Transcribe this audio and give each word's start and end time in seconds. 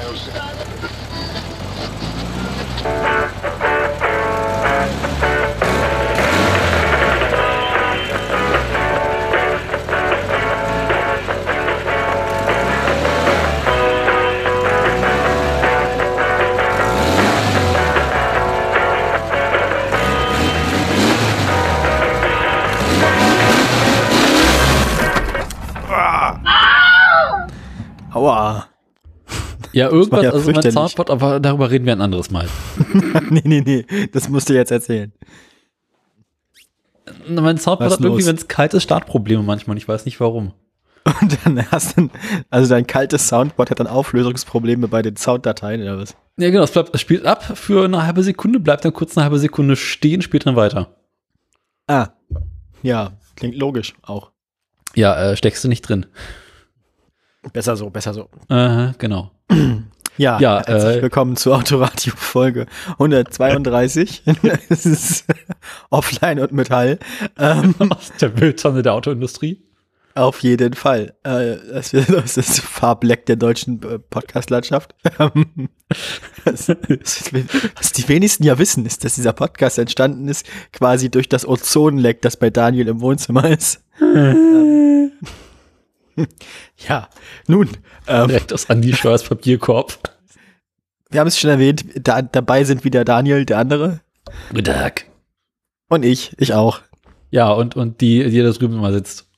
Aua. 0.00 0.48
Ja, 29.72 29.88
irgendwas, 29.90 30.22
ja 30.22 30.30
also 30.30 30.50
mein. 30.50 30.70
Soundboard, 30.70 31.10
aber 31.10 31.40
darüber 31.40 31.70
reden 31.70 31.86
wir 31.86 31.92
ein 31.92 32.00
anderes 32.00 32.30
Mal. 32.30 32.48
nee, 33.30 33.42
nee, 33.44 33.62
nee. 33.64 33.84
Das 34.12 34.28
musst 34.28 34.48
du 34.48 34.54
jetzt 34.54 34.70
erzählen. 34.70 35.12
Mein 37.28 37.58
Soundboard 37.58 37.92
hat 37.92 38.00
irgendwie, 38.00 38.26
wenn 38.26 38.36
es 38.36 38.48
kalt 38.48 38.74
ist, 38.74 38.84
Startprobleme 38.84 39.42
manchmal. 39.42 39.74
und 39.74 39.78
Ich 39.78 39.88
weiß 39.88 40.04
nicht 40.04 40.20
warum. 40.20 40.52
Und 41.20 41.38
dann 41.44 41.70
hast 41.70 41.96
du, 41.96 42.10
also 42.50 42.68
dein 42.68 42.86
kaltes 42.86 43.28
Soundboard 43.28 43.70
hat 43.70 43.80
dann 43.80 43.86
Auflösungsprobleme 43.86 44.88
bei 44.88 45.00
den 45.00 45.16
Sounddateien 45.16 45.80
oder 45.82 45.98
was? 45.98 46.16
Ja, 46.36 46.50
genau, 46.50 46.64
es, 46.64 46.70
bleibt, 46.70 46.94
es 46.94 47.00
spielt 47.00 47.24
ab 47.24 47.56
für 47.56 47.84
eine 47.84 48.04
halbe 48.04 48.22
Sekunde, 48.22 48.60
bleibt 48.60 48.84
dann 48.84 48.92
kurz 48.92 49.16
eine 49.16 49.24
halbe 49.24 49.38
Sekunde 49.38 49.76
stehen, 49.76 50.20
spielt 50.20 50.44
dann 50.46 50.56
weiter. 50.56 50.94
Ah. 51.86 52.08
Ja, 52.82 53.12
klingt 53.36 53.56
logisch 53.56 53.94
auch. 54.02 54.32
Ja, 54.94 55.30
äh, 55.30 55.36
steckst 55.36 55.64
du 55.64 55.68
nicht 55.68 55.82
drin. 55.82 56.06
Besser 57.52 57.76
so, 57.76 57.90
besser 57.90 58.14
so. 58.14 58.28
Äh, 58.48 58.92
genau. 58.98 59.30
Ja, 60.20 60.40
Ja, 60.40 60.60
herzlich 60.66 60.96
äh, 60.96 61.02
willkommen 61.02 61.36
zur 61.36 61.54
Autoradio 61.56 62.12
Folge 62.16 62.66
132. 62.94 64.24
Es 64.68 64.84
ist 64.84 65.26
offline 65.90 66.40
und 66.40 66.50
Metall. 66.50 66.98
Ähm, 67.38 67.76
Aus 67.90 68.10
der 68.20 68.30
Mülltonne 68.30 68.82
der 68.82 68.94
Autoindustrie. 68.94 69.62
auf 70.16 70.40
jeden 70.42 70.74
Fall. 70.74 71.14
Äh, 71.22 71.58
das, 71.72 71.92
ist 71.94 72.36
das 72.36 72.58
Farbleck 72.58 73.26
der 73.26 73.36
deutschen 73.36 73.80
äh, 73.84 74.00
Podcast-Landschaft. 74.00 74.96
Was 76.44 76.66
die 77.92 78.08
wenigsten 78.08 78.42
ja 78.42 78.58
wissen, 78.58 78.86
ist, 78.86 79.04
dass 79.04 79.14
dieser 79.14 79.32
Podcast 79.32 79.78
entstanden 79.78 80.26
ist 80.26 80.48
quasi 80.72 81.12
durch 81.12 81.28
das 81.28 81.46
Ozonleck, 81.46 82.22
das 82.22 82.36
bei 82.36 82.50
Daniel 82.50 82.88
im 82.88 83.00
Wohnzimmer 83.00 83.48
ist. 83.48 83.84
Ähm, 84.02 85.12
ja, 86.88 87.08
nun, 87.46 87.68
ähm, 88.06 88.28
Direkt 88.28 88.52
aus 88.52 88.68
Andi 88.70 88.94
Scheuers 88.94 89.22
Papierkorb. 89.24 89.98
wir 91.10 91.20
haben 91.20 91.28
es 91.28 91.38
schon 91.38 91.50
erwähnt, 91.50 91.84
da, 91.94 92.22
dabei 92.22 92.64
sind 92.64 92.84
wieder 92.84 93.04
Daniel, 93.04 93.44
der 93.44 93.58
andere, 93.58 94.00
Guten 94.50 94.64
Tag. 94.64 95.06
und 95.88 96.04
ich, 96.04 96.34
ich 96.38 96.52
auch. 96.54 96.80
Ja, 97.30 97.50
und, 97.50 97.76
und 97.76 98.00
die, 98.00 98.28
die 98.30 98.42
da 98.42 98.50
drüben 98.50 98.74
immer 98.74 98.92
sitzt. 98.92 99.28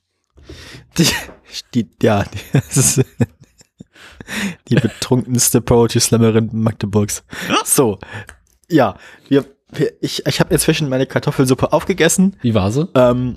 Die, 0.98 1.06
die, 1.74 1.88
ja, 2.02 2.24
die, 2.24 2.38
das 2.52 2.76
ist 2.76 3.04
die 4.68 4.76
betrunkenste 4.76 5.60
Poetry 5.60 6.00
Slammerin 6.00 6.50
Magdeburgs. 6.52 7.24
So, 7.64 7.98
ja, 8.68 8.96
wir, 9.28 9.44
wir, 9.72 9.92
ich, 10.00 10.24
ich 10.26 10.40
habe 10.40 10.52
inzwischen 10.52 10.88
meine 10.88 11.06
Kartoffelsuppe 11.06 11.72
aufgegessen. 11.72 12.36
Wie 12.42 12.54
war 12.54 12.70
sie? 12.70 12.88
Ähm, 12.94 13.36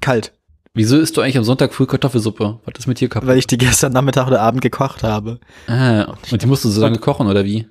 kalt, 0.00 0.32
Wieso 0.78 0.96
isst 0.96 1.16
du 1.16 1.22
eigentlich 1.22 1.36
am 1.36 1.42
Sonntag 1.42 1.74
früh 1.74 1.86
Kartoffelsuppe? 1.86 2.60
Was 2.64 2.74
ist 2.78 2.86
mit 2.86 3.00
dir 3.00 3.08
kaputt? 3.08 3.28
weil 3.28 3.36
ich 3.36 3.48
die 3.48 3.58
gestern 3.58 3.92
Nachmittag 3.92 4.28
oder 4.28 4.40
Abend 4.40 4.60
gekocht 4.60 5.02
habe. 5.02 5.40
Ah, 5.66 6.14
und 6.30 6.40
die 6.40 6.46
musst 6.46 6.64
du 6.64 6.68
so 6.68 6.80
lange 6.80 6.98
kochen, 6.98 7.26
oder 7.26 7.44
wie? 7.44 7.66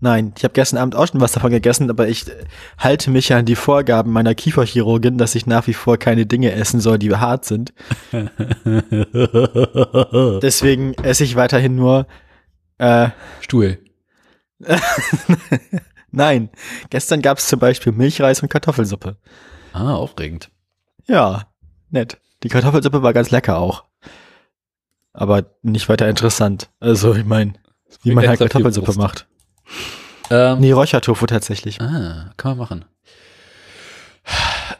Nein, 0.00 0.34
ich 0.36 0.44
habe 0.44 0.52
gestern 0.52 0.78
Abend 0.78 0.94
auch 0.94 1.06
schon 1.06 1.22
was 1.22 1.32
davon 1.32 1.50
gegessen, 1.52 1.88
aber 1.88 2.06
ich 2.06 2.28
äh, 2.28 2.44
halte 2.76 3.10
mich 3.10 3.30
ja 3.30 3.38
an 3.38 3.46
die 3.46 3.56
Vorgaben 3.56 4.12
meiner 4.12 4.34
Kieferchirurgin, 4.34 5.16
dass 5.16 5.34
ich 5.34 5.46
nach 5.46 5.66
wie 5.68 5.72
vor 5.72 5.96
keine 5.96 6.26
Dinge 6.26 6.52
essen 6.52 6.80
soll, 6.80 6.98
die 6.98 7.16
hart 7.16 7.46
sind. 7.46 7.72
Deswegen 10.42 10.92
esse 11.02 11.24
ich 11.24 11.36
weiterhin 11.36 11.76
nur 11.76 12.06
äh, 12.76 13.08
Stuhl. 13.40 13.78
Nein, 16.10 16.50
gestern 16.90 17.22
gab 17.22 17.38
es 17.38 17.48
zum 17.48 17.58
Beispiel 17.58 17.92
Milchreis 17.92 18.42
und 18.42 18.50
Kartoffelsuppe. 18.50 19.16
Ah, 19.72 19.94
aufregend. 19.94 20.50
Ja, 21.06 21.46
nett. 21.88 22.18
Die 22.44 22.48
Kartoffelsuppe 22.48 23.02
war 23.02 23.12
ganz 23.12 23.30
lecker 23.32 23.58
auch. 23.58 23.84
Aber 25.12 25.44
nicht 25.62 25.88
weiter 25.88 26.08
interessant. 26.08 26.70
Also, 26.78 27.14
ich 27.14 27.24
meine, 27.24 27.54
wie 28.02 28.12
man 28.14 28.26
halt 28.28 28.38
Kartoffelsuppe 28.38 28.92
macht. 28.94 29.26
Ähm, 30.30 30.60
Nee, 30.60 30.72
Räuchertofu 30.72 31.26
tatsächlich. 31.26 31.80
Ah, 31.80 32.32
kann 32.36 32.56
man 32.56 32.58
machen. 32.58 32.84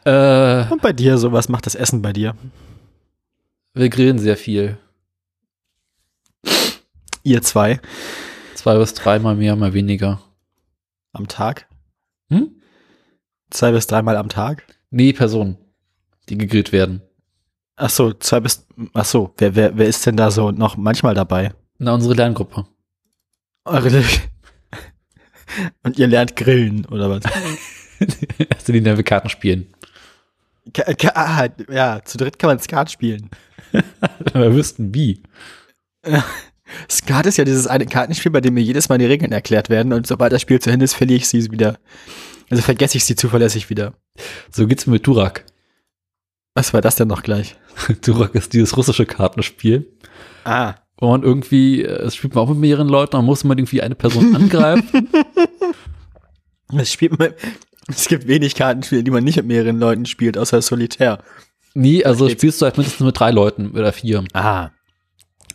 Äh, 0.05 0.71
Und 0.71 0.83
bei 0.83 0.93
dir, 0.93 1.19
so 1.19 1.33
was 1.33 1.49
macht 1.49 1.67
das 1.67 1.75
Essen 1.75 2.03
bei 2.03 2.13
dir? 2.13 2.35
wir 3.75 3.89
grillen 3.89 4.19
sehr 4.21 4.37
viel. 4.37 4.79
Ihr 7.23 7.43
zwei 7.43 7.81
Zwei 8.55 8.79
bis 8.79 8.95
dreimal 8.95 9.35
mehr, 9.35 9.57
mal 9.57 9.73
weniger. 9.75 10.21
am 11.13 11.29
Tag? 11.29 11.67
Hm? 12.29 12.61
Zwei 13.51 13.73
bis 13.73 13.87
dreimal 13.87 14.17
am 14.17 14.29
Tag? 14.29 14.65
Nee, 14.91 15.13
Personen, 15.13 15.59
die 16.29 16.39
gegrillt 16.39 16.73
werden. 16.73 17.03
Ach 17.77 17.91
so, 17.91 18.13
zwei 18.13 18.41
bis, 18.41 18.67
ach 18.93 19.05
so, 19.05 19.35
wer, 19.39 19.55
wer, 19.57 19.77
wer 19.77 19.87
ist 19.87 20.07
denn 20.07 20.17
da 20.17 20.31
so 20.31 20.51
noch 20.53 20.77
manchmal 20.77 21.15
dabei? 21.15 21.53
Na, 21.79 21.93
unsere 21.95 22.15
Lerngruppe. 22.15 22.67
Eure 23.65 24.05
Und 25.83 25.99
ihr 25.99 26.07
lernt 26.07 26.37
grillen, 26.37 26.85
oder 26.87 27.11
was? 27.11 27.23
Erste 28.51 28.73
Linie, 28.73 28.97
wir 28.97 29.05
Karten 29.05 29.29
spielen. 29.29 29.67
Ka- 30.73 30.95
ka- 30.95 31.13
ah, 31.15 31.49
ja, 31.73 32.01
zu 32.05 32.17
dritt 32.19 32.39
kann 32.39 32.49
man 32.49 32.59
Skat 32.59 32.91
spielen. 32.91 33.29
wir 34.33 34.55
wüssten 34.55 34.95
wie. 34.95 35.23
Skat 36.91 37.27
ist 37.27 37.37
ja 37.39 37.45
dieses 37.45 37.67
eine 37.67 37.87
Kartenspiel, 37.87 38.33
bei 38.33 38.41
dem 38.41 38.55
mir 38.55 38.63
jedes 38.63 38.89
Mal 38.89 38.99
die 38.99 39.05
Regeln 39.05 39.33
erklärt 39.33 39.69
werden 39.69 39.93
und 39.93 40.07
sobald 40.07 40.33
das 40.33 40.43
Spiel 40.43 40.61
zu 40.61 40.71
Ende 40.71 40.85
ist, 40.85 40.95
verliere 40.95 41.19
ich 41.19 41.29
sie 41.29 41.51
wieder. 41.51 41.79
Also 42.51 42.63
vergesse 42.63 42.97
ich 42.97 43.05
sie 43.05 43.17
zuverlässig 43.17 43.69
wieder. 43.71 43.95
So 44.51 44.67
geht's 44.67 44.87
mir 44.87 44.95
mit 44.95 45.07
Durak. 45.07 45.45
Was 46.55 46.73
war 46.73 46.81
das 46.81 46.97
denn 46.97 47.09
noch 47.09 47.23
gleich? 47.23 47.57
Durak 48.05 48.35
ist 48.35 48.53
dieses 48.53 48.77
russische 48.77 49.07
Kartenspiel, 49.07 49.89
Ah. 50.45 50.75
wo 50.99 51.11
man 51.11 51.23
irgendwie, 51.23 51.83
äh, 51.83 52.03
es 52.03 52.15
spielt 52.15 52.35
man 52.35 52.45
auch 52.45 52.49
mit 52.51 52.59
mehreren 52.59 52.89
Leuten, 52.89 53.13
dann 53.13 53.25
muss 53.25 53.43
man 53.45 53.59
irgendwie 53.59 53.83
eine 53.83 53.95
Person 53.95 54.35
angreifen. 54.37 55.09
Es 56.77 56.91
spielt 56.93 57.19
man, 57.19 57.35
es 57.89 58.09
gibt 58.09 58.27
wenig 58.27 58.55
Kartenspiele, 58.57 59.05
die 59.05 59.11
man 59.11 59.23
nicht 59.23 59.37
mit 59.37 59.47
mehreren 59.47 59.79
Leuten 59.79 60.07
spielt, 60.07 60.37
außer 60.39 60.61
Solitär. 60.63 61.19
nee, 61.75 62.03
also 62.03 62.25
Okay. 62.25 62.33
spielst 62.35 62.61
du 62.61 62.65
halt 62.65 62.79
mindestens 62.79 63.05
mit 63.07 63.21
drei 63.21 63.31
Leuten 63.31 63.71
oder 63.73 63.93
vier. 63.93 64.25
Ah. 64.33 64.71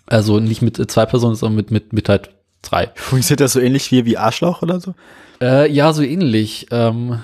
Also 0.05 0.39
nicht 0.39 0.61
mit 0.61 0.79
äh, 0.79 0.87
zwei 0.87 1.05
Personen, 1.07 1.35
sondern 1.35 1.55
mit, 1.57 1.71
mit, 1.71 1.93
mit 1.93 2.07
halt 2.09 2.29
drei. 2.61 2.91
Funktioniert 2.95 3.41
das 3.41 3.53
so 3.53 3.59
ähnlich 3.59 3.91
wie, 3.91 4.05
wie 4.05 4.17
Arschloch 4.17 4.61
oder 4.61 4.79
so? 4.79 4.93
Äh, 5.41 5.69
ja, 5.71 5.91
so 5.93 6.03
ähnlich. 6.03 6.67
Ähm, 6.71 7.21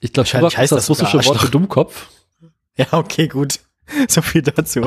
ich 0.00 0.12
glaube, 0.12 0.28
Durak 0.28 0.56
heißt 0.58 0.72
ist 0.72 0.76
das 0.76 0.90
russische 0.90 1.24
Wort 1.24 1.40
für. 1.40 1.48
Dummkopf. 1.50 2.08
Ja, 2.78 2.86
okay, 2.92 3.28
gut. 3.28 3.60
So 4.08 4.22
viel 4.22 4.42
dazu. 4.42 4.80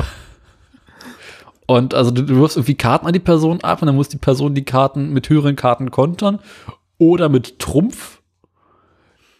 Und 1.66 1.94
also 1.94 2.10
du, 2.10 2.22
du 2.22 2.36
wirfst 2.36 2.56
irgendwie 2.56 2.74
Karten 2.74 3.06
an 3.06 3.12
die 3.12 3.18
Person 3.20 3.60
ab 3.60 3.80
und 3.80 3.86
dann 3.86 3.94
muss 3.94 4.08
die 4.08 4.16
Person 4.16 4.54
die 4.54 4.64
Karten 4.64 5.12
mit 5.12 5.28
höheren 5.28 5.54
Karten 5.54 5.90
kontern 5.90 6.40
oder 6.98 7.28
mit 7.28 7.58
Trumpf. 7.58 8.20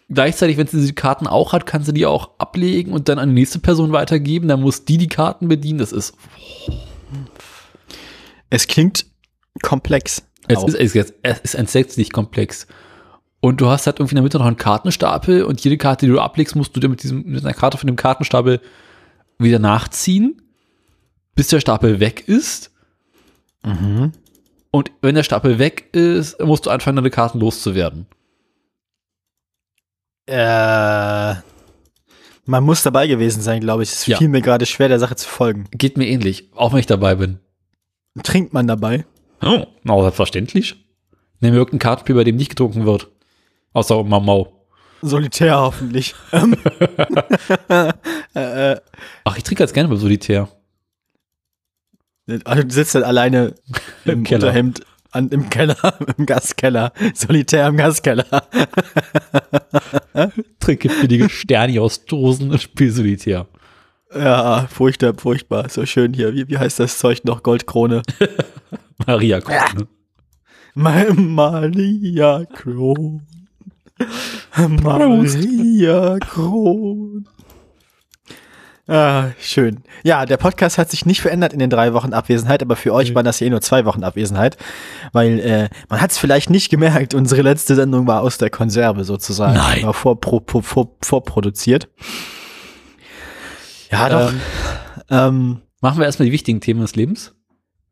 Gleichzeitig, 0.09 0.57
wenn 0.57 0.67
sie 0.67 0.79
diese 0.79 0.93
Karten 0.93 1.27
auch 1.27 1.53
hat, 1.53 1.65
kann 1.65 1.83
sie 1.83 1.93
die 1.93 2.05
auch 2.05 2.31
ablegen 2.39 2.93
und 2.93 3.09
dann 3.09 3.19
an 3.19 3.29
die 3.29 3.35
nächste 3.35 3.59
Person 3.59 3.91
weitergeben. 3.91 4.47
Dann 4.47 4.61
muss 4.61 4.85
die 4.85 4.97
die 4.97 5.07
Karten 5.07 5.47
bedienen. 5.47 5.79
Das 5.79 5.91
ist, 5.91 6.15
Es 8.49 8.67
klingt 8.67 9.05
komplex. 9.61 10.23
es 10.47 10.63
ist, 10.63 10.75
es 10.75 10.95
ist, 10.95 11.13
es 11.21 11.39
ist 11.39 11.53
entsetzlich 11.55 12.11
komplex. 12.11 12.65
Und 13.41 13.61
du 13.61 13.67
hast 13.69 13.85
halt 13.85 13.99
irgendwie 13.99 14.13
in 14.13 14.17
der 14.17 14.23
Mitte 14.23 14.37
noch 14.37 14.45
einen 14.45 14.57
Kartenstapel 14.57 15.43
und 15.43 15.61
jede 15.63 15.77
Karte, 15.77 16.05
die 16.05 16.11
du 16.11 16.19
ablegst, 16.19 16.55
musst 16.55 16.75
du 16.75 16.79
dir 16.79 16.89
mit 16.89 17.03
diesem, 17.03 17.23
mit 17.25 17.43
einer 17.45 17.53
Karte 17.53 17.77
von 17.77 17.87
dem 17.87 17.95
Kartenstapel 17.95 18.59
wieder 19.37 19.59
nachziehen, 19.59 20.41
bis 21.35 21.47
der 21.47 21.61
Stapel 21.61 21.99
weg 22.01 22.27
ist. 22.27 22.71
Mhm. 23.63 24.11
Und 24.71 24.91
wenn 25.01 25.15
der 25.15 25.23
Stapel 25.23 25.57
weg 25.57 25.87
ist, 25.93 26.39
musst 26.41 26.65
du 26.65 26.69
anfangen, 26.69 26.97
deine 26.97 27.09
Karten 27.09 27.39
loszuwerden. 27.39 28.07
Äh, 30.25 31.35
man 32.45 32.63
muss 32.63 32.83
dabei 32.83 33.07
gewesen 33.07 33.41
sein, 33.41 33.61
glaube 33.61 33.83
ich. 33.83 33.89
Es 33.91 34.05
Ja. 34.05 34.17
fiel 34.17 34.27
mir 34.27 34.41
gerade 34.41 34.65
schwer, 34.65 34.89
der 34.89 34.99
Sache 34.99 35.15
zu 35.15 35.27
folgen. 35.27 35.65
Geht 35.71 35.97
mir 35.97 36.07
ähnlich, 36.07 36.49
auch 36.55 36.73
wenn 36.73 36.79
ich 36.79 36.85
dabei 36.85 37.15
bin. 37.15 37.39
Trinkt 38.21 38.53
man 38.53 38.67
dabei? 38.67 39.05
Oh, 39.41 39.65
na, 39.83 40.01
selbstverständlich. 40.01 40.75
Nehmen 41.39 41.53
wir 41.53 41.59
irgendein 41.59 41.79
Kartenspiel, 41.79 42.15
bei 42.15 42.23
dem 42.25 42.35
nicht 42.35 42.49
getrunken 42.49 42.85
wird. 42.85 43.07
Außer 43.73 44.03
Mau 44.03 44.19
Mau. 44.19 44.65
Solitär 45.01 45.57
hoffentlich. 45.59 46.13
Ähm, 46.33 46.55
äh, 47.69 48.71
äh, 48.73 48.81
Ach, 49.23 49.37
ich 49.37 49.43
trinke 49.43 49.61
ganz 49.61 49.71
gerne 49.73 49.87
bei 49.89 49.95
Solitär. 49.95 50.49
also 52.45 52.63
du 52.63 52.69
sitzt 52.73 52.95
dann 52.95 53.03
alleine 53.03 53.55
im, 54.05 54.23
Keller. 54.23 54.43
Unterhemd 54.47 54.81
an, 55.11 55.29
im 55.29 55.49
Keller, 55.49 55.77
im 56.17 56.25
Gaskeller, 56.25 56.91
solitär 57.13 57.67
im 57.67 57.77
Gaskeller. 57.77 58.25
Trinke 60.59 60.89
billige 61.01 61.29
Sterni 61.29 61.79
aus 61.79 62.05
Dosen 62.05 62.51
und 62.51 62.61
spiel 62.61 62.91
solitär. 62.91 63.47
Ja, 64.13 64.67
furchtbar, 64.69 65.13
furchtbar. 65.17 65.69
So 65.69 65.85
schön 65.85 66.13
hier. 66.13 66.33
Wie, 66.33 66.47
wie 66.49 66.57
heißt 66.57 66.79
das 66.79 66.97
Zeug 66.97 67.23
noch? 67.25 67.43
Goldkrone. 67.43 68.01
Maria 69.07 69.39
Krone. 69.39 69.87
Ma- 70.73 71.13
Maria 71.13 72.43
Kron. 72.45 73.21
Maria 74.83 76.17
Kron. 76.19 77.27
Ah, 78.87 79.27
schön. 79.39 79.83
Ja, 80.03 80.25
der 80.25 80.37
Podcast 80.37 80.79
hat 80.79 80.89
sich 80.89 81.05
nicht 81.05 81.21
verändert 81.21 81.53
in 81.53 81.59
den 81.59 81.69
drei 81.69 81.93
Wochen 81.93 82.11
Abwesenheit, 82.11 82.63
aber 82.63 82.75
für 82.75 82.91
euch 82.91 83.13
waren 83.13 83.23
das 83.23 83.39
ja 83.39 83.45
eh 83.45 83.49
nur 83.51 83.61
zwei 83.61 83.85
Wochen 83.85 84.03
Abwesenheit, 84.03 84.57
weil 85.13 85.39
äh, 85.41 85.69
man 85.89 86.01
hat 86.01 86.09
es 86.09 86.17
vielleicht 86.17 86.49
nicht 86.49 86.69
gemerkt, 86.71 87.13
unsere 87.13 87.43
letzte 87.43 87.75
Sendung 87.75 88.07
war 88.07 88.21
aus 88.21 88.39
der 88.39 88.49
Konserve 88.49 89.03
sozusagen. 89.03 89.53
Nein. 89.53 89.83
War 89.83 89.93
vorpro, 89.93 90.41
vor, 90.47 90.63
vor, 90.63 90.89
vorproduziert. 91.03 91.87
Ja, 93.91 94.09
doch. 94.09 94.31
Ähm, 94.31 94.39
Ähm, 95.11 95.61
machen 95.81 95.99
wir 95.99 96.05
erstmal 96.05 96.25
die 96.25 96.31
wichtigen 96.31 96.61
Themen 96.61 96.81
des 96.81 96.95
Lebens. 96.95 97.33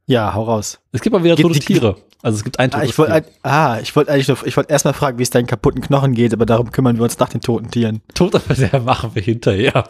Ja, 0.08 0.34
hau 0.34 0.44
raus. 0.44 0.80
Es 0.92 1.02
gibt 1.02 1.14
mal 1.14 1.24
wieder 1.24 1.36
tote 1.36 1.60
Tiere. 1.60 1.98
Also 2.24 2.38
es 2.38 2.44
gibt 2.44 2.58
ein 2.60 2.72
Ah, 2.74 2.78
totes 2.78 2.90
ich 2.90 2.98
wollte 2.98 3.22
Tier. 3.22 3.32
ah, 3.44 3.80
ich 3.80 3.96
wollte 3.96 4.12
eigentlich 4.12 4.28
noch, 4.28 4.44
ich 4.44 4.58
wollte 4.58 4.72
erstmal 4.74 4.94
fragen, 4.96 5.20
wie 5.20 5.24
es 5.24 5.30
deinen 5.30 5.46
kaputten 5.46 5.82
Knochen 5.82 6.14
geht, 6.14 6.34
aber 6.34 6.46
darum 6.48 6.72
kümmern 6.72 6.98
wir 6.98 7.04
uns 7.04 7.20
nach 7.20 7.30
den 7.30 7.42
toten 7.42 7.70
Tieren. 7.70 8.02
Tod 8.16 8.34
aber 8.34 8.56
der 8.56 8.80
machen 8.82 9.12
wir 9.14 9.22
hinterher. 9.22 9.84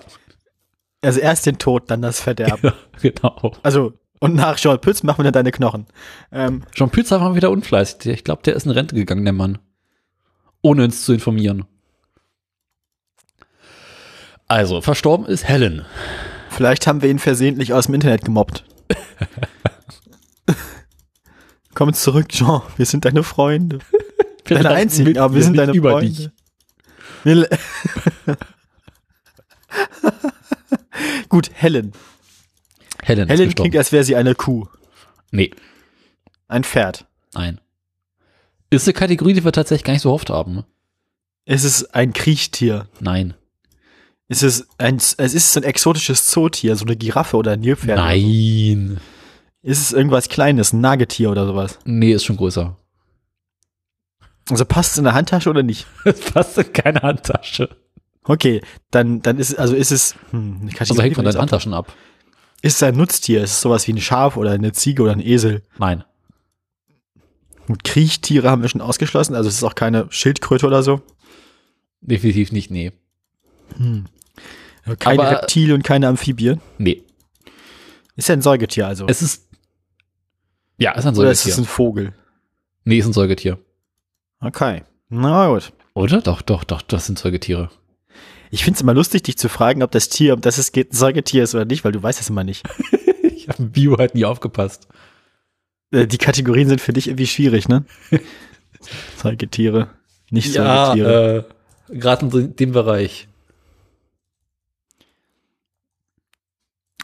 Also 1.02 1.20
erst 1.22 1.46
den 1.46 1.58
Tod, 1.58 1.90
dann 1.90 2.02
das 2.02 2.20
Verderben. 2.20 2.60
Ja, 2.64 2.74
genau. 3.02 3.54
Also, 3.64 3.94
und 4.20 4.34
nach 4.36 4.58
Jean 4.58 4.80
Pütz 4.82 5.04
machen 5.04 5.20
wir 5.20 5.26
dann 5.26 5.34
deine 5.34 5.52
Knochen. 5.52 5.86
Ähm, 6.32 6.64
Jean 6.74 6.90
Pützer 6.90 7.22
war 7.22 7.36
wieder 7.36 7.52
unfleißig. 7.52 8.08
Ich 8.08 8.24
glaube, 8.24 8.42
der 8.44 8.56
ist 8.56 8.66
in 8.66 8.72
Rente 8.72 8.96
gegangen, 8.96 9.24
der 9.24 9.34
Mann. 9.34 9.60
Ohne 10.62 10.84
uns 10.84 11.06
zu 11.06 11.14
informieren. 11.14 11.66
Also, 14.48 14.82
verstorben 14.82 15.26
ist 15.28 15.48
Helen. 15.48 15.86
vielleicht 16.50 16.88
haben 16.88 17.02
wir 17.02 17.10
ihn 17.10 17.20
versehentlich 17.20 17.74
aus 17.74 17.86
dem 17.86 17.96
Internet 17.96 18.26
gemobbt. 18.26 18.66
Komm 21.78 21.94
zurück, 21.94 22.30
Jean. 22.30 22.64
Wir 22.76 22.88
sind 22.88 23.06
deine 23.06 23.22
Freunde. 23.22 23.78
Deine 24.46 24.64
dachten, 24.64 24.76
einzigen, 24.76 25.14
wir- 25.14 25.22
aber 25.22 25.34
wir 25.34 25.38
wir 25.40 25.44
sind 25.44 25.58
deine 25.58 25.74
über 25.74 25.92
Freunde. 25.92 26.10
dich. 26.10 26.30
Wir 27.24 27.50
Gut, 31.30 31.52
Helen. 31.54 31.92
Helen, 33.04 33.28
Helen 33.28 33.54
klingt, 33.54 33.76
als 33.76 33.92
wäre 33.92 34.04
sie 34.04 34.16
eine 34.16 34.34
Kuh. 34.36 34.66
Nee, 35.32 35.52
Ein 36.48 36.64
Pferd. 36.64 37.06
nein. 37.34 37.60
Ist 38.72 38.88
eine 38.88 38.94
Kategorie, 38.94 39.34
die 39.34 39.44
wir 39.46 39.52
tatsächlich 39.52 39.84
gar 39.84 39.94
nicht 39.94 40.02
so 40.02 40.12
oft 40.12 40.30
haben. 40.32 40.56
ne? 40.56 40.66
Ist 41.46 41.64
es 41.64 41.94
ein 41.94 42.12
Kriechtier? 42.14 42.88
Nein. 43.00 43.34
Ist 44.30 44.42
es 44.44 44.68
ein, 44.78 44.96
es 44.98 45.14
ist 45.14 45.56
ein 45.58 45.64
exotisches 45.64 46.26
Zootier, 46.26 46.76
so 46.76 46.86
eine 46.86 46.96
Giraffe 46.98 47.38
oder 47.38 47.52
ein 47.52 47.60
Nilpferd? 47.62 48.00
oder 48.00 48.08
so? 48.10 48.16
Ist 49.64 49.82
es 49.82 49.92
irgendwas 49.94 50.30
Kleines, 50.30 50.74
ein 50.74 50.82
Nagetier 50.82 51.30
oder 51.32 51.46
sowas? 51.46 51.80
Nee, 51.86 52.14
ist 52.14 52.26
schon 52.26 52.38
größer. 52.38 52.78
Also 54.50 54.66
passt 54.66 54.92
es 54.94 54.98
in 54.98 55.04
der 55.04 55.14
Handtasche 55.14 55.50
oder 55.50 55.64
nicht? 55.64 55.88
Es 56.06 56.22
passt 56.22 56.58
in 56.58 56.72
keine 56.74 57.02
Handtasche. 57.02 57.76
Okay, 58.24 58.62
dann, 58.92 59.22
dann 59.22 59.40
ist, 59.40 59.58
also 59.58 59.76
ist 59.76 59.92
es, 59.92 60.16
hm, 60.32 60.60
kann 60.70 60.84
ich 60.86 60.92
Also 60.92 61.02
hängt 61.02 61.16
von 61.16 61.26
deinen 61.26 61.38
Handtaschen 61.40 61.74
ab. 61.74 61.94
Ist 62.62 62.76
es 62.78 62.84
ein 62.84 62.96
Nutztier? 62.96 63.44
Ist 63.44 63.52
es 63.52 63.62
sowas 63.62 63.88
wie 63.88 63.94
ein 63.94 64.02
Schaf 64.02 64.38
oder 64.38 64.52
eine 64.52 64.72
Ziege 64.74 65.02
oder 65.04 65.12
ein 65.12 65.20
Esel? 65.22 65.64
Nein. 65.78 66.04
Und 67.68 67.84
Kriechtiere 67.84 68.50
haben 68.50 68.62
wir 68.62 68.70
schon 68.70 68.82
ausgeschlossen, 68.82 69.36
also 69.36 69.50
es 69.50 69.56
ist 69.56 69.64
auch 69.64 69.76
keine 69.76 70.08
Schildkröte 70.10 70.66
oder 70.68 70.84
so. 70.84 71.02
Definitiv 72.02 72.52
nicht, 72.54 72.72
nee. 72.72 72.92
Also 74.86 74.96
Keine 74.98 75.22
Aber- 75.24 75.32
Reptilien 75.32 75.74
und 75.76 75.84
keine 75.84 76.08
Amphibien. 76.08 76.62
Nee. 76.78 77.04
Ist 78.16 78.30
ja 78.30 78.34
ein 78.34 78.42
Säugetier 78.42 78.88
also. 78.88 79.06
Es 79.08 79.22
ist. 79.22 79.47
Ja, 80.78 80.92
ist 80.94 81.06
ein 81.06 81.18
oder 81.18 81.32
ist 81.32 81.40
es 81.40 81.56
Säugetier. 81.56 81.64
ein 81.64 81.68
Vogel? 81.68 82.14
nee, 82.84 83.00
ist 83.00 83.06
ein 83.08 83.14
Säugetier. 83.14 83.58
Okay. 84.40 84.84
Na 85.10 85.48
gut. 85.50 85.74
Oder? 85.94 86.22
Doch, 86.22 86.42
doch, 86.42 86.64
doch, 86.64 86.82
das 86.84 87.08
sind 87.08 87.18
Säugetiere. 87.18 87.70
Ich 88.52 88.64
finde 88.64 88.78
es 88.78 88.82
immer 88.82 88.94
lustig, 88.94 89.24
dich 89.24 89.38
zu 89.38 89.50
fragen, 89.50 89.84
ob 89.84 89.92
das 89.92 90.10
Tier, 90.10 90.34
um 90.34 90.42
das 90.42 90.58
es 90.58 90.72
geht, 90.72 90.94
ein 90.94 90.96
Säugetier 90.96 91.44
ist 91.44 91.56
oder 91.56 91.66
nicht, 91.66 91.84
weil 91.84 91.92
du 91.92 92.02
weißt 92.02 92.20
es 92.22 92.30
immer 92.30 92.44
nicht. 92.44 92.64
Ich 93.24 93.50
habe 93.50 93.64
im 93.64 93.72
Bio 93.72 93.98
halt 93.98 94.14
nie 94.14 94.26
aufgepasst. 94.26 94.90
Äh, 95.92 96.06
Die 96.06 96.18
Kategorien 96.18 96.68
sind 96.68 96.82
für 96.82 96.92
dich 96.92 97.08
irgendwie 97.08 97.28
schwierig, 97.28 97.70
ne? 97.70 97.86
Säugetiere, 99.18 99.90
nicht 100.30 100.52
Säugetiere. 100.52 101.46
äh, 101.90 101.98
gerade 101.98 102.26
in 102.40 102.56
dem 102.58 102.72
Bereich. 102.74 103.28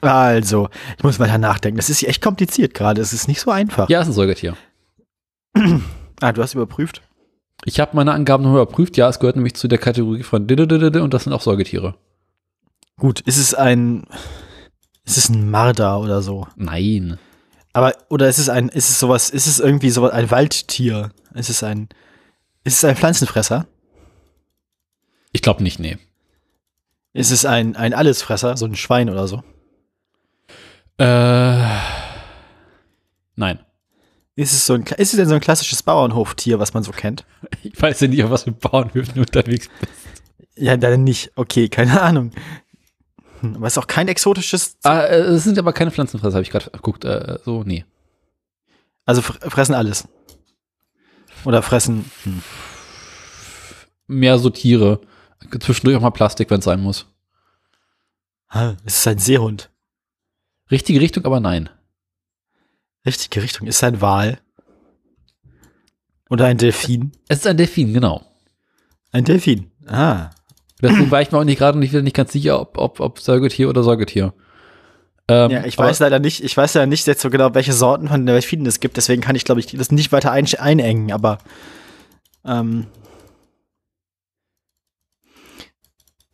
Also, 0.03 0.69
ich 0.97 1.03
muss 1.03 1.19
weiter 1.19 1.37
nachdenken. 1.37 1.77
Das 1.77 1.89
ist 1.89 2.03
echt 2.03 2.21
kompliziert 2.21 2.73
gerade. 2.73 3.01
Es 3.01 3.13
ist 3.13 3.27
nicht 3.27 3.39
so 3.41 3.51
einfach. 3.51 3.89
Ja, 3.89 4.01
ist 4.01 4.07
ein 4.07 4.13
Säugetier. 4.13 4.55
Ah, 6.21 6.31
du 6.31 6.41
hast 6.41 6.53
überprüft? 6.53 7.01
Ich 7.65 7.81
habe 7.81 7.97
meine 7.97 8.13
Angaben 8.13 8.43
noch 8.43 8.53
überprüft. 8.53 8.95
Ja, 8.95 9.09
es 9.09 9.19
gehört 9.19 9.35
nämlich 9.35 9.55
zu 9.55 9.67
der 9.67 9.77
Kategorie 9.77 10.23
von 10.23 10.49
und 10.49 11.13
das 11.13 11.23
sind 11.25 11.33
auch 11.33 11.41
Säugetiere. 11.41 11.95
Gut, 12.97 13.19
ist 13.21 13.35
es 13.35 13.53
ein, 13.53 14.05
ist 15.03 15.17
es 15.17 15.27
ein 15.27 15.49
Marder 15.51 15.99
oder 15.99 16.21
so? 16.21 16.47
Nein. 16.55 17.19
Aber, 17.73 17.93
oder 18.09 18.29
ist 18.29 18.37
es 18.37 18.47
ein, 18.47 18.69
ist 18.69 18.89
es 18.89 18.99
sowas, 18.99 19.31
ist 19.31 19.47
es 19.47 19.59
irgendwie 19.59 19.89
sowas, 19.89 20.13
ein 20.13 20.31
Waldtier? 20.31 21.11
Ist 21.33 21.49
es 21.49 21.61
ein, 21.63 21.89
ist 22.63 22.77
es 22.77 22.85
ein 22.85 22.95
Pflanzenfresser? 22.95 23.65
Ich 25.33 25.41
glaube 25.41 25.63
nicht, 25.63 25.79
nee. 25.79 25.97
Ist 27.13 27.31
es 27.31 27.45
ein, 27.45 27.75
ein 27.75 27.93
Allesfresser, 27.93 28.55
so 28.55 28.65
ein 28.65 28.75
Schwein 28.75 29.09
oder 29.09 29.27
so? 29.27 29.43
Äh, 31.03 31.67
nein. 33.35 33.59
Ist 34.35 34.53
es 34.53 34.65
so 34.65 34.73
ein, 34.73 34.83
ist 34.83 35.11
es 35.13 35.17
denn 35.17 35.27
so 35.27 35.35
ein 35.35 35.41
klassisches 35.41 35.83
Bauernhoftier, 35.83 36.59
was 36.59 36.73
man 36.73 36.83
so 36.83 36.91
kennt? 36.91 37.25
Ich 37.61 37.79
weiß 37.79 37.99
ja 38.01 38.07
nicht, 38.07 38.23
auf 38.23 38.31
was 38.31 38.43
für 38.43 38.51
Bauernhöfen 38.51 39.13
du 39.15 39.21
unterwegs 39.21 39.69
bist. 39.79 39.91
Ja, 40.55 40.77
dann 40.77 41.03
nicht. 41.03 41.31
Okay, 41.35 41.67
keine 41.69 42.01
Ahnung. 42.01 42.31
Hm, 43.41 43.55
Aber 43.57 43.67
es 43.67 43.73
ist 43.73 43.77
auch 43.83 43.87
kein 43.87 44.07
exotisches, 44.07 44.77
Ah, 44.83 45.01
äh, 45.01 45.17
es 45.19 45.43
sind 45.43 45.57
aber 45.59 45.73
keine 45.73 45.91
Pflanzenfresser, 45.91 46.35
habe 46.35 46.43
ich 46.43 46.49
gerade 46.51 46.69
geguckt. 46.71 47.03
Äh, 47.05 47.39
so, 47.43 47.63
nee. 47.63 47.85
also 49.05 49.21
fr- 49.21 49.49
fressen 49.49 49.75
alles. 49.75 50.07
Oder 51.45 51.61
fressen, 51.61 52.09
hm. 52.23 52.41
Mehr 54.07 54.37
so 54.37 54.49
Tiere. 54.49 55.01
Zwischendurch 55.59 55.97
auch 55.97 56.01
mal 56.01 56.11
Plastik, 56.11 56.49
wenn 56.49 56.59
es 56.59 56.65
sein 56.65 56.79
muss. 56.79 57.05
Ah, 58.47 58.73
Es 58.85 58.97
ist 58.99 59.07
ein 59.07 59.19
Seehund. 59.19 59.69
Richtige 60.73 60.99
Richtung, 60.99 61.23
aber 61.25 61.39
nein. 61.39 61.69
Richtige 63.05 63.41
Richtung. 63.43 63.67
Ist 63.67 63.83
ein 63.83 64.01
Wal? 64.01 64.39
Oder 66.29 66.45
ein 66.47 66.57
Delfin? 66.57 67.11
Es 67.27 67.39
ist 67.39 67.47
ein 67.47 67.57
Delfin, 67.57 67.93
genau. 67.93 68.25
Ein 69.11 69.23
Delfin. 69.25 69.71
Ah. 69.85 70.31
Deswegen 70.81 71.11
war 71.11 71.21
ich 71.21 71.31
mir 71.31 71.37
auch 71.37 71.43
nicht 71.43 71.59
gerade 71.59 71.77
nicht, 71.77 71.93
nicht 71.93 72.15
ganz 72.15 72.31
sicher, 72.33 72.59
ob, 72.59 72.77
ob, 72.77 72.99
ob 72.99 73.19
Säugetier 73.19 73.69
oder 73.69 73.83
Säugetier. 73.83 74.33
Ähm, 75.29 75.51
Ja, 75.51 75.65
ich 75.65 75.77
weiß 75.77 75.99
leider 75.99 76.19
nicht, 76.19 76.43
ich 76.43 76.57
weiß 76.57 76.73
ja 76.73 76.85
nicht 76.85 77.07
jetzt 77.07 77.21
so 77.21 77.29
genau, 77.29 77.53
welche 77.53 77.71
Sorten 77.71 78.09
von 78.09 78.25
Delfinen 78.25 78.65
es 78.65 78.79
gibt, 78.81 78.97
deswegen 78.97 79.21
kann 79.21 79.35
ich, 79.37 79.45
glaube 79.45 79.61
ich, 79.61 79.67
das 79.67 79.91
nicht 79.91 80.11
weiter 80.11 80.31
ein, 80.31 80.45
einengen, 80.57 81.11
aber 81.13 81.37
ähm, 82.45 82.87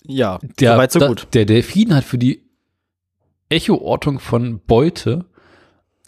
ja, 0.03 0.39
Der, 0.59 0.73
soweit 0.73 0.91
so 0.91 0.99
da- 0.99 1.07
gut. 1.07 1.27
Der 1.33 1.45
Delfin 1.45 1.93
hat 1.93 2.03
für 2.03 2.17
die 2.17 2.48
Echoortung 3.49 4.19
von 4.19 4.59
Beute 4.65 5.25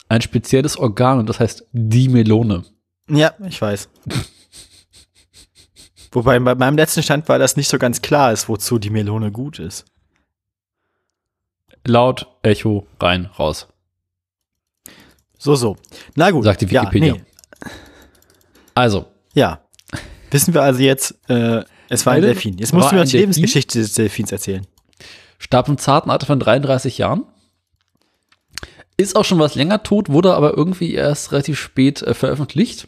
ein 0.10 0.22
spezielles 0.22 0.78
Organ 0.78 1.20
und 1.20 1.30
das 1.30 1.40
heißt 1.40 1.66
die 1.72 2.10
Melone. 2.10 2.66
Ja, 3.10 3.34
ich 3.48 3.62
weiß. 3.62 3.90
Wobei 6.12 6.38
bei 6.40 6.56
meinem 6.56 6.76
letzten 6.76 7.04
Stand 7.04 7.30
war 7.30 7.40
das 7.40 7.56
nicht 7.56 7.70
so 7.70 7.80
ganz 7.80 8.02
klar 8.02 8.34
ist, 8.34 8.50
wozu 8.50 8.78
die 8.78 8.90
Melone 8.90 9.32
gut 9.32 9.60
ist. 9.60 9.86
Laut, 11.86 12.28
Echo, 12.44 12.86
rein, 13.00 13.26
raus. 13.26 13.68
So, 15.38 15.56
so. 15.56 15.78
Na 16.16 16.30
gut. 16.30 16.44
Sagt 16.44 16.62
die 16.62 16.70
Wikipedia. 16.70 17.16
Ja, 17.16 17.22
nee, 17.22 17.70
Also, 18.76 19.08
ja. 19.34 19.62
Wissen 20.30 20.54
wir 20.54 20.62
also 20.62 20.82
jetzt, 20.82 21.18
äh, 21.30 21.64
es 21.90 22.06
war 22.06 22.14
ein 22.14 22.22
Delfin. 22.22 22.58
Jetzt 22.58 22.74
musst 22.74 22.92
du 22.92 22.96
mir 22.96 23.06
die? 23.06 23.18
Lebensgeschichte 23.18 23.80
des 23.80 23.94
Delfins 23.94 24.32
erzählen. 24.32 24.68
Starb 25.42 25.68
im 25.68 25.78
zarten 25.78 26.10
Alter 26.10 26.28
von 26.28 26.40
33 26.40 27.00
Jahren. 27.00 27.26
Ist 28.96 29.16
auch 29.16 29.26
schon 29.26 29.40
was 29.40 29.56
länger 29.56 29.82
tot, 29.84 30.10
wurde 30.10 30.36
aber 30.36 30.56
irgendwie 30.56 30.94
erst 30.94 31.32
relativ 31.32 31.60
spät 31.60 32.02
äh, 32.04 32.14
veröffentlicht. 32.14 32.88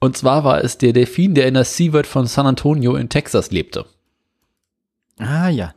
Und 0.00 0.16
zwar 0.16 0.44
war 0.44 0.62
es 0.62 0.78
der 0.78 0.92
Delfin, 0.92 1.34
der 1.34 1.48
in 1.48 1.54
der 1.54 1.64
Seaward 1.64 2.06
von 2.06 2.26
San 2.26 2.46
Antonio 2.46 2.94
in 2.94 3.08
Texas 3.08 3.50
lebte. 3.50 3.86
Ah, 5.18 5.48
ja. 5.48 5.74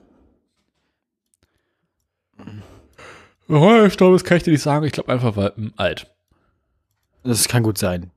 Oh, 3.50 3.84
ich 3.86 3.98
glaube, 3.98 4.14
das 4.14 4.24
kann 4.24 4.38
ich 4.38 4.44
dir 4.44 4.52
nicht 4.52 4.62
sagen. 4.62 4.86
Ich 4.86 4.92
glaube 4.92 5.12
einfach, 5.12 5.36
weil 5.36 5.54
alt. 5.78 6.14
Das 7.24 7.48
kann 7.48 7.64
gut 7.64 7.78
sein. 7.78 8.12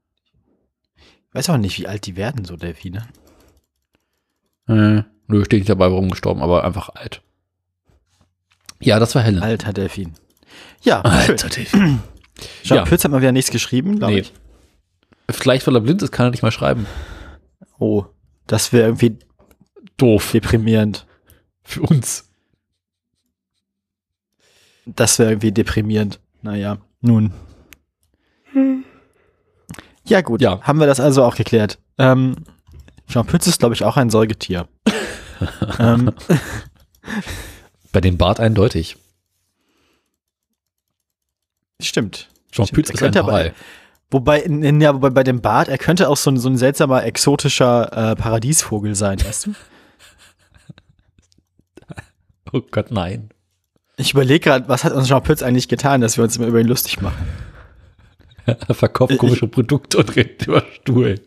Ich 0.97 1.35
weiß 1.35 1.51
auch 1.51 1.57
nicht, 1.57 1.79
wie 1.79 1.87
alt 1.87 2.07
die 2.07 2.17
werden, 2.17 2.45
so 2.45 2.57
Delfine. 2.57 3.07
Äh, 4.69 5.05
nö, 5.29 5.45
steht 5.45 5.61
nicht 5.61 5.71
dabei, 5.71 5.91
warum 5.91 6.11
gestorben, 6.11 6.43
aber 6.43 6.65
einfach 6.65 6.91
alt. 6.91 7.23
Ja, 8.81 8.99
das 8.99 9.15
war 9.15 9.23
Helen. 9.23 9.43
Alter 9.43 9.73
Delfin. 9.73 10.15
Ja, 10.83 11.03
schön. 11.25 11.37
Delfin. 11.37 11.99
Jean 12.63 12.77
Ja. 12.79 12.85
Pütz 12.85 13.05
hat 13.05 13.11
mal 13.11 13.21
wieder 13.21 13.33
nichts 13.33 13.51
geschrieben, 13.51 13.99
glaube 13.99 14.15
Nee. 14.15 14.21
ich. 14.21 14.33
Vielleicht, 15.31 15.67
weil 15.67 15.75
er 15.77 15.81
blind 15.83 16.03
ist, 16.03 16.11
kann 16.13 16.27
er 16.27 16.31
nicht 16.31 16.43
mal 16.43 16.51
schreiben. 16.51 16.87
Oh, 17.79 18.07
das 18.47 18.73
wäre 18.73 18.89
irgendwie 18.89 19.19
Doof. 19.97 20.33
deprimierend. 20.33 21.07
Für 21.63 21.83
uns. 21.83 22.29
Das 24.87 25.19
wäre 25.19 25.31
irgendwie 25.31 25.53
deprimierend. 25.53 26.19
Naja, 26.43 26.79
nun. 27.01 27.33
Ja, 30.05 30.21
gut. 30.23 30.41
Ja. 30.41 30.61
Haben 30.63 30.81
wir 30.81 30.87
das 30.87 30.99
also 30.99 31.23
auch 31.23 31.37
geklärt. 31.37 31.79
Ähm, 31.99 32.35
Jean 33.07 33.27
Pütz 33.27 33.47
ist, 33.47 33.61
glaube 33.61 33.75
ich, 33.75 33.85
auch 33.85 33.97
ein 33.97 34.11
Säugetier. 34.11 34.67
ähm, 35.79 36.13
Bei 37.93 38.01
dem 38.01 38.17
Bart 38.19 38.41
eindeutig. 38.41 38.97
stimmt. 41.83 42.29
Jean 42.53 42.67
Pütz 42.69 42.91
ist 42.91 43.03
ein 43.03 43.15
Hawaii. 43.15 43.53
Wobei, 44.11 44.41
in, 44.41 44.81
ja, 44.81 44.93
wobei 44.93 45.11
bei 45.11 45.23
dem 45.23 45.41
Bart, 45.41 45.69
er 45.69 45.79
könnte 45.79 46.09
auch 46.09 46.17
so 46.17 46.31
ein, 46.31 46.37
so 46.37 46.49
ein 46.49 46.57
seltsamer, 46.59 47.05
exotischer 47.05 48.11
äh, 48.13 48.17
Paradiesvogel 48.17 48.95
sein, 48.95 49.21
weißt 49.23 49.47
du? 49.47 49.55
Oh 52.53 52.61
Gott, 52.69 52.91
nein. 52.91 53.31
Ich 53.97 54.13
überlege 54.13 54.41
gerade, 54.41 54.69
was 54.69 54.83
hat 54.83 54.93
uns 54.93 55.07
Jean 55.07 55.23
Pütz 55.23 55.41
eigentlich 55.41 55.69
getan, 55.69 56.01
dass 56.01 56.17
wir 56.17 56.25
uns 56.25 56.37
immer 56.37 56.49
über 56.49 56.59
ihn 56.61 56.67
lustig 56.67 57.01
machen? 57.01 57.25
Er 58.47 58.75
verkauft 58.75 59.13
Ich- 59.13 59.19
komische 59.19 59.47
Produkte 59.47 59.99
und 59.99 60.17
redet 60.17 60.49
über 60.49 60.65
Stuhl. 60.75 61.21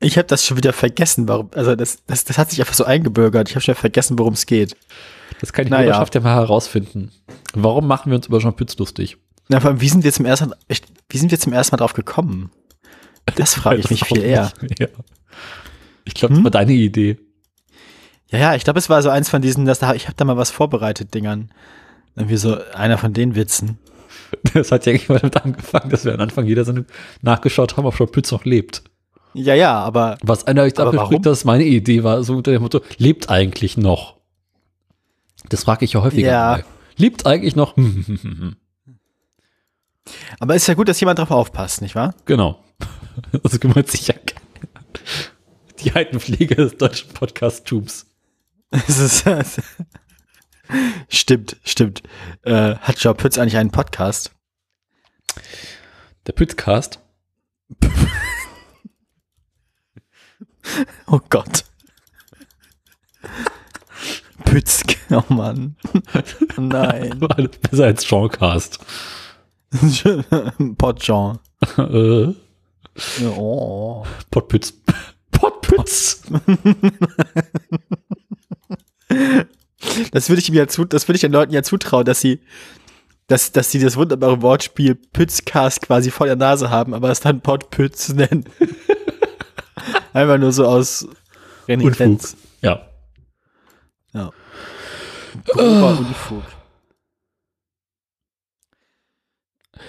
Ich 0.00 0.18
habe 0.18 0.26
das 0.28 0.44
schon 0.44 0.58
wieder 0.58 0.74
vergessen, 0.74 1.26
warum, 1.28 1.48
also 1.54 1.74
das, 1.74 2.04
das, 2.06 2.24
das 2.24 2.36
hat 2.36 2.50
sich 2.50 2.60
einfach 2.60 2.74
so 2.74 2.84
eingebürgert. 2.84 3.48
Ich 3.48 3.54
habe 3.54 3.64
schon 3.64 3.74
vergessen, 3.76 4.18
worum 4.18 4.34
es 4.34 4.44
geht. 4.44 4.76
Das 5.40 5.52
kann 5.52 5.64
die 5.66 5.70
Naja. 5.70 5.86
Hörerschaft 5.86 6.14
ja 6.14 6.20
mal 6.20 6.34
herausfinden. 6.34 7.10
Warum 7.54 7.86
machen 7.86 8.10
wir 8.10 8.16
uns 8.16 8.26
über 8.26 8.38
Jean 8.38 8.54
Pütz 8.54 8.76
lustig? 8.78 9.16
Na, 9.48 9.60
vor 9.60 9.70
allem, 9.70 9.80
wie 9.80 9.88
sind 9.88 10.04
wir 10.04 10.12
zum 10.12 10.24
ersten 10.26 10.52
wie 11.08 11.18
sind 11.18 11.30
wir 11.30 11.38
zum 11.38 11.52
ersten 11.52 11.74
Mal 11.74 11.78
drauf 11.78 11.92
gekommen? 11.94 12.50
Das 13.36 13.54
frage 13.56 13.76
ich 13.76 13.82
Das 13.82 13.90
mich 13.90 14.04
viel 14.04 14.22
eher. 14.22 14.52
Ja. 14.78 14.86
Ich 16.04 16.14
glaube, 16.14 16.34
das 16.34 16.38
Hm? 16.38 16.44
war 16.44 16.50
deine 16.50 16.72
Idee. 16.72 17.18
Ja, 18.30 18.38
ja, 18.38 18.54
ich 18.54 18.64
glaube, 18.64 18.78
es 18.78 18.88
war 18.88 19.02
so 19.02 19.10
eins 19.10 19.28
von 19.28 19.42
diesen, 19.42 19.66
dass 19.66 19.78
da, 19.80 19.94
ich 19.94 20.06
habe 20.06 20.16
da 20.16 20.24
mal 20.24 20.36
was 20.38 20.50
vorbereitet, 20.50 21.12
Dingern. 21.14 21.50
Irgendwie 22.16 22.36
so 22.36 22.56
einer 22.74 22.98
von 22.98 23.12
den 23.12 23.34
Witzen. 23.34 23.78
Das 24.54 24.72
hat 24.72 24.86
ja 24.86 24.92
eigentlich 24.92 25.10
mal 25.10 25.18
damit 25.18 25.36
angefangen, 25.44 25.90
dass 25.90 26.06
wir 26.06 26.14
am 26.14 26.20
Anfang 26.20 26.46
jeder 26.46 26.64
Sendung 26.64 26.86
nachgeschaut 27.20 27.76
haben, 27.76 27.84
ob 27.84 27.94
Jean 27.96 28.10
Pütz 28.10 28.32
noch 28.32 28.46
lebt. 28.46 28.82
Ja, 29.34 29.54
ja, 29.54 29.78
aber 29.78 30.16
Was 30.22 30.46
einer 30.46 30.62
euch 30.62 30.78
Aber 30.78 30.90
dafür 30.90 31.06
spricht, 31.06 31.26
dass 31.26 31.44
meine 31.44 31.64
Idee 31.64 32.02
war, 32.02 32.24
so 32.24 32.36
unter 32.36 32.50
dem 32.50 32.62
Motto, 32.62 32.80
lebt 32.96 33.28
eigentlich 33.28 33.76
noch? 33.76 34.16
Das 35.48 35.64
frage 35.64 35.84
ich 35.84 35.92
ja 35.94 36.02
häufiger 36.02 36.30
Ja. 36.30 36.50
mal. 36.52 36.64
Lebt 36.96 37.26
eigentlich 37.26 37.56
noch? 37.56 37.76
aber 40.40 40.54
ist 40.54 40.66
ja 40.66 40.74
gut, 40.74 40.88
dass 40.88 41.00
jemand 41.00 41.18
drauf 41.18 41.30
aufpasst, 41.30 41.82
nicht 41.82 41.94
wahr? 41.94 42.14
genau. 42.24 42.62
Das 43.42 43.60
kümmert 43.60 43.90
sich 43.90 44.08
ja 44.08 44.14
keiner. 44.14 44.86
die 45.80 45.92
Altenpflege 45.92 46.54
des 46.56 46.76
deutschen 46.76 47.12
Podcast-Tubes. 47.12 48.06
Stimmt, 51.08 51.56
stimmt. 51.64 52.02
Äh, 52.42 52.76
hat 52.76 52.96
Jean 52.96 53.14
Pütz 53.16 53.36
eigentlich 53.36 53.58
einen 53.58 53.70
Podcast? 53.70 54.32
Der 56.26 56.32
Pützcast. 56.32 56.98
Oh 61.06 61.20
Gott. 61.28 61.64
Pützk, 64.44 64.96
oh 65.10 65.22
Mann. 65.32 65.76
Nein. 66.56 67.20
War 67.20 67.30
alles 67.38 67.50
besser 67.58 67.84
als 67.84 68.08
Jeancast. 68.08 68.78
Podjean. 70.78 71.38
äh, 71.78 72.34
Oh. 73.34 74.04
Podpütz. 74.30 74.74
Podpütz. 75.30 76.22
Das 80.12 80.28
würde 80.28 80.40
ich 80.40 80.50
mir 80.50 80.58
ja 80.58 80.66
zu, 80.68 80.84
das 80.84 81.08
würde 81.08 81.16
ich 81.16 81.22
den 81.22 81.32
Leuten 81.32 81.52
ja 81.54 81.62
zutrauen, 81.62 82.04
dass 82.04 82.20
sie, 82.20 82.40
dass, 83.28 83.50
dass 83.52 83.70
sie 83.70 83.78
das 83.80 83.96
wunderbare 83.96 84.42
Wortspiel 84.42 84.94
Pützcast 84.94 85.80
quasi 85.82 86.10
vor 86.10 86.26
der 86.26 86.36
Nase 86.36 86.68
haben, 86.70 86.92
aber 86.94 87.10
es 87.10 87.20
dann 87.20 87.40
Podpütz 87.40 88.10
nennen. 88.10 88.44
Einfach 90.12 90.38
nur 90.38 90.52
so 90.52 90.66
aus 90.66 91.08
Renitenz. 91.66 92.36
Ja. 92.60 92.72
Ja. 92.72 92.86
Grober 95.44 95.98
Unfug. 95.98 96.42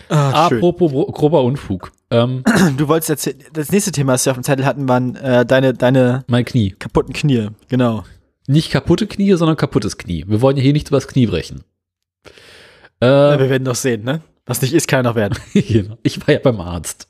Ah, 0.09 0.47
schön. 0.49 0.57
Apropos 0.59 0.91
gro- 0.91 1.11
grober 1.11 1.43
Unfug. 1.43 1.91
Ähm, 2.09 2.43
Du 2.77 2.87
wolltest 2.87 3.09
erzählen, 3.09 3.43
das 3.53 3.71
nächste 3.71 3.91
Thema, 3.91 4.13
das 4.13 4.25
wir 4.25 4.31
auf 4.31 4.37
dem 4.37 4.43
Zettel 4.43 4.65
hatten, 4.65 4.87
waren 4.87 5.15
äh, 5.15 5.45
deine, 5.45 5.73
deine 5.73 6.23
mein 6.27 6.45
Knie. 6.45 6.71
kaputten 6.71 7.13
Knie. 7.13 7.49
Genau. 7.67 8.03
Nicht 8.47 8.71
kaputte 8.71 9.07
Knie, 9.07 9.33
sondern 9.35 9.57
kaputtes 9.57 9.97
Knie. 9.97 10.25
Wir 10.27 10.41
wollen 10.41 10.57
ja 10.57 10.63
hier 10.63 10.73
nicht 10.73 10.89
übers 10.89 11.07
Knie 11.07 11.27
brechen. 11.27 11.63
Ja, 13.01 13.33
Äh, 13.35 13.39
wir 13.39 13.49
werden 13.49 13.63
noch 13.63 13.75
sehen, 13.75 14.03
ne? 14.03 14.21
Was 14.45 14.61
nicht 14.61 14.73
ist, 14.73 14.87
kann 14.87 15.03
ja 15.03 15.09
noch 15.11 15.15
werden. 15.15 15.37
genau. 15.53 15.97
ich 16.03 16.19
war 16.25 16.33
ja 16.33 16.39
beim 16.39 16.59
Arzt. 16.59 17.07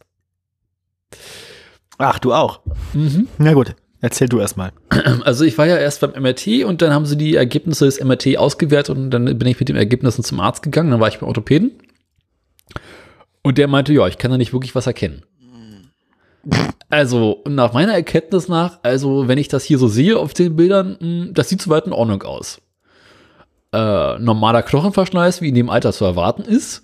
Ach, 1.98 2.20
du 2.20 2.34
auch. 2.34 2.62
Mhm. 2.94 3.28
Na 3.38 3.54
gut, 3.54 3.76
erzähl 4.04 4.30
du 4.30 4.40
erstmal. 4.40 4.72
Also 5.24 5.46
ich 5.46 5.58
war 5.58 5.66
ja 5.66 5.78
erst 5.78 6.02
beim 6.02 6.12
MRT 6.12 6.66
und 6.66 6.82
dann 6.82 6.94
haben 6.94 7.06
sie 7.06 7.18
die 7.18 7.36
Ergebnisse 7.36 7.86
des 7.86 8.04
MRT 8.04 8.38
ausgewertet 8.38 8.96
und 8.96 9.10
dann 9.10 9.26
bin 9.26 9.48
ich 9.48 9.60
mit 9.60 9.70
den 9.70 9.76
Ergebnissen 9.76 10.24
zum 10.24 10.40
Arzt 10.40 10.62
gegangen. 10.62 10.92
Dann 10.92 11.00
war 11.00 11.08
ich 11.08 11.20
beim 11.20 11.28
Orthopäden. 11.30 11.72
Und 13.42 13.58
der 13.58 13.68
meinte, 13.68 13.94
ja, 13.94 14.08
ich 14.08 14.18
kann 14.18 14.32
da 14.32 14.38
nicht 14.38 14.54
wirklich 14.54 14.76
was 14.76 14.88
erkennen. 14.88 15.24
Also, 16.90 17.42
nach 17.48 17.74
meiner 17.74 17.94
Erkenntnis 17.94 18.48
nach, 18.48 18.80
also 18.84 19.28
wenn 19.28 19.38
ich 19.38 19.48
das 19.48 19.64
hier 19.64 19.78
so 19.78 19.88
sehe 19.88 20.18
auf 20.20 20.34
den 20.34 20.56
Bildern, 20.56 20.98
mh, 21.00 21.28
das 21.32 21.50
sieht 21.50 21.62
soweit 21.62 21.88
in 21.88 21.94
Ordnung 21.94 22.22
aus. 22.24 22.62
Äh, 23.72 24.20
normaler 24.20 24.62
Knochenverschleiß, 24.62 25.42
wie 25.42 25.50
in 25.50 25.56
dem 25.56 25.70
Alter 25.70 25.94
zu 25.94 26.06
erwarten 26.06 26.44
ist. 26.44 26.84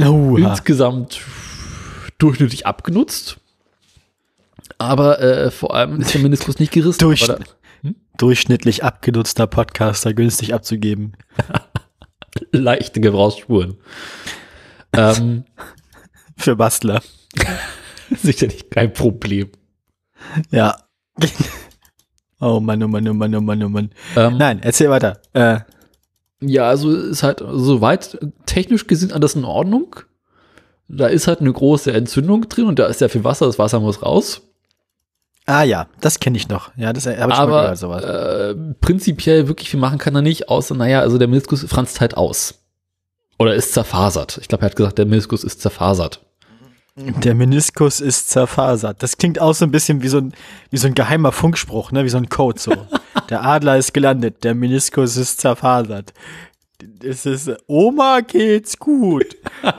Oh, 0.00 0.36
Insgesamt 0.36 1.20
durchschnittlich 2.18 2.66
abgenutzt. 2.66 3.41
Aber 4.78 5.20
äh, 5.20 5.50
vor 5.50 5.74
allem 5.74 6.00
ist 6.00 6.14
der 6.14 6.20
Meniskus 6.20 6.58
nicht 6.58 6.72
gerissen. 6.72 6.98
Durch- 7.00 7.26
da- 7.26 7.38
durchschnittlich 8.18 8.84
abgenutzter 8.84 9.46
Podcaster 9.46 10.14
günstig 10.14 10.54
abzugeben. 10.54 11.12
leichte 12.52 13.00
Gebrauchsspuren. 13.00 13.76
ähm, 14.92 15.44
Für 16.36 16.56
Bastler. 16.56 17.02
sicherlich 18.10 18.70
kein 18.70 18.92
Problem. 18.92 19.50
Ja. 20.50 20.76
Oh 22.44 22.58
Mann, 22.58 22.82
oh 22.82 22.88
Mann, 22.88 23.06
oh 23.08 23.14
Mann, 23.14 23.32
oh 23.36 23.40
Mann, 23.40 23.62
oh 23.62 23.68
Mann. 23.68 23.90
Ähm, 24.16 24.36
Nein, 24.36 24.58
erzähl 24.64 24.90
weiter. 24.90 25.20
Äh, 25.32 25.60
Ja, 26.40 26.68
also 26.68 26.92
ist 26.92 27.22
halt 27.22 27.40
soweit 27.52 28.18
technisch 28.46 28.88
gesehen 28.88 29.12
alles 29.12 29.36
in 29.36 29.44
Ordnung. 29.44 29.94
Da 30.88 31.06
ist 31.06 31.28
halt 31.28 31.38
eine 31.40 31.52
große 31.52 31.92
Entzündung 31.92 32.48
drin 32.48 32.64
und 32.66 32.80
da 32.80 32.86
ist 32.86 33.00
ja 33.00 33.06
viel 33.08 33.22
Wasser, 33.22 33.46
das 33.46 33.60
Wasser 33.60 33.78
muss 33.78 34.02
raus. 34.02 34.42
Ah 35.46 35.62
ja, 35.62 35.86
das 36.00 36.20
kenne 36.20 36.36
ich 36.36 36.48
noch. 36.48 36.70
Ja, 36.76 36.92
das 36.92 37.06
habe 37.06 37.14
ich 37.16 37.20
schon 37.20 37.28
mal 37.28 37.38
Aber 37.38 37.62
gehört, 37.62 37.78
sowas. 37.78 38.04
äh, 38.04 38.54
prinzipiell 38.80 39.48
wirklich 39.48 39.70
viel 39.70 39.80
machen 39.80 39.98
kann 39.98 40.14
er 40.14 40.22
nicht, 40.22 40.48
außer, 40.48 40.74
naja, 40.74 41.00
also 41.00 41.18
der 41.18 41.28
Meniskus 41.28 41.64
franzt 41.64 42.00
halt 42.00 42.16
aus. 42.16 42.62
Oder 43.38 43.54
ist 43.54 43.72
zerfasert. 43.72 44.38
Ich 44.40 44.48
glaube, 44.48 44.62
er 44.64 44.66
hat 44.66 44.76
gesagt, 44.76 44.98
der 44.98 45.06
Meniskus 45.06 45.42
ist 45.44 45.60
zerfasert. 45.60 46.20
Der 46.94 47.34
Meniskus 47.34 48.00
ist 48.00 48.28
zerfasert. 48.28 49.02
Das 49.02 49.16
klingt 49.16 49.40
auch 49.40 49.54
so 49.54 49.64
ein 49.64 49.70
bisschen 49.70 50.02
wie 50.02 50.08
so 50.08 50.18
ein, 50.18 50.34
wie 50.70 50.76
so 50.76 50.86
ein 50.86 50.94
geheimer 50.94 51.32
Funkspruch, 51.32 51.90
ne? 51.90 52.04
wie 52.04 52.10
so 52.10 52.18
ein 52.18 52.28
Code. 52.28 52.60
So. 52.60 52.72
Der 53.30 53.42
Adler 53.44 53.78
ist 53.78 53.94
gelandet, 53.94 54.44
der 54.44 54.54
Meniskus 54.54 55.16
ist 55.16 55.40
zerfasert. 55.40 56.12
Es 57.02 57.24
ist, 57.24 57.50
Oma 57.66 58.20
geht's 58.20 58.78
gut. 58.78 59.36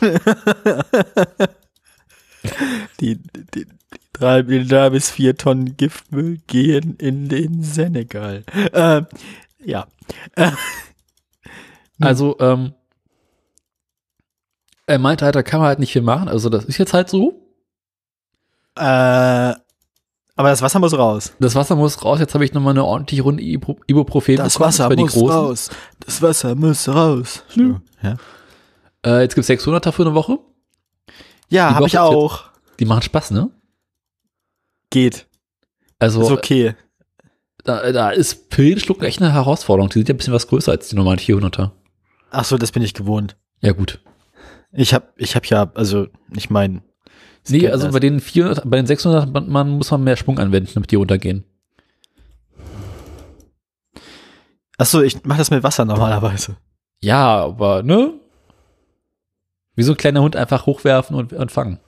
die, 3.00 3.16
die 3.54 3.66
drei, 4.18 4.42
drei 4.42 4.90
bis 4.90 5.10
vier 5.10 5.36
Tonnen 5.36 5.76
Giftmüll 5.76 6.38
gehen 6.46 6.96
in 6.96 7.28
den 7.28 7.62
Senegal. 7.62 8.44
Äh, 8.72 9.02
ja. 9.64 9.86
Also, 12.00 12.36
ähm, 12.38 12.74
er 14.86 14.98
meinte 15.00 15.24
halt, 15.24 15.34
da 15.34 15.42
kann 15.42 15.58
man 15.60 15.68
halt 15.68 15.80
nicht 15.80 15.92
viel 15.92 16.02
machen. 16.02 16.28
Also, 16.28 16.48
das 16.48 16.64
ist 16.64 16.78
jetzt 16.78 16.94
halt 16.94 17.08
so. 17.08 17.42
Äh, 18.76 18.80
aber 18.80 20.50
das 20.50 20.62
Wasser 20.62 20.78
muss 20.78 20.96
raus. 20.96 21.32
Das 21.40 21.56
Wasser 21.56 21.74
muss 21.74 22.04
raus. 22.04 22.20
Jetzt 22.20 22.34
habe 22.34 22.44
ich 22.44 22.52
nochmal 22.54 22.70
eine 22.74 22.84
ordentliche 22.84 23.22
Runde 23.22 23.42
Ibu- 23.42 23.80
Ibuprofen 23.88 24.36
Das 24.36 24.52
bekommen. 24.54 24.68
Wasser 24.68 24.88
für 24.88 24.96
die 24.96 25.02
muss 25.02 25.12
Großen. 25.14 25.30
raus. 25.36 25.70
Das 26.06 26.22
Wasser 26.22 26.54
muss 26.54 26.88
raus. 26.88 27.42
Ja. 27.56 27.80
Ja. 28.02 28.16
Äh, 29.04 29.22
jetzt 29.22 29.34
gibt 29.34 29.42
es 29.42 29.48
600 29.48 29.92
für 29.92 30.02
eine 30.02 30.14
Woche. 30.14 30.38
Ja, 31.48 31.74
habe 31.74 31.88
ich 31.88 31.98
auch. 31.98 32.44
Die 32.78 32.84
machen 32.84 33.02
Spaß, 33.02 33.32
ne? 33.32 33.50
Geht. 34.90 35.26
Also 35.98 36.22
Ist 36.22 36.30
okay. 36.30 36.74
da, 37.64 37.92
da 37.92 38.10
ist 38.10 38.50
Pillenschlucken 38.50 39.04
echt 39.04 39.20
eine 39.20 39.32
Herausforderung. 39.32 39.90
Die 39.90 39.98
sind 39.98 40.08
ja 40.08 40.14
ein 40.14 40.18
bisschen 40.18 40.34
was 40.34 40.46
größer 40.46 40.72
als 40.72 40.88
die 40.88 40.96
normalen 40.96 41.18
400er. 41.18 41.72
Ach 42.30 42.44
so, 42.44 42.56
das 42.56 42.72
bin 42.72 42.82
ich 42.82 42.94
gewohnt. 42.94 43.36
Ja 43.60 43.72
gut. 43.72 44.00
Ich 44.72 44.94
hab, 44.94 45.12
ich 45.16 45.34
hab 45.34 45.46
ja, 45.46 45.70
also, 45.74 46.06
ich 46.36 46.50
meine. 46.50 46.82
Nee, 47.48 47.68
also 47.68 47.90
bei 47.90 48.00
den 48.00 48.20
400, 48.20 48.68
bei 48.68 48.76
den 48.76 48.86
600 48.86 49.48
man 49.48 49.70
muss 49.70 49.90
man 49.90 50.04
mehr 50.04 50.16
Schwung 50.16 50.38
anwenden, 50.38 50.70
damit 50.74 50.90
die 50.90 50.96
runtergehen. 50.96 51.44
Ach 54.76 54.86
so, 54.86 55.02
ich 55.02 55.24
mach 55.24 55.38
das 55.38 55.50
mit 55.50 55.62
Wasser 55.62 55.84
normalerweise. 55.84 56.56
Ja, 57.00 57.44
aber 57.44 57.82
ne? 57.82 58.12
Wie 59.74 59.82
so 59.82 59.92
ein 59.92 59.96
kleiner 59.96 60.20
Hund 60.20 60.36
einfach 60.36 60.66
hochwerfen 60.66 61.16
und, 61.16 61.32
und 61.32 61.50
fangen. 61.50 61.80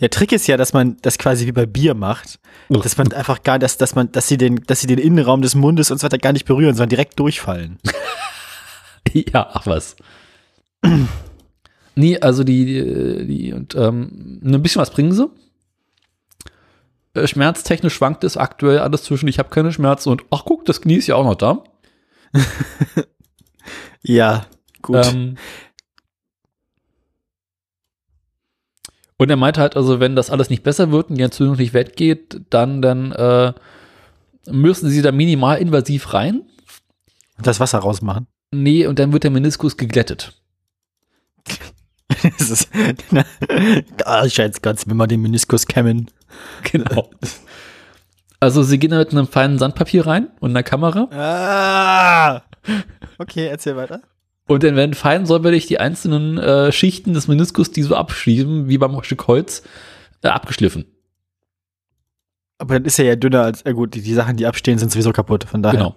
Der 0.00 0.10
Trick 0.10 0.32
ist 0.32 0.46
ja, 0.46 0.56
dass 0.56 0.72
man 0.72 0.96
das 1.02 1.18
quasi 1.18 1.46
wie 1.46 1.52
bei 1.52 1.66
Bier 1.66 1.94
macht, 1.94 2.40
dass 2.68 2.96
man 2.96 3.12
einfach 3.12 3.42
gar, 3.42 3.58
dass, 3.58 3.76
dass 3.78 3.94
man, 3.94 4.10
dass 4.10 4.26
sie 4.26 4.36
den, 4.36 4.56
dass 4.66 4.80
sie 4.80 4.88
den 4.88 4.98
Innenraum 4.98 5.40
des 5.40 5.54
Mundes 5.54 5.90
und 5.90 5.98
so 5.98 6.04
weiter 6.04 6.18
gar 6.18 6.32
nicht 6.32 6.46
berühren, 6.46 6.74
sondern 6.74 6.90
direkt 6.90 7.18
durchfallen. 7.18 7.78
Ja, 9.12 9.48
ach 9.52 9.66
was. 9.66 9.96
nee, 11.94 12.18
also 12.18 12.42
die, 12.42 12.64
die, 12.64 13.26
die 13.26 13.52
und 13.52 13.74
ähm, 13.76 14.40
ein 14.42 14.62
bisschen 14.62 14.80
was 14.80 14.90
bringen 14.90 15.12
sie. 15.12 15.28
Äh, 17.12 17.28
Schmerztechnisch 17.28 17.94
schwankt 17.94 18.24
es 18.24 18.38
aktuell 18.38 18.78
alles 18.78 19.04
zwischen, 19.04 19.28
ich 19.28 19.38
habe 19.38 19.50
keine 19.50 19.72
Schmerzen 19.72 20.08
und 20.08 20.24
ach 20.30 20.44
guck, 20.46 20.64
das 20.64 20.80
Knie 20.80 20.96
ist 20.96 21.06
ja 21.06 21.16
auch 21.16 21.24
noch 21.24 21.36
da. 21.36 21.62
Ja, 24.04 24.46
gut. 24.82 25.06
Ähm, 25.06 25.36
und 29.18 29.30
er 29.30 29.36
meinte 29.36 29.60
halt, 29.60 29.76
also 29.76 30.00
wenn 30.00 30.16
das 30.16 30.30
alles 30.30 30.50
nicht 30.50 30.62
besser 30.62 30.90
wird 30.90 31.10
und 31.10 31.16
die 31.16 31.22
Entzündung 31.22 31.56
nicht 31.56 31.74
weggeht, 31.74 32.40
dann, 32.50 32.82
dann 32.82 33.12
äh, 33.12 33.52
müssen 34.50 34.90
sie 34.90 35.02
da 35.02 35.12
minimal 35.12 35.58
invasiv 35.58 36.12
rein. 36.12 36.42
das 37.38 37.60
Wasser 37.60 37.78
rausmachen. 37.78 38.26
Nee, 38.50 38.86
und 38.86 38.98
dann 38.98 39.12
wird 39.12 39.24
der 39.24 39.30
Meniskus 39.30 39.76
geglättet. 39.76 40.32
das 42.38 42.50
ist, 42.50 42.68
ah, 44.04 44.28
Scheiß 44.28 44.62
Gott, 44.62 44.82
wenn 44.86 44.96
wir 44.96 45.06
den 45.06 45.22
Meniskus 45.22 45.66
kämmen. 45.66 46.10
Genau. 46.70 47.10
Also 48.40 48.62
sie 48.62 48.78
gehen 48.78 48.90
da 48.90 48.98
mit 48.98 49.12
einem 49.12 49.26
feinen 49.26 49.58
Sandpapier 49.58 50.06
rein 50.06 50.28
und 50.40 50.50
einer 50.50 50.62
Kamera 50.62 51.08
Ah! 51.12 52.42
Okay, 53.18 53.46
erzähl 53.46 53.76
weiter. 53.76 54.02
Und 54.46 54.62
dann 54.62 54.76
werden 54.76 54.94
fein 54.94 55.26
säuberlich 55.26 55.66
die 55.66 55.80
einzelnen 55.80 56.38
äh, 56.38 56.70
Schichten 56.70 57.14
des 57.14 57.28
Meniskus, 57.28 57.70
die 57.70 57.82
so 57.82 57.96
abschließen, 57.96 58.68
wie 58.68 58.78
beim 58.78 59.02
Stück 59.02 59.26
Holz, 59.26 59.62
äh, 60.22 60.28
abgeschliffen. 60.28 60.84
Aber 62.58 62.74
dann 62.74 62.84
ist 62.84 62.98
er 62.98 63.06
ja 63.06 63.16
dünner 63.16 63.42
als, 63.42 63.62
äh 63.62 63.72
gut, 63.72 63.94
die, 63.94 64.02
die 64.02 64.14
Sachen, 64.14 64.36
die 64.36 64.46
abstehen, 64.46 64.78
sind 64.78 64.92
sowieso 64.92 65.12
kaputt, 65.12 65.44
von 65.44 65.62
daher. 65.62 65.78
Genau. 65.78 65.96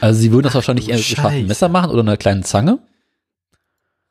Also 0.00 0.20
sie 0.20 0.32
würden 0.32 0.44
das 0.44 0.54
wahrscheinlich 0.54 0.88
eher 0.88 0.96
mit 0.96 1.18
einem. 1.18 1.46
Messer 1.46 1.68
machen 1.68 1.90
oder 1.90 2.00
einer 2.00 2.16
kleinen 2.16 2.42
Zange. 2.42 2.80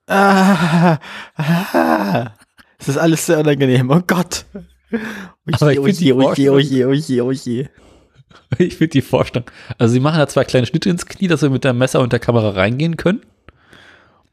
Ah, 0.08 0.98
ah, 1.36 2.32
das 2.78 2.88
ist 2.88 2.98
alles 2.98 3.26
sehr 3.26 3.40
unangenehm. 3.40 3.90
Oh 3.90 4.02
Gott. 4.06 4.46
Find 5.46 6.00
die 6.00 6.14
oje, 6.14 6.52
oje, 6.52 6.88
oje, 6.88 7.24
oje. 7.24 7.70
Ich 8.58 8.76
finde 8.76 8.92
die 8.92 9.02
Vorstellung. 9.02 9.50
Also 9.78 9.94
sie 9.94 10.00
machen 10.00 10.18
da 10.18 10.28
zwei 10.28 10.44
kleine 10.44 10.66
Schnitte 10.66 10.90
ins 10.90 11.06
Knie, 11.06 11.28
dass 11.28 11.42
wir 11.42 11.50
mit 11.50 11.64
dem 11.64 11.78
Messer 11.78 12.02
und 12.02 12.12
der 12.12 12.20
Kamera 12.20 12.50
reingehen 12.50 12.98
können. 12.98 13.22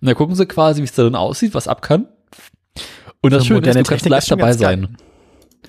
Und 0.01 0.07
dann 0.07 0.15
gucken 0.15 0.35
sie 0.37 0.47
quasi, 0.47 0.81
wie 0.81 0.85
es 0.85 0.93
da 0.93 1.03
drin 1.03 1.15
aussieht, 1.17 1.55
was 1.55 1.67
ab 1.69 1.83
kann. 1.83 2.07
Und 3.21 3.33
das 3.33 3.43
So 3.43 3.49
Schöne 3.49 3.69
ist, 3.69 3.77
du 3.77 3.83
kannst 3.83 4.09
live 4.09 4.25
dabei 4.27 4.43
geil. 4.51 4.55
sein. 4.59 4.97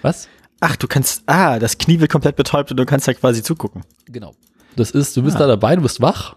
Was? 0.01 0.27
Ach, 0.59 0.75
du 0.75 0.87
kannst, 0.87 1.23
ah, 1.25 1.57
das 1.57 1.77
Knie 1.77 1.99
wird 1.99 2.11
komplett 2.11 2.35
betäubt 2.35 2.69
und 2.71 2.77
du 2.77 2.85
kannst 2.85 3.07
da 3.07 3.13
quasi 3.13 3.41
zugucken. 3.41 3.83
Genau. 4.05 4.35
Das 4.75 4.91
ist, 4.91 5.15
du 5.17 5.23
bist 5.23 5.35
Ah. 5.37 5.39
da 5.39 5.47
dabei, 5.47 5.75
du 5.75 5.81
bist 5.81 5.99
wach. 6.01 6.35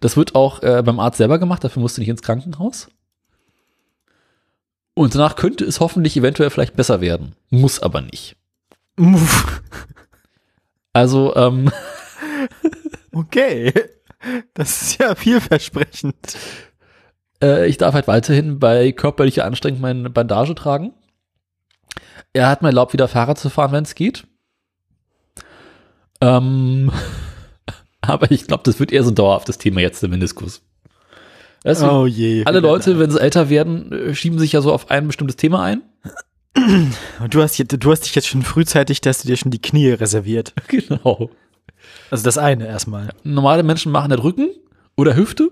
Das 0.00 0.16
wird 0.16 0.34
auch 0.34 0.62
äh, 0.62 0.82
beim 0.84 0.98
Arzt 0.98 1.18
selber 1.18 1.38
gemacht, 1.38 1.62
dafür 1.62 1.80
musst 1.80 1.96
du 1.96 2.00
nicht 2.00 2.08
ins 2.08 2.22
Krankenhaus. 2.22 2.88
Und 4.94 5.14
danach 5.14 5.36
könnte 5.36 5.64
es 5.64 5.78
hoffentlich 5.80 6.16
eventuell 6.16 6.50
vielleicht 6.50 6.74
besser 6.76 7.00
werden. 7.00 7.34
Muss 7.50 7.78
aber 7.80 8.00
nicht. 8.00 8.36
Also, 10.92 11.34
ähm, 11.36 11.70
Okay. 13.12 13.72
Das 14.54 14.82
ist 14.82 15.00
ja 15.00 15.14
vielversprechend. 15.14 16.16
Äh, 17.42 17.66
ich 17.66 17.78
darf 17.78 17.94
halt 17.94 18.08
weiterhin 18.08 18.58
bei 18.58 18.92
körperlicher 18.92 19.44
Anstrengung 19.44 19.80
meine 19.80 20.10
Bandage 20.10 20.54
tragen. 20.54 20.92
Er 22.32 22.48
hat 22.48 22.62
mir 22.62 22.68
erlaubt, 22.68 22.92
wieder 22.92 23.08
Fahrrad 23.08 23.38
zu 23.38 23.50
fahren, 23.50 23.72
wenn 23.72 23.84
es 23.84 23.94
geht. 23.94 24.26
Ähm, 26.20 26.90
aber 28.00 28.30
ich 28.30 28.46
glaube, 28.46 28.62
das 28.64 28.80
wird 28.80 28.92
eher 28.92 29.04
so 29.04 29.10
ein 29.10 29.14
dauerhaftes 29.16 29.58
Thema 29.58 29.80
jetzt, 29.80 30.02
der 30.02 30.08
Meniskus. 30.08 30.62
Weißt 31.64 31.82
du, 31.82 31.90
Oh 31.90 32.06
je. 32.06 32.44
alle 32.44 32.60
Leute, 32.60 32.98
wenn 32.98 33.10
sie 33.10 33.20
älter 33.20 33.48
werden, 33.48 34.14
schieben 34.14 34.38
sich 34.38 34.52
ja 34.52 34.60
so 34.62 34.72
auf 34.72 34.90
ein 34.90 35.06
bestimmtes 35.06 35.36
Thema 35.36 35.62
ein. 35.62 35.82
Und 37.20 37.34
du 37.34 37.40
hast, 37.40 37.56
jetzt, 37.58 37.76
du 37.78 37.90
hast 37.90 38.00
dich 38.02 38.14
jetzt 38.14 38.28
schon 38.28 38.42
frühzeitig, 38.42 39.00
dass 39.00 39.22
du 39.22 39.28
dir 39.28 39.36
schon 39.36 39.50
die 39.50 39.62
Knie 39.62 39.90
reserviert. 39.90 40.54
Genau. 40.68 41.30
Also 42.10 42.24
das 42.24 42.38
eine 42.38 42.66
erstmal. 42.66 43.10
Normale 43.24 43.62
Menschen 43.62 43.90
machen 43.90 44.10
das 44.10 44.22
Rücken 44.22 44.50
oder 44.96 45.16
Hüfte. 45.16 45.50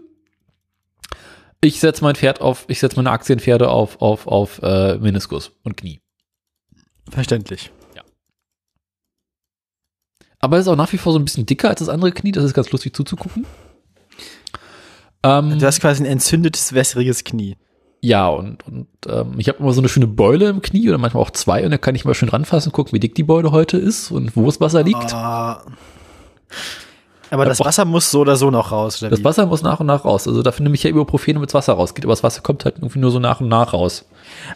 Ich 1.62 1.78
setze 1.80 2.02
mein 2.02 2.14
Pferd 2.16 2.40
auf, 2.40 2.64
ich 2.68 2.80
setze 2.80 2.96
meine 2.96 3.10
Aktienpferde 3.10 3.68
auf, 3.68 4.00
auf, 4.00 4.26
auf 4.26 4.60
äh, 4.62 4.96
Meniskus 4.98 5.52
und 5.62 5.76
Knie. 5.76 6.00
Verständlich. 7.10 7.70
Aber 10.42 10.56
es 10.56 10.62
ist 10.62 10.68
auch 10.68 10.76
nach 10.76 10.90
wie 10.94 10.96
vor 10.96 11.12
so 11.12 11.18
ein 11.18 11.24
bisschen 11.26 11.44
dicker 11.44 11.68
als 11.68 11.80
das 11.80 11.90
andere 11.90 12.12
Knie, 12.12 12.32
das 12.32 12.44
ist 12.44 12.54
ganz 12.54 12.70
lustig 12.70 12.96
zuzugucken. 12.96 13.44
Ähm, 15.22 15.58
Du 15.58 15.66
hast 15.66 15.80
quasi 15.80 16.02
ein 16.02 16.06
entzündetes, 16.06 16.72
wässriges 16.72 17.24
Knie. 17.24 17.58
ja, 18.00 18.26
und, 18.28 18.66
und 18.66 18.88
ähm, 19.06 19.34
ich 19.36 19.48
habe 19.48 19.58
immer 19.58 19.74
so 19.74 19.82
eine 19.82 19.90
schöne 19.90 20.06
Beule 20.06 20.48
im 20.48 20.62
Knie 20.62 20.88
oder 20.88 20.96
manchmal 20.96 21.22
auch 21.22 21.30
zwei 21.30 21.62
und 21.62 21.72
da 21.72 21.76
kann 21.76 21.94
ich 21.94 22.06
mal 22.06 22.14
schön 22.14 22.30
ranfassen 22.30 22.70
und 22.70 22.72
gucken, 22.72 22.94
wie 22.94 23.00
dick 23.00 23.14
die 23.14 23.22
Beule 23.22 23.52
heute 23.52 23.76
ist 23.76 24.10
und 24.10 24.34
wo 24.34 24.46
das 24.46 24.62
Wasser 24.62 24.82
liegt. 24.82 25.12
Ah. 25.12 25.62
Aber 27.30 27.44
das 27.44 27.60
Wasser 27.60 27.84
muss 27.84 28.10
so 28.10 28.20
oder 28.20 28.36
so 28.36 28.50
noch 28.50 28.72
raus, 28.72 29.00
Das? 29.00 29.22
Wasser 29.24 29.46
muss 29.46 29.62
nach 29.62 29.80
und 29.80 29.86
nach 29.86 30.04
raus. 30.04 30.26
Also 30.26 30.42
dafür 30.42 30.64
nehme 30.64 30.74
ich 30.74 30.82
ja 30.82 30.90
Ibuprofen, 30.90 31.34
damit 31.34 31.48
das 31.50 31.54
Wasser 31.54 31.74
rausgeht. 31.74 32.04
Aber 32.04 32.12
das 32.12 32.22
Wasser 32.22 32.40
kommt 32.42 32.64
halt 32.64 32.76
irgendwie 32.78 32.98
nur 32.98 33.10
so 33.10 33.18
nach 33.20 33.40
und 33.40 33.48
nach 33.48 33.72
raus. 33.72 34.04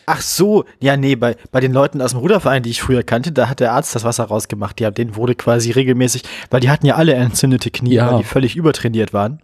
Ach 0.07 0.21
so, 0.21 0.65
ja, 0.81 0.97
nee, 0.97 1.15
bei, 1.17 1.37
bei 1.53 1.61
den 1.61 1.73
Leuten 1.73 2.03
aus 2.03 2.11
dem 2.11 2.21
Ruderverein, 2.21 2.63
die 2.63 2.71
ich 2.71 2.83
früher 2.83 3.03
kannte, 3.03 3.33
da 3.33 3.49
hat 3.49 3.61
der 3.61 3.73
Arzt 3.73 3.95
das 3.95 4.05
Wasser 4.05 4.25
rausgemacht. 4.25 4.79
Die 4.79 4.91
denen 4.91 5.17
wurde 5.17 5.35
quasi 5.35 5.71
regelmäßig, 5.71 6.23
weil 6.51 6.61
die 6.61 6.71
hatten 6.71 6.87
ja 6.87 6.97
alle 6.97 7.15
entzündete 7.15 7.71
Knie, 7.71 7.95
Ja. 7.95 8.11
weil 8.13 8.19
die 8.19 8.25
völlig 8.25 8.57
übertrainiert 8.57 9.13
waren. 9.13 9.41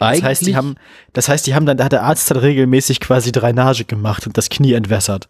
Das 0.00 0.22
heißt, 0.22 0.40
die 0.42 0.46
Eigentlich- 0.46 0.56
haben, 0.56 0.74
das 1.12 1.28
heißt, 1.28 1.46
die 1.46 1.54
haben 1.54 1.66
dann, 1.66 1.76
da 1.76 1.84
hat 1.84 1.92
der 1.92 2.02
Arzt 2.02 2.30
dann 2.30 2.38
regelmäßig 2.38 3.00
quasi 3.00 3.30
Drainage 3.30 3.84
gemacht 3.84 4.26
und 4.26 4.36
das 4.36 4.48
Knie 4.48 4.72
entwässert. 4.72 5.28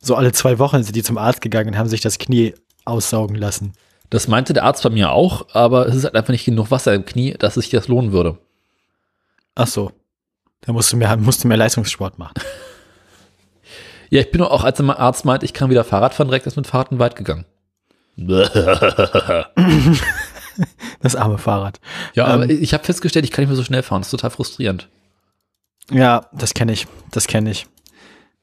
So 0.00 0.14
alle 0.14 0.32
zwei 0.32 0.58
Wochen 0.58 0.82
sind 0.82 0.94
die 0.96 1.02
zum 1.02 1.18
Arzt 1.18 1.40
gegangen 1.40 1.70
und 1.70 1.78
haben 1.78 1.88
sich 1.88 2.00
das 2.00 2.18
Knie 2.18 2.54
aussaugen 2.84 3.36
lassen. 3.36 3.72
Das 4.10 4.28
meinte 4.28 4.52
der 4.52 4.64
Arzt 4.64 4.82
bei 4.82 4.90
mir 4.90 5.12
auch, 5.12 5.46
aber 5.54 5.86
es 5.86 5.94
ist 5.94 6.04
halt 6.04 6.16
einfach 6.16 6.32
nicht 6.32 6.44
genug 6.44 6.70
Wasser 6.70 6.94
im 6.94 7.04
Knie, 7.04 7.34
dass 7.38 7.54
sich 7.54 7.70
das 7.70 7.88
lohnen 7.88 8.12
würde. 8.12 8.38
Ach 9.54 9.66
so. 9.66 9.92
Da 10.62 10.72
musst 10.72 10.92
du 10.92 10.96
mehr, 10.96 11.16
musst 11.16 11.44
du 11.44 11.48
mehr 11.48 11.56
Leistungssport 11.56 12.18
machen. 12.18 12.34
Ja, 14.12 14.20
ich 14.20 14.32
bin 14.32 14.42
auch, 14.42 14.64
als 14.64 14.78
der 14.78 14.98
Arzt 14.98 15.24
meint, 15.24 15.44
ich 15.44 15.52
kann 15.52 15.70
wieder 15.70 15.84
Fahrrad 15.84 16.14
fahren, 16.14 16.26
direkt 16.26 16.44
ist 16.44 16.56
mit 16.56 16.66
Fahrrad 16.66 16.98
weit 16.98 17.14
gegangen. 17.14 17.44
Das 21.00 21.16
arme 21.16 21.38
Fahrrad. 21.38 21.80
Ja, 22.14 22.26
aber 22.26 22.44
Ähm. 22.44 22.62
ich 22.62 22.74
habe 22.74 22.84
festgestellt, 22.84 23.24
ich 23.24 23.30
kann 23.30 23.42
nicht 23.42 23.48
mehr 23.50 23.56
so 23.56 23.64
schnell 23.64 23.82
fahren. 23.82 24.00
Das 24.00 24.08
ist 24.08 24.12
total 24.12 24.30
frustrierend. 24.30 24.88
Ja, 25.90 26.26
das 26.32 26.54
kenne 26.54 26.72
ich. 26.72 26.86
Das 27.10 27.26
kenne 27.26 27.50
ich. 27.50 27.66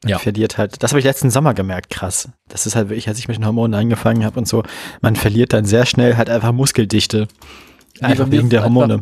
Man 0.04 0.12
Ja. 0.12 0.20
verliert 0.20 0.58
halt. 0.58 0.84
Das 0.84 0.92
habe 0.92 1.00
ich 1.00 1.06
letzten 1.06 1.32
Sommer 1.32 1.54
gemerkt, 1.54 1.90
krass. 1.90 2.30
Das 2.48 2.66
ist 2.68 2.76
halt 2.76 2.90
wirklich, 2.90 3.08
als 3.08 3.18
ich 3.18 3.28
mit 3.28 3.38
den 3.38 3.46
Hormonen 3.46 3.74
angefangen 3.80 4.24
habe 4.24 4.38
und 4.40 4.48
so, 4.48 4.64
man 5.02 5.16
verliert 5.16 5.54
dann 5.54 5.66
sehr 5.66 5.86
schnell 5.88 6.18
halt 6.18 6.30
einfach 6.30 6.52
Muskeldichte. 6.52 7.28
Einfach 8.00 8.30
wegen 8.30 8.50
der 8.50 8.64
Hormone. 8.64 9.02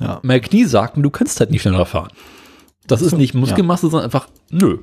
Ja. 0.00 0.20
Mein 0.22 0.40
Knie 0.40 0.64
sagt 0.64 0.96
mir, 0.96 1.02
du 1.02 1.10
kannst 1.10 1.40
halt 1.40 1.50
nicht 1.50 1.62
schneller 1.62 1.84
fahren. 1.84 2.10
Das 2.86 3.02
ist 3.02 3.12
nicht 3.16 3.34
Muskelmasse, 3.34 3.90
sondern 3.90 4.04
einfach, 4.04 4.28
nö. 4.50 4.78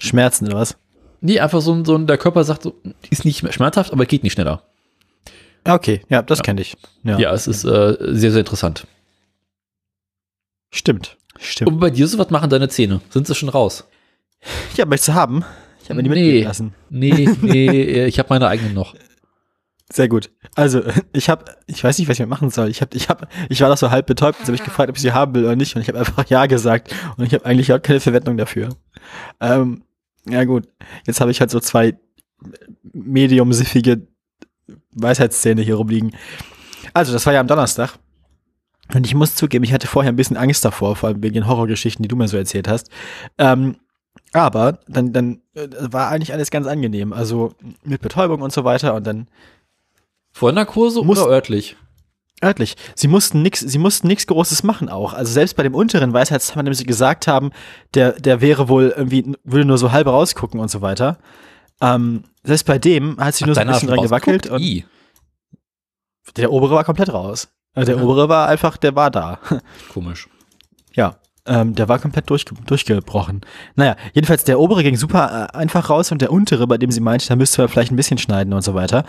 Schmerzen 0.00 0.46
oder 0.48 0.56
was? 0.56 0.76
Nee, 1.20 1.38
einfach 1.38 1.60
so, 1.60 1.72
ein- 1.74 1.84
so 1.84 1.96
der 1.98 2.18
Körper 2.18 2.42
sagt 2.44 2.62
so, 2.62 2.80
ist 3.10 3.24
nicht 3.24 3.52
schmerzhaft, 3.52 3.92
aber 3.92 4.06
geht 4.06 4.22
nicht 4.24 4.32
schneller. 4.32 4.62
Okay, 5.64 6.00
ja, 6.08 6.22
das 6.22 6.42
kenne 6.42 6.62
ich. 6.62 6.76
Ja. 7.04 7.18
Ja, 7.18 7.32
es 7.32 7.46
ist 7.46 7.64
äh, 7.64 7.96
sehr, 8.00 8.30
sehr 8.32 8.40
interessant. 8.40 8.86
Stimmt. 10.70 11.17
Stimmt. 11.38 11.70
Und 11.70 11.78
bei 11.80 11.90
dir 11.90 12.06
so 12.08 12.18
was 12.18 12.30
machen 12.30 12.50
deine 12.50 12.68
Zähne? 12.68 13.00
Sind 13.10 13.26
sie 13.26 13.34
schon 13.34 13.48
raus? 13.48 13.84
Ja, 14.76 14.86
möchtest 14.86 15.08
du 15.08 15.14
haben? 15.14 15.44
Ich 15.82 15.90
habe 15.90 15.96
mir 15.96 16.02
die 16.02 16.10
Nee. 16.10 16.22
mitgeben 16.22 16.44
lassen. 16.48 16.74
Nee, 16.90 17.28
nee, 17.42 17.66
äh, 17.66 18.06
ich 18.06 18.18
habe 18.18 18.28
meine 18.30 18.48
eigenen 18.48 18.74
noch. 18.74 18.94
Sehr 19.90 20.08
gut. 20.08 20.30
Also, 20.54 20.82
ich 21.12 21.30
habe, 21.30 21.44
ich 21.66 21.82
weiß 21.82 21.98
nicht, 21.98 22.08
was 22.08 22.18
ich 22.20 22.26
machen 22.26 22.50
soll. 22.50 22.68
Ich 22.68 22.80
habe, 22.82 22.94
ich 22.96 23.08
habe, 23.08 23.26
ich 23.48 23.60
war 23.62 23.68
doch 23.70 23.78
so 23.78 23.90
halb 23.90 24.06
betäubt, 24.06 24.38
jetzt 24.38 24.48
habe 24.48 24.56
ich 24.56 24.64
gefragt, 24.64 24.90
ob 24.90 24.96
ich 24.96 25.02
sie 25.02 25.12
haben 25.12 25.34
will 25.34 25.44
oder 25.44 25.56
nicht, 25.56 25.74
und 25.76 25.82
ich 25.82 25.88
habe 25.88 25.98
einfach 26.00 26.28
ja 26.28 26.44
gesagt 26.46 26.94
und 27.16 27.24
ich 27.24 27.32
habe 27.32 27.44
eigentlich 27.46 27.72
auch 27.72 27.80
keine 27.80 28.00
Verwendung 28.00 28.36
dafür. 28.36 28.68
Ähm, 29.40 29.82
ja 30.28 30.44
gut, 30.44 30.68
jetzt 31.06 31.20
habe 31.22 31.30
ich 31.30 31.40
halt 31.40 31.50
so 31.50 31.58
zwei 31.60 31.96
medium-siffige 32.92 34.06
Weisheitszähne 34.92 35.62
hier 35.62 35.76
rumliegen. 35.76 36.14
Also, 36.92 37.12
das 37.12 37.24
war 37.26 37.32
ja 37.32 37.40
am 37.40 37.46
Donnerstag. 37.46 37.94
Und 38.94 39.06
ich 39.06 39.14
muss 39.14 39.34
zugeben, 39.34 39.64
ich 39.64 39.72
hatte 39.72 39.86
vorher 39.86 40.12
ein 40.12 40.16
bisschen 40.16 40.36
Angst 40.36 40.64
davor, 40.64 40.96
vor 40.96 41.08
allem 41.08 41.22
wegen 41.22 41.34
den 41.34 41.46
Horrorgeschichten, 41.46 42.02
die 42.02 42.08
du 42.08 42.16
mir 42.16 42.28
so 42.28 42.36
erzählt 42.36 42.68
hast. 42.68 42.90
Ähm, 43.36 43.76
aber 44.32 44.80
dann, 44.88 45.12
dann 45.12 45.40
äh, 45.54 45.68
war 45.80 46.08
eigentlich 46.08 46.32
alles 46.32 46.50
ganz 46.50 46.66
angenehm. 46.66 47.12
Also 47.12 47.54
mit 47.84 48.00
Betäubung 48.00 48.42
und 48.42 48.52
so 48.52 48.64
weiter 48.64 48.94
und 48.94 49.06
dann 49.06 49.28
Vollnarkose 50.32 51.02
Muss- 51.02 51.18
oder 51.18 51.30
örtlich? 51.30 51.76
örtlich. 52.42 52.76
Sie 52.94 53.08
mussten 53.08 53.42
nix, 53.42 53.60
sie 53.60 53.78
mussten 53.78 54.06
nichts 54.06 54.26
Großes 54.26 54.62
machen 54.62 54.88
auch. 54.88 55.12
Also 55.12 55.32
selbst 55.32 55.56
bei 55.56 55.62
dem 55.62 55.74
unteren 55.74 56.12
Weisheitszahn, 56.12 56.64
dem 56.64 56.74
sie 56.74 56.84
gesagt 56.84 57.26
haben, 57.26 57.50
der, 57.94 58.12
der 58.12 58.40
wäre 58.40 58.68
wohl 58.68 58.94
irgendwie, 58.96 59.32
würde 59.44 59.64
nur 59.64 59.78
so 59.78 59.92
halb 59.92 60.06
rausgucken 60.06 60.60
und 60.60 60.70
so 60.70 60.80
weiter. 60.80 61.18
Ähm, 61.80 62.24
selbst 62.42 62.64
bei 62.64 62.78
dem 62.78 63.18
hat 63.18 63.34
sie 63.34 63.44
nur 63.44 63.54
so 63.54 63.60
ein 63.60 63.66
bisschen 63.66 63.88
dran 63.88 64.02
gewackelt 64.02 64.46
und 64.46 64.84
der 66.36 66.52
obere 66.52 66.74
war 66.74 66.84
komplett 66.84 67.12
raus. 67.12 67.48
Also 67.74 67.92
der 67.92 68.02
obere 68.02 68.28
war 68.28 68.48
einfach, 68.48 68.76
der 68.76 68.94
war 68.94 69.10
da. 69.10 69.38
Komisch. 69.92 70.28
Ja, 70.94 71.16
ähm, 71.46 71.74
der 71.74 71.88
war 71.88 71.98
komplett 71.98 72.28
durchge 72.28 72.54
durchgebrochen. 72.66 73.40
Naja, 73.74 73.96
jedenfalls 74.12 74.44
der 74.44 74.60
obere 74.60 74.82
ging 74.82 74.96
super 74.96 75.50
äh, 75.52 75.56
einfach 75.56 75.88
raus 75.90 76.12
und 76.12 76.20
der 76.20 76.30
untere, 76.30 76.66
bei 76.66 76.78
dem 76.78 76.90
sie 76.90 77.00
meinte, 77.00 77.26
da 77.26 77.36
müsste 77.36 77.62
man 77.62 77.68
vielleicht 77.68 77.90
ein 77.90 77.96
bisschen 77.96 78.18
schneiden 78.18 78.52
und 78.52 78.62
so 78.62 78.74
weiter, 78.74 79.04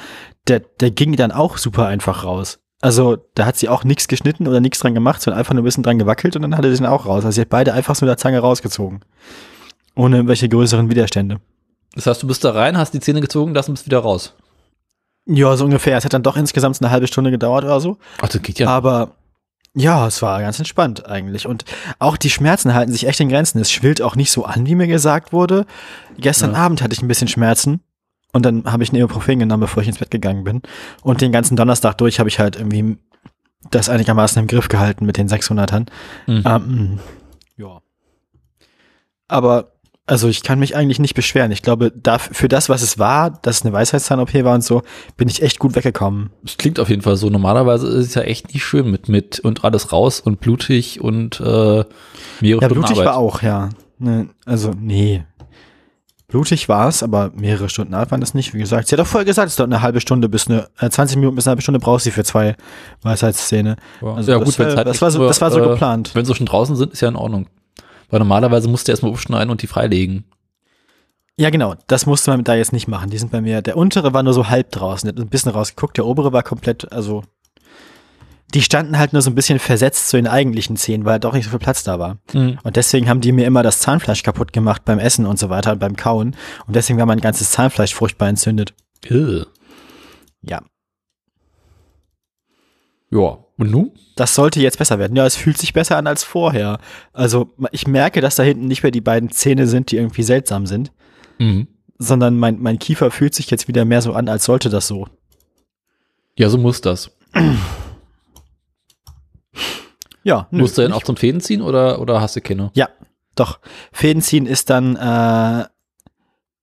der, 0.48 0.62
der 0.80 0.92
ging 0.92 1.16
dann 1.16 1.32
auch 1.32 1.58
super 1.58 1.88
einfach 1.88 2.24
raus. 2.24 2.60
Also 2.82 3.18
da 3.36 3.46
hat 3.46 3.58
sie 3.58 3.68
auch 3.68 3.84
nichts 3.84 4.08
geschnitten 4.08 4.48
oder 4.48 4.62
nichts 4.62 4.80
dran 4.80 4.94
gemacht, 4.94 5.22
sondern 5.22 5.40
einfach 5.40 5.54
nur 5.54 5.64
ein 5.64 5.66
bisschen 5.66 5.84
dran 5.84 6.00
gewackelt 6.00 6.38
und 6.38 6.44
dann 6.44 6.56
hat 6.56 6.64
er 6.64 6.72
den 6.72 6.86
auch 6.86 7.06
raus. 7.06 7.26
Also 7.26 7.32
sie 7.32 7.42
hat 7.42 7.50
beide 7.50 7.74
einfach 7.74 7.96
so 7.96 8.06
mit 8.06 8.10
der 8.10 8.18
Zange 8.18 8.40
rausgezogen. 8.40 9.02
Ohne 9.96 10.18
irgendwelche 10.18 10.48
größeren 10.48 10.90
Widerstände. 10.90 11.42
Das 11.94 12.08
heißt, 12.08 12.24
du 12.24 12.28
bist 12.28 12.44
da 12.46 12.52
rein, 12.52 12.78
hast 12.78 12.94
die 12.94 13.02
Zähne 13.02 13.20
gezogen, 13.20 13.54
das 13.54 13.68
und 13.68 13.74
bist 13.74 13.86
wieder 13.86 14.00
raus. 14.00 14.34
Ja, 15.32 15.56
so 15.56 15.66
ungefähr. 15.66 15.96
Es 15.98 16.06
hat 16.06 16.14
dann 16.14 16.24
doch 16.24 16.38
insgesamt 16.38 16.82
eine 16.82 16.90
halbe 16.92 17.08
Stunde 17.08 17.30
gedauert 17.30 17.64
oder 17.64 17.80
so. 17.80 17.98
Ach, 18.22 18.28
das 18.30 18.42
geht 18.42 18.58
ja. 18.60 18.68
Aber 18.68 19.12
ja, 19.76 20.08
es 20.08 20.22
war 20.24 20.42
ganz 20.42 20.58
entspannt 20.58 21.06
eigentlich. 21.06 21.46
Und 21.46 21.66
auch 22.00 22.18
die 22.18 22.32
Schmerzen 22.32 22.74
halten 22.74 22.92
sich 22.92 23.06
echt 23.06 23.20
in 23.20 23.30
Grenzen. 23.30 23.60
Es 23.60 23.72
schwillt 23.72 24.02
auch 24.02 24.16
nicht 24.16 24.32
so 24.32 24.46
an, 24.46 24.66
wie 24.66 24.74
mir 24.74 24.88
gesagt 24.88 25.32
wurde. 25.32 25.68
Gestern 26.18 26.54
Ja. 26.54 26.58
Abend 26.58 26.82
hatte 26.82 26.94
ich 26.94 27.02
ein 27.04 27.08
bisschen 27.08 27.28
Schmerzen. 27.28 27.82
Und 28.34 28.44
dann 28.46 28.66
habe 28.72 28.84
ich 28.84 28.92
ein 28.92 28.96
Ibuprofen 28.96 29.40
genommen, 29.40 29.62
bevor 29.62 29.82
ich 29.84 29.90
ins 29.90 30.00
Bett 30.00 30.12
gegangen 30.12 30.44
bin. 30.44 30.62
Und 31.04 31.22
den 31.22 31.32
ganzen 31.32 31.56
Donnerstag 31.56 31.98
durch 32.00 32.20
habe 32.20 32.30
ich 32.30 32.40
halt 32.40 32.56
irgendwie 32.56 32.98
das 33.72 33.90
einigermaßen 33.90 34.42
im 34.42 34.48
Griff 34.48 34.68
gehalten 34.68 35.06
mit 35.06 35.18
den 35.18 35.28
600ern. 35.30 35.88
Mhm. 36.26 36.44
Ähm, 36.46 37.00
ja. 37.58 37.82
Aber, 39.28 39.74
also 40.10 40.28
ich 40.28 40.44
kann 40.44 40.60
mich 40.60 40.76
eigentlich 40.76 41.00
nicht 41.00 41.14
beschweren. 41.14 41.52
Ich 41.52 41.62
glaube, 41.62 41.92
für 42.32 42.48
das, 42.48 42.68
was 42.70 42.82
es 42.82 43.00
war, 43.00 43.30
dass 43.42 43.58
es 43.58 43.62
eine 43.64 43.72
Weisheitszahn-OP 43.74 44.34
war 44.44 44.56
und 44.56 44.64
so, 44.64 44.82
bin 45.18 45.28
ich 45.30 45.42
echt 45.42 45.60
gut 45.60 45.76
weggekommen. 45.76 46.32
Es 46.46 46.58
klingt 46.58 46.80
auf 46.80 46.90
jeden 46.90 47.02
Fall 47.02 47.16
so. 47.16 47.30
Normalerweise 47.30 47.88
ist 47.88 48.08
es 48.08 48.14
ja 48.16 48.24
echt 48.24 48.54
nicht 48.54 48.64
schön 48.64 48.90
mit, 48.92 49.08
mit 49.10 49.40
und 49.40 49.64
alles 49.64 49.92
raus 49.92 50.20
und 50.20 50.40
blutig 50.40 51.00
und 51.02 51.40
äh, 51.40 51.44
mehrere 51.44 51.86
Ja, 52.42 52.58
Stunden 52.58 52.74
blutig 52.74 52.92
Arbeit. 52.98 53.06
war 53.06 53.18
auch, 53.18 53.42
ja. 53.42 53.70
Ne, 54.00 54.30
also, 54.46 54.72
nee. 54.80 55.24
Blutig 56.28 56.70
war 56.70 56.88
es, 56.88 57.02
aber 57.02 57.32
mehrere 57.36 57.70
Stunden 57.70 57.96
Arbeit 57.96 58.12
waren 58.12 58.22
das 58.22 58.36
nicht. 58.36 58.54
Wie 58.54 58.60
gesagt, 58.60 58.88
sie 58.88 58.96
hat 58.96 59.00
auch 59.02 59.08
vorher 59.08 59.26
gesagt, 59.26 59.50
es 59.50 59.56
dauert 59.56 59.72
eine 59.74 59.82
halbe 59.82 60.00
Stunde 60.00 60.30
bis 60.30 60.48
eine, 60.48 60.68
äh, 60.80 60.88
20 60.88 61.18
Minuten 61.18 61.36
bis 61.36 61.48
eine 61.48 61.52
halbe 61.54 61.64
Stunde 61.64 61.80
brauchst 61.80 62.06
du 62.06 62.12
für 62.12 62.24
zwei 62.24 62.56
Weisheitszähne. 63.02 63.78
Ja, 64.02 64.14
Also 64.14 64.32
ja 64.34 64.38
das, 64.38 64.46
gut, 64.46 64.60
wenn 64.60 64.68
äh, 64.70 64.76
halt 64.76 64.88
das 64.88 65.02
war 65.02 65.10
so- 65.10 65.28
das 65.28 65.42
war 65.42 65.50
so 65.50 65.60
äh, 65.60 65.68
geplant. 65.70 66.12
Wenn 66.14 66.26
sie 66.26 66.36
schon 66.36 66.46
draußen 66.46 66.76
sind, 66.76 66.94
ist 66.94 67.02
ja 67.02 67.08
in 67.10 67.16
Ordnung. 67.16 67.48
Weil 68.10 68.20
normalerweise 68.20 68.68
musst 68.68 68.88
du 68.88 68.92
erstmal 68.92 69.12
aufschneiden 69.12 69.50
und 69.50 69.62
die 69.62 69.68
freilegen. 69.68 70.26
Ja, 71.38 71.50
genau. 71.52 71.76
Das 71.88 72.06
musste 72.06 72.32
man 72.32 72.44
da 72.44 72.56
jetzt 72.56 72.74
nicht 72.74 72.88
machen. 72.88 73.10
Die 73.10 73.18
sind 73.18 73.32
bei 73.32 73.40
mir, 73.40 73.62
der 73.62 73.78
untere 73.78 74.14
war 74.14 74.24
nur 74.24 74.34
so 74.34 74.50
halb 74.50 74.72
draußen, 74.72 75.08
der 75.08 75.16
hat 75.16 75.26
ein 75.26 75.30
bisschen 75.30 75.52
rausgeguckt, 75.52 75.96
der 75.98 76.06
obere 76.06 76.34
war 76.34 76.44
komplett, 76.44 76.92
also, 76.92 77.24
die 78.54 78.62
standen 78.62 78.98
halt 78.98 79.14
nur 79.14 79.22
so 79.22 79.30
ein 79.30 79.36
bisschen 79.36 79.60
versetzt 79.60 80.10
zu 80.10 80.18
den 80.18 80.28
eigentlichen 80.28 80.76
Zähnen, 80.76 81.06
weil 81.06 81.20
doch 81.20 81.34
nicht 81.34 81.46
so 81.46 81.52
viel 81.52 81.60
Platz 81.60 81.84
da 81.84 82.00
war. 82.00 82.18
Und 82.64 82.76
deswegen 82.76 83.08
haben 83.08 83.22
die 83.22 83.32
mir 83.32 83.46
immer 83.46 83.64
das 83.64 83.80
Zahnfleisch 83.80 84.24
kaputt 84.24 84.52
gemacht 84.52 84.84
beim 84.86 85.00
Essen 85.00 85.26
und 85.26 85.40
so 85.40 85.50
weiter, 85.50 85.76
beim 85.76 85.96
Kauen. 85.96 86.36
Und 86.66 86.76
deswegen 86.76 87.00
war 87.00 87.06
mein 87.06 87.22
ganzes 87.22 87.52
Zahnfleisch 87.52 87.94
furchtbar 87.94 88.28
entzündet. 88.28 88.74
Ew. 89.08 89.46
Ja. 90.42 90.62
Ja. 93.12 93.38
Und 93.58 93.72
nun? 93.72 93.92
Das 94.16 94.36
sollte 94.36 94.62
jetzt 94.62 94.78
besser 94.78 95.00
werden. 95.00 95.16
Ja, 95.18 95.26
es 95.26 95.36
fühlt 95.36 95.58
sich 95.58 95.74
besser 95.74 95.98
an 95.98 96.08
als 96.08 96.24
vorher. 96.24 96.80
Also 97.12 97.52
ich 97.72 97.88
merke, 97.88 98.22
dass 98.22 98.36
da 98.38 98.44
hinten 98.44 98.68
nicht 98.68 98.84
mehr 98.84 98.92
die 98.92 99.02
beiden 99.02 99.32
Zähne 99.32 99.68
sind, 99.68 99.92
die 99.92 99.98
irgendwie 99.98 100.24
seltsam 100.24 100.66
sind, 100.66 100.92
Mhm. 101.40 101.68
sondern 101.98 102.38
mein, 102.38 102.60
mein 102.62 102.80
Kiefer 102.80 103.12
fühlt 103.12 103.34
sich 103.36 103.50
jetzt 103.52 103.68
wieder 103.68 103.84
mehr 103.86 104.02
so 104.02 104.14
an, 104.14 104.30
als 104.30 104.46
sollte 104.46 104.70
das 104.70 104.88
so. 104.88 105.08
Ja, 106.38 106.50
so 106.50 106.58
muss 106.58 106.80
das. 106.82 107.12
Ja, 110.24 110.48
nö, 110.52 110.62
Musst 110.62 110.78
du 110.78 110.82
denn 110.82 110.92
auch 110.94 111.04
zum 111.04 111.18
Fäden 111.18 111.42
ziehen 111.42 111.62
oder, 111.62 112.00
oder 112.02 112.22
hast 112.22 112.36
du 112.36 112.42
keine? 112.42 112.72
Ja, 112.76 112.90
doch. 113.36 113.60
Fäden 113.92 114.22
ziehen 114.22 114.46
ist 114.46 114.70
dann 114.70 114.96
äh, 114.96 115.66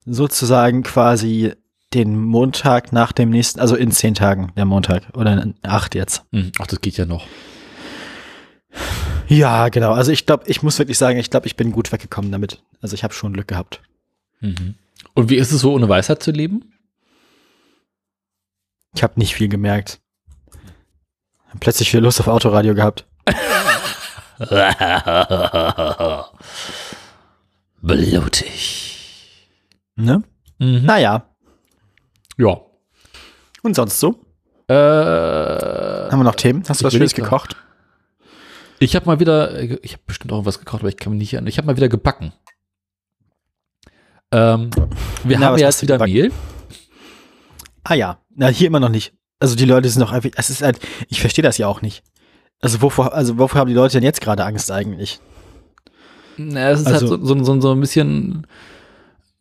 sozusagen 0.05 0.83
quasi 0.83 1.55
den 1.97 2.21
Montag 2.21 2.93
nach 2.93 3.13
dem 3.13 3.31
nächsten, 3.31 3.59
also 3.59 3.75
in 3.75 3.91
zehn 3.91 4.15
Tagen 4.15 4.53
der 4.57 4.67
Montag 4.67 5.03
oder 5.15 5.43
in 5.43 5.55
acht 5.63 5.95
jetzt. 5.95 6.25
Mhm. 6.31 6.53
Ach, 6.59 6.67
das 6.67 6.81
geht 6.81 6.99
ja 6.99 7.07
noch. 7.07 7.27
Ja, 9.29 9.71
genau. 9.71 9.93
Also 9.93 10.13
ich 10.13 10.27
glaube, 10.27 10.45
ich 10.47 10.63
muss 10.63 10.79
wirklich 10.79 10.99
sagen, 10.99 11.19
ich 11.19 11.31
glaube, 11.31 11.47
ich 11.47 11.57
bin 11.57 11.73
gut 11.73 11.91
weggekommen 11.91 12.31
damit. 12.31 12.63
Also 12.83 12.95
ich 12.95 13.03
habe 13.03 13.15
schon 13.15 13.33
Glück 13.33 13.49
gehabt. 13.49 13.81
Mhm. 14.41 14.75
Und 15.15 15.31
wie 15.31 15.37
ist 15.37 15.53
es 15.53 15.63
so, 15.63 15.73
ohne 15.73 15.89
Weisheit 15.89 16.23
zu 16.23 16.31
leben? 16.31 16.73
Ich 18.95 19.03
habe 19.03 19.19
nicht 19.19 19.35
viel 19.35 19.49
gemerkt. 19.49 20.01
Hab 21.49 21.61
plötzlich 21.61 21.93
wieder 21.93 22.03
Lust 22.03 22.21
auf 22.21 22.29
Autoradio 22.29 22.75
gehabt. 22.75 23.07
Blutig. 27.81 29.49
Ne? 29.97 30.23
Mhm. 30.59 30.85
Naja. 30.85 31.27
Ja. 32.39 32.61
Und 33.63 33.75
sonst 33.77 33.99
so? 34.01 34.21
Äh, 34.69 34.75
Haben 34.75 36.19
wir 36.19 36.25
noch 36.25 36.35
Themen? 36.35 36.63
Hast 36.69 36.81
du 36.81 36.85
was 36.85 36.93
Schönes 36.93 37.15
gekocht? 37.15 37.57
ich 38.79 38.95
habe 38.95 39.07
mal 39.07 39.21
wieder, 39.21 39.59
ich 39.59 39.93
habe 39.93 40.03
bestimmt 40.07 40.33
auch 40.33 40.45
was 40.45 40.59
gekocht, 40.59 40.81
aber 40.83 40.89
ich 40.91 40.97
kann 40.97 41.13
mich 41.13 41.21
nicht 41.21 41.33
erinnern. 41.35 41.49
Ich 41.49 41.57
habe 41.59 41.67
mal 41.67 41.77
wieder 41.77 41.89
gebacken. 41.89 42.33
Ähm, 44.33 44.71
wir 45.25 45.39
Na, 45.39 45.47
haben 45.47 45.59
ja 45.59 45.67
jetzt 45.67 45.83
wieder 45.83 45.95
gebacken? 45.97 46.13
Mehl. 46.13 46.33
Ah 47.85 47.95
ja. 47.95 48.19
Na, 48.35 48.49
hier 48.49 48.67
immer 48.67 48.81
noch 48.81 48.89
nicht. 48.89 49.15
Also 49.39 49.55
die 49.55 49.65
Leute 49.65 49.89
sind 49.89 50.01
noch 50.01 50.13
einfach, 50.13 50.31
es 50.37 50.51
ist 50.51 50.63
halt, 50.63 50.79
ich 51.09 51.21
verstehe 51.21 51.43
das 51.43 51.59
ja 51.59 51.69
auch 51.69 51.81
nicht. 51.83 52.03
Also 52.61 52.83
wovor, 52.83 53.13
also 53.15 53.39
wovor 53.39 53.61
haben 53.61 53.69
die 53.69 53.75
Leute 53.75 53.93
denn 53.95 54.03
jetzt 54.03 54.21
gerade 54.21 54.45
Angst 54.45 54.71
eigentlich? 54.71 55.21
Na, 56.37 56.71
es 56.71 56.81
ist 56.81 56.87
Also- 56.87 57.11
halt 57.13 57.25
so, 57.27 57.35
so, 57.35 57.45
so, 57.45 57.61
so 57.61 57.73
ein 57.73 57.81
bisschen 57.81 58.47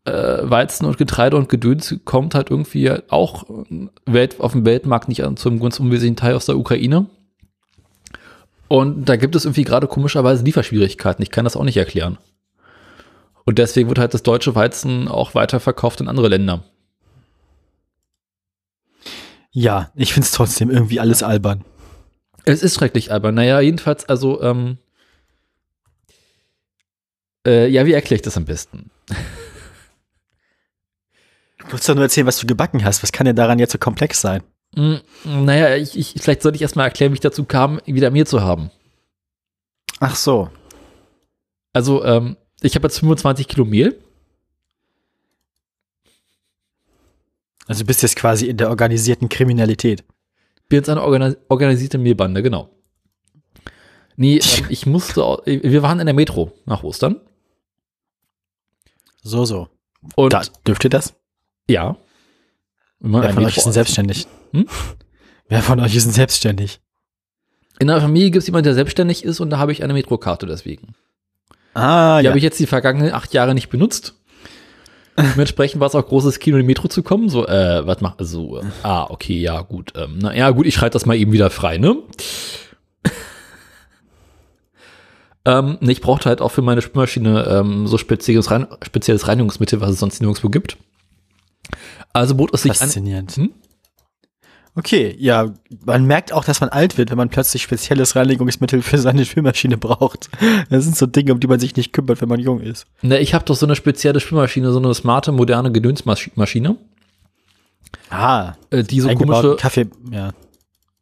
äh, 0.06 0.50
Weizen 0.50 0.86
und 0.86 0.98
Getreide 0.98 1.36
und 1.36 1.50
Gedöns 1.50 1.96
kommt 2.06 2.36
halt 2.36 2.50
irgendwie 2.50 2.92
auch 3.10 3.50
äh, 3.50 3.88
Welt, 4.06 4.40
auf 4.40 4.54
dem 4.54 4.66
Weltmarkt 4.66 5.10
nicht 5.10 5.24
an 5.24 5.38
zum 5.38 5.60
ganz 5.60 5.80
unwesentlichen 5.80 6.16
Teil 6.16 6.36
aus 6.36 6.46
der 6.46 6.58
Ukraine. 6.58 7.08
Und 8.68 9.06
da 9.06 9.16
gibt 9.16 9.36
es 9.36 9.46
irgendwie 9.46 9.64
gerade 9.64 9.88
komischerweise 9.88 10.44
Lieferschwierigkeiten. 10.44 11.22
Ich 11.22 11.32
kann 11.32 11.44
das 11.44 11.56
auch 11.56 11.64
nicht 11.64 11.78
erklären. 11.78 12.18
Und 13.46 13.60
deswegen 13.60 13.90
wird 13.90 14.00
halt 14.00 14.14
das 14.14 14.24
deutsche 14.24 14.56
Weizen 14.56 15.08
auch 15.08 15.36
weiterverkauft 15.36 16.02
in 16.02 16.08
andere 16.08 16.30
Länder. 16.30 16.64
Ja, 19.52 19.92
ich 19.96 20.14
find's 20.14 20.32
trotzdem 20.32 20.70
irgendwie 20.70 21.00
alles 21.00 21.24
albern. 21.24 21.64
Es 22.44 22.62
ist 22.62 22.76
schrecklich, 22.76 23.12
aber 23.12 23.32
naja, 23.32 23.60
jedenfalls, 23.60 24.06
also, 24.06 24.42
ähm, 24.42 24.78
äh, 27.46 27.68
ja, 27.68 27.86
wie 27.86 27.94
erkläre 27.94 28.18
ich 28.18 28.22
das 28.22 28.38
am 28.38 28.46
besten? 28.46 28.92
Du 31.68 31.72
musst 31.72 31.90
doch 31.90 31.96
nur 31.96 32.04
erzählen, 32.04 32.28
was 32.28 32.40
du 32.40 32.48
gebacken 32.48 32.84
hast. 32.84 33.02
Was 33.04 33.12
kann 33.12 33.26
denn 33.26 33.36
daran 33.36 33.60
jetzt 33.60 33.72
so 33.72 33.78
komplex 33.78 34.22
sein? 34.22 34.44
Mm, 34.76 34.96
Naja, 35.24 35.76
ich, 35.76 35.98
ich, 35.98 36.16
vielleicht 36.22 36.42
sollte 36.42 36.58
ich 36.58 36.62
erstmal 36.62 36.86
erklären, 36.88 37.12
wie 37.12 37.16
ich 37.16 37.22
dazu 37.22 37.44
kam, 37.46 37.80
wieder 37.86 38.12
Mehl 38.12 38.28
zu 38.28 38.42
haben. 38.42 38.70
Ach 40.00 40.16
so. 40.16 40.50
Also, 41.74 42.04
ähm, 42.06 42.38
ich 42.62 42.76
habe 42.76 42.88
jetzt 42.88 43.00
25 43.00 43.48
Kilo 43.48 43.66
Mehl. 43.66 44.00
Also 47.68 47.82
du 47.84 47.88
bist 47.88 48.04
jetzt 48.04 48.16
quasi 48.16 48.46
in 48.48 48.58
der 48.58 48.70
organisierten 48.70 49.28
Kriminalität. 49.28 50.04
Bin 50.70 50.78
jetzt 50.78 50.90
eine 50.90 51.02
organi 51.02 51.36
organisierte 51.50 51.98
Mehlbande, 51.98 52.44
genau. 52.44 52.70
Nee, 54.18 54.38
ähm, 54.58 54.66
ich 54.70 54.86
musste, 54.86 55.22
wir 55.46 55.82
waren 55.82 56.00
in 56.00 56.06
der 56.06 56.16
Metro 56.16 56.52
nach 56.66 56.84
Ostern. 56.84 57.20
So, 59.24 59.46
so. 59.46 59.68
Und 60.16 60.34
Da, 60.34 60.44
dürft 60.68 60.84
ihr 60.84 60.92
das? 60.92 61.16
Ja, 61.68 61.98
Wer 63.00 63.34
von 63.34 63.46
euch 63.46 63.58
ist 63.58 63.66
denn 63.66 63.74
selbstständig? 63.74 64.28
Hm? 64.52 64.68
Wer 65.48 65.62
von 65.62 65.80
euch 65.80 65.96
ist 65.96 66.06
denn 66.06 66.14
selbstständig? 66.14 66.80
In 67.80 67.88
der 67.88 68.02
Familie 68.02 68.32
gibt 68.32 68.42
es 68.42 68.48
jemanden, 68.48 68.66
der 68.66 68.74
selbstständig 68.74 69.24
ist 69.24 69.40
und 69.40 69.50
da 69.50 69.58
habe 69.58 69.72
ich 69.72 69.84
eine 69.84 69.94
Metrokarte 69.94 70.48
deswegen. 70.48 70.96
Ah, 71.74 72.20
Die 72.20 72.26
ja. 72.26 72.32
habe 72.32 72.38
ich 72.38 72.44
jetzt 72.44 72.60
die 72.60 72.66
vergangenen 72.66 73.14
acht 73.14 73.34
Jahre 73.34 73.54
nicht 73.54 73.70
benutzt. 73.70 74.16
Dementsprechend 75.18 75.80
war 75.80 75.88
es 75.88 75.96
auch 75.96 76.06
großes 76.06 76.40
Kino 76.40 76.58
in 76.58 76.64
die 76.64 76.68
Metro 76.68 76.88
zu 76.88 77.04
kommen. 77.04 77.30
So, 77.30 77.48
äh, 77.48 77.86
was 77.86 78.02
macht, 78.02 78.18
so, 78.20 78.60
äh, 78.60 78.64
ah, 78.84 79.06
okay, 79.10 79.40
ja, 79.40 79.62
gut. 79.62 79.94
Ähm, 79.96 80.20
na 80.20 80.36
ja, 80.36 80.50
gut, 80.50 80.66
ich 80.66 80.76
schalte 80.76 80.94
das 80.94 81.06
mal 81.06 81.16
eben 81.16 81.32
wieder 81.32 81.50
frei, 81.50 81.78
ne? 81.78 81.98
ähm, 85.46 85.78
nee, 85.80 85.94
ich 85.94 86.02
brauchte 86.02 86.28
halt 86.28 86.42
auch 86.42 86.52
für 86.52 86.62
meine 86.62 86.82
Spülmaschine 86.82 87.48
ähm, 87.50 87.88
so 87.88 87.98
spezielles, 87.98 88.52
Rein 88.52 88.68
spezielles 88.84 89.28
Reinigungsmittel, 89.28 89.80
was 89.80 89.92
es 89.92 90.00
sonst 90.00 90.22
nirgendwo 90.22 90.50
gibt. 90.50 90.78
Also 92.16 92.36
bot 92.36 92.54
es 92.54 92.62
sich 92.62 92.72
an. 92.72 92.78
Faszinierend. 92.78 93.32
Hm? 93.36 93.52
Okay, 94.78 95.16
ja, 95.20 95.54
man 95.86 96.06
merkt 96.06 96.32
auch, 96.34 96.44
dass 96.46 96.62
man 96.62 96.70
alt 96.70 96.98
wird, 96.98 97.10
wenn 97.10 97.18
man 97.18 97.30
plötzlich 97.30 97.62
spezielles 97.62 98.16
Reinigungsmittel 98.16 98.82
für 98.82 98.98
seine 98.98 99.26
Spülmaschine 99.26 99.78
braucht. 99.78 100.30
Das 100.70 100.84
sind 100.86 100.96
so 100.96 101.06
Dinge, 101.06 101.34
um 101.34 101.40
die 101.40 101.48
man 101.48 101.60
sich 101.60 101.76
nicht 101.76 101.92
kümmert, 101.94 102.22
wenn 102.22 102.30
man 102.30 102.40
jung 102.40 102.62
ist. 102.62 102.86
Ne, 103.02 103.20
ich 103.20 103.34
habe 103.34 103.44
doch 103.46 103.56
so 103.56 103.66
eine 103.66 103.76
spezielle 103.76 104.20
Spülmaschine, 104.20 104.72
so 104.72 104.80
eine 104.80 104.94
smarte, 104.94 105.32
moderne 105.32 105.72
Gedönsmaschine, 105.72 106.78
Ah, 108.10 108.54
äh, 108.70 108.84
die 108.84 109.02
so 109.02 109.14
komische, 109.14 109.56
Kaffee, 109.58 109.88
ja. 110.12 110.32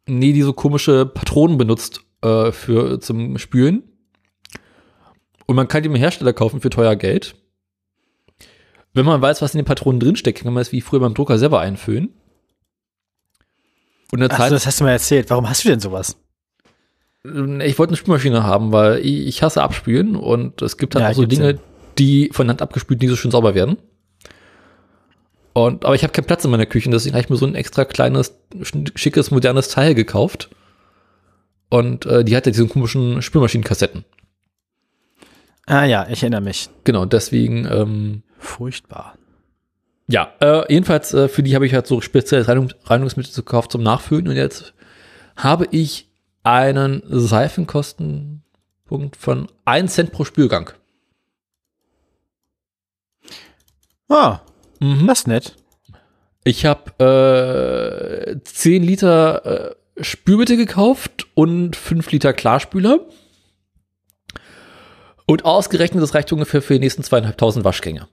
nee, 0.08 0.34
die 0.34 0.41
so 0.41 0.54
komische 0.54 1.06
Patronen 1.06 1.58
benutzt 1.58 2.02
äh, 2.21 2.52
für 2.52 2.99
zum 3.02 3.38
Spülen. 3.38 3.84
Und 5.45 5.56
man 5.56 5.67
kann 5.67 5.84
die 5.84 5.89
im 5.89 5.95
Hersteller 5.95 6.34
kaufen 6.34 6.62
für 6.62 6.69
teuer 6.69 6.95
Geld. 6.95 7.36
Wenn 8.93 9.06
man 9.06 9.21
weiß, 9.21 9.41
was 9.41 9.53
in 9.53 9.60
den 9.60 9.65
Patronen 9.65 9.99
drinsteckt, 9.99 10.43
kann 10.43 10.53
man 10.53 10.62
es 10.62 10.71
wie 10.71 10.82
früher 10.82 10.99
beim 10.99 11.13
Drucker 11.13 11.38
selber 11.38 11.60
einfüllen. 11.60 12.10
Und 14.12 14.21
in 14.21 14.27
der 14.27 14.29
Zeit, 14.29 14.49
so, 14.49 14.56
das 14.56 14.67
hast 14.67 14.79
du 14.79 14.84
mir 14.84 14.91
erzählt. 14.91 15.29
Warum 15.29 15.49
hast 15.49 15.63
du 15.65 15.69
denn 15.69 15.79
sowas? 15.79 16.17
ich 17.25 17.79
wollte 17.79 17.91
eine 17.91 17.97
Spülmaschine 17.97 18.43
haben, 18.43 18.73
weil 18.73 18.99
ich, 18.99 19.41
hasse 19.41 19.63
abspülen 19.63 20.17
und 20.17 20.62
es 20.62 20.77
gibt 20.77 20.93
halt 20.93 21.03
Ja, 21.03 21.12
auch 21.12 21.15
so 21.15 21.25
Dinge, 21.25 21.51
ja. 21.53 21.60
die 21.97 22.29
von 22.34 22.49
Hand 22.49 22.62
abgespült 22.62 23.01
nicht 23.01 23.10
so 23.10 23.15
schön 23.15 23.32
sauber 23.32 23.56
werden. 23.56 23.77
Und, 25.53 25.86
aber 25.86 25.95
ich 25.95 26.03
habe 26.03 26.12
keinen 26.12 26.25
Platz 26.25 26.43
in 26.43 26.51
meiner 26.51 26.65
Küche, 26.65 26.89
deswegen 26.89 27.15
habe 27.15 27.23
ich 27.23 27.29
mir 27.29 27.38
so 27.38 27.45
ein 27.45 27.56
extra 27.56 27.86
kleines, 27.86 28.36
schickes, 28.95 29.32
modernes 29.32 29.69
Teil 29.69 29.95
gekauft. 29.95 30.49
Und 31.69 32.06
äh, 32.06 32.25
die 32.25 32.36
hatte 32.36 32.51
diese 32.51 32.67
komischen 32.67 33.21
Spülmaschinenkassetten. 33.21 34.03
Ah 35.65 35.86
ja, 35.86 36.08
ich 36.10 36.23
erinnere 36.23 36.41
mich. 36.41 36.69
Genau, 36.84 37.06
deswegen, 37.06 37.65
ähm, 37.71 38.23
Furchtbar. 38.43 39.17
ja, 40.08 40.34
äh, 40.41 40.71
jedenfalls 40.71 41.13
äh, 41.13 41.27
für 41.29 41.43
die 41.43 41.56
habe 41.56 41.65
ich 41.65 41.73
halt 41.73 41.88
so 41.88 42.01
spezielles 42.01 42.47
Reinigung, 42.47 42.71
Reinigungsmittel 42.86 43.34
gekauft 43.34 43.71
zum 43.71 43.82
Nachfüllen 43.84 44.27
und 44.27 44.36
jetzt 44.36 44.73
habe 45.36 45.67
ich 45.71 46.10
einen 46.43 47.01
Seifenkostenpunkt 47.08 49.15
von 49.17 49.47
1 49.65 49.93
Cent 49.93 50.12
pro 50.12 50.25
Spülgang. 50.25 50.71
Ah, 54.10 54.41
Mhm. 54.79 55.08
das 55.08 55.19
ist 55.19 55.27
nett. 55.27 55.56
Ich 56.43 56.65
habe 56.65 58.36
äh, 58.36 58.39
10 58.43 58.84
Liter 58.84 59.71
äh, 59.71 59.75
Spülmittel 60.03 60.58
gekauft 60.58 61.27
und 61.36 61.75
5 61.77 62.12
Liter 62.12 62.34
Klarspüler. 62.34 62.99
Und 65.25 65.45
ausgerechnet, 65.45 66.03
das 66.03 66.13
reicht 66.13 66.34
ungefähr 66.34 66.62
für 66.62 66.73
die 66.73 66.82
nächsten 66.82 67.01
zweieinhalbtausend 67.03 67.63
Waschgänge. 67.63 68.10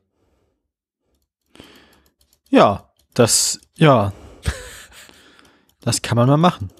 Ja, 2.50 2.90
das, 3.14 3.60
ja. 3.76 4.12
Das 5.80 6.02
kann 6.02 6.16
man 6.16 6.28
mal 6.28 6.36
machen. 6.36 6.70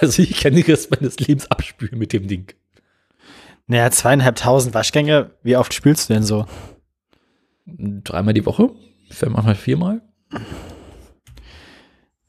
Also 0.00 0.22
ich 0.22 0.40
kann 0.40 0.54
den 0.54 0.64
Rest 0.64 0.90
meines 0.90 1.18
Lebens 1.20 1.48
abspülen 1.50 1.98
mit 1.98 2.12
dem 2.12 2.26
Ding. 2.26 2.52
Naja, 3.66 3.90
zweieinhalbtausend 3.90 4.74
Waschgänge. 4.74 5.30
Wie 5.42 5.56
oft 5.56 5.72
spülst 5.72 6.10
du 6.10 6.14
denn 6.14 6.24
so? 6.24 6.46
Dreimal 7.66 8.34
die 8.34 8.44
Woche, 8.44 8.70
vielleicht 9.08 9.32
manchmal 9.32 9.54
viermal. 9.54 10.02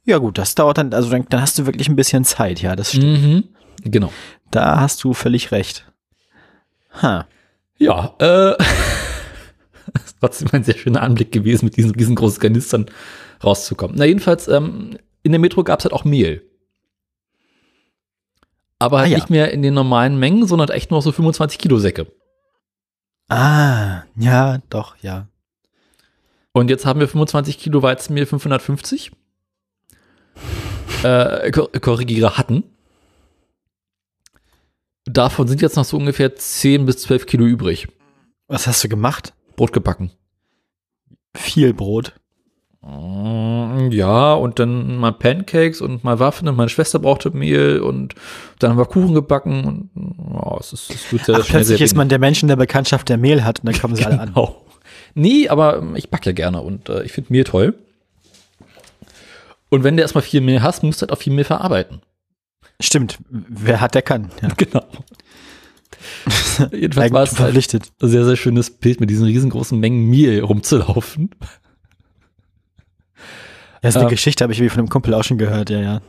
Ja 0.05 0.19
gut, 0.19 0.37
das 0.37 0.53
dauert 0.53 0.77
dann, 0.77 0.93
also 0.93 1.09
dann, 1.09 1.25
dann 1.29 1.41
hast 1.41 1.57
du 1.57 1.65
wirklich 1.65 1.87
ein 1.89 1.95
bisschen 1.95 2.23
Zeit, 2.23 2.61
ja, 2.61 2.75
das 2.75 2.91
stimmt. 2.91 3.21
Mhm. 3.21 3.43
Genau. 3.83 4.11
Da 4.51 4.79
hast 4.79 5.03
du 5.03 5.13
völlig 5.13 5.51
recht. 5.51 5.91
Ha. 7.01 7.27
Ja, 7.79 8.13
äh, 8.19 8.55
ist 10.05 10.17
trotzdem 10.19 10.49
ein 10.51 10.63
sehr 10.63 10.77
schöner 10.77 11.01
Anblick 11.01 11.31
gewesen, 11.31 11.65
mit 11.65 11.77
diesen 11.77 11.91
riesengroßen 11.91 12.39
Kanistern 12.39 12.85
rauszukommen. 13.43 13.95
Na, 13.97 14.05
jedenfalls, 14.05 14.47
ähm, 14.47 14.97
in 15.23 15.31
der 15.31 15.39
Metro 15.39 15.63
gab 15.63 15.79
es 15.79 15.85
halt 15.85 15.93
auch 15.93 16.05
Mehl. 16.05 16.43
Aber 18.79 18.99
halt 18.99 19.07
Ah, 19.07 19.11
ja. 19.11 19.17
nicht 19.17 19.29
mehr 19.29 19.51
in 19.51 19.61
den 19.61 19.73
normalen 19.73 20.19
Mengen, 20.19 20.45
sondern 20.47 20.69
echt 20.69 20.91
nur 20.91 21.01
so 21.01 21.11
25 21.11 21.57
Kilo 21.57 21.79
Säcke. 21.79 22.07
Ah, 23.29 24.03
ja, 24.17 24.59
doch, 24.69 24.97
ja. 25.01 25.27
Und 26.51 26.69
jetzt 26.69 26.85
haben 26.85 26.99
wir 26.99 27.07
25 27.07 27.57
Kilo 27.57 27.81
Weizenmehl 27.81 28.25
550. 28.25 29.11
Äh, 31.03 31.51
kor 31.51 31.71
korrigiere 31.71 32.37
hatten. 32.37 32.63
Davon 35.05 35.47
sind 35.47 35.61
jetzt 35.61 35.75
noch 35.75 35.85
so 35.85 35.97
ungefähr 35.97 36.35
10 36.35 36.85
bis 36.85 36.97
12 36.99 37.25
Kilo 37.25 37.45
übrig. 37.45 37.87
Was 38.47 38.67
hast 38.67 38.83
du 38.83 38.89
gemacht? 38.89 39.33
Brot 39.55 39.73
gebacken. 39.73 40.11
Viel 41.35 41.73
Brot. 41.73 42.13
Mm, 42.81 43.91
Ja, 43.91 44.33
und 44.33 44.59
dann 44.59 44.97
mal 44.97 45.13
Pancakes 45.13 45.79
und 45.81 46.03
mal 46.03 46.19
Waffeln 46.19 46.47
und 46.49 46.55
meine 46.57 46.69
Schwester 46.69 46.99
brauchte 46.99 47.31
Mehl 47.31 47.79
und 47.79 48.13
dann 48.59 48.71
haben 48.71 48.77
wir 48.77 48.85
Kuchen 48.85 49.13
gebacken 49.13 49.63
und 49.95 50.33
ja, 50.33 50.57
es 50.59 50.73
ist, 50.73 50.89
es 50.91 51.11
wird 51.11 51.25
sehr 51.25 51.35
Ach, 51.39 51.45
plötzlich 51.47 51.81
ist 51.81 51.95
man 51.95 52.09
der 52.09 52.19
Mensch 52.19 52.41
in 52.41 52.49
der 52.49 52.55
Bekanntschaft, 52.57 53.07
der 53.09 53.17
Mehl 53.17 53.43
hat 53.43 53.59
und 53.59 53.67
dann 53.67 53.79
kommen 53.79 53.95
sie 53.95 54.05
alle 54.05 54.19
an. 54.19 54.29
Genau. 54.33 54.65
Nee, 55.15 55.47
aber 55.47 55.77
ähm, 55.77 55.95
ich 55.95 56.09
backe 56.09 56.29
ja 56.29 56.33
gerne 56.33 56.61
und 56.61 56.89
äh, 56.89 57.03
ich 57.03 57.11
finde 57.13 57.31
Mehl 57.31 57.43
toll. 57.45 57.75
Und 59.69 59.83
wenn 59.83 59.95
du 59.95 60.01
erstmal 60.03 60.21
viel 60.23 60.41
Mehl 60.41 60.61
hast, 60.61 60.83
musst 60.83 61.01
du 61.01 61.03
halt 61.05 61.11
auch 61.11 61.21
viel 61.21 61.33
Mehl 61.33 61.45
verarbeiten. 61.45 62.01
Stimmt, 62.81 63.17
wer 63.29 63.79
hat, 63.81 63.95
der 63.95 64.01
kann. 64.01 64.29
Ja. 64.41 64.49
Genau. 64.57 64.83
Jedenfalls 66.71 67.11
war 67.11 67.23
es 67.23 67.39
halt 67.39 67.55
ein 67.55 68.09
sehr, 68.09 68.25
sehr 68.25 68.35
schönes 68.35 68.69
Bild 68.69 68.99
mit 68.99 69.09
diesen 69.09 69.25
riesengroßen 69.25 69.79
Mengen 69.79 70.09
Mehl 70.09 70.41
rumzulaufen. 70.41 71.29
Das 73.81 73.91
ist 73.91 73.97
eine 73.97 74.05
Ähm. 74.05 74.11
Geschichte, 74.11 74.43
habe 74.43 74.53
ich 74.53 74.61
wie 74.61 74.69
von 74.69 74.79
einem 74.79 74.89
Kumpel 74.89 75.13
auch 75.13 75.23
schon 75.23 75.37
gehört, 75.37 75.69
ja, 75.69 75.81
ja. 75.81 76.01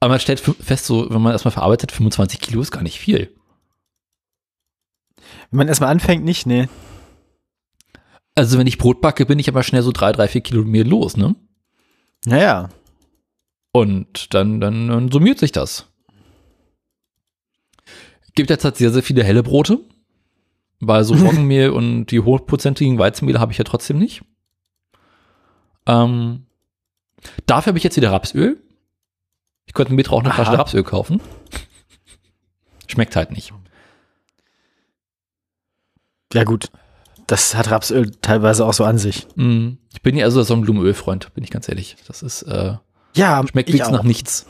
Aber 0.00 0.10
man 0.10 0.20
stellt 0.20 0.40
fest, 0.40 0.86
so, 0.86 1.10
wenn 1.10 1.22
man 1.22 1.32
erstmal 1.32 1.52
verarbeitet, 1.52 1.92
25 1.92 2.40
Kilo 2.40 2.60
ist 2.60 2.70
gar 2.70 2.82
nicht 2.82 2.98
viel. 3.00 3.34
Wenn 5.50 5.58
man 5.58 5.68
erstmal 5.68 5.90
anfängt, 5.90 6.24
nicht, 6.24 6.46
nee. 6.46 6.68
Also 8.34 8.58
wenn 8.58 8.66
ich 8.66 8.78
Brot 8.78 9.00
backe, 9.00 9.26
bin 9.26 9.38
ich 9.38 9.48
aber 9.48 9.62
schnell 9.62 9.82
so 9.82 9.90
drei, 9.90 10.12
drei, 10.12 10.28
vier 10.28 10.42
Kilo 10.42 10.62
Mehl 10.64 10.86
los, 10.86 11.16
ne? 11.16 11.34
Naja, 12.26 12.68
Und 13.72 14.34
dann, 14.34 14.60
dann, 14.60 14.88
dann 14.88 15.10
summiert 15.10 15.38
sich 15.38 15.52
das. 15.52 15.87
Gibt 18.38 18.50
jetzt 18.50 18.64
halt 18.64 18.76
sehr, 18.76 18.92
sehr 18.92 19.02
viele 19.02 19.24
helle 19.24 19.42
Brote. 19.42 19.80
Weil 20.78 21.02
so 21.02 21.14
Roggenmehl 21.26 21.70
und 21.70 22.06
die 22.06 22.20
hochprozentigen 22.20 22.98
Weizenmehl 22.98 23.40
habe 23.40 23.50
ich 23.50 23.58
ja 23.58 23.64
trotzdem 23.64 23.98
nicht. 23.98 24.22
Ähm, 25.86 26.46
dafür 27.46 27.70
habe 27.72 27.78
ich 27.78 27.84
jetzt 27.84 27.96
wieder 27.96 28.12
Rapsöl. 28.12 28.62
Ich 29.66 29.74
könnte 29.74 29.92
mir 29.92 30.08
auch 30.12 30.22
eine 30.22 30.32
Flasche. 30.32 30.56
Rapsöl 30.56 30.84
kaufen. 30.84 31.20
Schmeckt 32.86 33.16
halt 33.16 33.32
nicht. 33.32 33.52
ja 36.32 36.44
gut. 36.44 36.70
Das 37.26 37.56
hat 37.56 37.70
Rapsöl 37.72 38.12
teilweise 38.22 38.64
auch 38.64 38.72
so 38.72 38.84
an 38.84 38.98
sich. 38.98 39.26
Mm, 39.34 39.70
Ich 39.92 40.00
bin 40.02 40.16
ja 40.16 40.24
also 40.26 40.42
so 40.44 40.54
ein 40.54 40.60
Blumenölfreund, 40.62 41.34
bin 41.34 41.42
ich 41.42 41.50
ganz 41.50 41.68
ehrlich. 41.68 41.96
Das 42.06 42.22
ist, 42.22 42.42
äh, 42.42 42.76
Ja, 43.16 43.44
schmeckt 43.50 43.68
ich 43.68 43.74
nichts 43.74 43.90
nach 43.90 44.04
nichts. 44.04 44.46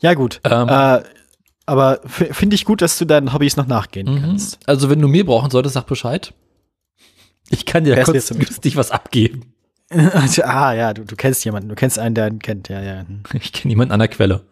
Ja 0.00 0.14
gut. 0.14 0.40
Ähm, 0.44 0.68
Äh, 0.68 1.02
aber 1.66 2.00
finde 2.04 2.54
ich 2.54 2.64
gut, 2.64 2.82
dass 2.82 2.98
du 2.98 3.04
deinen 3.04 3.32
Hobbys 3.32 3.56
noch 3.56 3.66
nachgehen 3.66 4.12
Mhm. 4.12 4.20
kannst. 4.20 4.58
Also 4.66 4.90
wenn 4.90 5.00
du 5.00 5.08
Mehl 5.08 5.24
brauchen 5.24 5.50
solltest, 5.50 5.74
sag 5.74 5.86
Bescheid. 5.86 6.32
Ich 7.50 7.64
kann 7.66 7.84
dir 7.84 7.94
günstig 7.96 8.76
was 8.76 8.90
abgeben. 8.90 9.52
ah 10.42 10.72
ja, 10.72 10.92
du, 10.94 11.04
du 11.04 11.14
kennst 11.16 11.44
jemanden, 11.44 11.68
du 11.68 11.74
kennst 11.74 11.98
einen, 11.98 12.14
der 12.14 12.28
ihn 12.28 12.38
kennt, 12.38 12.68
ja, 12.68 12.80
ja. 12.82 13.00
Hm. 13.00 13.22
Ich 13.34 13.52
kenne 13.52 13.70
jemanden 13.72 13.92
an 13.92 13.98
der 14.00 14.08
Quelle. 14.08 14.42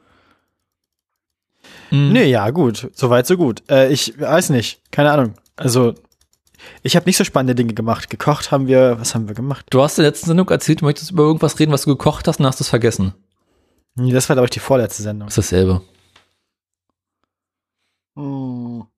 Mhm. 1.90 2.12
Nee, 2.12 2.25
ja, 2.27 2.51
gut. 2.51 2.90
Soweit, 2.95 3.27
so 3.27 3.37
gut. 3.37 3.62
Äh, 3.71 3.92
ich 3.92 4.18
weiß 4.18 4.51
nicht. 4.51 4.81
Keine 4.90 5.12
Ahnung. 5.12 5.35
Also, 5.57 5.95
ich 6.83 6.97
habe 6.97 7.07
nicht 7.07 7.16
so 7.16 7.25
spannende 7.25 7.55
Dinge 7.55 7.75
gemacht. 7.75 8.09
Gekocht 8.11 8.51
haben 8.51 8.66
wir, 8.66 8.99
was 8.99 9.14
haben 9.14 9.29
wir 9.29 9.35
gemacht? 9.35 9.66
Du 9.71 9.83
hast 9.83 9.99
in 9.99 10.03
der 10.03 10.11
letzten 10.11 10.27
Sendung 10.29 10.49
erzählt, 10.49 10.81
du 10.81 10.85
möchtest 10.87 11.11
über 11.11 11.23
irgendwas 11.25 11.59
reden, 11.59 11.73
was 11.73 11.83
du 11.83 11.90
gekocht 11.90 12.27
hast 12.29 12.40
und 12.40 12.47
hast 12.47 12.61
es 12.61 12.68
vergessen. 12.68 13.14
Nee, 13.94 14.12
das 14.12 14.28
war, 14.28 14.37
glaube 14.37 14.46
ich, 14.46 14.50
die 14.50 14.61
vorletzte 14.61 15.02
Sendung. 15.02 15.28
Das 15.28 15.38
ist 15.38 15.52
dasselbe. 15.52 15.83
Und 18.14 18.88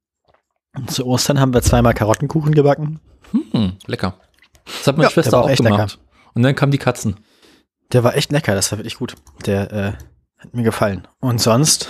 zu 0.88 1.06
Ostern 1.06 1.40
haben 1.40 1.54
wir 1.54 1.62
zweimal 1.62 1.94
Karottenkuchen 1.94 2.54
gebacken. 2.54 3.00
Hm. 3.30 3.76
Lecker. 3.86 4.18
Das 4.64 4.86
hat 4.86 4.96
meine 4.96 5.08
Ja, 5.08 5.10
Schwester 5.10 5.42
auch 5.42 5.54
gemacht. 5.54 5.98
Und 6.34 6.42
dann 6.42 6.54
kamen 6.54 6.72
die 6.72 6.78
Katzen. 6.78 7.16
Der 7.92 8.02
war 8.02 8.16
echt 8.16 8.32
lecker, 8.32 8.54
das 8.54 8.72
war 8.72 8.78
wirklich 8.78 8.96
gut. 8.96 9.14
Der 9.46 9.72
äh, 9.72 9.92
hat 10.38 10.54
mir 10.54 10.62
gefallen. 10.62 11.06
Und 11.20 11.40
sonst, 11.40 11.88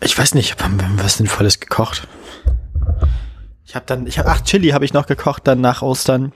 ich 0.00 0.16
weiß 0.18 0.34
nicht, 0.34 0.62
haben 0.62 0.80
wir 0.80 1.04
was 1.04 1.18
Sinnvolles 1.18 1.60
gekocht? 1.60 2.08
Ich 3.64 3.74
habe 3.74 3.86
dann, 3.86 4.06
ich 4.06 4.18
habe, 4.18 4.30
ach, 4.30 4.40
Chili 4.42 4.70
habe 4.70 4.84
ich 4.84 4.92
noch 4.92 5.06
gekocht 5.06 5.46
dann 5.46 5.60
nach 5.60 5.82
Ostern. 5.82 6.32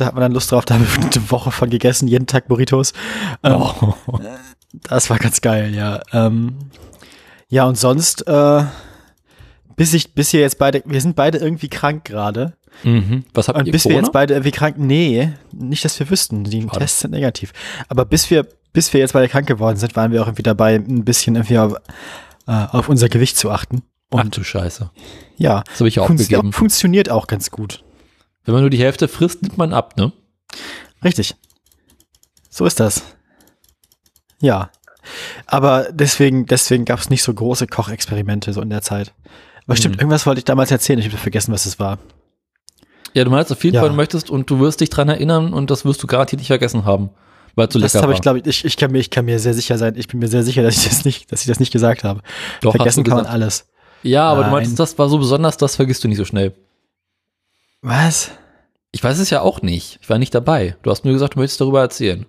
Da 0.00 0.06
hat 0.06 0.14
man 0.14 0.22
dann 0.22 0.32
Lust 0.32 0.50
drauf, 0.52 0.64
da 0.64 0.74
haben 0.74 0.86
wir 0.86 1.04
eine 1.04 1.30
Woche 1.30 1.50
von 1.50 1.68
gegessen, 1.70 2.08
jeden 2.08 2.26
Tag 2.26 2.48
Burritos. 2.48 2.92
Ähm, 3.42 3.52
Oh. 3.60 3.94
Das 4.84 5.10
war 5.10 5.18
ganz 5.18 5.40
geil, 5.40 5.74
ja. 5.74 6.00
Ähm, 6.12 6.56
ja, 7.48 7.64
und 7.64 7.76
sonst, 7.76 8.26
äh, 8.28 8.62
bis 9.76 9.92
ich, 9.94 10.14
bis 10.14 10.32
wir 10.32 10.40
jetzt 10.40 10.58
beide, 10.58 10.82
wir 10.86 11.00
sind 11.00 11.16
beide 11.16 11.38
irgendwie 11.38 11.68
krank 11.68 12.04
gerade. 12.04 12.54
Mhm. 12.84 13.24
Was 13.34 13.48
habt 13.48 13.58
Und 13.58 13.66
ihr 13.66 13.72
bis 13.72 13.84
wir 13.84 13.90
Corona? 13.90 14.06
jetzt 14.06 14.12
beide 14.12 14.34
irgendwie 14.34 14.52
krank, 14.52 14.76
nee, 14.78 15.32
nicht, 15.52 15.84
dass 15.84 15.98
wir 15.98 16.08
wüssten, 16.08 16.44
die 16.44 16.62
Schade. 16.62 16.78
Tests 16.78 17.00
sind 17.00 17.10
negativ. 17.10 17.52
Aber 17.88 18.04
bis 18.04 18.30
wir, 18.30 18.46
bis 18.72 18.92
wir 18.92 19.00
jetzt 19.00 19.12
beide 19.12 19.28
krank 19.28 19.48
geworden 19.48 19.76
sind, 19.76 19.96
waren 19.96 20.12
wir 20.12 20.22
auch 20.22 20.26
irgendwie 20.28 20.44
dabei, 20.44 20.76
ein 20.76 21.04
bisschen 21.04 21.34
irgendwie 21.34 21.58
auf, 21.58 21.74
äh, 22.46 22.52
auf 22.70 22.88
unser 22.88 23.08
Gewicht 23.08 23.36
zu 23.36 23.50
achten. 23.50 23.82
Ach 24.12 24.22
Und 24.24 24.36
du 24.36 24.44
Scheiße. 24.44 24.90
ja, 25.36 25.62
Das 25.66 25.80
habe 25.80 25.88
ich 25.88 25.98
auch 25.98 26.08
funz- 26.08 26.22
aufgegeben. 26.22 26.52
funktioniert 26.52 27.10
auch 27.10 27.26
ganz 27.26 27.50
gut. 27.50 27.82
Wenn 28.44 28.54
man 28.54 28.62
nur 28.62 28.70
die 28.70 28.78
Hälfte 28.78 29.08
frisst, 29.08 29.42
nimmt 29.42 29.58
man 29.58 29.72
ab, 29.72 29.96
ne? 29.96 30.12
Richtig. 31.04 31.34
So 32.48 32.64
ist 32.66 32.80
das. 32.80 33.02
Ja. 34.40 34.70
Aber 35.46 35.88
deswegen, 35.92 36.46
deswegen 36.46 36.84
gab 36.84 36.98
es 36.98 37.10
nicht 37.10 37.22
so 37.22 37.32
große 37.32 37.66
Kochexperimente 37.66 38.52
so 38.52 38.60
in 38.60 38.70
der 38.70 38.82
Zeit. 38.82 39.12
Aber 39.66 39.76
stimmt, 39.76 39.96
Mhm. 39.96 40.00
irgendwas 40.00 40.26
wollte 40.26 40.38
ich 40.40 40.44
damals 40.44 40.70
erzählen, 40.70 40.98
ich 40.98 41.06
habe 41.06 41.16
vergessen, 41.16 41.52
was 41.52 41.66
es 41.66 41.78
war. 41.78 41.98
Ja, 43.14 43.24
du 43.24 43.30
meinst 43.30 43.50
auf 43.50 43.62
jeden 43.64 43.74
Ja. 43.74 43.80
Fall, 43.80 43.90
du 43.90 43.96
möchtest 43.96 44.30
und 44.30 44.48
du 44.50 44.60
wirst 44.60 44.80
dich 44.80 44.90
dran 44.90 45.08
erinnern 45.08 45.52
und 45.52 45.70
das 45.70 45.84
wirst 45.84 46.02
du 46.02 46.06
garantiert 46.06 46.38
nicht 46.40 46.48
vergessen 46.48 46.84
haben, 46.84 47.10
weil 47.56 47.66
es 47.68 47.74
so 47.74 47.80
das 47.80 47.92
lecker 47.92 48.02
habe 48.04 48.12
ich, 48.14 48.20
glaube 48.20 48.38
ich, 48.38 48.46
ich, 48.46 48.64
ich 48.64 48.76
kann 48.76 48.92
mir, 48.92 48.98
ich 48.98 49.10
kann 49.10 49.24
mir 49.24 49.38
sehr 49.38 49.54
sicher 49.54 49.78
sein, 49.78 49.94
ich 49.96 50.06
bin 50.08 50.20
mir 50.20 50.28
sehr 50.28 50.44
sicher, 50.44 50.62
dass 50.62 50.76
ich 50.76 50.88
das 50.88 51.04
nicht, 51.04 51.30
dass 51.32 51.40
ich 51.40 51.46
das 51.48 51.58
nicht 51.60 51.72
gesagt 51.72 52.04
habe. 52.04 52.20
Doch, 52.60 52.72
Vergessen 52.74 53.02
du 53.04 53.10
kann 53.10 53.18
man 53.24 53.26
alles. 53.26 53.68
Ja, 54.02 54.28
aber 54.28 54.38
du 54.38 54.42
Nein. 54.44 54.52
meintest, 54.52 54.78
das 54.78 54.96
war 54.98 55.08
so 55.08 55.18
besonders, 55.18 55.56
das 55.56 55.76
vergisst 55.76 56.04
du 56.04 56.08
nicht 56.08 56.18
so 56.18 56.24
schnell. 56.24 56.54
Was? 57.82 58.30
Ich 58.92 59.02
weiß 59.02 59.18
es 59.18 59.30
ja 59.30 59.40
auch 59.40 59.62
nicht. 59.62 59.98
Ich 60.02 60.10
war 60.10 60.18
nicht 60.18 60.34
dabei. 60.34 60.76
Du 60.82 60.90
hast 60.90 61.04
nur 61.04 61.14
gesagt, 61.14 61.34
du 61.34 61.38
möchtest 61.38 61.60
darüber 61.60 61.80
erzählen. 61.80 62.26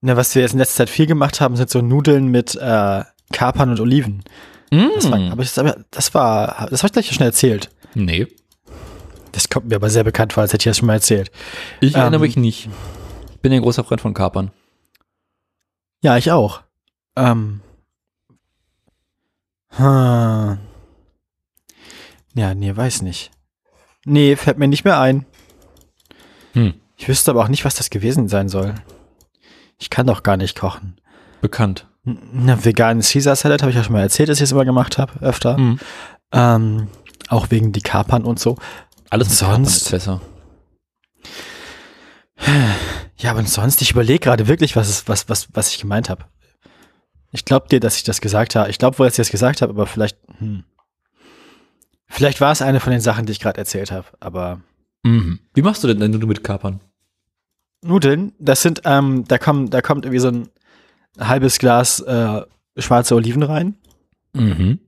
Na, 0.00 0.16
was 0.16 0.34
wir 0.34 0.42
jetzt 0.42 0.52
in 0.52 0.58
letzter 0.58 0.78
Zeit 0.78 0.90
viel 0.90 1.06
gemacht 1.06 1.40
haben, 1.40 1.56
sind 1.56 1.70
so 1.70 1.80
Nudeln 1.80 2.28
mit 2.28 2.54
äh, 2.56 3.02
Kapern 3.32 3.70
und 3.70 3.80
Oliven. 3.80 4.22
Das 4.70 5.10
war, 5.10 5.18
Mm. 5.18 5.30
aber 5.32 5.42
das, 5.42 5.56
aber 5.58 5.84
das 5.90 6.14
war, 6.14 6.66
das 6.70 6.82
habe 6.82 6.88
ich 6.88 6.92
gleich 6.92 7.12
schon 7.14 7.24
erzählt. 7.26 7.70
Nee. 7.94 8.26
Das 9.32 9.48
kommt 9.48 9.68
mir 9.68 9.76
aber 9.76 9.88
sehr 9.90 10.02
bekannt 10.04 10.32
vor, 10.32 10.40
als 10.42 10.52
hätte 10.52 10.62
ich 10.62 10.70
das 10.70 10.78
schon 10.78 10.86
mal 10.86 10.94
erzählt. 10.94 11.30
Ich 11.80 11.94
Ähm. 11.94 12.00
erinnere 12.00 12.20
mich 12.22 12.36
nicht. 12.36 12.68
Ich 13.30 13.40
bin 13.40 13.52
ja 13.52 13.58
ein 13.58 13.62
großer 13.62 13.84
Freund 13.84 14.00
von 14.00 14.14
Kapern. 14.14 14.50
Ja, 16.02 16.16
ich 16.16 16.32
auch. 16.32 16.62
Ähm. 17.16 17.60
Hm. 19.70 20.58
Ja, 22.34 22.54
nee, 22.54 22.76
weiß 22.76 23.02
nicht. 23.02 23.30
Nee, 24.04 24.36
fällt 24.36 24.58
mir 24.58 24.68
nicht 24.68 24.84
mehr 24.84 25.00
ein. 25.00 25.26
Hm. 26.52 26.74
Ich 26.96 27.08
wüsste 27.08 27.30
aber 27.30 27.42
auch 27.42 27.48
nicht, 27.48 27.64
was 27.64 27.74
das 27.74 27.90
gewesen 27.90 28.28
sein 28.28 28.48
soll. 28.48 28.74
Ich 29.78 29.90
kann 29.90 30.06
doch 30.06 30.22
gar 30.22 30.36
nicht 30.36 30.58
kochen. 30.58 30.96
Bekannt. 31.40 31.86
Eine 32.06 32.64
veganen 32.64 33.02
Caesar 33.02 33.34
Salad 33.34 33.62
habe 33.62 33.70
ich 33.70 33.76
ja 33.76 33.82
schon 33.84 33.94
mal 33.94 34.02
erzählt, 34.02 34.28
dass 34.28 34.38
ich 34.38 34.44
es 34.44 34.52
immer 34.52 34.64
gemacht 34.64 34.98
habe, 34.98 35.12
öfter. 35.20 35.56
Hm. 35.56 35.80
Ähm, 36.32 36.88
auch 37.28 37.50
wegen 37.50 37.72
die 37.72 37.80
Kapern 37.80 38.24
und 38.24 38.38
so. 38.38 38.56
Alles 39.10 39.38
Kapern 39.38 39.64
Sonst? 39.64 39.76
ist 39.76 39.90
besser. 39.90 40.20
Ja, 43.16 43.30
aber 43.30 43.44
sonst, 43.44 43.80
ich 43.80 43.92
überlege 43.92 44.18
gerade 44.18 44.48
wirklich, 44.48 44.76
was, 44.76 44.88
es, 44.88 45.08
was, 45.08 45.28
was, 45.28 45.48
was 45.54 45.70
ich 45.70 45.80
gemeint 45.80 46.10
habe. 46.10 46.24
Ich 47.32 47.44
glaube 47.44 47.68
dir, 47.68 47.80
dass 47.80 47.96
ich 47.96 48.04
das 48.04 48.20
gesagt 48.20 48.54
habe. 48.54 48.68
Ich 48.70 48.78
glaube 48.78 48.98
wohl, 48.98 49.06
dass 49.06 49.14
ich 49.14 49.24
das 49.24 49.30
gesagt 49.30 49.62
habe, 49.62 49.72
aber 49.72 49.86
vielleicht, 49.86 50.18
hm. 50.38 50.64
Vielleicht 52.08 52.40
war 52.40 52.52
es 52.52 52.62
eine 52.62 52.80
von 52.80 52.92
den 52.92 53.00
Sachen, 53.00 53.26
die 53.26 53.32
ich 53.32 53.40
gerade 53.40 53.58
erzählt 53.58 53.90
habe. 53.92 54.06
Aber 54.20 54.60
Mhm. 55.06 55.38
Wie 55.52 55.60
machst 55.62 55.84
du 55.84 55.88
denn 55.88 56.00
deine 56.00 56.12
Nudeln 56.14 56.28
mit 56.28 56.42
Kapern? 56.44 56.80
Nudeln, 57.82 58.32
das 58.38 58.62
sind, 58.62 58.80
ähm, 58.84 59.24
da 59.28 59.36
kommen, 59.36 59.68
da 59.68 59.82
kommt 59.82 60.06
irgendwie 60.06 60.18
so 60.20 60.28
ein 60.28 60.48
halbes 61.20 61.58
Glas 61.58 62.00
äh, 62.00 62.40
schwarze 62.78 63.14
Oliven 63.14 63.42
rein. 63.42 63.74
Mhm. 64.32 64.78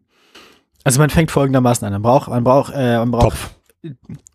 Also 0.84 0.98
man 1.00 1.10
fängt 1.10 1.30
folgendermaßen 1.30 1.86
an. 1.86 1.92
Man 1.92 2.02
braucht, 2.02 2.28
man 2.28 2.44
braucht, 2.44 2.72
äh, 2.74 2.96
man 2.98 3.10
braucht, 3.10 3.36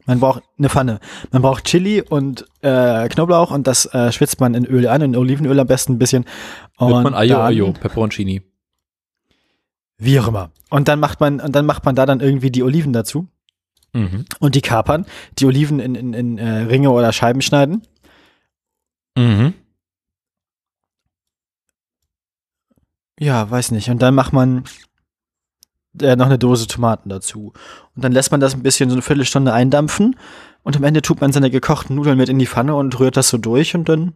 man 0.06 0.20
braucht 0.20 0.44
eine 0.60 0.70
Pfanne. 0.70 1.00
Man 1.32 1.42
braucht 1.42 1.64
Chili 1.66 2.02
und 2.02 2.46
äh, 2.62 3.10
Knoblauch 3.10 3.50
und 3.50 3.66
das 3.66 3.86
äh, 3.88 4.12
schwitzt 4.12 4.40
man 4.40 4.54
in 4.54 4.66
Öl 4.66 4.88
an, 4.88 5.02
in 5.02 5.16
Olivenöl 5.16 5.60
am 5.60 5.66
besten 5.68 5.94
ein 5.94 6.00
bisschen. 6.00 6.26
Wird 6.78 6.92
Und 6.92 7.04
man 7.04 7.14
Ayo 7.16 7.36
dann- 7.38 7.46
Ayo, 7.48 7.72
Peperoncini. 7.74 8.44
Wie 10.04 10.20
auch 10.20 10.28
immer. 10.28 10.50
Und 10.72 10.88
dann 10.88 11.00
macht 11.00 11.20
man, 11.20 11.40
und 11.40 11.56
dann 11.56 11.66
macht 11.68 11.86
man 11.86 11.96
da 11.96 12.08
dann 12.08 12.20
irgendwie 12.22 12.50
die 12.50 12.64
Oliven 12.64 12.92
dazu 12.92 13.28
Mhm. 13.94 14.26
und 14.40 14.56
die 14.56 14.62
Kapern, 14.62 15.06
die 15.38 15.46
Oliven 15.46 15.80
in, 15.80 15.96
in, 15.96 16.14
in 16.14 16.38
äh, 16.38 16.62
Ringe 16.64 16.92
oder 16.92 17.12
Scheiben 17.12 17.42
schneiden. 17.42 17.86
Mhm. 19.18 19.54
Ja, 23.20 23.50
weiß 23.52 23.72
nicht. 23.72 23.90
Und 23.90 24.02
dann 24.02 24.16
macht 24.16 24.34
man 24.34 24.64
äh, 26.02 26.16
noch 26.16 26.26
eine 26.28 26.40
Dose 26.40 26.68
Tomaten 26.68 27.10
dazu. 27.10 27.54
Und 27.96 28.04
dann 28.04 28.12
lässt 28.14 28.32
man 28.32 28.40
das 28.40 28.54
ein 28.56 28.64
bisschen 28.64 28.90
so 28.90 28.96
eine 28.96 29.02
Viertelstunde 29.02 29.54
eindampfen 29.54 30.16
und 30.64 30.78
am 30.78 30.84
Ende 30.84 31.02
tut 31.02 31.22
man 31.22 31.32
seine 31.32 31.52
gekochten 31.52 31.96
Nudeln 31.96 32.18
mit 32.18 32.30
in 32.30 32.40
die 32.40 32.48
Pfanne 32.48 32.74
und 32.76 32.98
rührt 33.00 33.18
das 33.18 33.30
so 33.30 33.38
durch 33.38 33.76
und 33.76 33.88
dann 33.90 34.14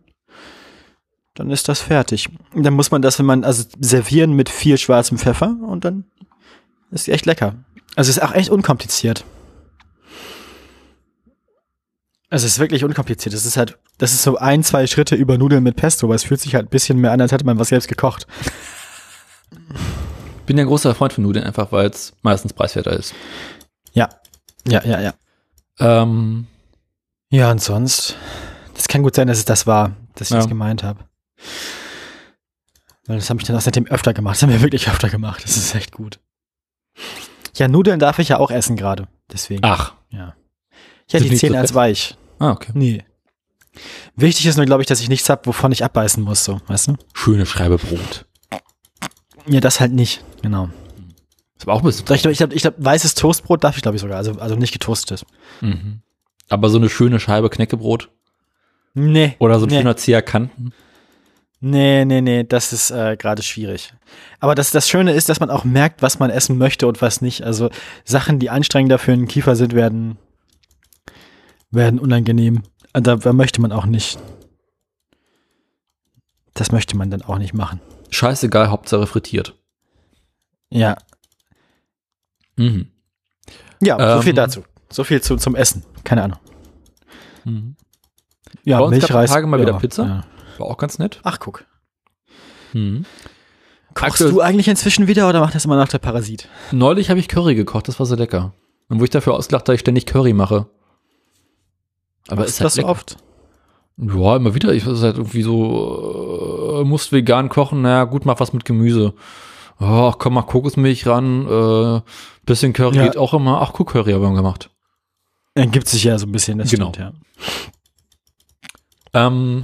dann 1.36 1.52
ist 1.52 1.68
das 1.70 1.82
fertig. 1.82 2.30
Und 2.54 2.64
dann 2.64 2.74
muss 2.74 2.92
man 2.92 3.02
das, 3.02 3.20
wenn 3.20 3.26
man, 3.26 3.44
also 3.44 3.64
servieren 3.80 4.34
mit 4.34 4.50
viel 4.50 4.78
schwarzem 4.78 5.18
Pfeffer 5.18 5.56
und 5.62 5.86
dann 5.86 6.06
ist 6.92 7.08
die 7.08 7.12
echt 7.12 7.26
lecker. 7.26 7.56
Also 7.96 8.10
ist 8.10 8.22
auch 8.22 8.34
echt 8.34 8.50
unkompliziert. 8.50 9.24
Also 12.30 12.46
es 12.48 12.54
ist 12.54 12.60
wirklich 12.60 12.84
unkompliziert. 12.84 13.34
Es 13.36 13.46
ist 13.46 13.56
halt, 13.58 13.78
das 13.98 14.14
ist 14.14 14.24
so 14.24 14.38
ein, 14.38 14.64
zwei 14.64 14.88
Schritte 14.88 15.16
über 15.16 15.38
Nudeln 15.38 15.64
mit 15.64 15.76
Pesto, 15.76 16.08
aber 16.08 16.16
es 16.16 16.24
fühlt 16.24 16.42
sich 16.42 16.56
halt 16.56 16.66
ein 16.68 16.70
bisschen 16.70 16.98
mehr 17.00 17.12
an, 17.12 17.22
als 17.22 17.32
hätte 17.32 17.46
man 17.46 17.60
was 17.60 17.70
selbst 17.70 17.88
gekocht. 17.88 18.28
Ich 19.52 20.46
bin 20.46 20.58
ja 20.58 20.64
ein 20.64 20.68
großer 20.68 20.94
Freund 20.96 21.14
von 21.14 21.24
Nudeln, 21.24 21.46
einfach 21.46 21.72
weil 21.72 21.90
es 21.90 22.14
meistens 22.22 22.54
preiswerter 22.54 22.94
ist. 22.94 23.14
Ja. 23.94 24.10
Ja, 24.68 24.84
ja, 24.84 25.00
ja. 25.02 25.14
Ähm, 25.80 26.48
Ja, 27.30 27.52
und 27.52 27.62
sonst, 27.62 28.16
das 28.74 28.88
kann 28.88 29.04
gut 29.04 29.16
sein, 29.16 29.28
dass 29.28 29.38
es 29.38 29.46
das 29.46 29.68
war, 29.68 29.96
dass 30.16 30.28
ich 30.30 30.32
Ja. 30.32 30.38
das 30.38 30.48
gemeint 30.50 30.84
habe. 30.84 31.00
Weil 33.08 33.18
das 33.18 33.30
habe 33.30 33.40
ich 33.40 33.48
dann 33.48 33.56
auch 33.56 33.62
seitdem 33.62 33.86
öfter 33.88 34.14
gemacht. 34.14 34.36
Das 34.36 34.44
haben 34.44 34.50
wir 34.52 34.62
wirklich 34.62 34.90
öfter 34.90 35.10
gemacht. 35.10 35.44
Das 35.44 35.58
ist 35.58 35.76
echt 35.76 35.92
gut. 35.92 36.20
Ja, 37.56 37.68
Nudeln 37.68 38.00
darf 38.00 38.20
ich 38.20 38.30
ja 38.30 38.40
auch 38.40 38.52
essen 38.52 38.76
gerade. 38.76 39.08
Deswegen. 39.32 39.64
ach. 39.64 39.94
Ja. 40.10 40.36
Ja, 41.10 41.20
Sind 41.20 41.26
die 41.26 41.30
nicht 41.32 41.42
so 41.42 41.48
Zähne 41.48 41.60
als 41.60 41.76
weich. 41.76 42.18
Ah, 42.40 42.52
okay. 42.52 42.72
Nee. 42.74 43.04
Wichtig 44.16 44.46
ist 44.48 44.56
nur, 44.58 44.66
glaube 44.66 44.82
ich, 44.82 44.88
dass 44.88 45.02
ich 45.02 45.10
nichts 45.10 45.30
habe, 45.30 45.46
wovon 45.46 45.72
ich 45.72 45.84
abbeißen 45.84 46.24
muss, 46.24 46.44
so, 46.44 46.62
weißt 46.68 46.88
du? 46.88 46.96
Schöne 47.14 47.46
Scheibe 47.46 47.78
Brot. 47.78 48.26
Ja, 49.48 49.60
das 49.60 49.80
halt 49.80 49.92
nicht. 49.92 50.24
Genau. 50.42 50.70
Ist 51.58 51.64
aber 51.64 51.74
auch 51.74 51.82
ein 51.82 51.86
bisschen. 51.86 52.06
Ich 52.12 52.22
glaube, 52.22 52.32
ich 52.32 52.38
glaub, 52.38 52.54
ich 52.54 52.62
glaub, 52.62 52.76
weißes 52.78 53.16
Toastbrot 53.16 53.64
darf 53.64 53.76
ich, 53.76 53.84
glaube 53.84 53.96
ich, 53.96 54.02
sogar. 54.02 54.18
Also, 54.18 54.34
also 54.40 54.56
nicht 54.56 54.74
getoastetes. 54.74 55.26
Mhm. 55.62 56.02
Aber 56.50 56.70
so 56.70 56.78
eine 56.78 56.90
schöne 56.90 57.20
Scheibe 57.20 57.50
Knäckebrot 57.50 58.10
Nee. 58.94 59.36
oder 59.40 59.60
so 59.60 59.66
ein 59.66 59.70
nee. 59.70 59.78
schöner 59.78 59.98
Zieher 59.98 60.22
Kanten. 60.22 60.74
Nee, 61.62 62.06
nee, 62.06 62.22
nee, 62.22 62.44
das 62.44 62.74
ist 62.74 62.92
äh, 62.92 63.16
gerade 63.18 63.42
schwierig. 63.42 63.94
Aber 64.40 64.56
das, 64.56 64.72
das 64.72 64.88
Schöne 64.90 65.14
ist, 65.14 65.30
dass 65.30 65.40
man 65.40 65.50
auch 65.50 65.64
merkt, 65.64 66.02
was 66.02 66.20
man 66.20 66.30
essen 66.30 66.58
möchte 66.58 66.86
und 66.88 67.02
was 67.02 67.22
nicht. 67.22 67.44
Also 67.44 67.70
Sachen, 68.04 68.40
die 68.40 68.50
anstrengender 68.50 69.00
für 69.00 69.12
den 69.12 69.28
Kiefer 69.28 69.56
sind, 69.56 69.74
werden, 69.74 70.18
werden 71.72 72.00
unangenehm. 72.00 72.64
Und 72.94 73.08
Da, 73.08 73.16
da 73.16 73.34
möchte 73.34 73.62
man 73.62 73.72
auch 73.72 73.86
nicht. 73.86 74.20
Das 76.54 76.72
möchte 76.72 76.96
man 76.96 77.10
dann 77.10 77.22
auch 77.22 77.38
nicht 77.38 77.54
machen. 77.54 77.82
Scheißegal, 78.12 78.70
Hauptsache 78.70 79.08
frittiert. 79.08 79.56
Ja. 80.70 80.96
Mhm. 82.58 82.92
Ja, 83.82 83.98
so 83.98 84.18
Ähm. 84.18 84.24
viel 84.24 84.34
dazu. 84.34 84.64
So 84.90 85.04
viel 85.04 85.22
zu, 85.22 85.36
zum 85.38 85.56
Essen. 85.56 85.84
Keine 86.04 86.24
Ahnung. 86.24 86.40
Mhm. 87.44 87.76
Ja, 88.64 88.80
Bei 88.80 88.86
uns 88.86 88.98
es 89.04 89.08
Tage 89.08 89.48
mal 89.48 89.60
ja, 89.60 89.66
wieder 89.66 89.80
Pizza. 89.80 90.06
Ja. 90.06 90.24
War 90.58 90.68
auch 90.68 90.78
ganz 90.78 91.00
nett. 91.00 91.20
Ach, 91.24 91.40
guck. 91.40 91.66
Mhm. 92.74 93.06
Kochst 93.94 94.14
Aktuell- 94.22 94.32
du 94.32 94.42
eigentlich 94.42 94.68
inzwischen 94.68 95.08
wieder 95.08 95.30
oder 95.30 95.40
macht 95.40 95.56
das 95.56 95.66
immer 95.66 95.78
noch 95.78 95.88
der 95.88 96.00
Parasit? 96.00 96.50
Neulich 96.72 97.10
habe 97.10 97.20
ich 97.20 97.28
Curry 97.30 97.56
gekocht, 97.56 97.88
das 97.88 97.98
war 98.00 98.06
sehr 98.06 98.18
lecker. 98.18 98.54
Und 98.90 99.00
wo 99.00 99.04
ich 99.04 99.10
dafür 99.10 99.34
ausgelacht, 99.34 99.68
dass 99.68 99.76
ich 99.76 99.80
ständig 99.82 100.06
Curry 100.06 100.34
mache. 100.34 100.68
Aber 102.28 102.42
Machst 102.42 102.50
ist 102.56 102.60
halt 102.60 102.66
das 102.66 102.74
so 102.76 102.82
lecker. 102.82 102.92
oft? 102.92 103.18
Ja, 103.98 104.36
immer 104.36 104.54
wieder. 104.54 104.74
Ich 104.74 104.86
weiß 104.86 105.02
halt 105.02 105.18
irgendwie 105.18 105.42
so, 105.44 106.82
äh, 106.82 106.84
musst 106.84 107.12
vegan 107.14 107.48
kochen, 107.50 107.82
naja, 107.84 108.04
gut, 108.04 108.26
mach 108.26 108.40
was 108.42 108.52
mit 108.52 108.66
Gemüse. 108.66 109.14
Oh, 109.80 110.12
komm 110.18 110.34
mal 110.34 110.42
Kokosmilch 110.42 111.08
ran, 111.08 111.48
äh, 111.48 112.02
bisschen 112.46 112.74
Curry 112.74 112.98
Ja. 112.98 113.04
geht 113.06 113.18
auch 113.18 113.34
immer. 113.34 113.62
Ach, 113.62 113.72
guck, 113.74 113.92
Curry 113.92 114.12
haben 114.12 114.22
wir 114.22 114.34
gemacht. 114.34 114.70
Ergibt 115.54 115.88
sich 115.88 116.04
ja 116.04 116.18
so 116.20 116.26
ein 116.26 116.32
bisschen, 116.34 116.58
das 116.58 116.70
Genau. 116.70 116.90
stimmt, 116.92 117.14
ja. 119.14 119.28
Ähm, 119.28 119.64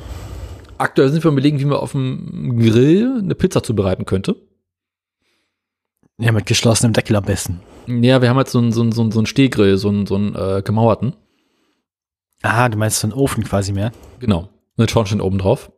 aktuell 0.81 1.09
sind 1.09 1.23
wir 1.23 1.31
überlegen, 1.31 1.59
wie 1.59 1.65
man 1.65 1.77
auf 1.77 1.93
dem 1.93 2.59
Grill 2.59 3.19
eine 3.19 3.35
Pizza 3.35 3.63
zubereiten 3.63 4.05
könnte. 4.05 4.35
Ja, 6.19 6.31
mit 6.31 6.45
geschlossenem 6.45 6.93
Deckel 6.93 7.15
am 7.15 7.23
besten. 7.23 7.59
Ja, 7.87 8.21
wir 8.21 8.29
haben 8.29 8.37
jetzt 8.37 8.51
so 8.51 8.59
einen, 8.59 8.71
so 8.71 8.81
einen, 8.81 8.91
so 8.91 9.01
einen, 9.01 9.11
so 9.11 9.19
einen 9.19 9.25
Stehgrill, 9.25 9.77
so 9.77 9.89
einen, 9.89 10.05
so 10.05 10.15
einen 10.15 10.35
äh, 10.35 10.61
gemauerten. 10.63 11.15
Ah, 12.43 12.69
du 12.69 12.77
meinst 12.77 12.99
so 12.99 13.07
einen 13.07 13.13
Ofen 13.13 13.43
quasi 13.43 13.73
mehr? 13.73 13.91
Genau. 14.19 14.49
Mit 14.77 14.91
Schornstein 14.91 15.21
oben 15.21 15.37
drauf. 15.37 15.71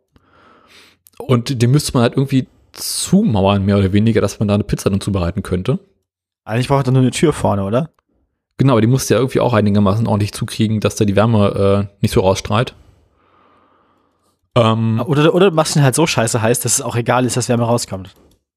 Und 1.17 1.61
den 1.61 1.71
müsste 1.71 1.93
man 1.93 2.03
halt 2.03 2.17
irgendwie 2.17 2.47
zumauern, 2.73 3.63
mehr 3.63 3.77
oder 3.77 3.93
weniger, 3.93 4.21
dass 4.21 4.39
man 4.39 4.47
da 4.47 4.55
eine 4.55 4.63
Pizza 4.63 4.89
dann 4.89 5.01
zubereiten 5.01 5.43
könnte. 5.43 5.79
Eigentlich 6.43 6.67
braucht 6.67 6.87
er 6.87 6.91
nur 6.91 7.01
eine 7.01 7.11
Tür 7.11 7.31
vorne, 7.31 7.63
oder? 7.63 7.91
Genau, 8.57 8.73
aber 8.73 8.81
die 8.81 8.87
musst 8.87 9.09
du 9.09 9.13
ja 9.13 9.19
irgendwie 9.19 9.39
auch 9.39 9.53
einigermaßen 9.53 10.07
ordentlich 10.07 10.33
zukriegen, 10.33 10.79
dass 10.79 10.95
da 10.95 11.05
die 11.05 11.15
Wärme 11.15 11.87
äh, 11.89 11.95
nicht 12.01 12.11
so 12.11 12.21
rausstrahlt. 12.21 12.75
Ähm, 14.55 15.01
Oder, 15.05 15.33
oder 15.33 15.49
du 15.49 15.55
machst 15.55 15.75
ihn 15.75 15.81
halt 15.83 15.95
so 15.95 16.05
scheiße 16.05 16.41
heiß, 16.41 16.59
dass 16.59 16.73
es 16.73 16.81
auch 16.81 16.95
egal 16.95 17.25
ist, 17.25 17.35
dass 17.37 17.49
Wärme 17.49 17.63
rauskommt. 17.63 18.13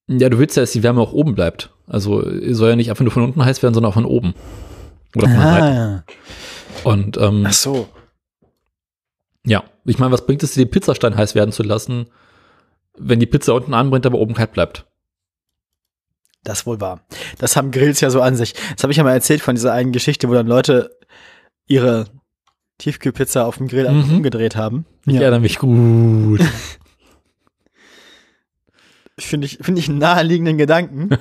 ja, 0.09 0.29
du 0.29 0.39
willst 0.39 0.57
ja, 0.57 0.63
dass 0.63 0.73
die 0.73 0.83
Wärme 0.83 1.01
auch 1.01 1.13
oben 1.13 1.35
bleibt. 1.35 1.71
Also 1.87 2.23
soll 2.53 2.71
ja 2.71 2.77
nicht 2.77 2.91
einfach 2.91 3.05
nur 3.05 3.13
von 3.13 3.23
unten 3.23 3.45
heiß 3.45 3.63
werden, 3.63 3.73
sondern 3.75 3.91
auch 3.91 3.95
von 3.95 4.05
oben. 4.05 4.35
Oder 5.15 5.29
von 5.29 5.37
der 5.39 5.53
Seite. 5.53 6.05
Und 6.85 7.17
ähm, 7.17 7.45
Ach 7.47 7.53
so. 7.53 7.89
ja, 9.47 9.65
ich 9.85 9.99
meine, 9.99 10.13
was 10.13 10.27
bringt 10.27 10.43
es 10.43 10.53
dir, 10.53 10.65
den 10.67 10.71
Pizzastein 10.71 11.17
heiß 11.17 11.35
werden 11.35 11.53
zu 11.53 11.63
lassen, 11.63 12.09
wenn 12.99 13.21
die 13.21 13.27
Pizza 13.27 13.55
unten 13.55 13.73
anbrennt, 13.73 14.05
aber 14.05 14.19
oben 14.19 14.35
kalt 14.35 14.53
bleibt? 14.53 14.85
Das 16.45 16.67
wohl 16.67 16.81
wahr. 16.81 17.01
Das 17.39 17.57
haben 17.57 17.71
Grills 17.71 18.01
ja 18.01 18.11
so 18.11 18.21
an 18.21 18.37
sich. 18.37 18.53
Das 18.75 18.83
habe 18.83 18.93
ich 18.93 18.99
ja 18.99 19.05
mal 19.05 19.13
erzählt 19.15 19.41
von 19.41 19.55
dieser 19.55 19.73
einen 19.73 19.93
Geschichte, 19.93 20.29
wo 20.29 20.35
dann 20.35 20.47
Leute 20.47 20.91
ihre 21.67 22.05
Tiefkühlpizza 22.79 23.45
auf 23.47 23.57
dem 23.59 23.69
Grill 23.69 23.87
einfach 23.87 24.09
Mhm. 24.09 24.17
umgedreht 24.17 24.57
haben. 24.57 24.85
Ich 25.07 25.15
erinnere 25.17 25.41
mich 25.41 25.59
gut. 25.59 26.41
Finde 29.19 29.47
ich, 29.47 29.59
finde 29.63 29.81
ich 29.81 29.89
einen 29.89 29.97
naheliegenden 29.99 30.59
Gedanken. 30.59 31.11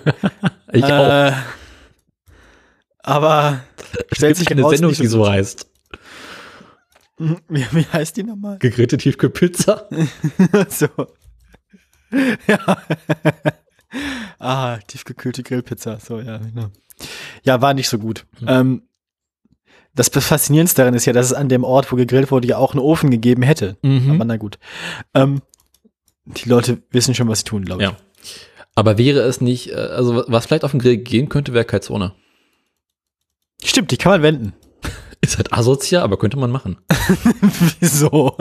Ich 0.74 0.84
auch. 0.84 1.30
Äh, 1.30 1.32
aber 3.00 3.62
stellt 4.12 4.36
sich 4.36 4.52
eine 4.52 4.68
Sendung, 4.68 4.92
die 4.92 5.08
so 5.08 5.26
heißt. 5.30 5.66
Mhm. 7.18 7.38
Wie, 7.48 7.66
wie 7.72 7.86
heißt 7.86 8.18
die 8.18 8.24
nochmal? 8.24 8.58
Gegrillte 8.60 8.98
Tiefkühlpizza. 8.98 9.88
so. 10.68 10.88
Ja. 12.48 12.78
ah, 14.40 14.78
tiefgekühlte 14.88 15.44
Grillpizza. 15.44 16.00
So, 16.00 16.20
ja, 16.20 16.38
genau. 16.40 16.72
Ja, 17.44 17.62
war 17.62 17.74
nicht 17.74 17.88
so 17.88 17.98
gut. 18.00 18.26
Hm. 18.40 18.48
Ähm, 18.50 18.82
das 19.96 20.10
Faszinierendste 20.10 20.82
daran 20.82 20.94
ist 20.94 21.06
ja, 21.06 21.14
dass 21.14 21.28
es 21.28 21.34
an 21.34 21.50
dem 21.50 21.64
Ort, 21.64 21.92
wo 21.92 21.96
gegrillt 21.96 22.30
wurde, 22.32 22.48
ja 22.48 22.58
auch 22.58 22.74
einen 22.74 22.82
Ofen 22.82 23.10
gegeben 23.12 23.42
hätte. 23.44 23.78
Aber 23.82 23.90
Mhm. 23.90 24.22
na 24.26 24.38
gut. 24.38 24.60
Ähm, 25.14 25.42
die 26.26 26.50
Leute 26.50 26.82
wissen 26.92 27.16
schon, 27.16 27.28
was 27.28 27.40
sie 27.40 27.46
tun, 27.46 27.64
glaube 27.66 27.84
ich. 27.84 27.90
Ja. 27.90 27.98
Aber 28.76 28.98
wäre 28.98 29.22
es 29.22 29.40
nicht, 29.42 29.72
äh, 29.72 29.76
also 29.76 30.24
was 30.28 30.46
vielleicht 30.46 30.66
auf 30.66 30.72
den 30.72 30.82
Grill 30.82 30.98
gehen 30.98 31.30
könnte, 31.30 31.54
wäre 31.54 31.66
Kaltzone. 31.66 32.14
Stimmt, 33.64 33.92
die 33.92 33.98
kann 33.98 34.12
man 34.12 34.22
wenden. 34.22 34.54
Ist 35.22 35.38
halt 35.38 35.54
asozial, 35.54 36.04
aber 36.04 36.18
könnte 36.18 36.38
man 36.38 36.52
machen. 36.52 36.78
Wieso? 37.80 38.36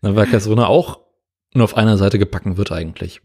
Dann 0.00 0.16
wäre 0.16 0.26
Kaltzone 0.26 0.66
auch 0.66 1.00
nur 1.54 1.64
auf 1.64 1.76
einer 1.76 1.98
Seite 1.98 2.18
gebacken 2.18 2.56
wird 2.56 2.72
eigentlich. 2.72 3.20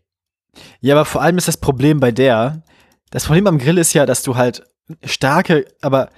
Ja, 0.82 0.96
aber 0.96 1.06
vor 1.06 1.22
allem 1.22 1.38
ist 1.38 1.48
das 1.48 1.58
Problem 1.58 2.00
bei 2.00 2.12
der, 2.12 2.64
das 3.12 3.26
Problem 3.26 3.48
am 3.48 3.58
Grill 3.58 3.78
ist 3.78 3.94
ja, 3.94 4.06
dass 4.06 4.24
du 4.24 4.36
halt 4.36 4.64
starke, 5.04 5.66
aber 5.82 6.10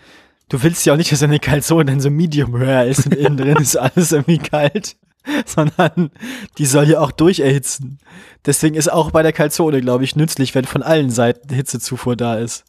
du 0.50 0.64
willst 0.64 0.86
ja 0.86 0.94
auch 0.94 0.98
nicht, 0.98 1.12
dass 1.12 1.20
deine 1.20 1.40
Kalzone 1.40 1.86
dann 1.86 2.00
so 2.00 2.10
medium 2.10 2.56
rare 2.56 2.88
ist 2.88 3.06
und 3.06 3.16
innen 3.16 3.38
drin 3.38 3.58
ist 3.58 3.76
alles 3.76 4.12
irgendwie 4.12 4.38
kalt, 4.38 4.96
sondern 5.46 6.12
die 6.58 6.66
soll 6.66 6.90
ja 6.90 7.00
auch 7.00 7.12
durcherhitzen. 7.12 8.00
Deswegen 8.46 8.76
ist 8.76 8.92
auch 8.92 9.12
bei 9.12 9.24
der 9.24 9.34
Kalzone, 9.34 9.82
glaube 9.82 10.04
ich, 10.04 10.16
nützlich, 10.16 10.56
wenn 10.56 10.66
von 10.66 10.84
allen 10.84 11.10
Seiten 11.10 11.54
Hitzezufuhr 11.54 12.16
da 12.16 12.36
ist. 12.38 12.66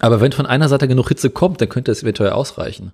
Aber 0.00 0.20
wenn 0.20 0.32
von 0.32 0.46
einer 0.46 0.68
Seite 0.68 0.88
genug 0.88 1.08
Hitze 1.08 1.30
kommt, 1.30 1.60
dann 1.60 1.68
könnte 1.68 1.92
es 1.92 2.02
eventuell 2.02 2.30
ausreichen. 2.30 2.92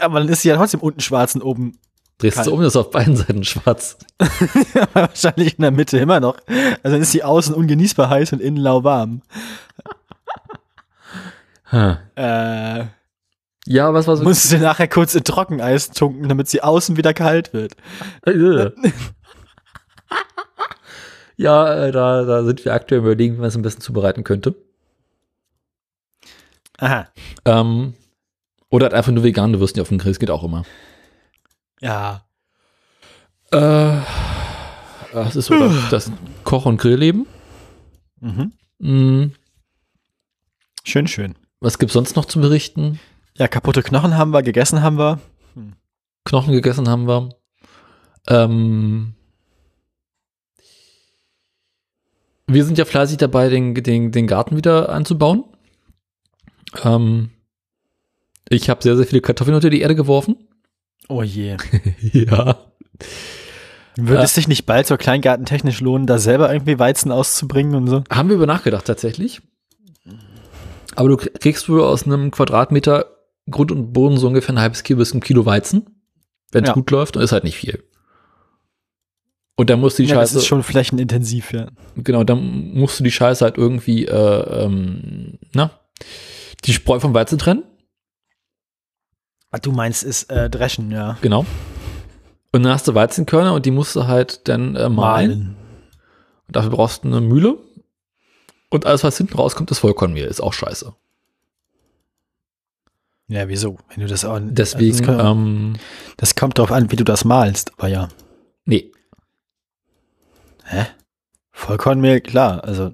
Aber 0.00 0.20
dann 0.20 0.28
ist 0.28 0.42
sie 0.42 0.48
ja 0.48 0.56
trotzdem 0.56 0.80
unten 0.80 1.00
schwarz 1.00 1.34
und 1.34 1.42
oben 1.42 1.78
Drehst 2.18 2.34
Kalt. 2.34 2.48
du 2.48 2.52
um, 2.52 2.62
ist 2.62 2.74
auf 2.74 2.90
beiden 2.90 3.16
Seiten 3.16 3.44
schwarz. 3.44 3.96
wahrscheinlich 4.92 5.56
in 5.56 5.62
der 5.62 5.70
Mitte 5.70 5.98
immer 5.98 6.18
noch. 6.18 6.36
Also 6.82 6.94
dann 6.94 7.02
ist 7.02 7.12
sie 7.12 7.22
außen 7.22 7.54
ungenießbar 7.54 8.10
heiß 8.10 8.32
und 8.32 8.40
innen 8.40 8.56
lauwarm. 8.56 9.22
Ha. 11.72 12.00
Äh, 12.16 12.86
Ja, 13.66 13.92
was 13.92 14.06
war 14.06 14.16
so? 14.16 14.24
musst 14.24 14.44
du 14.44 14.48
sie 14.48 14.58
nachher 14.58 14.88
kurz 14.88 15.14
in 15.14 15.24
Trockeneis 15.24 15.90
tunken, 15.90 16.28
damit 16.28 16.48
sie 16.48 16.62
außen 16.62 16.96
wieder 16.96 17.14
kalt 17.14 17.52
wird. 17.52 17.76
Ja, 21.40 21.72
äh, 21.86 21.92
da, 21.92 22.24
da 22.24 22.42
sind 22.42 22.64
wir 22.64 22.74
aktuell 22.74 23.00
überlegen, 23.00 23.36
wie 23.36 23.40
man 23.40 23.46
es 23.48 23.54
am 23.54 23.62
besten 23.62 23.80
zubereiten 23.80 24.24
könnte. 24.24 24.56
Aha. 26.78 27.06
Ähm, 27.44 27.94
oder 28.70 28.86
halt 28.86 28.94
einfach 28.94 29.12
nur 29.12 29.22
vegane 29.22 29.60
Würstchen 29.60 29.80
auf 29.82 29.88
dem 29.88 29.98
Grill, 29.98 30.10
das 30.12 30.18
geht 30.18 30.30
auch 30.32 30.42
immer. 30.42 30.64
Ja. 31.80 32.24
Äh, 33.52 34.00
das 35.12 35.36
ist 35.36 35.46
so 35.46 35.56
das, 35.58 35.90
das 35.90 36.12
Koch- 36.42 36.66
und 36.66 36.78
Grillleben. 36.80 37.26
Mhm. 38.20 38.52
Hm, 38.80 39.32
Schön, 40.84 41.06
schön. 41.06 41.36
Was 41.60 41.78
gibt's 41.78 41.94
sonst 41.94 42.16
noch 42.16 42.24
zu 42.24 42.40
berichten? 42.40 43.00
Ja, 43.36 43.48
kaputte 43.48 43.82
Knochen 43.82 44.16
haben 44.16 44.32
wir, 44.32 44.42
gegessen 44.42 44.82
haben 44.82 44.98
wir. 44.98 45.20
Knochen 46.24 46.52
gegessen 46.52 46.88
haben 46.88 47.06
wir. 47.06 47.30
Ähm, 48.28 49.14
wir 52.46 52.64
sind 52.64 52.78
ja 52.78 52.84
fleißig 52.84 53.18
dabei, 53.18 53.48
den, 53.48 53.74
den, 53.74 54.12
den 54.12 54.26
Garten 54.26 54.56
wieder 54.56 54.88
anzubauen. 54.88 55.44
Ähm, 56.82 57.30
ich 58.48 58.68
habe 58.70 58.82
sehr, 58.82 58.96
sehr 58.96 59.06
viele 59.06 59.20
Kartoffeln 59.20 59.54
unter 59.54 59.70
die 59.70 59.80
Erde 59.80 59.94
geworfen. 59.94 60.36
Oh 61.08 61.22
je. 61.22 61.56
ja. 62.12 62.58
Würde 63.96 64.20
Äh. 64.20 64.24
es 64.24 64.34
sich 64.34 64.48
nicht 64.48 64.66
bald 64.66 64.86
so 64.86 64.96
kleingartentechnisch 64.96 65.80
lohnen, 65.80 66.06
da 66.06 66.18
selber 66.18 66.52
irgendwie 66.52 66.78
Weizen 66.78 67.10
auszubringen 67.10 67.74
und 67.74 67.86
so? 67.88 68.04
Haben 68.10 68.28
wir 68.28 68.36
über 68.36 68.46
nachgedacht 68.46 68.84
tatsächlich. 68.86 69.40
Aber 70.98 71.10
du 71.10 71.16
kriegst 71.16 71.68
wohl 71.68 71.80
aus 71.80 72.06
einem 72.06 72.32
Quadratmeter 72.32 73.06
Grund 73.48 73.70
und 73.70 73.92
Boden 73.92 74.16
so 74.16 74.26
ungefähr 74.26 74.52
ein 74.56 74.60
halbes 74.60 74.82
Kilo 74.82 74.98
bis 74.98 75.14
ein 75.14 75.20
Kilo 75.20 75.46
Weizen. 75.46 76.02
Wenn 76.50 76.64
es 76.64 76.68
Ja. 76.70 76.74
gut 76.74 76.90
läuft, 76.90 77.16
und 77.16 77.22
ist 77.22 77.30
halt 77.30 77.44
nicht 77.44 77.56
viel. 77.56 77.84
Und 79.54 79.70
dann 79.70 79.78
musst 79.80 79.98
du 79.98 80.02
die 80.02 80.08
ja, 80.08 80.16
das 80.16 80.30
Scheiße. 80.30 80.38
ist 80.38 80.46
schon 80.46 80.64
flächenintensiv, 80.64 81.52
ja. 81.52 81.68
Genau, 81.96 82.24
dann 82.24 82.72
musst 82.74 82.98
du 82.98 83.04
die 83.04 83.12
Scheiße 83.12 83.44
halt 83.44 83.56
irgendwie, 83.58 84.06
äh, 84.06 84.64
ähm, 84.64 85.38
na, 85.54 85.70
die 86.64 86.72
Spreu 86.72 86.98
vom 86.98 87.14
Weizen 87.14 87.38
trennen. 87.38 87.62
Ah, 89.52 89.58
Du 89.58 89.70
meinst, 89.70 90.02
ist 90.02 90.30
äh, 90.32 90.50
Dreschen, 90.50 90.90
ja. 90.90 91.16
Genau. 91.22 91.46
Und 92.52 92.62
dann 92.64 92.72
hast 92.72 92.88
du 92.88 92.94
Weizenkörner 92.96 93.54
und 93.54 93.66
die 93.66 93.70
musst 93.70 93.94
du 93.94 94.08
halt 94.08 94.48
dann 94.48 94.74
äh, 94.74 94.88
mahlen. 94.88 95.54
Und 96.48 96.56
dafür 96.56 96.70
brauchst 96.70 97.04
du 97.04 97.08
eine 97.08 97.20
Mühle. 97.20 97.56
Und 98.70 98.86
alles, 98.86 99.04
was 99.04 99.16
hinten 99.16 99.34
rauskommt, 99.36 99.70
ist 99.70 99.78
Vollkornmehl. 99.78 100.26
Ist 100.26 100.40
auch 100.40 100.52
scheiße. 100.52 100.94
Ja, 103.28 103.48
wieso? 103.48 103.76
Wenn 103.88 104.00
du 104.00 104.06
das 104.06 104.24
auch. 104.24 104.38
Deswegen, 104.42 104.96
Das, 104.96 105.06
kann, 105.06 105.20
ähm, 105.20 105.76
das 106.16 106.34
kommt 106.34 106.58
drauf 106.58 106.72
an, 106.72 106.90
wie 106.90 106.96
du 106.96 107.04
das 107.04 107.24
malst, 107.24 107.72
aber 107.78 107.88
ja. 107.88 108.08
nee. 108.64 108.90
Hä? 110.64 110.86
Vollkornmehl, 111.52 112.20
klar. 112.20 112.64
Also, 112.64 112.92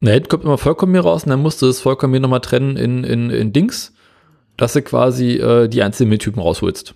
Na, 0.00 0.10
hinten 0.12 0.28
kommt 0.28 0.44
immer 0.44 0.58
Vollkornmehl 0.58 1.00
raus 1.00 1.24
und 1.24 1.30
dann 1.30 1.40
musst 1.42 1.60
du 1.62 1.66
das 1.66 1.80
Vollkornmehl 1.80 2.20
nochmal 2.20 2.40
trennen 2.40 2.76
in, 2.76 3.04
in, 3.04 3.30
in 3.30 3.52
Dings, 3.52 3.92
dass 4.56 4.72
du 4.74 4.82
quasi 4.82 5.36
äh, 5.36 5.68
die 5.68 5.82
einzelnen 5.82 6.10
Mehltypen 6.10 6.40
rausholst. 6.42 6.94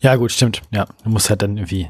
ja, 0.00 0.16
gut, 0.16 0.32
stimmt. 0.32 0.62
Ja, 0.72 0.86
du 1.02 1.10
musst 1.10 1.30
halt 1.30 1.42
dann 1.42 1.56
irgendwie 1.56 1.88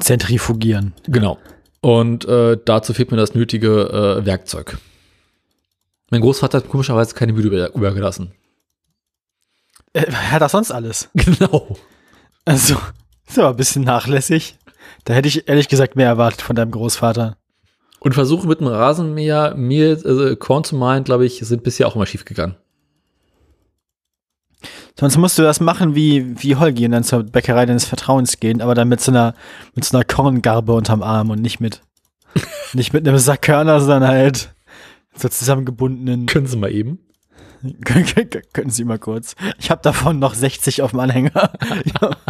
zentrifugieren. 0.00 0.94
Genau. 1.06 1.38
Und 1.80 2.24
äh, 2.24 2.58
dazu 2.64 2.92
fehlt 2.92 3.10
mir 3.10 3.16
das 3.16 3.34
nötige 3.34 4.20
äh, 4.20 4.26
Werkzeug. 4.26 4.78
Mein 6.10 6.20
Großvater 6.20 6.58
hat 6.58 6.68
komischerweise 6.68 7.14
keine 7.14 7.32
Mühle 7.32 7.48
über, 7.48 7.74
übergelassen. 7.74 8.32
Äh, 9.92 10.06
er 10.06 10.32
hat 10.32 10.42
auch 10.42 10.50
sonst 10.50 10.70
alles. 10.70 11.08
Genau. 11.14 11.76
Also, 12.44 12.76
ist 13.28 13.38
aber 13.38 13.50
ein 13.50 13.56
bisschen 13.56 13.84
nachlässig. 13.84 14.56
Da 15.04 15.12
hätte 15.12 15.28
ich 15.28 15.48
ehrlich 15.48 15.68
gesagt 15.68 15.96
mehr 15.96 16.06
erwartet 16.06 16.40
von 16.40 16.56
deinem 16.56 16.70
Großvater. 16.70 17.36
Und 18.00 18.14
Versuche 18.14 18.46
mit 18.46 18.60
einem 18.60 18.68
Rasenmäher 18.68 19.54
Mehl, 19.54 20.00
also 20.02 20.34
Korn 20.36 20.64
zu 20.64 20.76
mahlen, 20.76 21.04
glaube 21.04 21.26
ich, 21.26 21.40
sind 21.40 21.62
bisher 21.62 21.86
auch 21.86 21.94
immer 21.94 22.06
schief 22.06 22.24
gegangen. 22.24 22.56
Sonst 24.98 25.16
musst 25.16 25.38
du 25.38 25.42
das 25.42 25.60
machen 25.60 25.94
wie, 25.94 26.42
wie 26.42 26.56
Holgi 26.56 26.84
und 26.84 26.90
dann 26.90 27.04
zur 27.04 27.22
Bäckerei 27.22 27.66
deines 27.66 27.84
Vertrauens 27.84 28.40
gehen, 28.40 28.60
aber 28.60 28.74
dann 28.74 28.88
mit 28.88 29.00
so 29.00 29.12
einer, 29.12 29.34
mit 29.74 29.84
so 29.84 29.96
einer 29.96 30.04
Korngarbe 30.04 30.72
unterm 30.72 31.04
Arm 31.04 31.30
und 31.30 31.40
nicht 31.40 31.60
mit, 31.60 31.82
nicht 32.72 32.92
mit 32.92 33.06
einem 33.06 33.18
Sack 33.18 33.42
Körner, 33.42 33.80
sondern 33.80 34.08
halt 34.08 34.52
so 35.14 35.28
zusammengebundenen. 35.28 36.26
Können 36.26 36.48
Sie 36.48 36.56
mal 36.56 36.72
eben. 36.72 36.98
Können 37.84 38.70
Sie 38.70 38.84
mal 38.84 38.98
kurz. 38.98 39.36
Ich 39.58 39.70
habe 39.70 39.82
davon 39.82 40.18
noch 40.18 40.34
60 40.34 40.82
auf 40.82 40.90
dem 40.90 41.00
Anhänger. 41.00 41.52
ja. 42.00 42.10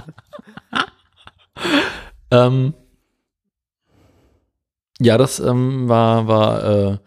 Ähm, 2.31 2.75
ja, 5.01 5.17
das 5.17 5.41
ähm, 5.41 5.89
war, 5.89 6.29
war 6.29 6.65
äh, 6.65 6.99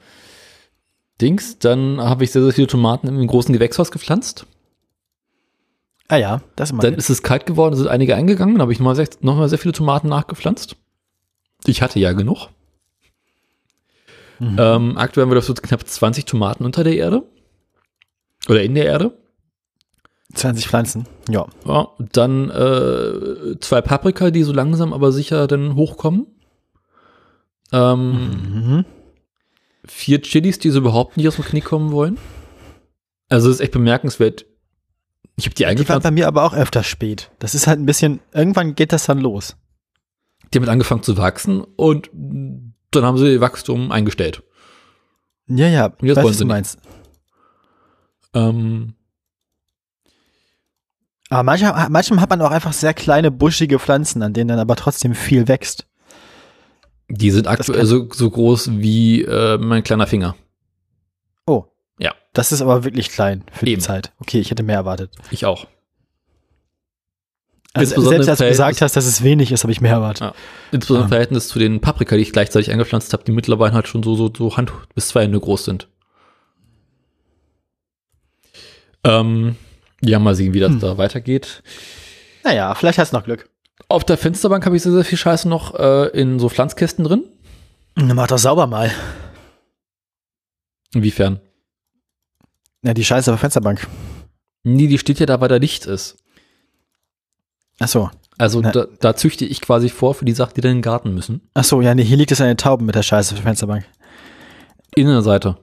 Dings. 1.22 1.60
Dann 1.60 2.02
habe 2.02 2.24
ich 2.24 2.32
sehr, 2.32 2.42
sehr 2.42 2.54
viele 2.54 2.66
Tomaten 2.66 3.08
im 3.08 3.28
großen 3.28 3.54
Gewächshaus 3.54 3.92
gepflanzt. 3.92 4.48
Ah 6.12 6.18
ja, 6.18 6.42
das 6.58 6.70
ist 6.70 6.74
mal 6.74 6.82
Dann 6.82 6.96
ist 6.96 7.10
es 7.10 7.24
kalt 7.24 7.46
geworden, 7.46 7.74
sind 7.78 7.88
einige 7.88 8.18
eingegangen, 8.18 8.56
dann 8.56 8.64
habe 8.64 8.74
ich 8.74 8.80
nochmal 8.80 8.98
sehr, 8.98 9.08
noch 9.22 9.38
mal 9.38 9.48
sehr 9.48 9.58
viele 9.58 9.72
Tomaten 9.72 10.10
nachgepflanzt. 10.10 10.76
Ich 11.66 11.82
hatte 11.82 12.00
ja 12.02 12.12
genug. 12.12 12.50
Mhm. 14.40 14.58
Ähm, 14.60 14.98
aktuell 14.98 15.26
haben 15.26 15.34
wir 15.34 15.42
so 15.42 15.54
knapp 15.54 15.88
20 15.88 16.26
Tomaten 16.26 16.66
unter 16.66 16.84
der 16.84 16.98
Erde. 16.98 17.24
Oder 18.50 18.62
in 18.62 18.76
der 18.76 18.88
Erde. 18.88 19.18
20 20.34 20.68
Pflanzen. 20.68 21.08
Ja. 21.30 21.48
Ja, 21.66 21.88
dann 22.12 22.50
äh, 22.50 23.58
zwei 23.62 23.80
Paprika, 23.82 24.32
die 24.32 24.44
so 24.44 24.52
langsam 24.52 24.92
aber 24.92 25.14
sicher 25.14 25.48
dann 25.48 25.76
hochkommen. 25.76 26.28
Ähm, 27.72 28.12
Mhm. 28.12 28.86
Vier 29.86 30.22
Chilis, 30.22 30.60
die 30.60 30.72
so 30.72 30.80
überhaupt 30.80 31.16
nicht 31.16 31.30
aus 31.30 31.38
dem 31.38 31.46
Knick 31.46 31.64
kommen 31.64 31.94
wollen. 31.94 32.18
Also 33.30 33.48
das 33.48 33.56
ist 33.56 33.62
echt 33.62 33.72
bemerkenswert. 33.72 34.46
Ich 35.38 35.46
habe 35.46 35.56
die 35.56 35.66
Die 35.76 35.90
waren 35.90 36.02
bei 36.02 36.12
mir 36.12 36.28
aber 36.28 36.44
auch 36.44 36.54
öfter 36.54 36.84
spät. 36.84 37.32
Das 37.40 37.56
ist 37.56 37.68
halt 37.68 37.80
ein 37.80 37.86
bisschen, 37.86 38.20
irgendwann 38.34 38.76
geht 38.76 38.92
das 38.94 39.06
dann 39.06 39.20
los. 39.20 39.56
die 40.54 40.60
haben 40.60 40.70
angefangen 40.70 41.04
zu 41.04 41.18
wachsen 41.18 41.62
und 41.62 42.10
dann 42.14 43.06
haben 43.06 43.18
sie 43.18 43.32
ihr 43.32 43.42
Wachstum 43.42 43.92
eingestellt. 43.92 44.44
Ja, 45.48 45.68
ja, 45.68 45.92
jetzt 46.02 46.18
weiß, 46.18 46.26
was 46.26 46.38
du 46.38 46.46
meinst. 46.46 46.78
Ähm, 48.34 48.94
Aber 51.30 51.44
manchmal, 51.44 51.90
manchmal 51.90 52.22
hat 52.22 52.30
man 52.30 52.42
auch 52.42 52.52
einfach 52.52 52.74
sehr 52.74 52.94
kleine, 52.94 53.32
buschige 53.32 53.80
Pflanzen, 53.80 54.22
an 54.22 54.34
denen 54.34 54.50
dann 54.50 54.60
aber 54.60 54.76
trotzdem 54.76 55.16
viel 55.16 55.48
wächst. 55.48 55.88
die 57.10 57.32
sind 57.32 57.48
aktuell 57.48 57.86
so, 57.86 58.08
so 58.12 58.30
groß 58.30 58.72
wie 58.80 59.24
äh, 59.24 59.58
mein 59.58 59.84
kleiner 59.84 60.08
Finger. 60.08 60.36
Ja. 62.02 62.14
Das 62.34 62.52
ist 62.52 62.62
aber 62.62 62.84
wirklich 62.84 63.10
klein 63.10 63.44
für 63.52 63.66
Eben. 63.68 63.80
die 63.80 63.86
Zeit. 63.86 64.12
Okay, 64.20 64.40
ich 64.40 64.50
hätte 64.52 64.64
mehr 64.64 64.78
erwartet. 64.78 65.12
Ich 65.30 65.46
auch. 65.46 65.68
Also, 67.74 68.02
selbst 68.02 68.28
als 68.28 68.40
du 68.40 68.48
gesagt 68.48 68.82
hast, 68.82 68.98
dass 68.98 69.06
es 69.06 69.24
wenig 69.24 69.52
ist, 69.52 69.64
habe 69.64 69.72
ich 69.72 69.80
mehr 69.80 69.92
erwartet. 69.94 70.22
Ja. 70.22 70.34
Insbesondere 70.72 71.04
im 71.04 71.08
Ah. 71.08 71.10
Verhältnis 71.10 71.48
zu 71.48 71.58
den 71.60 71.80
Paprika, 71.80 72.16
die 72.18 72.22
ich 72.24 72.34
gleichzeitig 72.34 72.70
eingepflanzt 72.72 73.14
habe, 73.14 73.24
die 73.24 73.32
mittlerweile 73.32 73.74
halt 73.74 73.88
schon 73.88 74.04
so, 74.04 74.16
so, 74.16 74.32
so 74.36 74.58
Hand 74.58 74.74
bis 74.96 75.08
zwei 75.10 75.24
Hände 75.24 75.40
groß 75.40 75.64
sind. 75.66 75.88
Ähm, 79.04 79.56
ja, 80.02 80.20
mal 80.20 80.36
sehen, 80.36 80.54
wie 80.54 80.60
das 80.60 80.72
Hm. 80.72 80.80
da 80.80 80.98
weitergeht. 80.98 81.64
Naja, 82.44 82.74
vielleicht 82.76 82.98
hast 83.00 83.14
du 83.14 83.18
noch 83.18 83.24
Glück. 83.24 83.50
Auf 83.88 84.04
der 84.04 84.18
Fensterbank 84.18 84.66
habe 84.66 84.76
ich 84.76 84.82
sehr, 84.84 84.92
sehr 84.92 85.06
viel 85.06 85.18
Scheiße 85.18 85.48
noch 85.48 85.76
äh, 85.80 86.08
in 86.10 86.40
so 86.40 86.50
Pflanzkästen 86.50 87.04
drin. 87.06 87.24
Dann 87.96 88.16
mach 88.16 88.28
doch 88.28 88.38
sauber 88.38 88.68
mal. 88.68 88.92
Inwiefern? 90.94 91.40
Ja, 92.84 92.94
die 92.94 93.04
Scheiße 93.06 93.32
auf 93.32 93.36
der 93.38 93.42
Fensterbank. 93.42 93.88
Nee, 94.64 94.88
die 94.88 94.98
steht 94.98 95.20
ja 95.20 95.26
da, 95.26 95.40
weil 95.42 95.50
da 95.50 95.58
Licht 95.58 95.86
ist. 95.86 96.18
Ach 97.80 97.88
so. 97.88 98.10
Also 98.38 98.62
Na. 98.62 98.72
da, 98.72 98.86
da 99.00 99.16
züchte 99.16 99.46
ich 99.46 99.62
quasi 99.62 99.90
vor 99.90 100.16
für 100.16 100.26
die 100.26 100.32
Sachen, 100.32 100.54
die 100.56 100.62
dann 100.62 100.72
in 100.72 100.78
den 100.78 100.84
Garten 100.84 101.14
müssen. 101.14 101.42
Ach 101.54 101.64
so, 101.64 101.82
ja, 101.82 101.94
nee, 101.94 102.04
hier 102.04 102.18
liegt 102.18 102.32
es 102.32 102.42
eine 102.42 102.56
Tauben 102.56 102.86
mit 102.86 102.96
der 102.96 103.04
Scheiße 103.04 103.34
auf 103.34 103.40
der 103.40 103.44
Fensterbank. 103.44 103.86
Innenseite. 104.96 105.58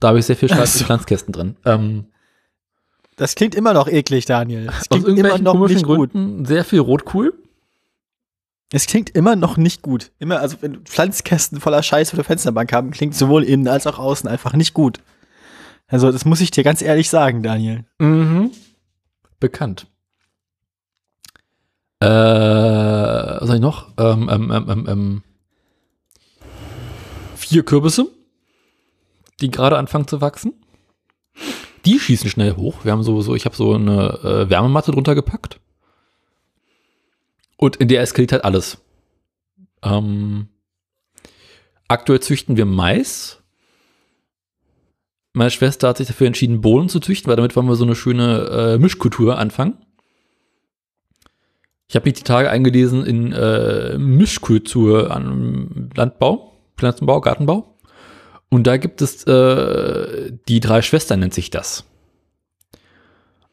Da 0.00 0.08
habe 0.08 0.18
ich 0.18 0.26
sehr 0.26 0.36
viel 0.36 0.48
Scheiße 0.48 0.78
so. 0.78 0.80
in 0.80 0.86
Pflanzkästen 0.86 1.32
drin. 1.32 1.56
Ähm, 1.64 2.06
Das 3.16 3.34
klingt 3.34 3.54
immer 3.54 3.74
noch 3.74 3.88
eklig, 3.88 4.24
Daniel. 4.24 4.68
Aus 4.68 4.88
klingt 4.88 5.04
immer 5.06 5.08
irgendwelchen 5.08 5.44
noch 5.44 5.52
komischen 5.52 5.76
nicht 5.76 5.86
gut. 5.86 6.12
Gründen 6.12 6.44
sehr 6.44 6.64
viel 6.64 6.80
Rotkohl. 6.80 7.34
Es 8.72 8.86
klingt 8.86 9.10
immer 9.10 9.36
noch 9.36 9.58
nicht 9.58 9.82
gut. 9.82 10.12
Immer, 10.18 10.40
also 10.40 10.56
wenn 10.62 10.80
Pflanzkästen 10.86 11.60
voller 11.60 11.82
Scheiße 11.82 12.12
auf 12.12 12.16
der 12.16 12.24
Fensterbank 12.24 12.72
haben, 12.72 12.90
klingt 12.90 13.14
sowohl 13.14 13.44
innen 13.44 13.68
als 13.68 13.86
auch 13.86 13.98
außen 13.98 14.28
einfach 14.28 14.54
nicht 14.54 14.72
gut. 14.72 14.98
Also, 15.86 16.10
das 16.10 16.24
muss 16.24 16.40
ich 16.40 16.50
dir 16.50 16.64
ganz 16.64 16.82
ehrlich 16.82 17.10
sagen, 17.10 17.42
Daniel. 17.42 17.84
Mhm. 17.98 18.50
Bekannt. 19.40 19.86
Äh, 22.00 22.06
was 22.06 23.46
soll 23.46 23.56
ich 23.56 23.62
noch? 23.62 23.92
Ähm, 23.98 24.28
ähm, 24.28 24.50
ähm, 24.50 24.70
ähm, 24.70 24.86
ähm. 24.88 25.22
Vier 27.36 27.64
Kürbisse, 27.64 28.06
die 29.40 29.50
gerade 29.50 29.78
anfangen 29.78 30.08
zu 30.08 30.20
wachsen. 30.20 30.54
Die 31.84 31.98
schießen 31.98 32.30
schnell 32.30 32.56
hoch. 32.56 32.84
Wir 32.84 32.92
haben 32.92 33.02
so, 33.02 33.20
so 33.20 33.34
ich 33.34 33.44
habe 33.44 33.56
so 33.56 33.74
eine 33.74 34.18
äh, 34.22 34.50
Wärmematte 34.50 34.92
drunter 34.92 35.14
gepackt. 35.14 35.60
Und 37.56 37.76
in 37.76 37.88
der 37.88 38.00
eskaliert 38.00 38.32
halt 38.32 38.44
alles. 38.44 38.78
Ähm, 39.82 40.48
aktuell 41.88 42.20
züchten 42.20 42.56
wir 42.56 42.64
Mais. 42.64 43.41
Meine 45.34 45.50
Schwester 45.50 45.88
hat 45.88 45.96
sich 45.96 46.08
dafür 46.08 46.26
entschieden, 46.26 46.60
Bohnen 46.60 46.88
zu 46.88 47.00
züchten, 47.00 47.28
weil 47.28 47.36
damit 47.36 47.56
wollen 47.56 47.66
wir 47.66 47.76
so 47.76 47.84
eine 47.84 47.94
schöne 47.94 48.74
äh, 48.74 48.78
Mischkultur 48.78 49.38
anfangen. 49.38 49.78
Ich 51.88 51.96
habe 51.96 52.06
mich 52.06 52.14
die 52.14 52.24
Tage 52.24 52.50
eingelesen 52.50 53.04
in 53.04 53.32
äh, 53.32 53.96
Mischkultur 53.98 55.10
an 55.10 55.90
Landbau, 55.94 56.52
Pflanzenbau, 56.76 57.20
Gartenbau. 57.20 57.76
Und 58.50 58.66
da 58.66 58.76
gibt 58.76 59.00
es 59.00 59.24
äh, 59.24 60.32
die 60.48 60.60
drei 60.60 60.82
Schwestern, 60.82 61.20
nennt 61.20 61.34
sich 61.34 61.50
das. 61.50 61.84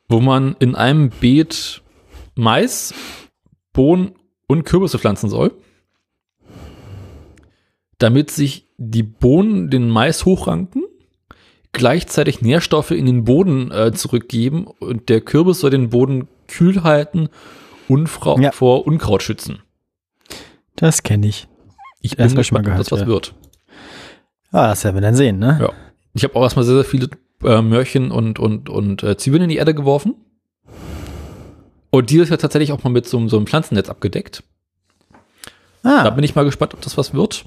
Wo 0.09 0.19
man 0.19 0.57
in 0.59 0.75
einem 0.75 1.09
Beet 1.09 1.81
Mais, 2.35 2.93
Bohnen 3.71 4.15
und 4.47 4.65
Kürbisse 4.65 4.99
pflanzen 4.99 5.29
soll. 5.29 5.53
Damit 7.97 8.31
sich 8.31 8.67
die 8.77 9.03
Bohnen 9.03 9.69
den 9.69 9.89
Mais 9.89 10.25
hochranken 10.25 10.83
gleichzeitig 11.73 12.41
Nährstoffe 12.41 12.91
in 12.91 13.05
den 13.05 13.23
Boden 13.23 13.71
äh, 13.71 13.91
zurückgeben 13.93 14.65
und 14.67 15.09
der 15.09 15.21
Kürbis 15.21 15.59
soll 15.59 15.69
den 15.71 15.89
Boden 15.89 16.27
kühl 16.47 16.83
halten 16.83 17.29
und 17.87 18.09
Ja. 18.39 18.51
vor 18.51 18.85
Unkraut 18.87 19.21
schützen. 19.23 19.59
Das 20.75 21.03
kenne 21.03 21.27
ich. 21.27 21.47
Ich 22.01 22.15
bin 22.17 22.25
ich 22.27 22.33
mal 22.33 22.39
gespannt, 22.39 22.67
ob 22.69 22.77
das 22.77 22.91
was 22.91 22.99
gehört, 23.01 23.27
ja. 23.27 23.33
wird. 23.33 23.35
Ah, 24.51 24.67
das 24.69 24.83
werden 24.83 24.95
wir 24.95 25.01
dann 25.01 25.15
sehen, 25.15 25.37
ne? 25.39 25.57
Ja. 25.61 25.69
Ich 26.13 26.23
habe 26.23 26.35
auch 26.35 26.43
erstmal 26.43 26.65
sehr, 26.65 26.75
sehr 26.75 26.85
viele 26.85 27.09
äh, 27.43 27.61
Möhrchen 27.61 28.09
und, 28.11 28.39
und, 28.39 28.69
und 28.69 29.03
äh, 29.03 29.15
Zwiebeln 29.17 29.43
in 29.43 29.49
die 29.49 29.57
Erde 29.57 29.75
geworfen. 29.75 30.15
Und 31.91 32.09
dieses 32.09 32.29
Jahr 32.29 32.37
tatsächlich 32.39 32.71
auch 32.71 32.83
mal 32.83 32.89
mit 32.89 33.07
so, 33.07 33.17
einem- 33.17 33.29
so 33.29 33.37
einem 33.37 33.47
Pflanzennetz 33.47 33.89
abgedeckt. 33.89 34.43
Da 35.83 36.05
Ah, 36.05 36.09
bin 36.09 36.23
ich 36.23 36.35
mal 36.35 36.45
gespannt, 36.45 36.73
ob 36.73 36.81
das 36.81 36.97
was 36.97 37.13
wird. 37.13 37.45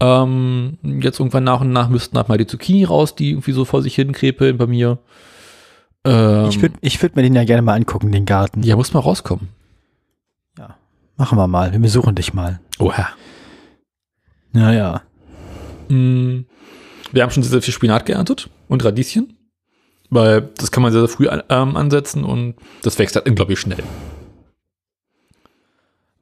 Ähm, 0.00 0.78
jetzt 0.82 1.20
irgendwann 1.20 1.44
nach 1.44 1.60
und 1.60 1.72
nach 1.72 1.88
müssten 1.88 2.16
halt 2.16 2.28
mal 2.28 2.38
die 2.38 2.46
Zucchini 2.46 2.84
raus, 2.84 3.14
die 3.14 3.30
irgendwie 3.30 3.52
so 3.52 3.64
vor 3.64 3.82
sich 3.82 3.94
hin 3.94 4.12
krepeln 4.12 4.58
bei 4.58 4.66
mir. 4.66 4.98
Ähm, 6.04 6.48
ich 6.48 6.60
würde 6.60 6.76
ich 6.80 7.00
würd 7.00 7.16
mir 7.16 7.22
den 7.22 7.34
ja 7.34 7.44
gerne 7.44 7.62
mal 7.62 7.74
angucken, 7.74 8.12
den 8.12 8.26
Garten. 8.26 8.62
Ja, 8.62 8.76
muss 8.76 8.92
mal 8.92 9.00
rauskommen. 9.00 9.48
Machen 11.16 11.38
wir 11.38 11.46
mal. 11.46 11.72
Wir 11.72 11.78
besuchen 11.78 12.14
dich 12.14 12.34
mal. 12.34 12.60
Oha. 12.78 13.08
Ja, 14.52 14.72
ja. 14.72 15.02
Mm, 15.88 16.44
Wir 17.12 17.22
haben 17.22 17.30
schon 17.30 17.42
sehr, 17.42 17.50
sehr 17.50 17.62
viel 17.62 17.74
Spinat 17.74 18.04
geerntet 18.06 18.50
und 18.68 18.84
Radieschen. 18.84 19.36
Weil 20.10 20.50
das 20.56 20.70
kann 20.70 20.82
man 20.82 20.92
sehr, 20.92 21.00
sehr 21.00 21.08
früh 21.08 21.28
an, 21.28 21.42
ähm, 21.48 21.76
ansetzen 21.76 22.24
und 22.24 22.56
das 22.82 22.98
wächst 22.98 23.16
halt 23.16 23.28
unglaublich 23.28 23.58
schnell. 23.58 23.82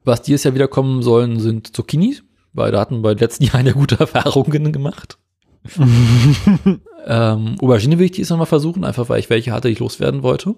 Was 0.05 0.23
dieses 0.23 0.45
Jahr 0.45 0.55
wieder 0.55 0.69
kommen 0.69 1.03
sollen, 1.03 1.41
sind 1.41 1.75
Zucchini, 1.75 2.19
weil 2.53 2.73
da 2.73 2.81
hatten 2.81 3.03
wir 3.03 3.11
in 3.11 3.17
den 3.17 3.25
letzten 3.25 3.45
Jahren 3.45 3.67
ja 3.67 3.73
gute 3.73 3.97
Erfahrungen 4.01 4.73
gemacht. 4.73 5.19
ähm, 7.07 7.57
Aubergine 7.61 7.99
will 7.99 8.07
ich 8.07 8.13
dieses 8.13 8.37
Mal 8.37 8.47
versuchen, 8.47 8.85
einfach 8.85 9.09
weil 9.09 9.21
ich 9.21 9.31
welche 9.31 9.53
hatte, 9.53 9.69
die 9.69 9.75
ich 9.75 9.79
loswerden 9.79 10.23
wollte. 10.23 10.55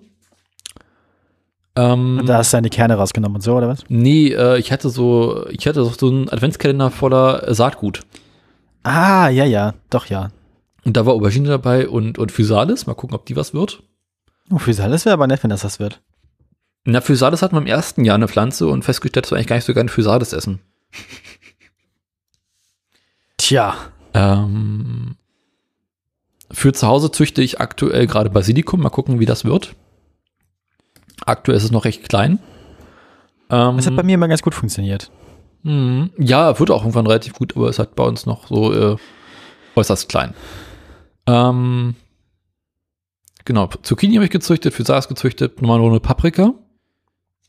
Ähm, 1.77 2.19
Und 2.21 2.27
da 2.27 2.39
hast 2.39 2.53
du 2.53 2.57
deine 2.57 2.71
Kerne 2.71 2.95
rausgenommen 2.95 3.37
und 3.37 3.43
so, 3.43 3.57
oder 3.57 3.69
was? 3.69 3.85
nee, 3.89 4.29
äh, 4.29 4.59
ich 4.59 4.73
hatte 4.73 4.89
so, 4.89 5.47
ich 5.51 5.67
hatte 5.67 5.85
so 5.85 6.09
einen 6.09 6.29
Adventskalender 6.31 6.91
voller 6.91 7.53
Saatgut. 7.53 8.01
Ah, 8.85 9.29
ja, 9.29 9.45
ja. 9.45 9.75
Doch, 9.91 10.07
ja. 10.07 10.31
Und 10.85 10.97
da 10.97 11.07
war 11.07 11.15
Aubergine 11.15 11.49
dabei 11.49 11.89
und, 11.89 12.19
und 12.19 12.31
Physalis. 12.31 12.87
Mal 12.87 12.95
gucken, 12.95 13.17
ob 13.17 13.27
die 13.27 13.37
was 13.37 13.55
wird. 13.55 13.83
Oh, 14.51 14.61
das 14.67 15.05
wäre 15.05 15.15
aber 15.15 15.27
nett, 15.27 15.43
wenn 15.43 15.51
das 15.51 15.65
was 15.65 15.81
wird. 15.81 16.01
Na, 16.85 17.01
Physalis 17.01 17.41
hatten 17.41 17.57
wir 17.57 17.63
im 17.63 17.67
ersten 17.67 18.05
Jahr 18.05 18.17
eine 18.17 18.29
Pflanze 18.29 18.69
und 18.69 18.85
festgestellt, 18.85 19.25
dass 19.25 19.33
wir 19.33 19.37
eigentlich 19.37 19.47
gar 19.47 19.57
nicht 19.57 19.65
so 19.65 19.73
gerne 19.73 19.89
Physalis 19.89 20.33
essen. 20.33 20.61
Tja. 23.45 23.75
Ähm, 24.15 25.17
für 26.51 26.73
zu 26.73 26.87
Hause 26.87 27.11
züchte 27.11 27.43
ich 27.43 27.61
aktuell 27.61 28.07
gerade 28.07 28.31
Basilikum. 28.31 28.81
Mal 28.81 28.89
gucken, 28.89 29.21
wie 29.21 29.27
das 29.27 29.45
wird. 29.45 29.75
Aktuell 31.27 31.59
ist 31.59 31.65
es 31.65 31.71
noch 31.71 31.85
recht 31.85 32.09
klein. 32.09 32.39
Ähm, 33.51 33.77
Das 33.77 33.87
hat 33.87 33.97
bei 33.97 34.03
mir 34.03 34.15
immer 34.15 34.29
ganz 34.29 34.41
gut 34.41 34.55
funktioniert. 34.55 35.11
mh, 35.63 36.09
ja, 36.17 36.59
wird 36.59 36.71
auch 36.71 36.81
irgendwann 36.81 37.07
relativ 37.07 37.35
gut, 37.35 37.55
aber 37.55 37.69
es 37.69 37.79
hat 37.79 37.95
bei 37.95 38.05
uns 38.05 38.25
noch 38.25 38.47
so, 38.49 38.73
äh, 38.73 38.97
äußerst 39.77 40.09
klein. 40.09 40.33
Ähm, 41.27 41.97
genau, 43.45 43.69
Zucchini 43.83 44.15
habe 44.15 44.25
ich 44.25 44.31
gezüchtet, 44.31 44.73
für 44.73 44.85
Saas 44.85 45.07
gezüchtet, 45.07 45.61
nochmal 45.61 45.81
nur 45.81 45.91
eine 45.91 46.01
Paprika. 46.01 46.55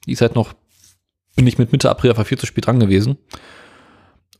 Die 0.06 0.12
ist 0.12 0.22
halt 0.22 0.36
noch, 0.36 0.54
bin 1.38 1.48
ich 1.48 1.58
mit 1.58 1.72
Mitte 1.72 1.90
April 1.90 2.10
einfach 2.10 2.28
viel 2.28 2.38
zu 2.38 2.46
spät 2.48 2.68
dran 2.68 2.82
gewesen. 2.82 3.18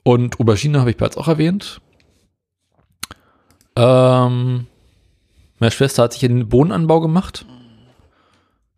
Und 0.08 0.40
Aubergine 0.40 0.80
habe 0.80 0.92
ich 0.92 0.98
bereits 0.98 1.18
auch 1.18 1.28
erwähnt. 1.28 1.82
Ähm, 3.76 4.68
meine 5.58 5.72
Schwester 5.72 6.04
hat 6.04 6.14
sich 6.14 6.24
in 6.24 6.38
den 6.38 6.48
Bohnenanbau 6.48 7.02
gemacht. 7.02 7.48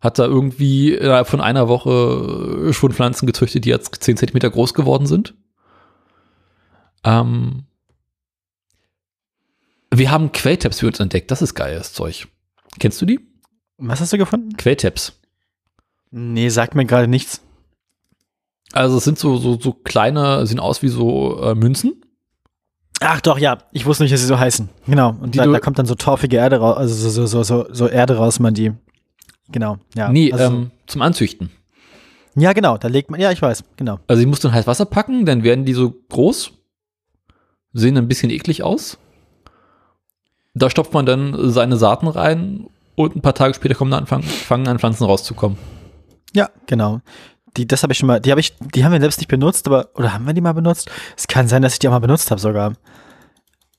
Hat 0.00 0.18
da 0.18 0.24
irgendwie 0.24 0.94
innerhalb 0.94 1.28
von 1.28 1.42
einer 1.42 1.68
Woche 1.68 2.72
schon 2.72 2.92
Pflanzen 2.92 3.26
gezüchtet, 3.26 3.66
die 3.66 3.68
jetzt 3.68 4.02
10 4.02 4.16
Zentimeter 4.16 4.48
groß 4.48 4.72
geworden 4.72 5.06
sind. 5.06 5.34
Ähm, 7.04 7.64
wir 9.92 10.10
haben 10.10 10.32
Quelltabs 10.32 10.80
für 10.80 10.86
uns 10.86 10.98
entdeckt. 10.98 11.30
Das 11.30 11.42
ist 11.42 11.54
geiles 11.54 11.92
Zeug. 11.92 12.28
Kennst 12.80 13.02
du 13.02 13.06
die? 13.06 13.20
Was 13.76 14.00
hast 14.00 14.14
du 14.14 14.18
gefunden? 14.18 14.56
Quelltabs. 14.56 15.20
Nee, 16.10 16.48
sagt 16.48 16.74
mir 16.74 16.86
gerade 16.86 17.06
nichts. 17.06 17.42
Also 18.72 18.98
es 18.98 19.04
sind 19.04 19.18
so, 19.18 19.36
so, 19.38 19.58
so 19.58 19.72
kleine, 19.72 20.46
sehen 20.46 20.60
aus 20.60 20.82
wie 20.82 20.88
so 20.88 21.40
äh, 21.42 21.54
Münzen. 21.54 22.02
Ach 23.00 23.20
doch, 23.20 23.38
ja. 23.38 23.58
Ich 23.72 23.86
wusste 23.86 24.02
nicht, 24.02 24.12
dass 24.12 24.20
sie 24.20 24.26
so 24.26 24.38
heißen. 24.38 24.68
Genau. 24.86 25.14
Und 25.20 25.36
da, 25.36 25.46
da 25.46 25.60
kommt 25.60 25.78
dann 25.78 25.86
so 25.86 25.94
torfige 25.94 26.36
Erde 26.36 26.58
raus, 26.58 26.76
also 26.76 27.10
so, 27.10 27.26
so, 27.26 27.26
so, 27.26 27.42
so, 27.42 27.66
so 27.72 27.88
Erde 27.88 28.16
raus, 28.16 28.40
man 28.40 28.54
die. 28.54 28.72
Genau, 29.50 29.78
ja. 29.94 30.10
nee, 30.10 30.32
also, 30.32 30.44
ähm, 30.44 30.70
zum 30.86 31.00
Anzüchten. 31.00 31.50
ja, 32.34 32.52
genau, 32.52 32.76
da 32.76 32.88
legt 32.88 33.10
man, 33.10 33.18
ja, 33.18 33.32
ich 33.32 33.40
weiß, 33.40 33.64
genau. 33.76 33.98
Also 34.06 34.20
ich 34.20 34.28
muss 34.28 34.40
dann 34.40 34.52
heiß 34.52 34.66
Wasser 34.66 34.84
packen, 34.84 35.24
dann 35.24 35.42
werden 35.42 35.64
die 35.64 35.72
so 35.72 35.94
groß, 36.10 36.52
sehen 37.72 37.96
ein 37.96 38.08
bisschen 38.08 38.30
eklig 38.30 38.62
aus. 38.62 38.98
Da 40.54 40.68
stopft 40.68 40.92
man 40.92 41.06
dann 41.06 41.50
seine 41.50 41.76
Saaten 41.76 42.08
rein 42.08 42.66
und 42.94 43.16
ein 43.16 43.22
paar 43.22 43.34
Tage 43.34 43.54
später 43.54 43.74
kommen 43.74 43.90
dann 43.90 44.00
anfangen, 44.00 44.24
fangen 44.24 44.68
an 44.68 44.78
Pflanzen 44.78 45.04
rauszukommen. 45.04 45.56
Ja, 46.34 46.50
genau. 46.66 47.00
Die, 47.56 47.66
das 47.66 47.82
habe 47.82 47.92
ich 47.92 47.98
schon 47.98 48.06
mal, 48.06 48.20
die 48.20 48.30
habe 48.30 48.40
ich, 48.40 48.54
die 48.58 48.84
haben 48.84 48.92
wir 48.92 49.00
selbst 49.00 49.18
nicht 49.18 49.28
benutzt, 49.28 49.66
aber, 49.66 49.88
oder 49.94 50.12
haben 50.12 50.26
wir 50.26 50.32
die 50.34 50.40
mal 50.40 50.52
benutzt? 50.52 50.90
Es 51.16 51.26
kann 51.26 51.48
sein, 51.48 51.62
dass 51.62 51.72
ich 51.74 51.78
die 51.78 51.88
auch 51.88 51.92
mal 51.92 51.98
benutzt 51.98 52.30
habe 52.30 52.40
sogar. 52.40 52.74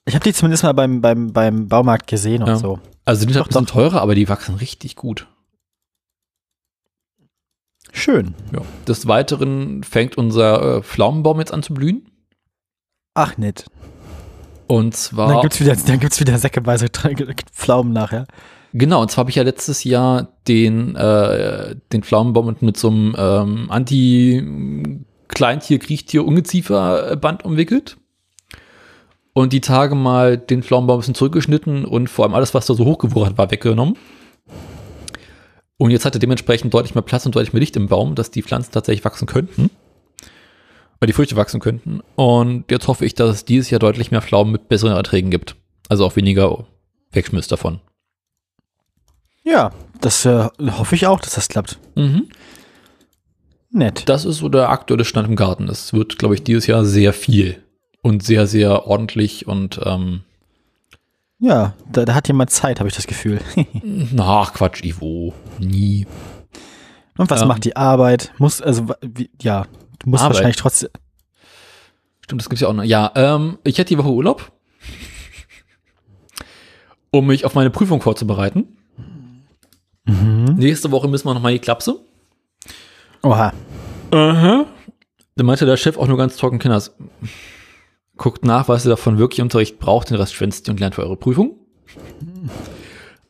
Ich 0.06 0.16
habe 0.16 0.24
die 0.24 0.34
zumindest 0.34 0.64
mal 0.64 0.74
beim, 0.74 1.02
beim, 1.02 1.32
beim 1.32 1.68
Baumarkt 1.68 2.08
gesehen 2.08 2.42
und 2.44 2.50
Ja. 2.50 2.56
so. 2.58 2.80
Also 3.06 3.26
die 3.26 3.34
sind 3.34 3.42
Doch, 3.42 3.46
ein 3.46 3.50
bisschen 3.50 3.66
doch. 3.66 3.74
teurer, 3.74 4.02
aber 4.02 4.16
die 4.16 4.28
wachsen 4.30 4.56
richtig 4.56 4.96
gut. 4.96 5.28
Schön. 7.92 8.36
Ja. 8.54 8.62
Des 8.88 9.08
Weiteren 9.08 9.84
fängt 9.84 10.18
unser 10.18 10.78
äh, 10.78 10.84
Pflaumenbaum 10.84 11.40
jetzt 11.40 11.54
an 11.54 11.64
zu 11.64 11.74
blühen. 11.74 12.10
Ach, 13.16 13.38
nett. 13.38 13.66
Und 14.68 14.96
zwar, 14.96 15.30
dann 15.30 15.42
gibt's 15.42 15.60
wieder, 15.60 15.76
dann 15.76 16.00
gibt's 16.00 16.20
wieder 16.20 16.38
säckeweise 16.38 16.88
Pflaumen 17.54 17.92
nachher. 17.92 18.28
Genau, 18.74 19.02
und 19.02 19.12
zwar 19.12 19.24
habe 19.24 19.30
ich 19.30 19.36
ja 19.36 19.44
letztes 19.44 19.84
Jahr 19.84 20.30
den, 20.48 20.96
äh, 20.96 21.76
den 21.92 22.04
Pflaumenbaum 22.04 22.56
mit 22.62 22.78
so 22.78 22.90
einem 22.90 23.16
ähm, 23.18 23.66
Anti-Kleintier, 23.70 25.80
Kriechtier, 25.80 26.26
Ungeziefer-Band 26.26 27.46
umwickelt. 27.46 27.98
Und 29.34 29.54
die 29.54 29.62
Tage 29.62 29.96
mal 29.96 30.38
den 30.38 30.64
Pflaumenbaum 30.64 30.98
ein 30.98 31.02
bisschen 31.02 31.16
zurückgeschnitten 31.16 31.86
und 31.86 32.10
vor 32.10 32.26
allem 32.26 32.34
alles, 32.34 32.54
was 32.54 32.66
da 32.66 32.74
so 32.74 32.86
hochgewuchert 32.86 33.38
war, 33.38 33.52
weggenommen. 33.52 33.96
Und 35.78 35.92
jetzt 35.92 36.04
hat 36.04 36.14
er 36.14 36.20
dementsprechend 36.20 36.74
deutlich 36.74 36.94
mehr 36.94 37.04
Platz 37.04 37.26
und 37.26 37.36
deutlich 37.36 37.54
mehr 37.54 37.62
Licht 37.62 37.78
im 37.78 37.88
Baum, 37.88 38.16
dass 38.16 38.32
die 38.32 38.44
Pflanzen 38.44 38.74
tatsächlich 38.74 39.06
wachsen 39.06 39.28
könnten. 39.28 39.70
Weil 41.00 41.08
die 41.08 41.14
Früchte 41.14 41.38
wachsen 41.38 41.62
könnten. 41.62 42.02
Und 42.16 42.70
jetzt 42.70 42.90
hoffe 42.90 43.06
ich, 43.06 43.16
dass 43.16 43.30
es 43.30 43.46
dieses 43.46 43.70
Jahr 43.70 43.80
deutlich 43.80 44.12
mehr 44.12 44.22
Pflaumen 44.22 44.52
mit 44.52 44.68
besseren 44.68 44.98
Erträgen 44.98 45.32
gibt. 45.32 45.56
Also 45.88 46.06
auch 46.06 46.18
weniger 46.18 46.66
Wegschmiss 47.12 47.48
davon. 47.48 47.80
Ja, 49.50 49.72
das 50.02 50.26
äh, 50.26 50.48
hoffe 50.72 50.96
ich 50.96 51.08
auch, 51.08 51.20
dass 51.20 51.34
das 51.36 51.48
klappt. 51.48 51.80
Mhm. 51.96 52.30
Nett. 53.72 54.08
Das 54.10 54.26
ist 54.26 54.38
so 54.38 54.50
der 54.50 54.70
aktuelle 54.70 55.06
Stand 55.06 55.28
im 55.28 55.36
Garten. 55.36 55.68
Es 55.70 55.94
wird, 55.94 56.18
glaube 56.18 56.36
ich, 56.36 56.44
dieses 56.44 56.68
Jahr 56.68 56.86
sehr 56.86 57.14
viel 57.14 57.64
und 58.02 58.24
sehr, 58.24 58.48
sehr 58.48 58.88
ordentlich 58.88 59.48
und 59.48 59.80
ähm, 59.84 60.22
Ja, 61.40 61.74
da, 61.92 62.06
da 62.06 62.16
hat 62.16 62.28
jemand 62.28 62.50
Zeit, 62.50 62.80
habe 62.80 62.90
ich 62.90 62.96
das 62.96 63.08
Gefühl. 63.08 63.40
na, 63.84 64.42
ach, 64.42 64.54
Quatsch, 64.54 64.84
Ivo. 64.84 65.34
Nie. 65.60 66.08
Und 67.18 67.30
was 67.30 67.42
Ähm. 67.42 67.48
macht 67.48 67.66
die 67.66 67.76
Arbeit? 67.76 68.32
Muss, 68.38 68.62
also, 68.62 68.88
wie, 69.02 69.30
ja, 69.42 69.66
du 70.00 70.10
musst 70.10 70.24
Arbeit? 70.24 70.36
wahrscheinlich 70.38 70.58
trotzdem. 70.58 70.90
Stimmt, 72.22 72.42
das 72.42 72.50
gibt's 72.50 72.62
ja 72.62 72.68
auch 72.70 72.74
noch. 72.74 72.84
Ja, 72.84 73.12
ähm, 73.16 73.60
ich 73.64 73.78
hätte 73.78 73.90
die 73.90 73.98
Woche 73.98 74.10
Urlaub, 74.10 74.52
um 77.12 77.28
mich 77.28 77.46
auf 77.46 77.56
meine 77.56 77.70
Prüfung 77.72 78.02
vorzubereiten. 78.02 78.78
Mhm. 80.10 80.56
Nächste 80.58 80.92
Woche 80.92 81.08
müssen 81.08 81.28
wir 81.28 81.34
noch 81.34 81.42
mal 81.42 81.52
die 81.52 81.60
Klapse. 81.60 82.00
Oha. 83.22 83.54
Aha. 84.12 84.66
Da 85.36 85.44
meinte 85.44 85.66
der 85.66 85.78
Chef 85.78 85.98
auch 85.98 86.08
nur 86.08 86.18
ganz 86.18 86.36
trocken, 86.38 86.60
Kinders, 86.60 86.96
guckt 88.18 88.44
nach, 88.44 88.68
was 88.68 88.86
ihr 88.86 88.90
davon 88.90 89.18
wirklich 89.18 89.42
Unterricht 89.42 89.80
braucht, 89.80 90.10
den 90.10 90.18
Rest 90.18 90.34
schwänzt 90.34 90.68
ihr 90.68 90.72
und 90.72 90.80
lernt 90.80 90.96
für 90.96 91.04
eure 91.04 91.16
Prüfung. 91.16 91.56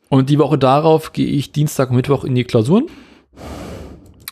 Und 0.09 0.29
die 0.29 0.39
Woche 0.39 0.57
darauf 0.57 1.13
gehe 1.13 1.27
ich 1.27 1.51
Dienstag 1.51 1.89
und 1.89 1.97
Mittwoch 1.97 2.23
in 2.23 2.33
die 2.33 2.43
Klausuren. 2.43 2.87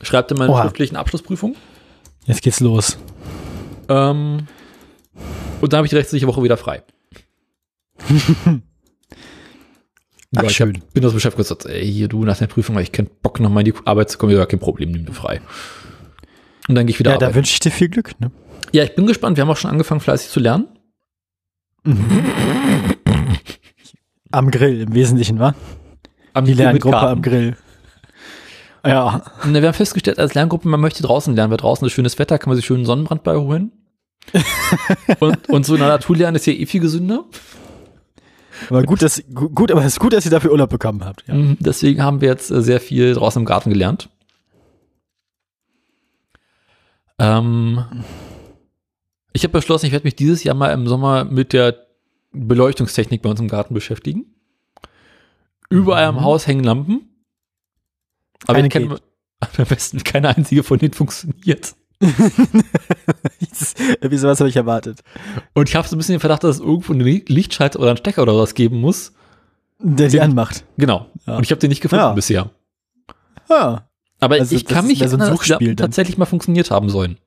Schreibt 0.02 0.32
in 0.32 0.38
meine 0.38 0.52
Oha. 0.52 0.64
schriftlichen 0.64 0.96
Abschlussprüfung. 0.96 1.56
Jetzt 2.26 2.42
geht's 2.42 2.60
los. 2.60 2.98
Ähm, 3.90 4.48
und 5.62 5.74
dann 5.74 5.78
habe 5.78 5.86
ich 5.86 5.92
die 5.92 5.98
restliche 5.98 6.28
Woche 6.28 6.44
wieder 6.44 6.58
frei. 6.58 6.84
Ach, 10.36 10.44
ich 10.44 10.52
schön. 10.52 10.76
Hab, 10.76 10.94
bin 10.94 11.04
das 11.04 11.14
beschäftigt 11.14 11.50
gesagt, 11.50 11.66
ey, 11.66 11.90
hier 11.90 12.08
du 12.08 12.24
nach 12.26 12.38
der 12.38 12.48
Prüfung, 12.48 12.76
weil 12.76 12.84
ich 12.84 12.92
keinen 12.92 13.10
Bock 13.22 13.40
nochmal 13.40 13.66
in 13.66 13.74
die 13.74 13.80
Arbeit 13.86 14.10
zu 14.10 14.18
kommen, 14.18 14.34
ja, 14.34 14.46
kein 14.46 14.60
Problem, 14.60 14.92
nimm 14.92 15.06
dir 15.06 15.14
frei. 15.14 15.42
Und 16.68 16.76
dann 16.76 16.86
gehe 16.86 16.94
ich 16.94 17.00
wieder 17.00 17.12
Ja, 17.12 17.18
da 17.18 17.28
arbeiten. 17.28 17.38
wünsche 17.38 17.54
ich 17.54 17.60
dir 17.60 17.72
viel 17.72 17.88
Glück. 17.90 18.20
Ne? 18.20 18.32
Ja, 18.74 18.84
ich 18.84 18.94
bin 18.96 19.06
gespannt. 19.08 19.38
Wir 19.38 19.44
haben 19.44 19.50
auch 19.50 19.58
schon 19.58 19.72
angefangen, 19.72 20.02
fleißig 20.02 20.30
zu 20.30 20.40
lernen. 20.42 20.68
Am 24.32 24.52
Grill 24.52 24.82
im 24.82 24.94
Wesentlichen, 24.94 25.40
wa? 25.40 25.56
Am 26.34 26.46
Die 26.46 26.54
Lerngruppe 26.54 26.98
am 26.98 27.22
Grill. 27.22 27.56
Ja. 28.86 29.24
Na, 29.46 29.62
wir 29.62 29.68
haben 29.68 29.74
festgestellt, 29.76 30.20
als 30.20 30.34
Lerngruppe, 30.34 30.68
man 30.68 30.80
möchte 30.80 31.04
draußen 31.04 31.36
lernen, 31.36 31.52
weil 31.52 31.58
draußen 31.58 31.86
ist 31.88 31.94
schönes 31.94 32.20
Wetter, 32.20 32.38
kann 32.38 32.50
man 32.50 32.56
sich 32.58 32.66
schön 32.66 32.78
einen 32.78 32.86
Sonnenbrand 32.86 33.24
beiholen. 33.24 33.72
und, 35.20 35.50
und 35.50 35.66
so 35.66 35.76
in 35.76 35.80
der 35.80 35.90
Natur 35.90 36.18
lernen 36.18 36.36
ist 36.36 36.46
ja 36.46 36.54
eh 36.54 36.66
viel 36.66 36.82
gesünder. 36.82 37.24
Aber 38.70 38.84
gut, 38.84 39.02
dass, 39.02 39.24
gu- 39.34 39.50
gut, 39.50 39.72
aber 39.72 39.82
es 39.82 39.94
ist 39.94 40.00
gut, 40.00 40.14
dass 40.14 40.26
ihr 40.26 40.32
dafür 40.32 40.52
Urlaub 40.52 40.70
bekommen 40.70 41.04
habt. 41.06 41.24
Ja. 41.28 41.34
Mhm, 41.36 41.58
Deswegen 41.60 42.02
haben 42.04 42.22
wir 42.22 42.30
jetzt 42.30 42.50
äh, 42.52 42.62
sehr 42.62 42.80
viel 42.80 43.14
draußen 43.14 43.42
im 43.42 43.46
Garten 43.46 43.70
gelernt. 43.70 44.10
Ähm, 47.20 47.84
ich 49.34 49.44
habe 49.44 49.52
beschlossen, 49.54 49.86
ich 49.88 49.92
werde 49.92 50.06
mich 50.06 50.16
dieses 50.16 50.44
Jahr 50.44 50.56
mal 50.56 50.70
im 50.72 50.88
Sommer 50.88 51.24
mit 51.26 51.54
der 51.54 51.86
Beleuchtungstechnik 52.32 53.22
bei 53.22 53.30
uns 53.30 53.40
im 53.40 53.48
Garten 53.48 53.74
beschäftigen. 53.74 54.26
Überall 55.70 56.12
Mhm. 56.12 56.18
am 56.20 56.24
Haus 56.24 56.48
hängen 56.48 56.64
Lampen. 56.64 57.10
Aber 58.46 58.54
Keine 58.56 58.68
ich 58.68 58.74
kenne 58.74 59.00
am 59.40 59.66
besten 59.66 60.04
keine 60.04 60.30
einzige 60.36 60.64
von 60.64 60.80
denen 60.80 60.94
funktioniert. 60.94 61.76
Wieso 64.02 64.28
was 64.28 64.40
habe 64.40 64.50
ich 64.50 64.56
erwartet? 64.56 65.02
Und 65.54 65.70
ich 65.70 65.76
habe 65.76 65.88
so 65.88 65.96
ein 65.96 65.98
bisschen 65.98 66.14
den 66.14 66.20
Verdacht, 66.20 66.44
dass 66.44 66.58
es 66.58 66.62
irgendwo 66.62 66.94
einen 66.94 67.02
Li- 67.02 67.26
Lichtschalter 67.28 67.80
oder 67.80 67.90
einen 67.90 67.98
Stecker 67.98 68.22
oder 68.22 68.38
was 68.38 68.54
geben 68.54 68.80
muss. 68.82 69.14
Der 69.80 70.10
die 70.10 70.22
anmacht. 70.22 70.64
Genau. 70.78 71.08
Ja. 71.26 71.38
Und 71.38 71.44
ich 71.44 71.52
habe 71.52 71.60
den 71.60 71.70
nicht 71.70 71.82
gefunden 71.82 72.04
Ja. 72.04 72.14
bisher. 72.14 72.50
Ja. 73.50 73.88
Aber 74.20 74.36
Also, 74.36 74.56
ich 74.56 74.66
kann 74.66 74.88
mich 74.88 75.00
mehr 75.00 75.10
so 75.10 75.18
erinnern, 75.18 75.38
dass 75.38 75.58
die 75.60 75.68
dann. 75.68 75.78
tatsächlich 75.78 76.18
mal 76.18 76.26
funktioniert 76.26 76.72
haben 76.72 76.90
sollen. 76.90 77.18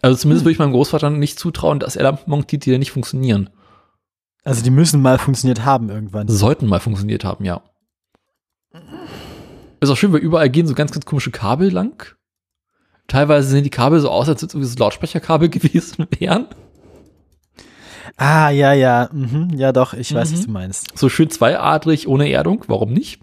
Also 0.00 0.16
zumindest 0.18 0.42
Hm. 0.42 0.46
würde 0.46 0.52
ich 0.52 0.58
meinem 0.58 0.72
Großvater 0.72 1.10
nicht 1.10 1.38
zutrauen, 1.38 1.78
dass 1.78 1.96
er 1.96 2.04
Lampen 2.04 2.30
montiert, 2.30 2.64
die 2.66 2.72
da 2.72 2.78
nicht 2.78 2.90
funktionieren. 2.90 3.50
Also 4.44 4.62
die 4.62 4.70
müssen 4.70 5.00
mal 5.02 5.18
funktioniert 5.18 5.64
haben 5.64 5.90
irgendwann. 5.90 6.26
Sollten 6.28 6.66
mal 6.66 6.80
funktioniert 6.80 7.24
haben, 7.24 7.44
ja. 7.44 7.62
Ist 9.80 9.90
auch 9.90 9.96
schön, 9.96 10.12
weil 10.12 10.20
überall 10.20 10.50
gehen 10.50 10.66
so 10.66 10.74
ganz, 10.74 10.90
ganz 10.92 11.04
komische 11.04 11.30
Kabel 11.30 11.70
lang. 11.70 12.16
Teilweise 13.12 13.48
sehen 13.48 13.62
die 13.62 13.68
Kabel 13.68 14.00
so 14.00 14.08
aus, 14.08 14.26
als 14.26 14.42
ob 14.42 14.54
es 14.62 14.78
Lautsprecherkabel 14.78 15.48
gewesen 15.50 16.06
wären. 16.18 16.46
Ah, 18.16 18.48
ja, 18.48 18.72
ja. 18.72 19.10
Mhm. 19.12 19.50
Ja, 19.54 19.70
doch, 19.72 19.92
ich 19.92 20.14
weiß, 20.14 20.30
Mhm. 20.30 20.34
was 20.34 20.44
du 20.46 20.50
meinst. 20.50 20.98
So 20.98 21.10
schön 21.10 21.28
zweiadrig, 21.28 22.08
ohne 22.08 22.30
Erdung. 22.30 22.64
Warum 22.68 22.94
nicht? 22.94 23.20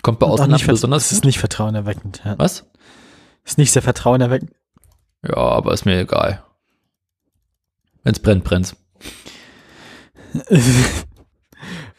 Kommt 0.00 0.18
bei 0.18 0.26
Und 0.26 0.40
auch 0.40 0.46
nicht 0.46 0.66
besonders 0.66 1.04
Das 1.10 1.12
ist 1.12 1.26
nicht 1.26 1.38
vertrauenerweckend. 1.38 2.22
Ja. 2.24 2.38
Was? 2.38 2.64
Ist 3.44 3.58
nicht 3.58 3.70
sehr 3.70 3.82
vertrauenerweckend. 3.82 4.52
Ja, 5.28 5.36
aber 5.36 5.74
ist 5.74 5.84
mir 5.84 6.00
egal. 6.00 6.42
Wenn's 8.02 8.18
brennt, 8.20 8.44
brennt's. 8.44 8.76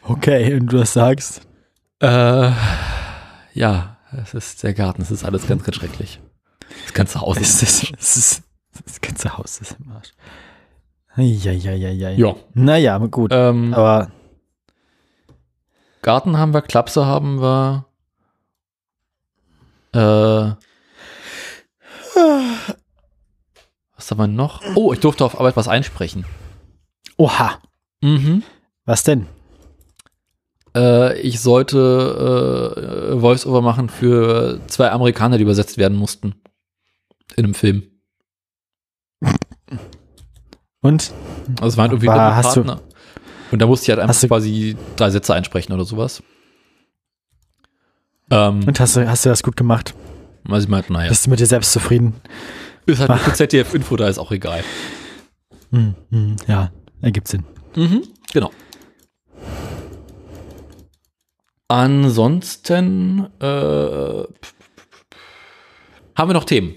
okay, 0.02 0.52
wenn 0.52 0.66
du 0.66 0.78
das 0.78 0.94
sagst. 0.94 1.42
Äh, 2.00 2.50
ja, 3.54 3.98
es 4.20 4.34
ist 4.34 4.64
der 4.64 4.74
Garten, 4.74 5.02
es 5.02 5.12
ist 5.12 5.22
alles 5.24 5.46
ganz, 5.46 5.62
ganz 5.62 5.76
schrecklich. 5.76 6.18
Das 6.84 6.92
ganze 6.94 7.20
Haus 7.20 7.38
ist. 7.38 7.62
ist, 7.62 7.90
ist, 7.92 8.42
das 8.84 9.00
ganze 9.00 9.36
Haus 9.36 9.60
ist 9.60 9.76
im 9.80 9.90
Arsch. 9.92 10.12
Ja, 11.16 11.52
ja, 11.52 11.72
ja, 11.72 11.90
ja. 11.90 12.10
Ja. 12.10 12.34
Naja, 12.54 12.98
gut. 12.98 13.30
Ähm, 13.34 13.74
Aber 13.74 14.10
Garten 16.00 16.38
haben 16.38 16.54
wir, 16.54 16.62
Klapse 16.62 17.04
haben 17.06 17.40
wir. 17.40 17.84
Äh, 19.94 20.54
was 23.96 24.10
haben 24.10 24.18
wir 24.18 24.26
noch? 24.26 24.62
Oh, 24.74 24.92
ich 24.92 25.00
durfte 25.00 25.24
auf 25.24 25.38
Arbeit 25.38 25.56
was 25.56 25.68
einsprechen. 25.68 26.24
oha, 27.16 27.58
Mhm. 28.00 28.42
was 28.84 29.04
denn? 29.04 29.26
Äh, 30.74 31.20
ich 31.20 31.40
sollte 31.40 33.12
äh, 33.14 33.20
Voice-Over 33.20 33.60
machen 33.60 33.88
für 33.90 34.60
zwei 34.66 34.90
Amerikaner, 34.90 35.36
die 35.36 35.42
übersetzt 35.42 35.76
werden 35.78 35.96
mussten. 35.98 36.34
In 37.36 37.44
einem 37.44 37.54
Film. 37.54 37.84
Und? 40.80 41.12
Also 41.60 41.68
es 41.68 41.76
waren 41.76 41.90
irgendwie 41.90 42.08
Aber 42.08 42.36
hast 42.36 42.56
du- 42.56 42.62
Doppelpartner. 42.62 42.88
Und 43.52 43.58
da 43.60 43.66
musste 43.66 43.84
ich 43.84 43.90
halt 43.90 44.00
einfach 44.00 44.18
du- 44.20 44.28
quasi 44.28 44.76
drei 44.96 45.10
Sätze 45.10 45.34
einsprechen 45.34 45.74
oder 45.74 45.84
sowas. 45.84 46.22
Ähm, 48.30 48.60
Und 48.66 48.80
hast 48.80 48.96
du, 48.96 49.08
hast 49.08 49.24
du 49.24 49.28
das 49.28 49.42
gut 49.42 49.56
gemacht? 49.56 49.94
also 50.48 50.64
ich 50.64 50.68
meinte, 50.70 50.92
naja, 50.92 51.08
Bist 51.10 51.26
du 51.26 51.30
mit 51.30 51.38
dir 51.40 51.46
selbst 51.46 51.72
zufrieden? 51.72 52.14
ist 52.86 53.00
halt 53.00 53.20
für 53.20 53.32
ZDF-Info, 53.34 53.96
da 53.96 54.08
ist 54.08 54.18
auch 54.18 54.32
egal. 54.32 54.64
Hm, 55.70 55.94
hm, 56.10 56.36
ja, 56.48 56.72
ergibt 57.00 57.28
Sinn. 57.28 57.44
Mhm, 57.76 58.02
genau. 58.32 58.50
Ansonsten 61.68 63.26
äh, 63.40 64.24
haben 66.14 66.28
wir 66.28 66.34
noch 66.34 66.44
Themen. 66.44 66.74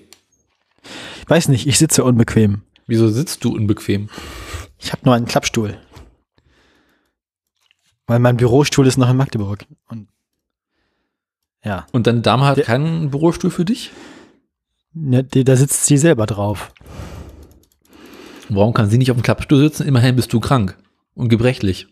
Weiß 1.28 1.48
nicht, 1.50 1.68
ich 1.68 1.78
sitze 1.78 2.04
unbequem. 2.04 2.62
Wieso 2.88 3.08
sitzt 3.10 3.44
du 3.44 3.54
unbequem? 3.56 4.10
Ich 4.78 4.92
habe 4.92 5.02
nur 5.06 5.16
einen 5.16 5.26
Klappstuhl. 5.26 5.78
Weil 8.08 8.20
mein 8.20 8.38
Bürostuhl 8.38 8.86
ist 8.86 8.98
noch 8.98 9.10
in 9.10 9.18
Magdeburg. 9.18 9.66
Und 9.88 10.08
ja, 11.64 11.88
Und 11.92 12.06
deine 12.06 12.22
Dame 12.22 12.46
hat 12.46 12.58
Der- 12.58 12.66
keinen 12.66 13.10
Bürostuhl 13.10 13.50
für 13.50 13.66
dich? 13.66 13.92
die- 15.24 15.44
da 15.44 15.56
sitzt 15.56 15.86
sie 15.86 15.98
selber 15.98 16.26
drauf. 16.28 16.72
Warum 18.50 18.74
kann 18.74 18.90
sie 18.90 19.00
nicht 19.00 19.10
auf 19.10 19.18
dem 19.18 19.24
Klappstuhl 19.24 19.60
sitzen? 19.60 19.88
Immerhin 19.88 20.16
bist 20.16 20.32
du 20.32 20.40
krank 20.40 20.78
und 21.16 21.30
gebrechlich. 21.30 21.88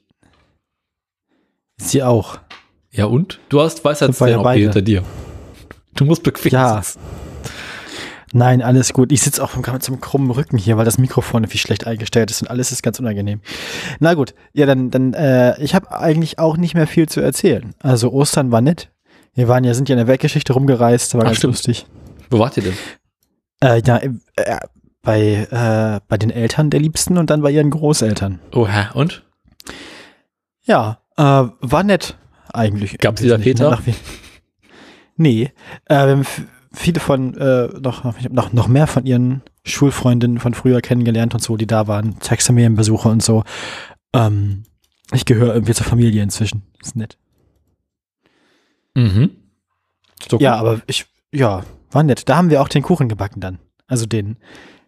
Sie 1.78 2.04
auch. 2.04 2.38
Ja 2.92 3.06
und? 3.06 3.40
Du 3.50 3.60
hast 3.60 3.84
wir 3.84 3.92
ja 4.30 4.52
hinter 4.66 4.84
dir. 4.84 5.04
Du 5.96 6.06
musst 6.06 6.22
bequem 6.22 6.52
Ja. 6.52 6.82
sitzen. 6.84 7.00
Nein, 8.36 8.64
alles 8.64 8.94
gut. 8.94 9.12
Ich 9.12 9.22
sitze 9.22 9.44
auch 9.44 9.56
mit 9.56 9.84
so 9.84 9.94
einem 9.94 10.02
krummen 10.02 10.32
Rücken 10.32 10.58
hier, 10.58 10.76
weil 10.76 10.86
das 10.86 10.98
Mikrofon 10.98 11.44
irgendwie 11.44 11.60
schlecht 11.60 11.86
eingestellt 11.86 12.32
ist 12.32 12.42
und 12.42 12.50
alles 12.50 12.72
ist 12.72 12.82
ganz 12.82 13.00
unangenehm. 13.00 13.42
Na 14.00 14.16
gut, 14.16 14.34
ja, 14.54 14.66
dann, 14.66 14.90
dann, 14.90 15.14
äh, 15.14 15.62
ich 15.62 15.76
habe 15.76 15.92
eigentlich 15.92 16.40
auch 16.40 16.58
nicht 16.58 16.74
mehr 16.74 16.88
viel 16.88 17.08
zu 17.08 17.22
erzählen. 17.22 17.76
Also 17.80 18.12
Ostern 18.12 18.52
war 18.52 18.62
nett. 18.62 18.90
Wir 19.36 19.48
waren 19.48 19.64
ja, 19.64 19.76
sind 19.76 19.88
ja 19.88 19.94
in 19.94 19.98
der 20.00 20.08
Weltgeschichte 20.08 20.54
rumgereist, 20.54 21.14
war 21.14 21.22
Ach, 21.22 21.26
ganz 21.26 21.38
stimmt. 21.38 21.54
lustig. 21.54 21.86
Wo 22.32 22.40
wart 22.40 22.58
ihr 22.58 22.64
denn? 22.64 22.78
Äh, 23.62 23.82
ja, 23.86 23.98
äh, 23.98 24.10
bei, 25.04 25.48
äh, 25.52 26.00
bei 26.08 26.18
den 26.18 26.32
Eltern 26.32 26.72
der 26.72 26.80
Liebsten 26.80 27.20
und 27.20 27.30
dann 27.30 27.42
bei 27.42 27.52
ihren 27.52 27.70
Großeltern. 27.70 28.40
Oh, 28.54 28.68
hä? 28.68 28.88
Und? 28.96 29.24
Ja, 30.64 31.00
äh, 31.18 31.22
war 31.22 31.84
nett 31.84 32.18
eigentlich. 32.52 32.98
Gab's 32.98 33.22
wieder 33.22 33.38
Peter? 33.38 33.66
ne? 33.66 33.76
Nach 33.76 33.82
Nee, 35.18 35.52
äh, 35.86 35.94
wir 35.94 36.00
haben 36.00 36.26
viele 36.74 37.00
von, 37.00 37.36
äh, 37.38 37.68
noch, 37.80 38.04
noch, 38.30 38.54
noch 38.54 38.68
mehr 38.68 38.88
von 38.88 39.06
ihren 39.06 39.42
Schulfreundinnen 39.64 40.40
von 40.40 40.54
früher 40.54 40.82
kennengelernt 40.82 41.34
und 41.34 41.42
so, 41.42 41.56
die 41.58 41.68
da 41.68 41.88
waren, 41.88 42.20
Taxamerienbesuche 42.20 43.08
und 43.10 43.24
so. 43.24 43.44
Ähm, 44.14 44.64
ich 45.12 45.26
gehöre 45.26 45.54
irgendwie 45.54 45.74
zur 45.74 45.86
Familie 45.86 46.24
inzwischen. 46.24 46.64
Ist 46.82 46.96
nett. 46.96 47.18
Mhm. 48.96 49.32
So 50.30 50.40
Ja, 50.40 50.56
aber 50.56 50.82
ich, 50.88 51.06
ja, 51.32 51.64
war 51.92 52.04
nett. 52.04 52.28
Da 52.28 52.36
haben 52.38 52.50
wir 52.50 52.62
auch 52.62 52.68
den 52.68 52.84
Kuchen 52.84 53.10
gebacken 53.10 53.40
dann. 53.40 53.60
Also 53.88 54.06
den, 54.06 54.38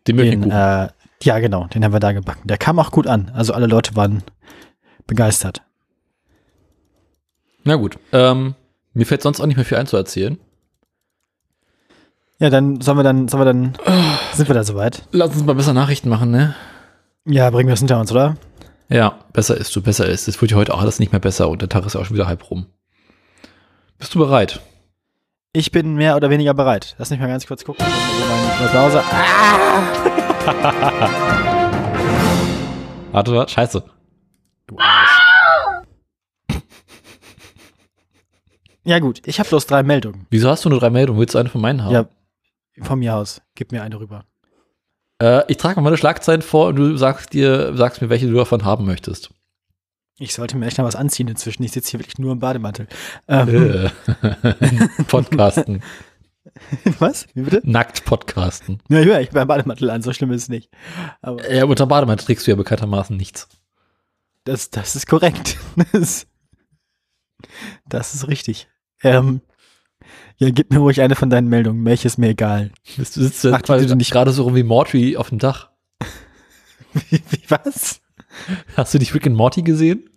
Den 0.08 0.18
den 0.18 0.52
äh, 0.52 0.90
ja 1.22 1.40
genau, 1.40 1.68
den 1.68 1.84
haben 1.84 1.94
wir 1.94 2.00
da 2.00 2.12
gebacken. 2.12 2.48
Der 2.48 2.58
kam 2.58 2.80
auch 2.80 2.92
gut 2.92 3.08
an. 3.08 3.32
Also 3.34 3.54
alle 3.54 3.68
Leute 3.68 3.96
waren 3.96 4.24
begeistert. 5.08 5.64
Na 7.64 7.76
gut. 7.76 7.98
Ähm, 8.12 8.56
mir 8.94 9.06
fällt 9.06 9.22
sonst 9.22 9.40
auch 9.40 9.46
nicht 9.46 9.56
mehr 9.56 9.66
viel 9.66 9.78
einzuerzählen. 9.78 10.40
Ja, 12.40 12.50
dann 12.50 12.82
sollen 12.82 12.98
wir 12.98 13.04
dann, 13.04 13.28
sollen 13.28 13.42
wir 13.42 13.46
dann, 13.46 13.74
sind 14.34 14.48
wir 14.50 14.56
da 14.56 14.64
soweit? 14.64 15.04
Lass 15.12 15.32
uns 15.34 15.46
mal 15.46 15.56
besser 15.56 15.74
Nachrichten 15.74 16.10
machen, 16.10 16.32
ne? 16.32 16.54
Ja, 17.26 17.50
bringen 17.50 17.68
wir 17.68 17.74
es 17.74 17.80
hinter 17.80 18.00
uns, 18.00 18.12
oder? 18.12 18.36
Ja, 18.90 19.20
besser 19.34 19.56
ist 19.58 19.76
du, 19.76 19.82
besser 19.82 20.06
ist. 20.06 20.28
Es 20.28 20.40
wird 20.42 20.52
ja 20.52 20.58
heute 20.58 20.74
auch 20.74 20.82
alles 20.82 21.00
nicht 21.00 21.12
mehr 21.12 21.22
besser 21.22 21.50
und 21.50 21.62
der 21.62 21.70
Tag 21.70 21.86
ist 21.86 21.94
ja 21.96 22.02
auch 22.02 22.06
schon 22.06 22.16
wieder 22.16 22.28
halb 22.28 22.50
rum. 22.52 22.66
Bist 23.98 24.14
du 24.14 24.20
bereit? 24.20 24.60
Ich 25.54 25.72
bin 25.72 25.96
mehr 25.96 26.18
oder 26.18 26.30
weniger 26.30 26.54
bereit. 26.54 26.96
Lass 26.98 27.10
mich 27.10 27.20
mal 27.20 27.28
ganz 27.28 27.48
kurz 27.48 27.64
gucken. 27.64 27.86
mein, 28.60 28.70
Browser. 28.72 29.04
Warte, 33.12 33.32
warte, 33.34 33.54
scheiße. 33.54 33.84
Du 34.68 34.78
Arsch. 34.78 35.10
Ja 38.84 39.00
gut, 39.00 39.22
ich 39.26 39.40
habe 39.40 39.50
bloß 39.50 39.66
drei 39.66 39.82
Meldungen. 39.82 40.28
Wieso 40.30 40.50
hast 40.50 40.64
du 40.66 40.70
nur 40.70 40.80
drei 40.80 40.92
Meldungen? 40.92 41.20
Willst 41.20 41.34
du 41.34 41.40
eine 41.40 41.50
von 41.50 41.60
meinen 41.62 41.84
haben? 41.84 41.94
Ja, 41.94 42.06
von 42.82 43.00
mir 43.00 43.16
aus. 43.16 43.42
Gib 43.56 43.72
mir 43.72 43.84
eine 43.84 44.00
rüber. 44.00 44.26
Äh, 45.22 45.44
ich 45.48 45.58
trage 45.58 45.76
mal 45.76 45.84
meine 45.84 45.98
Schlagzeilen 45.98 46.42
vor 46.42 46.68
und 46.68 46.76
du 46.76 46.98
sagst 46.98 47.34
dir, 47.34 47.76
sagst 47.76 48.02
mir, 48.02 48.10
welche 48.10 48.28
du 48.28 48.34
davon 48.36 48.66
haben 48.66 48.86
möchtest. 48.86 49.32
Ich 50.18 50.34
sollte 50.34 50.56
mir 50.58 50.66
echt 50.66 50.78
noch 50.78 50.86
was 50.86 50.96
anziehen 50.96 51.28
inzwischen. 51.28 51.64
Ich 51.64 51.72
sitze 51.74 51.92
hier 51.92 52.00
wirklich 52.00 52.20
nur 52.20 52.32
im 52.32 52.40
Bademantel. 52.40 52.88
Ähm, 53.28 53.50
Äh. 53.50 53.90
Podcasten. 55.08 55.84
was? 57.00 57.28
Wie 57.34 57.42
bitte? 57.42 57.62
Nackt 57.64 58.06
podcasten. 58.06 58.82
Ja, 58.88 59.00
ja, 59.00 59.20
ich 59.20 59.30
bin 59.32 59.42
im 59.42 59.48
Bademantel 59.48 59.90
an. 59.90 60.02
So 60.02 60.14
schlimm 60.14 60.32
ist 60.32 60.44
es 60.44 60.50
nicht. 60.50 60.70
Aber 61.22 61.50
Ja, 61.52 61.66
unter 61.66 61.86
Bademantel 61.88 62.26
trägst 62.26 62.48
du 62.48 62.52
ja 62.52 62.56
bekanntermaßen 62.56 63.16
nichts. 63.18 63.48
das, 64.46 64.70
das 64.70 64.96
ist 64.96 65.08
korrekt. 65.08 65.58
Das, 65.92 66.28
das 67.88 68.16
ist 68.16 68.28
richtig. 68.30 68.68
Ähm, 69.04 69.42
ja, 70.38 70.50
gib 70.50 70.72
mir 70.72 70.80
ruhig 70.80 71.02
eine 71.02 71.16
von 71.16 71.30
deinen 71.30 71.48
Meldungen. 71.50 71.86
Welche 71.86 72.08
ist 72.08 72.18
mir 72.18 72.30
egal. 72.30 72.72
Du 72.98 73.04
sitzt 73.04 73.44
die 73.44 73.50
du 73.88 73.96
nicht- 73.96 74.12
gerade 74.12 74.32
so 74.32 74.44
rum 74.44 74.56
wie 74.56 74.64
Morty 74.64 75.18
auf 75.18 75.30
dem 75.30 75.40
Dach. 75.40 75.70
Wie, 77.10 77.22
wie 77.30 77.42
was? 77.50 78.00
Hast 78.78 78.94
du 78.94 79.00
dich 79.00 79.14
Rick 79.14 79.28
and 79.28 79.36
Morty 79.36 79.64
gesehen? 79.64 80.10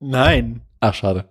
Nein. 0.00 0.62
Ach, 0.80 0.92
schade. 0.94 1.28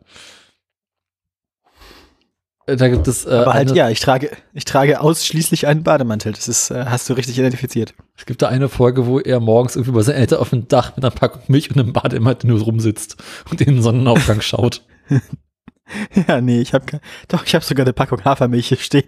Äh, 2.65 2.75
Da 2.77 2.87
gibt 2.87 3.07
es, 3.07 3.25
äh, 3.25 3.29
Aber 3.29 3.53
halt 3.53 3.71
ja, 3.75 3.89
ich 3.89 3.99
trage, 3.99 4.31
ich 4.53 4.63
trage 4.65 5.01
ausschließlich 5.01 5.67
einen 5.67 5.83
Bademantel. 5.83 6.33
Das 6.33 6.47
ist, 6.47 6.71
äh, 6.71 6.85
hast 6.85 7.09
du 7.09 7.13
richtig 7.13 7.37
identifiziert. 7.39 7.93
es 8.15 8.25
gibt 8.25 8.41
da 8.41 8.47
eine 8.47 8.69
Folge, 8.69 9.05
wo 9.05 9.19
er 9.19 9.39
morgens 9.39 9.75
irgendwie 9.75 9.91
bei 9.95 10.01
seinen 10.01 10.15
Eltern 10.17 10.39
auf 10.39 10.49
dem 10.51 10.67
Dach 10.67 10.95
mit 10.95 11.03
einer 11.03 11.11
Packung 11.11 11.41
Milch 11.47 11.69
und 11.71 11.79
einem 11.79 11.93
Bademantel 11.93 12.47
nur 12.49 12.61
rumsitzt 12.61 13.17
und 13.49 13.59
in 13.61 13.75
den 13.75 13.81
Sonnenaufgang 13.81 14.41
schaut. 14.41 14.85
Ja, 16.27 16.41
nee, 16.41 16.59
ich 16.61 16.73
habe 16.73 16.85
doch, 17.27 17.45
ich 17.45 17.55
habe 17.55 17.65
sogar 17.65 17.85
eine 17.85 17.93
Packung 17.93 18.23
Hafermilch 18.23 18.67
hier 18.67 18.77
stehen. 18.77 19.07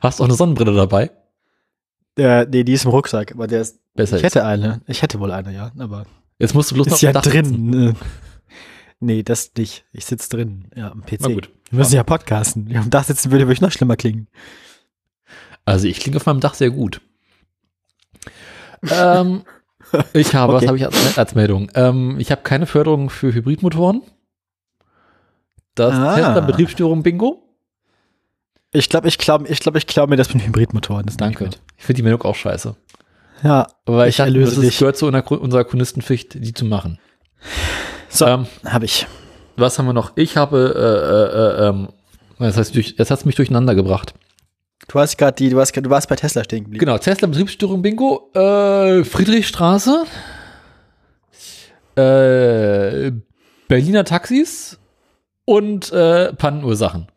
Hast 0.00 0.20
auch 0.20 0.24
eine 0.26 0.34
Sonnenbrille 0.34 0.74
dabei? 0.74 1.10
Äh, 2.18 2.46
nee, 2.46 2.64
die 2.64 2.72
ist 2.72 2.84
im 2.84 2.90
Rucksack, 2.90 3.32
aber 3.32 3.46
der 3.46 3.60
ist, 3.62 3.78
Besser 3.94 4.16
ich 4.16 4.22
ist. 4.24 4.34
hätte 4.34 4.44
eine. 4.46 4.80
Ich 4.86 5.02
hätte 5.02 5.20
wohl 5.20 5.30
eine, 5.30 5.52
ja, 5.54 5.70
aber 5.78 6.04
Jetzt 6.38 6.54
musst 6.54 6.70
du 6.70 6.74
bloß 6.74 6.88
noch 6.88 6.94
ist 6.96 7.02
ja 7.02 7.10
auf 7.10 7.12
dem 7.12 7.22
Dach 7.22 7.24
sitzen. 7.32 7.72
drin. 7.72 7.88
Äh, 7.90 7.94
nee, 9.00 9.22
das 9.22 9.52
nicht. 9.56 9.84
Ich 9.92 10.04
sitze 10.04 10.28
drin, 10.28 10.70
ja, 10.76 10.90
am 10.90 11.02
PC. 11.02 11.18
Na 11.20 11.28
gut. 11.28 11.50
Wir 11.70 11.78
müssen 11.78 11.94
ja 11.94 12.02
podcasten. 12.02 12.64
Wenn 12.66 12.72
ich 12.72 12.78
am 12.78 12.90
Dach 12.90 13.04
sitzen 13.04 13.30
würde, 13.30 13.44
würde 13.46 13.52
ich 13.54 13.60
noch 13.60 13.72
schlimmer 13.72 13.96
klingen. 13.96 14.28
Also 15.64 15.86
ich 15.86 16.00
klinge 16.00 16.16
auf 16.16 16.26
meinem 16.26 16.40
Dach 16.40 16.54
sehr 16.54 16.70
gut. 16.70 17.00
ähm, 18.90 19.42
ich 20.12 20.34
habe, 20.34 20.52
Okay. 20.54 20.62
was 20.62 20.68
habe 20.68 20.76
ich 20.76 20.86
als, 20.86 21.18
als 21.18 21.34
Meldung? 21.34 21.70
Ähm, 21.74 22.16
ich 22.18 22.30
habe 22.30 22.42
keine 22.42 22.66
Förderung 22.66 23.10
für 23.10 23.32
Hybridmotoren. 23.32 24.02
Das 25.78 25.94
Ah. 25.94 26.14
Tesla 26.16 26.40
Betriebsstörung 26.40 27.02
Bingo. 27.02 27.42
Ich 28.72 28.88
glaube, 28.88 29.08
ich 29.08 29.16
glaube, 29.18 29.48
ich 29.48 29.60
glaube, 29.60 29.78
ich 29.78 29.86
glaube 29.86 30.10
mir 30.10 30.16
das 30.16 30.32
mit 30.34 30.46
Hybridmotoren. 30.46 31.06
Das 31.06 31.14
ich 31.14 31.18
Danke. 31.18 31.44
mit. 31.44 31.60
Ich 31.78 31.84
finde 31.84 31.96
die 31.98 32.02
Meldung 32.02 32.22
auch 32.22 32.34
scheiße. 32.34 32.76
Ja, 33.42 33.66
Aber 33.86 34.04
ich, 34.06 34.10
Ich 34.10 34.16
dachte, 34.16 34.28
erlöse 34.30 34.56
das 34.56 34.64
dich. 34.64 34.78
gehört 34.78 34.96
zu 34.96 35.06
unserer, 35.06 35.64
Chronistenpflicht, 35.64 36.34
die 36.34 36.52
zu 36.52 36.64
machen. 36.64 36.98
So. 38.08 38.26
Ähm, 38.26 38.46
habe 38.66 38.84
ich. 38.84 39.06
was 39.56 39.78
haben 39.78 39.86
wir 39.86 39.92
noch? 39.92 40.12
Ich 40.16 40.36
habe, 40.36 40.74
äh, 40.76 41.62
äh, 41.62 41.66
äh, 41.66 41.68
ähm, 41.68 41.88
das 42.38 42.56
heißt, 42.56 42.74
durch, 42.74 42.94
jetzt 42.98 43.10
hat 43.10 43.18
es 43.20 43.24
mich 43.24 43.36
durcheinander 43.36 43.74
gebracht. 43.74 44.14
Du 44.88 44.98
hast 44.98 45.16
gerade 45.18 45.34
die, 45.36 45.50
du 45.50 45.60
hast, 45.60 45.72
grad- 45.72 45.84
du 45.86 45.90
warst 45.90 46.08
bei 46.08 46.16
Tesla 46.16 46.44
stehen 46.44 46.64
geblieben. 46.64 46.80
Genau, 46.84 46.98
Tesla 46.98 47.26
Betriebsstörung 47.28 47.82
Bingo, 47.82 48.30
äh, 48.34 49.02
Friedrichstraße, 49.04 50.04
äh, 51.96 53.12
Berliner 53.68 54.04
Taxis 54.04 54.78
und 55.48 55.90
äh, 55.92 56.34
Pannenursachen. 56.34 57.08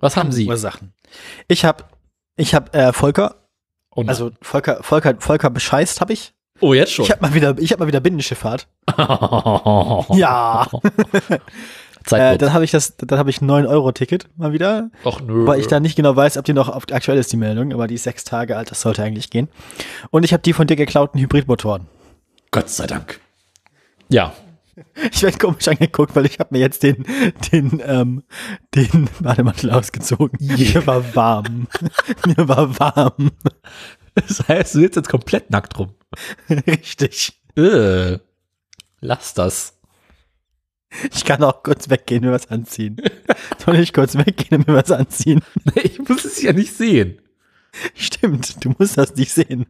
Was 0.00 0.16
haben 0.16 0.32
Sie? 0.32 0.48
Ursachen. 0.48 0.92
Ich 1.46 1.64
habe, 1.64 1.84
ich 2.34 2.52
habe 2.52 2.72
äh, 2.76 2.92
Volker, 2.92 3.36
Oh 3.94 4.02
also 4.04 4.32
Volker, 4.42 4.82
Volker, 4.82 5.14
Volker 5.20 5.50
bescheißt 5.50 6.00
habe 6.00 6.12
ich. 6.12 6.34
Oh, 6.58 6.74
jetzt 6.74 6.92
schon. 6.92 7.04
Ich 7.04 7.12
habe 7.12 7.22
mal 7.22 7.32
wieder, 7.32 7.56
ich 7.58 7.70
habe 7.70 7.84
mal 7.84 7.86
wieder 7.86 8.00
Binnenschifffahrt. 8.00 8.66
Ja. 10.16 10.66
Äh, 12.10 12.38
dann 12.38 12.54
habe 12.54 12.64
ich 12.64 12.70
das, 12.70 12.96
dann 12.96 13.18
habe 13.18 13.28
ich 13.28 13.42
ein 13.42 13.48
9-Euro-Ticket 13.48 14.26
mal 14.38 14.54
wieder. 14.54 14.90
Och, 15.04 15.20
nö. 15.20 15.46
Weil 15.46 15.60
ich 15.60 15.66
da 15.66 15.80
nicht 15.80 15.96
genau 15.96 16.16
weiß, 16.16 16.38
ob 16.38 16.46
die 16.46 16.54
noch 16.54 16.70
aktuell 16.90 17.18
ist, 17.18 17.30
die 17.30 17.36
Meldung, 17.36 17.74
aber 17.74 17.86
die 17.86 17.96
ist 17.96 18.04
sechs 18.04 18.24
Tage 18.24 18.56
alt, 18.56 18.70
das 18.70 18.80
sollte 18.80 19.02
eigentlich 19.02 19.28
gehen. 19.28 19.48
Und 20.10 20.24
ich 20.24 20.32
habe 20.32 20.42
die 20.42 20.54
von 20.54 20.66
dir 20.66 20.76
geklauten 20.76 21.20
Hybridmotoren. 21.20 21.86
Gott 22.50 22.70
sei 22.70 22.86
Dank. 22.86 23.20
Ja. 24.08 24.32
Ich 25.12 25.22
werde 25.22 25.38
komisch 25.38 25.68
angeguckt, 25.68 26.14
weil 26.16 26.26
ich 26.26 26.38
habe 26.38 26.50
mir 26.52 26.60
jetzt 26.60 26.82
den, 26.82 27.04
den, 27.52 27.82
ähm, 27.84 28.22
den 28.74 29.08
Bademantel 29.20 29.70
ausgezogen. 29.70 30.38
Mir 30.40 30.86
war 30.86 31.14
warm. 31.14 31.68
Mir 32.26 32.48
war 32.48 32.78
warm. 32.78 33.30
Das 34.14 34.46
heißt, 34.48 34.74
du 34.74 34.80
sitzt 34.80 34.96
jetzt 34.96 35.08
komplett 35.08 35.50
nackt 35.50 35.78
rum. 35.78 35.94
Richtig. 36.66 37.40
Äh, 37.56 38.18
lass 39.00 39.34
das. 39.34 39.78
Ich 41.12 41.24
kann 41.24 41.42
auch 41.44 41.62
kurz 41.62 41.88
weggehen, 41.88 42.24
mir 42.24 42.32
was 42.32 42.50
anziehen. 42.50 43.00
Soll 43.64 43.76
ich 43.76 43.92
kurz 43.92 44.16
weggehen 44.16 44.60
und 44.60 44.66
mir 44.68 44.74
was 44.74 44.90
anziehen? 44.90 45.40
Ich 45.84 46.00
muss 46.00 46.24
es 46.24 46.42
ja 46.42 46.52
nicht 46.52 46.76
sehen. 46.76 47.20
Stimmt, 47.94 48.64
du 48.64 48.74
musst 48.76 48.98
das 48.98 49.14
nicht 49.14 49.32
sehen. 49.32 49.66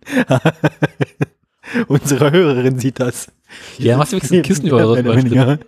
Unsere 1.89 2.31
Hörerin 2.31 2.79
sieht 2.79 3.01
das. 3.01 3.31
Ja, 3.79 3.97
machst 3.97 4.13
du 4.13 4.17
wenigstens 4.17 4.39
ein 4.39 4.43
Kissen 4.43 4.73
oder 4.73 4.87
so 4.87 4.95
Schritt. 4.97 5.07
weniger. 5.07 5.59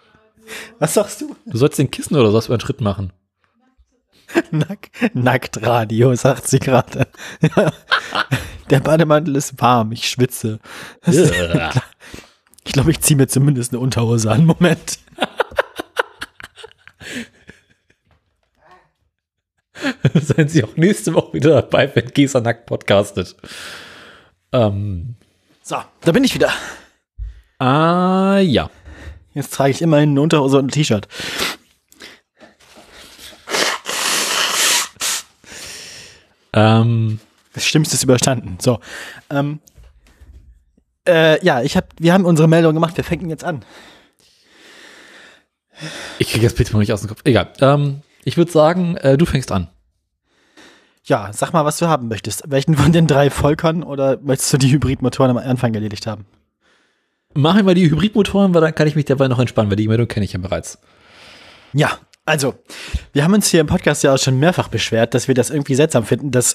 Was 0.78 0.94
sagst 0.94 1.20
du? 1.20 1.36
Du 1.46 1.56
sollst 1.56 1.78
den 1.78 1.90
Kissen 1.90 2.16
oder 2.16 2.30
sowas 2.30 2.46
über 2.46 2.54
einen 2.54 2.60
Schritt 2.60 2.80
machen. 2.80 3.12
Nack, 4.50 4.90
Nacktradio, 5.14 6.14
sagt 6.14 6.48
sie 6.48 6.58
gerade. 6.58 7.06
Der 8.70 8.80
Bademantel 8.80 9.36
ist 9.36 9.60
warm, 9.60 9.92
ich 9.92 10.08
schwitze. 10.08 10.58
Ich 12.64 12.72
glaube, 12.72 12.90
ich 12.90 13.00
ziehe 13.00 13.16
mir 13.16 13.26
zumindest 13.26 13.72
eine 13.72 13.80
Unterhose 13.80 14.30
an. 14.30 14.46
Moment. 14.46 14.98
Seien 20.14 20.48
Sie 20.48 20.64
auch 20.64 20.76
nächste 20.76 21.12
Woche 21.14 21.34
wieder 21.34 21.50
dabei, 21.62 21.90
wenn 21.94 22.06
Gesa 22.06 22.40
nackt 22.40 22.66
podcastet. 22.66 23.36
Ähm, 24.52 25.16
So, 25.72 25.78
da 26.02 26.12
bin 26.12 26.22
ich 26.22 26.34
wieder. 26.34 26.52
ah, 27.58 28.36
ja. 28.40 28.68
Jetzt 29.32 29.54
trage 29.54 29.70
ich 29.70 29.80
immerhin 29.80 30.10
eine 30.10 30.20
Unterhose 30.20 30.58
und 30.58 30.66
ein 30.66 30.68
T-Shirt. 30.70 31.08
Ähm, 36.52 37.20
Das 37.54 37.64
Schlimmste 37.64 37.94
ist 37.94 38.02
überstanden. 38.02 38.58
So. 38.60 38.80
Ähm, 39.30 39.60
äh, 41.08 41.42
ja, 41.42 41.62
ich 41.62 41.74
hab, 41.74 41.88
wir 41.98 42.12
haben 42.12 42.26
unsere 42.26 42.48
Meldung 42.48 42.74
gemacht. 42.74 42.98
Wir 42.98 43.04
fangen 43.04 43.30
jetzt 43.30 43.44
an. 43.44 43.64
ich 46.18 46.28
kriege 46.30 46.44
das 46.44 46.54
bitte 46.54 46.74
mal 46.74 46.80
nicht 46.80 46.92
aus 46.92 47.00
dem 47.00 47.08
Kopf. 47.08 47.22
Egal. 47.24 47.50
Ähm, 47.60 48.02
ich 48.24 48.36
würde 48.36 48.52
sagen, 48.52 48.98
äh, 48.98 49.16
du 49.16 49.24
fängst 49.24 49.50
an. 49.50 49.68
Ja, 51.04 51.30
sag 51.32 51.52
mal, 51.52 51.64
was 51.64 51.78
du 51.78 51.88
haben 51.88 52.08
möchtest. 52.08 52.44
Welchen 52.46 52.76
von 52.76 52.92
den 52.92 53.06
drei 53.06 53.28
Volkern 53.28 53.82
oder 53.82 54.18
möchtest 54.22 54.52
du 54.52 54.58
die 54.58 54.70
Hybridmotoren 54.70 55.36
am 55.36 55.36
Anfang 55.36 55.74
erledigt 55.74 56.06
haben? 56.06 56.26
Machen 57.34 57.66
wir 57.66 57.74
die 57.74 57.90
Hybridmotoren, 57.90 58.54
weil 58.54 58.60
dann 58.60 58.74
kann 58.74 58.86
ich 58.86 58.94
mich 58.94 59.06
dabei 59.06 59.26
noch 59.26 59.38
entspannen, 59.38 59.70
weil 59.70 59.76
die 59.76 59.88
Meldung 59.88 60.06
kenne 60.06 60.24
ich 60.24 60.32
ja 60.32 60.38
bereits. 60.38 60.78
Ja, 61.72 61.98
also, 62.24 62.54
wir 63.12 63.24
haben 63.24 63.34
uns 63.34 63.48
hier 63.48 63.60
im 63.60 63.66
Podcast 63.66 64.04
ja 64.04 64.14
auch 64.14 64.18
schon 64.18 64.38
mehrfach 64.38 64.68
beschwert, 64.68 65.12
dass 65.14 65.26
wir 65.26 65.34
das 65.34 65.50
irgendwie 65.50 65.74
seltsam 65.74 66.04
finden, 66.04 66.30
dass 66.30 66.54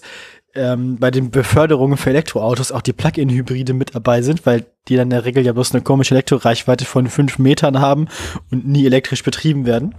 ähm, 0.56 0.98
bei 0.98 1.12
den 1.12 1.30
Beförderungen 1.30 1.98
für 1.98 2.12
Elektroautos 2.12 2.72
auch 2.72 2.82
die 2.82 2.94
Plug-in-Hybride 2.94 3.74
mit 3.74 3.94
dabei 3.94 4.22
sind, 4.22 4.46
weil 4.46 4.66
die 4.88 4.96
dann 4.96 5.08
in 5.08 5.10
der 5.10 5.26
Regel 5.26 5.46
ja 5.46 5.52
bloß 5.52 5.74
eine 5.74 5.84
komische 5.84 6.14
Elektroreichweite 6.14 6.86
von 6.86 7.08
fünf 7.10 7.38
Metern 7.38 7.82
haben 7.82 8.08
und 8.50 8.66
nie 8.66 8.86
elektrisch 8.86 9.24
betrieben 9.24 9.66
werden. 9.66 9.94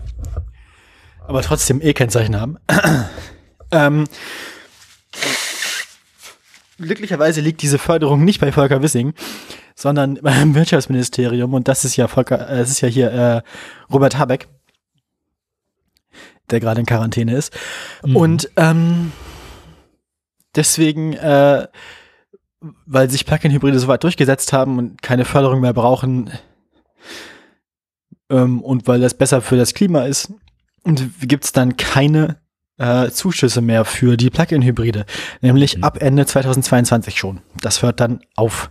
Aber 1.27 1.43
trotzdem 1.43 1.83
E-Kennzeichen 1.83 2.41
haben. 2.41 2.57
Ähm, 3.71 4.05
glücklicherweise 6.79 7.41
liegt 7.41 7.63
diese 7.63 7.79
Förderung 7.79 8.25
nicht 8.25 8.41
bei 8.41 8.53
Volker 8.53 8.83
Wissing, 8.83 9.15
sondern 9.75 10.15
beim 10.23 10.55
Wirtschaftsministerium 10.55 11.55
und 11.55 11.69
das 11.69 11.85
ist 11.85 11.97
ja 11.97 12.09
Volker, 12.09 12.49
äh, 12.49 12.61
es 12.61 12.71
ist 12.71 12.81
ja 12.81 12.89
hier 12.89 13.11
äh, 13.11 13.43
Robert 13.93 14.19
Habeck 14.19 14.49
der 16.51 16.61
gerade 16.61 16.81
in 16.81 16.87
Quarantäne 16.87 17.37
ist. 17.37 17.57
Und 18.15 18.51
ähm, 18.57 19.13
deswegen, 20.55 21.13
äh, 21.15 21.69
weil 22.87 23.11
sich 23.11 23.27
Plug-in-Hybride 23.27 23.79
so 23.79 23.89
weit 23.89 24.05
durchgesetzt 24.05 24.53
haben 24.53 24.79
und 24.79 25.03
keine 25.03 25.25
Förderung 25.25 25.61
mehr 25.61 25.73
brauchen 25.73 26.31
ähm, 28.31 28.63
und 28.63 28.87
weil 28.87 29.01
das 29.01 29.15
besser 29.15 29.43
für 29.43 29.57
das 29.57 29.75
Klima 29.75 30.03
ist, 30.03 30.33
gibt 31.21 31.45
es 31.45 31.53
dann 31.53 31.77
keine 31.77 32.41
äh, 32.79 33.11
Zuschüsse 33.11 33.61
mehr 33.61 33.85
für 33.85 34.17
die 34.17 34.31
Plug-in-Hybride. 34.31 35.05
Nämlich 35.41 35.85
ab 35.85 36.01
Ende 36.01 36.27
2022 36.27 37.19
schon. 37.19 37.41
Das 37.61 37.83
hört 37.83 38.01
dann 38.01 38.21
auf. 38.37 38.71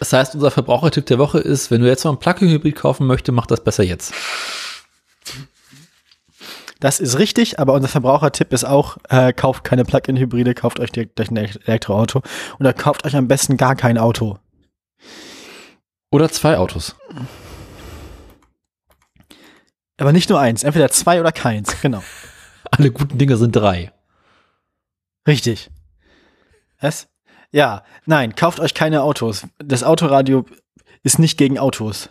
Das 0.00 0.12
heißt, 0.12 0.34
unser 0.34 0.50
Verbrauchertipp 0.50 1.06
der 1.06 1.18
Woche 1.18 1.38
ist, 1.38 1.70
wenn 1.70 1.80
du 1.80 1.88
jetzt 1.88 2.04
mal 2.04 2.10
einen 2.10 2.18
Plug-in-Hybrid 2.18 2.74
kaufen 2.74 3.06
möchtest, 3.06 3.34
mach 3.34 3.46
das 3.46 3.62
besser 3.62 3.84
jetzt. 3.84 4.12
Das 6.80 7.00
ist 7.00 7.18
richtig, 7.18 7.60
aber 7.60 7.72
unser 7.72 7.88
Verbrauchertipp 7.88 8.52
ist 8.52 8.64
auch, 8.64 8.98
äh, 9.08 9.32
kauft 9.32 9.64
keine 9.64 9.84
Plug-in-Hybride, 9.84 10.54
kauft 10.54 10.80
euch 10.80 10.90
direkt 10.90 11.18
ein 11.18 11.36
Elektroauto 11.36 12.22
oder 12.58 12.72
kauft 12.72 13.06
euch 13.06 13.16
am 13.16 13.28
besten 13.28 13.56
gar 13.56 13.76
kein 13.76 13.96
Auto. 13.96 14.38
Oder 16.10 16.28
zwei 16.30 16.58
Autos. 16.58 16.94
Aber 19.96 20.12
nicht 20.12 20.28
nur 20.28 20.40
eins, 20.40 20.64
entweder 20.64 20.90
zwei 20.90 21.20
oder 21.20 21.32
keins, 21.32 21.80
genau. 21.80 22.02
Alle 22.76 22.90
guten 22.90 23.18
Dinge 23.18 23.36
sind 23.36 23.54
drei. 23.54 23.92
Richtig. 25.26 25.70
Was? 26.80 27.08
Ja, 27.52 27.84
nein, 28.04 28.34
kauft 28.34 28.58
euch 28.58 28.74
keine 28.74 29.02
Autos. 29.02 29.46
Das 29.58 29.84
Autoradio 29.84 30.44
ist 31.04 31.20
nicht 31.20 31.38
gegen 31.38 31.58
Autos. 31.58 32.10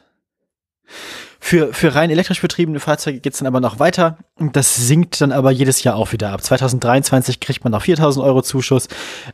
Für, 1.39 1.73
für 1.73 1.93
rein 1.93 2.09
elektrisch 2.09 2.39
betriebene 2.39 2.79
Fahrzeuge 2.79 3.19
geht's 3.19 3.39
dann 3.39 3.47
aber 3.47 3.59
noch 3.59 3.77
weiter. 3.77 4.17
Und 4.35 4.55
das 4.55 4.75
sinkt 4.77 5.19
dann 5.19 5.33
aber 5.33 5.51
jedes 5.51 5.83
Jahr 5.83 5.97
auch 5.97 6.13
wieder 6.13 6.31
ab. 6.31 6.41
2023 6.41 7.41
kriegt 7.41 7.65
man 7.65 7.71
noch 7.71 7.81
4000 7.81 8.25
Euro 8.25 8.41
Zuschuss, 8.41 8.87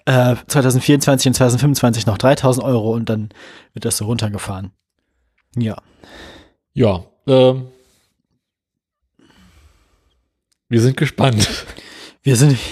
äh, 0.06 0.36
2024 0.48 1.28
und 1.30 1.34
2025 1.36 2.08
noch 2.08 2.18
3000 2.18 2.66
Euro 2.66 2.94
und 2.94 3.08
dann 3.10 3.30
wird 3.74 3.86
das 3.86 3.98
so 3.98 4.06
runtergefahren. 4.06 4.72
Ja. 5.56 5.78
Ja, 6.74 7.04
ähm, 7.28 7.68
wir 10.70 10.82
sind 10.82 10.96
gespannt. 10.98 11.66
Wir 12.24 12.36
sind. 12.36 12.58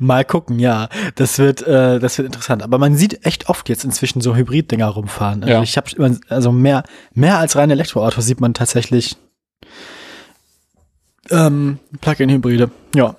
Mal 0.00 0.24
gucken, 0.24 0.58
ja. 0.58 0.88
Das 1.14 1.38
wird, 1.38 1.62
äh, 1.66 1.98
das 1.98 2.18
wird 2.18 2.26
interessant. 2.26 2.62
Aber 2.62 2.76
man 2.78 2.94
sieht 2.96 3.24
echt 3.24 3.48
oft 3.48 3.68
jetzt 3.70 3.84
inzwischen 3.84 4.20
so 4.20 4.36
Hybrid-Dinger 4.36 4.86
rumfahren. 4.88 5.42
Also 5.42 5.54
Ja. 5.54 5.62
ich 5.62 5.76
habe 5.78 5.90
immer, 5.96 6.16
also 6.28 6.52
mehr, 6.52 6.82
mehr 7.14 7.38
als 7.38 7.56
reine 7.56 7.72
Elektroautos 7.72 8.26
sieht 8.26 8.40
man 8.40 8.52
tatsächlich 8.52 9.16
ähm, 11.30 11.78
Plug-in-Hybride. 12.02 12.70
Ja. 12.94 13.16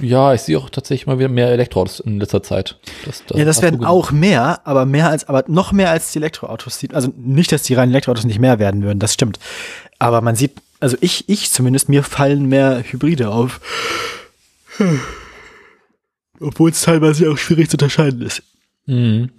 Ja, 0.00 0.34
ich 0.34 0.42
sehe 0.42 0.58
auch 0.58 0.68
tatsächlich 0.70 1.06
mal 1.06 1.18
wieder 1.18 1.28
mehr 1.28 1.48
Elektroautos 1.48 2.00
in 2.00 2.18
letzter 2.20 2.42
Zeit. 2.42 2.78
Das, 3.04 3.22
ja, 3.34 3.44
das 3.44 3.62
werden 3.62 3.84
auch 3.84 4.10
mehr, 4.10 4.60
aber 4.66 4.84
mehr 4.84 5.08
als, 5.10 5.28
aber 5.28 5.44
noch 5.48 5.72
mehr 5.72 5.90
als 5.90 6.12
die 6.12 6.18
Elektroautos 6.18 6.78
sieht. 6.78 6.94
Also 6.94 7.12
nicht, 7.16 7.50
dass 7.52 7.62
die 7.62 7.74
reinen 7.74 7.92
Elektroautos 7.92 8.24
nicht 8.24 8.38
mehr 8.38 8.58
werden 8.58 8.82
würden, 8.82 8.98
das 8.98 9.14
stimmt. 9.14 9.38
Aber 9.98 10.20
man 10.20 10.36
sieht, 10.36 10.60
also 10.80 10.96
ich, 11.00 11.28
ich 11.28 11.50
zumindest, 11.50 11.88
mir 11.88 12.02
fallen 12.02 12.46
mehr 12.46 12.82
Hybride 12.84 13.30
auf. 13.30 13.60
Obwohl 16.40 16.70
es 16.70 16.80
teilweise 16.82 17.30
auch 17.30 17.36
schwierig 17.38 17.68
zu 17.70 17.74
unterscheiden 17.74 18.22
ist. 18.22 18.42
Mhm. 18.86 19.30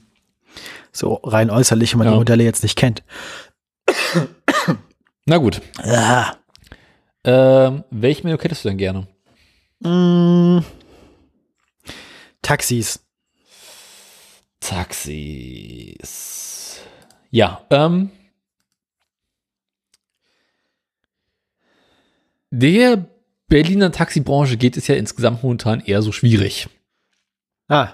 So 0.91 1.13
rein 1.23 1.49
äußerlich, 1.49 1.93
wenn 1.93 1.99
man 1.99 2.07
Ja. 2.07 2.13
die 2.13 2.19
Modelle 2.19 2.43
jetzt 2.43 2.63
nicht 2.63 2.75
kennt. 2.77 3.03
Na 5.25 5.37
gut. 5.37 5.61
Ah. 5.77 6.33
Ähm, 7.23 7.83
welche 7.91 8.23
Meldung 8.23 8.41
hättest 8.41 8.65
du 8.65 8.69
denn 8.69 8.77
gerne? 8.77 9.07
Mm. 9.81 10.59
Taxis. 12.41 12.99
Taxis. 15.79 16.79
Ja, 17.29 17.61
ähm. 17.69 18.09
Der 22.52 23.06
Berliner 23.47 23.91
Taxibranche 23.91 24.58
geht 24.58 24.78
es 24.78 24.88
ja 24.88 24.95
insgesamt 24.95 25.43
momentan 25.43 25.80
eher 25.82 26.02
so 26.02 26.12
schwierig. 26.12 26.70
Ah. 27.68 27.89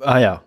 Ah 0.00 0.18
ja. 0.18 0.42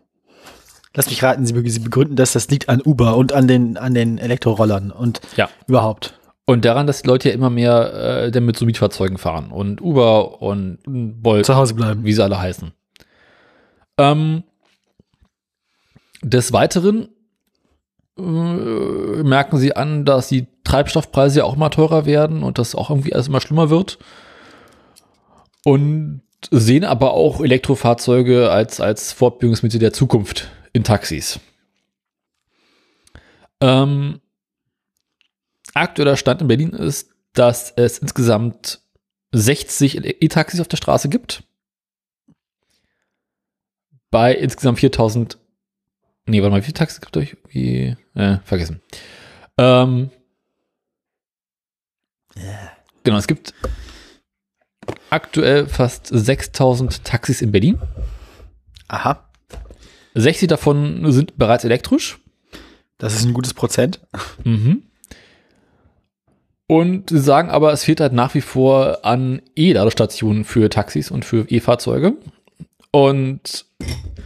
Lass 0.96 1.10
mich 1.10 1.22
raten, 1.24 1.46
Sie, 1.46 1.54
be- 1.54 1.70
Sie 1.70 1.80
begründen 1.80 2.16
das, 2.16 2.34
das 2.34 2.48
liegt 2.50 2.70
an 2.70 2.82
Uber 2.82 3.18
und 3.18 3.34
an 3.34 3.48
den, 3.48 3.78
an 3.78 3.94
den 3.94 4.18
Elektrorollern 4.18 4.92
und 4.92 5.22
Ja. 5.36 5.50
überhaupt. 5.68 6.20
Und 6.46 6.64
daran, 6.64 6.88
dass 6.88 7.02
die 7.02 7.08
Leute 7.08 7.30
ja 7.30 7.36
immer 7.36 7.50
mehr 7.50 7.94
äh, 8.26 8.32
dann 8.32 8.46
mit 8.46 8.56
so 8.58 8.66
Mietfahrzeugen 8.66 9.18
fahren 9.18 9.52
und 9.52 9.82
Uber 9.82 10.42
und 10.42 10.78
Bolt, 10.86 11.46
Zu 11.46 11.56
Hause 11.56 11.74
bleiben. 11.74 12.06
wie 12.06 12.14
sie 12.14 12.24
alle 12.24 12.40
heißen. 12.40 12.72
Ähm, 13.98 14.44
Des 16.22 16.54
Weiteren 16.54 17.10
merken 18.18 19.58
sie 19.58 19.76
an, 19.76 20.06
dass 20.06 20.30
die 20.30 20.48
Treibstoffpreise 20.64 21.40
ja 21.40 21.46
auch 21.46 21.56
immer 21.56 21.70
teurer 21.70 22.06
werden 22.06 22.44
und 22.44 22.58
das 22.58 22.76
auch 22.76 22.90
irgendwie 22.90 23.14
alles 23.14 23.28
immer 23.28 23.42
schlimmer 23.42 23.70
wird. 23.70 24.00
Und 25.64 26.22
sehen 26.52 26.84
aber 26.84 27.14
auch 27.14 27.42
Elektrofahrzeuge 27.42 28.52
als, 28.52 28.80
als 28.80 29.12
Fortbildungsmittel 29.14 29.80
der 29.80 29.94
Zukunft 29.94 30.50
in 30.74 30.84
Taxis. 30.84 31.40
Ähm, 33.62 34.22
aktueller 35.74 36.18
Stand 36.18 36.42
in 36.42 36.48
Berlin 36.48 36.70
ist, 36.72 37.10
dass 37.34 37.72
es 37.76 37.98
insgesamt 37.98 38.82
60 39.32 40.06
E-Taxis 40.22 40.60
auf 40.62 40.68
der 40.68 40.78
Straße 40.78 41.10
gibt. 41.10 41.44
Bei 44.12 44.34
insgesamt 44.34 44.80
4000. 44.80 45.38
Nee, 46.28 46.42
warte 46.42 46.52
mal, 46.52 46.58
wie 46.58 46.66
viele 46.66 46.74
Taxis 46.74 47.02
gibt 47.02 47.16
es 47.16 47.24
euch? 47.24 47.38
Wie, 47.50 47.96
äh, 48.16 48.38
vergessen. 48.44 48.82
Ähm, 49.58 50.10
Genau, 53.04 53.18
es 53.18 53.28
gibt 53.28 53.54
aktuell 55.10 55.68
fast 55.68 56.08
6000 56.08 57.04
Taxis 57.04 57.42
in 57.42 57.52
Berlin. 57.52 57.80
Aha. 58.88 59.30
60 60.16 60.48
davon 60.48 61.12
sind 61.12 61.38
bereits 61.38 61.64
elektrisch. 61.64 62.20
Das 62.98 63.14
ist 63.16 63.26
ein 63.26 63.34
gutes 63.34 63.54
Prozent. 63.54 64.00
Mhm. 64.44 64.84
Und 66.68 67.12
sie 67.12 67.20
sagen 67.20 67.50
aber, 67.52 67.72
es 67.74 67.84
fehlt 67.84 68.00
halt 68.00 68.14
nach 68.14 68.34
wie 68.34 68.42
vor 68.42 69.06
an 69.06 69.42
E-Ladestationen 69.56 70.46
für 70.46 70.70
Taxis 70.70 71.12
und 71.12 71.24
für 71.24 71.46
E-Fahrzeuge. 71.50 72.14
Und 72.92 73.66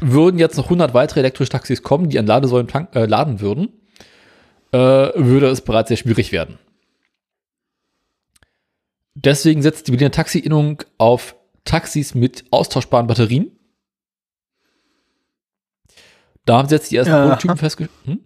würden 0.01 0.39
jetzt 0.39 0.57
noch 0.57 0.65
100 0.65 0.93
weitere 0.93 1.19
elektrische 1.21 1.51
Taxis 1.51 1.83
kommen, 1.83 2.09
die 2.09 2.19
an 2.19 2.25
Ladesäulen 2.25 2.67
tank, 2.67 2.95
äh, 2.95 3.05
laden 3.05 3.41
würden, 3.41 3.69
äh, 4.71 4.77
würde 4.77 5.47
es 5.47 5.61
bereits 5.61 5.89
sehr 5.89 5.97
schwierig 5.97 6.31
werden. 6.31 6.57
Deswegen 9.15 9.61
setzt 9.61 9.87
die 9.87 9.91
Berliner 9.91 10.11
Taxi-Innung 10.11 10.83
auf 10.97 11.35
Taxis 11.65 12.15
mit 12.15 12.45
austauschbaren 12.51 13.07
Batterien. 13.07 13.51
Da 16.45 16.57
haben 16.57 16.69
sie 16.69 16.75
jetzt 16.75 16.89
die 16.91 16.95
ersten 16.95 17.13
Ja. 17.13 17.25
Prototypen 17.27 17.57
festgestellt. 17.57 17.99
Hm? 18.05 18.19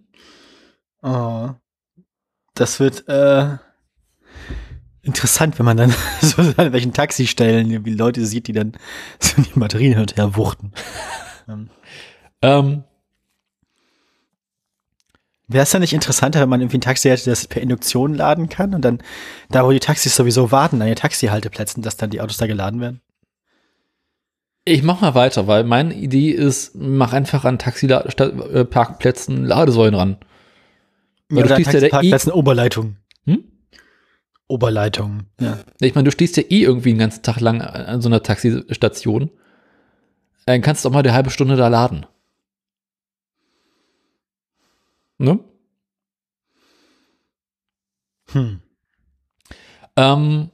Oh. 1.02 1.50
Das 2.54 2.78
wird 2.78 3.08
äh, 3.08 3.58
interessant, 5.02 5.58
wenn 5.58 5.66
man 5.66 5.76
dann 5.76 5.94
so 6.22 6.40
an 6.56 6.72
welchen 6.72 6.92
Taxistellen 6.92 7.84
wie 7.84 7.94
Leute 7.94 8.24
sieht, 8.24 8.46
die 8.46 8.52
dann 8.52 8.72
so 9.18 9.42
die 9.42 9.58
Batterien 9.58 9.94
hin 9.94 10.00
und 10.02 10.16
her 10.16 10.36
wuchten. 10.36 10.72
Ähm, 11.48 11.70
Ähm, 12.42 12.84
Wäre 15.46 15.64
es 15.64 15.70
dann 15.70 15.82
nicht 15.82 15.92
interessanter, 15.92 16.40
wenn 16.40 16.48
man 16.48 16.60
irgendwie 16.62 16.78
ein 16.78 16.82
Taxi 16.82 17.08
hätte, 17.08 17.28
das 17.28 17.46
per 17.46 17.60
Induktion 17.60 18.14
laden 18.14 18.48
kann 18.48 18.74
und 18.74 18.82
dann 18.82 19.02
da, 19.50 19.64
wo 19.66 19.70
die 19.72 19.80
Taxis 19.80 20.16
sowieso 20.16 20.50
warten, 20.50 20.80
an 20.80 20.86
den 20.86 20.96
Taxihalteplätzen, 20.96 21.82
dass 21.82 21.98
dann 21.98 22.08
die 22.10 22.20
Autos 22.22 22.38
da 22.38 22.46
geladen 22.46 22.80
werden? 22.80 23.00
ich 24.66 24.82
mach 24.82 25.00
mal 25.02 25.14
weiter, 25.14 25.46
weil 25.46 25.64
meine 25.64 25.94
Idee 25.94 26.30
ist, 26.30 26.74
mach 26.74 27.12
einfach 27.12 27.44
an 27.44 27.58
Taxi-Parkplätzen 27.58 29.44
Ladesäulen 29.44 29.94
ran. 29.94 30.16
Weil 31.28 31.42
du 31.42 31.48
Oder 31.48 31.56
stehst 31.56 31.72
ja 31.74 31.78
eh- 31.80 31.80
Taxiparkplätzen 31.90 32.32
Oberleitung. 32.32 32.96
Hm? 33.26 33.44
Oberleitung, 34.48 35.24
ja. 35.40 35.58
Ich 35.80 35.94
meine, 35.94 36.06
du 36.06 36.10
stehst 36.12 36.36
ja 36.36 36.42
eh 36.44 36.62
irgendwie 36.62 36.90
den 36.90 36.98
ganzen 36.98 37.22
Tag 37.22 37.40
lang 37.40 37.60
an 37.60 38.00
so 38.00 38.08
einer 38.08 38.22
Taxistation. 38.22 39.30
Dann 40.46 40.60
kannst 40.60 40.84
du 40.84 40.88
auch 40.88 40.92
mal 40.92 41.00
eine 41.00 41.14
halbe 41.14 41.30
Stunde 41.30 41.56
da 41.56 41.68
laden. 41.68 42.06
Ne? 45.18 45.38
Hm. 48.32 48.60
Ähm, 49.96 50.50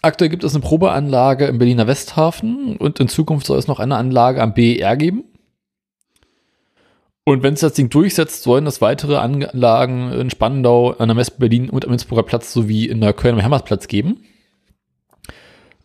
aktuell 0.00 0.30
gibt 0.30 0.42
es 0.42 0.54
eine 0.54 0.62
Probeanlage 0.62 1.46
im 1.46 1.58
Berliner 1.58 1.86
Westhafen 1.86 2.76
und 2.76 2.98
in 2.98 3.08
Zukunft 3.08 3.46
soll 3.46 3.58
es 3.58 3.68
noch 3.68 3.78
eine 3.78 3.96
Anlage 3.96 4.42
am 4.42 4.54
BER 4.54 4.96
geben. 4.96 5.24
Und 7.24 7.44
wenn 7.44 7.54
es 7.54 7.60
das 7.60 7.74
Ding 7.74 7.88
durchsetzt, 7.88 8.42
sollen 8.42 8.66
es 8.66 8.80
weitere 8.80 9.16
Anlagen 9.16 10.10
in 10.12 10.30
Spandau, 10.30 10.90
an 10.92 11.08
der 11.08 11.14
Messe 11.14 11.32
Berlin 11.38 11.70
und 11.70 11.84
am 11.84 11.92
Innsbrucker 11.92 12.24
Platz 12.24 12.52
sowie 12.52 12.86
in 12.86 13.00
der 13.00 13.12
Köln 13.12 13.34
am 13.34 13.40
Hermannsplatz 13.40 13.86
geben. 13.86 14.24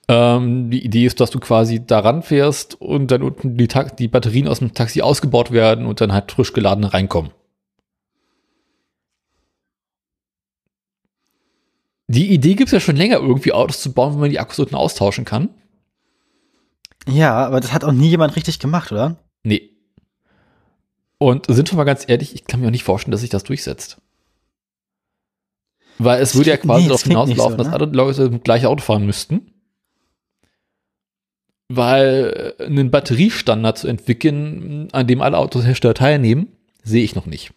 Ähm, 0.09 0.69
die 0.69 0.85
Idee 0.85 1.05
ist, 1.05 1.19
dass 1.19 1.31
du 1.31 1.39
quasi 1.39 1.85
daran 1.85 2.23
fährst 2.23 2.79
und 2.79 3.11
dann 3.11 3.21
unten 3.21 3.57
die, 3.57 3.67
Ta 3.67 3.83
die 3.83 4.07
Batterien 4.07 4.47
aus 4.47 4.59
dem 4.59 4.73
Taxi 4.73 5.01
ausgebaut 5.01 5.51
werden 5.51 5.85
und 5.85 5.99
dann 5.99 6.13
halt 6.13 6.31
frisch 6.31 6.53
geladene 6.53 6.93
reinkommen. 6.93 7.31
Die 12.07 12.31
Idee 12.31 12.55
gibt 12.55 12.69
es 12.69 12.71
ja 12.71 12.79
schon 12.79 12.95
länger, 12.95 13.17
irgendwie 13.17 13.51
Autos 13.51 13.81
zu 13.81 13.91
bauen, 13.91 14.13
wo 14.13 14.19
man 14.19 14.29
die 14.29 14.39
Akkus 14.39 14.59
unten 14.59 14.75
austauschen 14.75 15.25
kann. 15.25 15.49
Ja, 17.05 17.45
aber 17.45 17.59
das 17.59 17.73
hat 17.73 17.83
auch 17.83 17.91
nie 17.91 18.09
jemand 18.09 18.35
richtig 18.37 18.59
gemacht, 18.59 18.93
oder? 18.93 19.17
Nee. 19.43 19.71
Und 21.17 21.47
sind 21.47 21.69
wir 21.71 21.77
mal 21.77 21.83
ganz 21.83 22.05
ehrlich, 22.07 22.33
ich 22.33 22.45
kann 22.45 22.61
mir 22.61 22.67
auch 22.67 22.71
nicht 22.71 22.83
vorstellen, 22.83 23.11
dass 23.11 23.21
sich 23.21 23.29
das 23.29 23.43
durchsetzt. 23.43 23.97
Weil 25.97 26.21
es 26.21 26.29
Das 26.29 26.37
würde 26.37 26.51
ja 26.51 26.57
quasi 26.57 26.83
nee, 26.83 26.89
das 26.89 27.03
darauf 27.03 27.27
hinauslaufen, 27.27 27.51
so, 27.51 27.57
dass 27.57 27.67
ne? 27.67 27.73
alle 27.73 27.85
Leute 27.87 28.29
mit 28.29 28.43
gleiche 28.43 28.69
Auto 28.69 28.83
fahren 28.83 29.05
müssten. 29.05 29.51
Weil 31.69 32.55
äh, 32.59 32.65
einen 32.65 32.91
Batteriestandard 32.91 33.77
zu 33.77 33.87
entwickeln, 33.87 34.87
an 34.91 35.07
dem 35.07 35.21
alle 35.21 35.37
Autohersteller 35.37 35.93
teilnehmen, 35.93 36.47
sehe 36.83 37.03
ich 37.03 37.15
noch 37.15 37.25
nicht. 37.25 37.51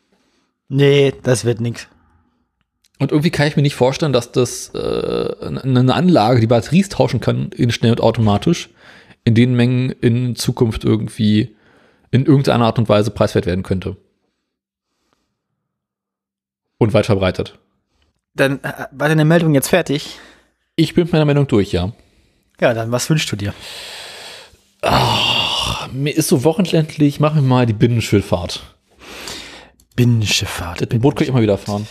Nee, 0.69 1.13
das 1.23 1.45
wird 1.45 1.61
nix. 1.61 1.89
Und 2.99 3.13
irgendwie 3.13 3.31
kann 3.31 3.47
ich 3.47 3.57
mir 3.57 3.63
nicht 3.63 3.75
vorstellen, 3.75 4.13
dass 4.13 4.31
das 4.31 4.75
äh, 4.75 5.35
eine 5.41 5.95
Anlage, 5.95 6.41
die 6.41 6.47
Batteries 6.47 6.91
tauschen 6.91 7.21
kann, 7.21 7.51
in 7.53 7.71
schnell 7.71 7.93
und 7.93 8.03
automatisch, 8.03 8.69
in 9.25 9.35
den 9.35 9.55
Mengen 9.55 9.91
in 9.91 10.37
Zukunft 10.37 10.85
irgendwie 10.85 11.57
in 12.11 12.27
irgendeiner 12.27 12.67
Art 12.67 12.79
und 12.79 12.89
Weise 12.89 13.11
preiswert 13.11 13.47
werden 13.47 13.63
könnte. 13.63 13.97
Und 16.79 16.93
weit 16.93 17.07
verbreitet. 17.07 17.59
Dann 18.35 18.63
äh, 18.63 18.87
war 18.91 19.09
deine 19.09 19.25
Meldung 19.25 19.55
jetzt 19.55 19.69
fertig? 19.69 20.19
Ich 20.77 20.95
bin 20.95 21.05
mit 21.05 21.13
meiner 21.13 21.25
Meinung 21.25 21.47
durch, 21.47 21.73
ja. 21.73 21.93
Ja, 22.61 22.75
dann 22.75 22.93
was 22.93 23.09
wünschst 23.09 23.31
du 23.33 23.37
dir? 23.37 23.55
Mir 25.93 26.17
ist 26.17 26.29
so 26.29 26.45
wochenendlich, 26.45 27.21
machen 27.21 27.37
wir 27.37 27.43
mal 27.43 27.67
die 27.67 27.73
Binnenschifffahrt. 27.73 28.63
Binnenschifffahrt. 29.97 30.81
Mit 30.81 30.93
dem 30.93 31.01
Boot 31.01 31.17
kann 31.17 31.25
ich 31.25 31.29
immer 31.29 31.43
wieder 31.43 31.59
fahren. 31.59 31.87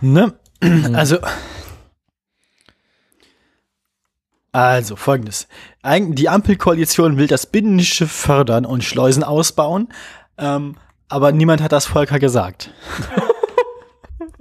Ne? 0.00 0.34
Also. 0.92 1.18
Also, 4.52 4.96
folgendes. 4.96 5.48
Die 5.84 6.28
Ampelkoalition 6.28 7.16
will 7.16 7.28
das 7.28 7.46
Binnenschiff 7.46 8.10
fördern 8.10 8.66
und 8.66 8.84
Schleusen 8.84 9.22
ausbauen, 9.22 9.88
ähm, 10.38 10.76
aber 11.08 11.32
niemand 11.32 11.62
hat 11.62 11.72
das 11.72 11.86
Volker 11.86 12.18
gesagt. 12.18 12.70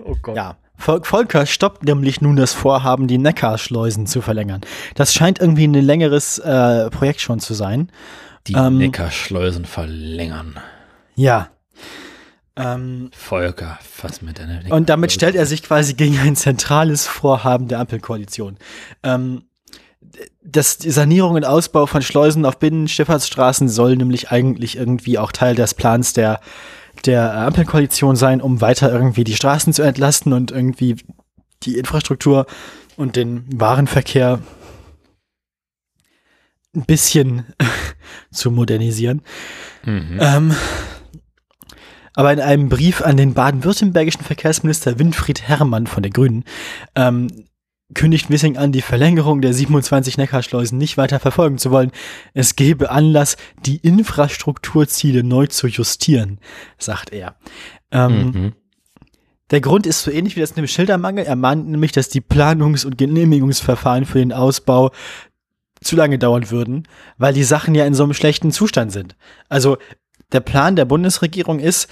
Oh 0.03 0.15
Gott. 0.21 0.35
Ja. 0.35 0.57
Vol 0.79 1.03
Volker 1.03 1.45
stoppt 1.45 1.83
nämlich 1.83 2.21
nun 2.21 2.35
das 2.35 2.53
Vorhaben, 2.53 3.07
die 3.07 3.17
Neckarschleusen 3.17 4.07
zu 4.07 4.21
verlängern. 4.21 4.61
Das 4.95 5.13
scheint 5.13 5.39
irgendwie 5.39 5.67
ein 5.67 5.73
längeres 5.73 6.39
äh, 6.39 6.89
Projekt 6.89 7.21
schon 7.21 7.39
zu 7.39 7.53
sein. 7.53 7.91
Die 8.47 8.53
Ähm, 8.53 8.77
Neckarschleusen 8.77 9.65
verlängern. 9.65 10.59
Ja. 11.15 11.49
Ähm, 12.55 13.11
Volker, 13.15 13.77
fass 13.81 14.21
mit 14.21 14.39
deiner 14.39 14.61
Und 14.73 14.89
damit 14.89 15.11
stellt 15.11 15.35
er 15.35 15.45
sich 15.45 15.63
quasi 15.63 15.93
gegen 15.93 16.17
ein 16.19 16.35
zentrales 16.35 17.07
Vorhaben 17.07 17.67
der 17.67 17.79
Ampelkoalition. 17.79 18.57
Ähm, 19.03 19.43
das 20.43 20.77
die 20.77 20.91
Sanierung 20.91 21.35
und 21.35 21.45
Ausbau 21.45 21.85
von 21.85 22.01
Schleusen 22.01 22.45
auf 22.45 22.57
Binnenschifffahrtsstraßen 22.57 23.69
soll 23.69 23.95
nämlich 23.95 24.31
eigentlich 24.31 24.77
irgendwie 24.77 25.17
auch 25.17 25.31
Teil 25.31 25.55
des 25.55 25.73
Plans 25.73 26.13
der, 26.13 26.39
der 27.05 27.33
Ampelkoalition 27.33 28.15
sein, 28.15 28.41
um 28.41 28.61
weiter 28.61 28.91
irgendwie 28.91 29.23
die 29.23 29.35
Straßen 29.35 29.73
zu 29.73 29.81
entlasten 29.81 30.33
und 30.33 30.51
irgendwie 30.51 30.97
die 31.63 31.77
Infrastruktur 31.77 32.45
und 32.97 33.15
den 33.15 33.45
Warenverkehr 33.53 34.39
ein 36.75 36.85
bisschen 36.85 37.45
zu 38.31 38.51
modernisieren. 38.51 39.21
Mhm. 39.83 40.17
Ähm, 40.19 40.55
aber 42.13 42.33
in 42.33 42.39
einem 42.39 42.69
Brief 42.69 43.01
an 43.01 43.17
den 43.17 43.33
baden-württembergischen 43.33 44.23
Verkehrsminister 44.23 44.99
Winfried 44.99 45.43
Herrmann 45.43 45.87
von 45.87 46.03
der 46.03 46.11
Grünen 46.11 46.43
ähm, 46.95 47.45
kündigt 47.95 48.29
Wissing 48.29 48.57
an, 48.57 48.71
die 48.71 48.81
Verlängerung 48.81 49.41
der 49.41 49.53
27 49.53 50.17
Neckarschleusen 50.17 50.77
nicht 50.77 50.97
weiter 50.97 51.19
verfolgen 51.19 51.57
zu 51.57 51.71
wollen. 51.71 51.91
Es 52.33 52.55
gebe 52.55 52.91
Anlass, 52.91 53.35
die 53.65 53.77
Infrastrukturziele 53.77 55.23
neu 55.23 55.47
zu 55.47 55.67
justieren, 55.67 56.39
sagt 56.77 57.11
er. 57.11 57.35
Ähm, 57.91 58.31
Mhm. 58.31 58.53
Der 59.51 59.61
Grund 59.61 59.87
ist 59.87 60.03
so 60.03 60.11
ähnlich 60.11 60.35
wie 60.35 60.41
das 60.41 60.51
mit 60.51 60.57
dem 60.57 60.67
Schildermangel. 60.67 61.25
Er 61.25 61.35
mahnt 61.35 61.67
nämlich, 61.67 61.91
dass 61.91 62.09
die 62.09 62.21
Planungs- 62.21 62.85
und 62.85 62.99
Genehmigungsverfahren 62.99 64.05
für 64.05 64.19
den 64.19 64.31
Ausbau 64.31 64.91
zu 65.81 65.95
lange 65.95 66.19
dauern 66.19 66.51
würden, 66.51 66.87
weil 67.17 67.33
die 67.33 67.43
Sachen 67.43 67.73
ja 67.73 67.85
in 67.85 67.95
so 67.95 68.03
einem 68.03 68.13
schlechten 68.13 68.51
Zustand 68.51 68.91
sind. 68.91 69.15
Also 69.47 69.77
der 70.31 70.41
Plan 70.41 70.75
der 70.75 70.85
Bundesregierung 70.85 71.59
ist, 71.59 71.89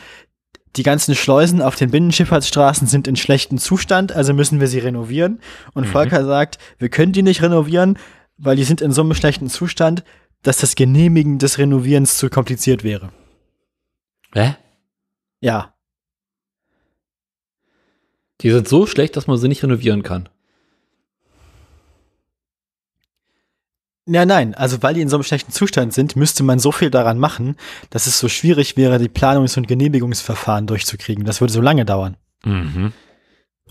die 0.75 0.83
ganzen 0.83 1.15
Schleusen 1.15 1.61
auf 1.61 1.75
den 1.75 1.91
Binnenschifffahrtsstraßen 1.91 2.87
sind 2.87 3.07
in 3.07 3.15
schlechtem 3.15 3.57
Zustand, 3.57 4.11
also 4.11 4.33
müssen 4.33 4.59
wir 4.59 4.67
sie 4.67 4.79
renovieren. 4.79 5.39
Und 5.73 5.85
Mhm. 5.87 5.91
Volker 5.91 6.25
sagt, 6.25 6.57
wir 6.77 6.89
können 6.89 7.13
die 7.13 7.23
nicht 7.23 7.41
renovieren, 7.41 7.97
weil 8.37 8.55
die 8.55 8.63
sind 8.63 8.81
in 8.81 8.91
so 8.91 9.01
einem 9.01 9.13
schlechten 9.15 9.49
Zustand, 9.49 10.03
dass 10.43 10.57
das 10.57 10.75
Genehmigen 10.75 11.39
des 11.39 11.57
Renovierens 11.57 12.17
zu 12.17 12.29
kompliziert 12.29 12.83
wäre. 12.83 13.11
Hä? 14.33 14.55
Ja. 15.39 15.73
Die 18.41 18.51
sind 18.51 18.67
so 18.67 18.85
schlecht, 18.85 19.15
dass 19.15 19.25
man 19.25 19.37
sie 19.37 19.47
nicht 19.47 19.63
renovieren 19.63 20.03
kann. 20.03 20.29
Ja, 24.09 24.25
nein, 24.25 24.55
also 24.55 24.81
weil 24.83 24.93
die 24.93 25.01
in 25.01 25.09
so 25.09 25.17
einem 25.17 25.23
schlechten 25.23 25.51
Zustand 25.51 25.93
sind, 25.93 26.15
müsste 26.15 26.41
man 26.43 26.59
so 26.59 26.71
viel 26.71 26.89
daran 26.89 27.19
machen, 27.19 27.57
dass 27.89 28.07
es 28.07 28.17
so 28.17 28.29
schwierig 28.29 28.77
wäre, 28.77 28.99
die 28.99 29.09
Planungs- 29.09 29.57
und 29.57 29.67
Genehmigungsverfahren 29.67 30.65
durchzukriegen. 30.65 31.25
Das 31.25 31.41
würde 31.41 31.51
so 31.51 31.59
lange 31.59 31.83
dauern. 31.83 32.15
Mhm. 32.45 32.93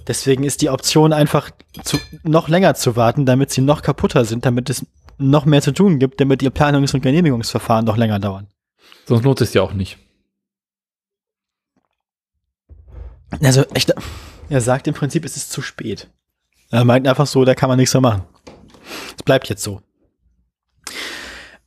Deswegen 0.06 0.44
ist 0.44 0.60
die 0.60 0.68
Option 0.68 1.14
einfach 1.14 1.50
zu, 1.82 1.98
noch 2.22 2.48
länger 2.48 2.74
zu 2.74 2.96
warten, 2.96 3.24
damit 3.24 3.50
sie 3.50 3.62
noch 3.62 3.80
kaputter 3.80 4.26
sind, 4.26 4.44
damit 4.44 4.68
es 4.68 4.86
noch 5.16 5.46
mehr 5.46 5.62
zu 5.62 5.72
tun 5.72 5.98
gibt, 5.98 6.20
damit 6.20 6.42
die 6.42 6.50
Planungs- 6.50 6.94
und 6.94 7.00
Genehmigungsverfahren 7.00 7.86
noch 7.86 7.96
länger 7.96 8.18
dauern. 8.18 8.48
Sonst 9.06 9.24
lohnt 9.24 9.40
es 9.40 9.54
ja 9.54 9.62
auch 9.62 9.72
nicht. 9.72 9.96
Also 13.42 13.62
echt, 13.72 13.94
er 14.50 14.60
sagt 14.60 14.86
im 14.86 14.94
Prinzip, 14.94 15.24
es 15.24 15.36
ist 15.36 15.50
zu 15.50 15.62
spät. 15.62 16.08
Er 16.70 16.84
meint 16.84 17.08
einfach 17.08 17.26
so, 17.26 17.44
da 17.46 17.54
kann 17.54 17.70
man 17.70 17.78
nichts 17.78 17.94
mehr 17.94 18.02
machen. 18.02 18.22
Es 19.16 19.22
bleibt 19.22 19.48
jetzt 19.48 19.62
so. 19.62 19.80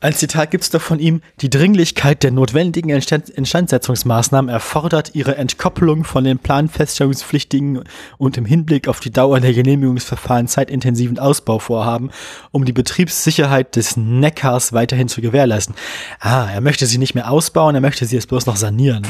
Ein 0.02 0.14
Zitat 0.14 0.52
gibt's 0.52 0.70
doch 0.70 0.82
von 0.82 1.00
ihm, 1.00 1.22
die 1.42 1.50
Dringlichkeit 1.50 2.24
der 2.24 2.32
notwendigen 2.32 2.90
Instand 2.90 3.30
Instandsetzungsmaßnahmen 3.30 4.50
erfordert 4.50 5.14
ihre 5.14 5.36
Entkopplung 5.36 6.06
von 6.06 6.24
den 6.24 6.40
planfeststellungspflichtigen 6.40 7.84
und 8.18 8.38
im 8.38 8.46
Hinblick 8.46 8.88
auf 8.88 9.02
die 9.02 9.12
Dauer 9.12 9.42
der 9.42 9.54
Genehmigungsverfahren 9.54 10.48
zeitintensiven 10.48 11.20
Ausbauvorhaben, 11.20 12.12
um 12.52 12.64
die 12.64 12.72
Betriebssicherheit 12.72 13.76
des 13.76 13.98
Neckars 13.98 14.72
weiterhin 14.72 15.10
zu 15.10 15.20
gewährleisten. 15.20 15.76
Ah, 16.22 16.48
er 16.50 16.62
möchte 16.62 16.86
sie 16.86 16.98
nicht 16.98 17.14
mehr 17.14 17.30
ausbauen, 17.30 17.76
er 17.76 17.82
möchte 17.82 18.06
sie 18.06 18.16
jetzt 18.16 18.30
bloß 18.30 18.46
noch 18.46 18.56
sanieren. 18.56 19.06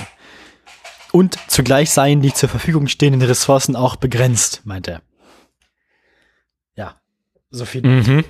Und 1.11 1.37
zugleich 1.47 1.91
seien 1.91 2.21
die 2.21 2.33
zur 2.33 2.49
Verfügung 2.49 2.87
stehenden 2.87 3.21
Ressourcen 3.21 3.75
auch 3.75 3.95
begrenzt, 3.95 4.61
meint 4.63 4.87
er. 4.87 5.03
Ja, 6.75 6.99
so 7.51 7.65
viel. 7.65 7.85
Mhm. 7.85 8.25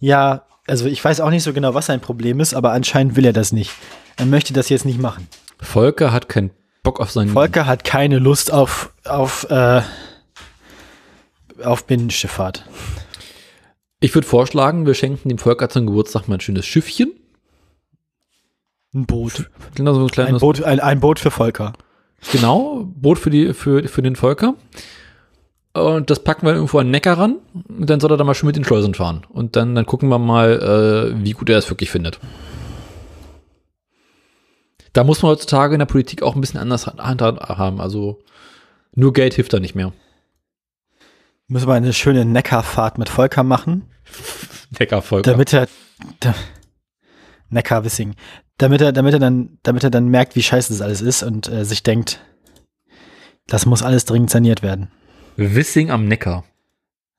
Ja, 0.00 0.46
also 0.66 0.86
ich 0.86 1.04
weiß 1.04 1.20
auch 1.20 1.30
nicht 1.30 1.42
so 1.42 1.52
genau, 1.52 1.74
was 1.74 1.86
sein 1.86 2.00
Problem 2.00 2.40
ist, 2.40 2.54
aber 2.54 2.72
anscheinend 2.72 3.16
will 3.16 3.24
er 3.24 3.32
das 3.32 3.52
nicht. 3.52 3.72
Er 4.16 4.26
möchte 4.26 4.52
das 4.52 4.68
jetzt 4.68 4.84
nicht 4.84 5.00
machen. 5.00 5.28
Volker 5.60 6.12
hat 6.12 6.28
keinen 6.28 6.50
Bock 6.82 7.00
auf 7.00 7.10
seinen. 7.10 7.30
Volker 7.30 7.66
hat 7.66 7.84
keine 7.84 8.18
Lust 8.18 8.52
auf, 8.52 8.92
auf, 9.04 9.48
äh, 9.50 9.82
auf 11.62 11.86
Binnenschifffahrt. 11.86 12.64
Ich 14.00 14.14
würde 14.14 14.26
vorschlagen, 14.26 14.86
wir 14.86 14.94
schenken 14.94 15.28
dem 15.28 15.38
Volker 15.38 15.68
zum 15.68 15.86
Geburtstag 15.86 16.28
mal 16.28 16.36
ein 16.36 16.40
schönes 16.40 16.66
Schiffchen. 16.66 17.12
Ein 18.94 19.06
Boot. 19.06 19.50
Genau, 19.74 19.94
so 19.94 20.00
ein 20.00 20.04
Ein 20.04 20.10
kleines 20.10 20.40
Boot, 20.40 20.62
ein, 20.62 20.80
ein 20.80 21.00
Boot 21.00 21.18
für 21.18 21.30
Volker. 21.30 21.72
Genau, 22.32 22.84
Boot 22.86 23.18
für, 23.18 23.30
die, 23.30 23.52
für, 23.54 23.88
für 23.88 24.02
den 24.02 24.16
Volker. 24.16 24.54
Und 25.76 26.10
das 26.10 26.20
packen 26.20 26.46
wir 26.46 26.54
irgendwo 26.54 26.78
an 26.78 26.86
den 26.86 26.92
Neckar 26.92 27.18
ran. 27.18 27.36
Und 27.68 27.90
dann 27.90 28.00
soll 28.00 28.10
er 28.10 28.16
da 28.16 28.24
mal 28.24 28.34
schön 28.34 28.46
mit 28.46 28.56
den 28.56 28.64
Schleusen 28.64 28.94
fahren. 28.94 29.26
Und 29.28 29.56
dann, 29.56 29.74
dann 29.74 29.86
gucken 29.86 30.08
wir 30.08 30.18
mal, 30.18 31.12
äh, 31.14 31.24
wie 31.24 31.32
gut 31.32 31.50
er 31.50 31.58
es 31.58 31.68
wirklich 31.70 31.90
findet. 31.90 32.18
Da 34.92 35.04
muss 35.04 35.22
man 35.22 35.32
heutzutage 35.32 35.74
in 35.74 35.78
der 35.78 35.86
Politik 35.86 36.22
auch 36.22 36.34
ein 36.34 36.40
bisschen 36.40 36.60
anders 36.60 36.86
handhaben. 36.86 37.38
haben. 37.38 37.80
Also 37.80 38.18
nur 38.94 39.12
Geld 39.12 39.34
hilft 39.34 39.52
da 39.52 39.60
nicht 39.60 39.74
mehr. 39.74 39.92
Müssen 41.48 41.68
wir 41.68 41.74
eine 41.74 41.92
schöne 41.92 42.24
Neckarfahrt 42.24 42.98
mit 42.98 43.08
Volker 43.08 43.44
machen, 43.44 43.84
Neckar-Volker. 44.78 45.30
damit 45.30 45.52
er, 45.52 45.68
da, 46.18 46.34
Neckarwissing, 47.50 48.16
damit 48.58 48.80
er, 48.80 48.92
damit 48.92 49.12
er 49.12 49.20
dann, 49.20 49.58
damit 49.62 49.84
er 49.84 49.90
dann 49.90 50.08
merkt, 50.08 50.34
wie 50.34 50.42
scheiße 50.42 50.72
das 50.72 50.82
alles 50.82 51.02
ist 51.02 51.22
und 51.22 51.46
äh, 51.48 51.64
sich 51.64 51.84
denkt, 51.84 52.20
das 53.46 53.64
muss 53.64 53.84
alles 53.84 54.06
dringend 54.06 54.30
saniert 54.30 54.62
werden. 54.62 54.90
Wissing 55.36 55.90
am 55.90 56.06
Neckar. 56.06 56.44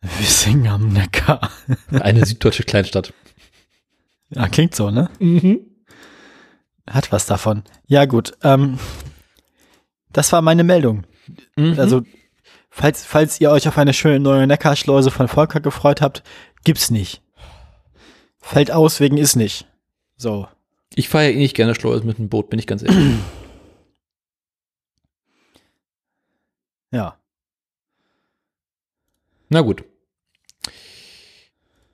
Wissing 0.02 0.68
am 0.68 0.90
Neckar. 0.90 1.52
Eine 1.92 2.26
süddeutsche 2.26 2.64
Kleinstadt. 2.64 3.14
Ja, 4.30 4.48
klingt 4.48 4.76
so, 4.76 4.92
ne? 4.92 5.10
Mhm. 5.20 5.62
Hat 6.90 7.12
was 7.12 7.26
davon. 7.26 7.64
Ja, 7.86 8.06
gut. 8.06 8.34
Ähm, 8.44 8.80
das 10.12 10.32
war 10.32 10.42
meine 10.42 10.64
Meldung. 10.64 11.06
Mhm. 11.56 11.80
Also, 11.80 12.04
falls, 12.70 13.06
falls 13.06 13.40
ihr 13.40 13.52
euch 13.52 13.68
auf 13.68 13.78
eine 13.78 13.94
schöne 13.94 14.20
neue 14.20 14.48
Neckarschleuse 14.48 15.12
von 15.12 15.28
Volker 15.28 15.60
gefreut 15.60 16.02
habt, 16.02 16.24
gibt's 16.64 16.90
nicht. 16.92 17.22
Fällt 18.40 18.72
aus 18.72 19.00
wegen 19.00 19.18
ist 19.18 19.36
nicht. 19.36 19.68
So. 20.16 20.48
ich 20.96 21.10
fahre 21.10 21.26
ja 21.26 21.32
eh 21.32 21.38
nicht 21.38 21.56
gerne 21.56 21.76
Schleusen 21.76 22.08
mit 22.08 22.18
dem 22.18 22.30
Boot, 22.30 22.50
bin 22.50 22.60
ich 22.60 22.68
ganz 22.68 22.82
ehrlich. 22.84 22.98
Ja. 26.90 27.18
Na 29.50 29.62
gut. 29.62 29.84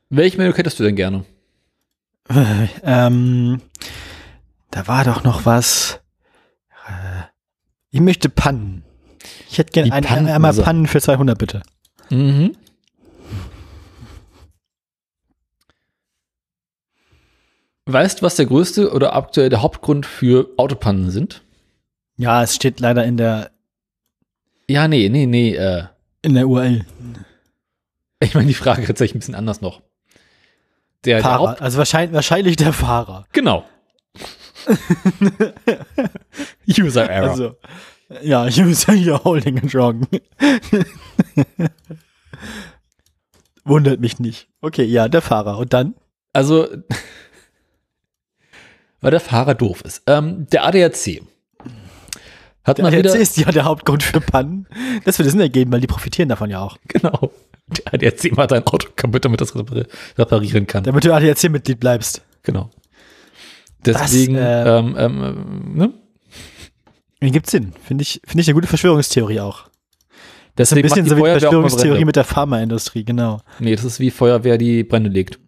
Welche 0.09 0.37
Meldung 0.37 0.55
hättest 0.55 0.79
du 0.79 0.83
denn 0.83 0.95
gerne? 0.95 1.25
ähm, 2.83 3.61
da 4.71 4.87
war 4.87 5.03
doch 5.03 5.23
noch 5.23 5.45
was. 5.45 5.99
Äh, 6.87 7.23
ich 7.91 7.99
möchte 7.99 8.29
Pannen. 8.29 8.83
Ich 9.49 9.57
hätte 9.57 9.71
gerne 9.71 9.91
ein, 9.93 10.03
Pannen- 10.03 10.27
einmal 10.27 10.53
so. 10.53 10.63
Pannen 10.63 10.87
für 10.87 11.01
200, 11.01 11.37
bitte. 11.37 11.63
Mhm. 12.09 12.55
Weißt 17.85 18.19
du, 18.21 18.25
was 18.25 18.35
der 18.35 18.45
größte 18.45 18.91
oder 18.93 19.15
aktuell 19.15 19.49
der 19.49 19.61
Hauptgrund 19.61 20.05
für 20.05 20.49
Autopannen 20.57 21.11
sind? 21.11 21.43
Ja, 22.15 22.41
es 22.43 22.55
steht 22.55 22.79
leider 22.79 23.03
in 23.05 23.17
der, 23.17 23.51
Ja, 24.69 24.87
nee, 24.87 25.09
nee, 25.09 25.25
nee. 25.25 25.55
Äh, 25.55 25.83
in 26.21 26.35
der 26.35 26.47
URL. 26.47 26.85
ich 28.27 28.35
meine, 28.35 28.47
die 28.47 28.53
Frage 28.53 28.85
tatsächlich 28.85 29.15
ein 29.15 29.19
bisschen 29.19 29.35
anders 29.35 29.61
noch. 29.61 29.81
Der, 31.05 31.21
der. 31.21 31.33
Haupt, 31.35 31.61
Also 31.61 31.77
wahrscheinlich, 31.77 32.13
wahrscheinlich 32.13 32.55
der 32.55 32.73
Fahrer. 32.73 33.25
genau. 33.31 33.65
User 36.67 37.09
Error. 37.09 37.31
Also, 37.31 37.57
ja, 38.21 38.43
user 38.47 38.93
you're 38.93 39.23
holding 39.23 39.57
it 39.57 39.73
wrong. 39.73 40.07
Wundert 43.65 43.99
mich 43.99 44.19
nicht. 44.19 44.47
Okay, 44.61 44.83
ja, 44.85 45.07
der 45.07 45.21
Fahrer. 45.21 45.57
Und 45.57 45.73
dann? 45.73 45.95
Also, 46.31 46.67
weil 49.01 49.11
der 49.11 49.19
Fahrer 49.19 49.55
doof 49.55 49.81
ist. 49.81 50.03
Ähm, 50.07 50.47
der 50.51 50.63
ADAC 50.65 51.21
hat 52.63 52.77
Der 52.77 52.83
mal 52.83 52.89
ADAC 52.89 52.99
wieder, 52.99 53.15
ist 53.15 53.37
ja 53.37 53.51
der 53.51 53.65
Hauptgrund 53.65 54.03
für 54.03 54.21
Pannen. 54.21 54.67
Das 55.03 55.19
würde 55.19 55.29
Sinn 55.29 55.41
ergeben, 55.41 55.71
weil 55.71 55.81
die 55.81 55.87
profitieren 55.87 56.29
davon 56.29 56.49
ja 56.49 56.61
auch. 56.61 56.77
genau, 56.87 57.31
der 57.67 57.93
ADAC 57.93 58.35
macht 58.35 58.51
dein 58.51 58.65
Auto 58.65 58.89
kaputt, 58.95 59.25
damit 59.25 59.41
das 59.41 59.55
repar- 59.55 59.87
reparieren 60.17 60.67
kann. 60.67 60.83
Damit 60.83 61.05
du 61.05 61.13
ADAC-Mitglied 61.13 61.79
bleibst. 61.79 62.21
Genau. 62.43 62.69
Deswegen, 63.85 64.35
äh, 64.35 64.77
ähm, 64.79 64.95
ähm, 64.97 65.73
ne? 65.75 65.93
Mir 67.19 67.31
gibt's 67.31 67.51
Sinn. 67.51 67.73
Finde 67.85 68.01
ich, 68.01 68.21
finde 68.25 68.41
ich 68.41 68.47
eine 68.47 68.55
gute 68.55 68.67
Verschwörungstheorie 68.67 69.39
auch. 69.39 69.65
Das 70.55 70.71
ist 70.71 70.77
ein 70.77 70.81
bisschen 70.83 71.05
so 71.07 71.15
wie 71.15 71.21
Feuerwehr 71.21 71.39
Verschwörungstheorie 71.39 72.05
mit 72.05 72.15
der 72.15 72.23
Pharmaindustrie, 72.25 73.03
genau. 73.03 73.41
Nee, 73.59 73.75
das 73.75 73.83
ist 73.83 73.99
wie 73.99 74.11
Feuerwehr, 74.11 74.57
die 74.57 74.83
Brände 74.83 75.09
legt. 75.09 75.39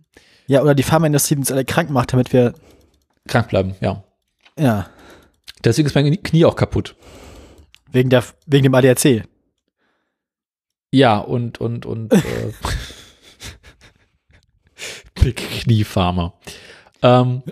Ja, 0.47 0.61
oder 0.61 0.73
die 0.73 0.83
Pharmaindustrie, 0.83 1.35
die 1.35 1.39
uns 1.41 1.51
alle 1.51 1.65
krank 1.65 1.89
macht, 1.89 2.13
damit 2.13 2.33
wir, 2.33 2.53
Krank 3.27 3.49
bleiben, 3.49 3.75
ja. 3.81 4.03
ja, 4.57 4.87
Deswegen 5.63 5.87
ist 5.87 5.95
mein 5.95 6.21
Knie 6.21 6.45
auch 6.45 6.55
kaputt. 6.55 6.95
wegen 7.91 8.09
der, 8.09 8.23
wegen 8.45 8.63
dem 8.63 8.75
ADAC. 8.75 9.23
Ja, 10.95 11.17
und, 11.17 11.59
und, 11.59 11.85
und, 11.85 12.13
äh, 12.13 12.53
Big 15.21 15.35
Kniefarmer. 15.35 16.35
Ähm, 17.01 17.43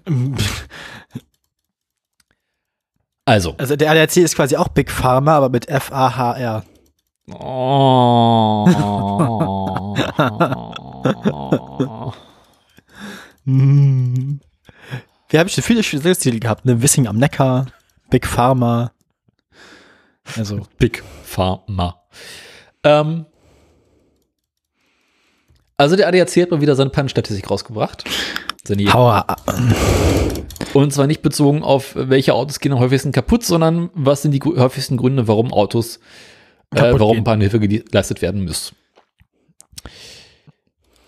also. 3.26 3.56
Also 3.58 3.76
der 3.76 3.92
ADAC 3.92 4.16
ist 4.18 4.38
quasi 4.38 4.56
auch 4.56 4.70
Big 4.70 4.90
Pharma, 4.90 5.36
aber 5.36 5.50
mit 5.50 5.68
F-A-H-R. 5.68 6.64
Oh. 7.34 8.66
Hm. 13.44 14.40
Wir 15.28 15.40
haben 15.42 15.50
schon 15.50 15.64
viele 15.66 15.84
Stitel 15.84 16.40
gehabt, 16.40 16.64
ne? 16.64 16.82
Wissing 16.82 17.08
am 17.08 17.18
Neckar, 17.18 17.66
Big 18.10 18.26
Pharma. 18.26 18.94
Also, 20.38 20.66
Big 20.78 21.04
Pharma. 21.26 22.06
Ähm, 22.86 23.26
also 25.78 25.96
der 25.96 26.08
ADAC 26.08 26.30
hat 26.38 26.52
mal 26.52 26.62
wieder 26.62 26.76
seine 26.76 26.90
Pannenstatistik 26.90 27.50
rausgebracht. 27.50 28.04
Seine 28.66 28.86
Power. 28.86 29.26
Und 30.74 30.94
zwar 30.94 31.08
nicht 31.08 31.22
bezogen 31.22 31.64
auf, 31.64 31.94
welche 31.96 32.34
Autos 32.34 32.60
gehen 32.60 32.72
am 32.72 32.80
häufigsten 32.80 33.12
kaputt, 33.12 33.44
sondern 33.44 33.90
was 33.94 34.22
sind 34.22 34.32
die 34.32 34.40
häufigsten 34.42 34.98
Gründe, 34.98 35.28
warum 35.28 35.52
Autos, 35.52 35.98
äh, 36.74 36.94
warum 36.94 37.16
gehen. 37.18 37.24
Bahnhilfe 37.24 37.60
geleistet 37.60 38.22
werden 38.22 38.46
muss. 38.46 38.74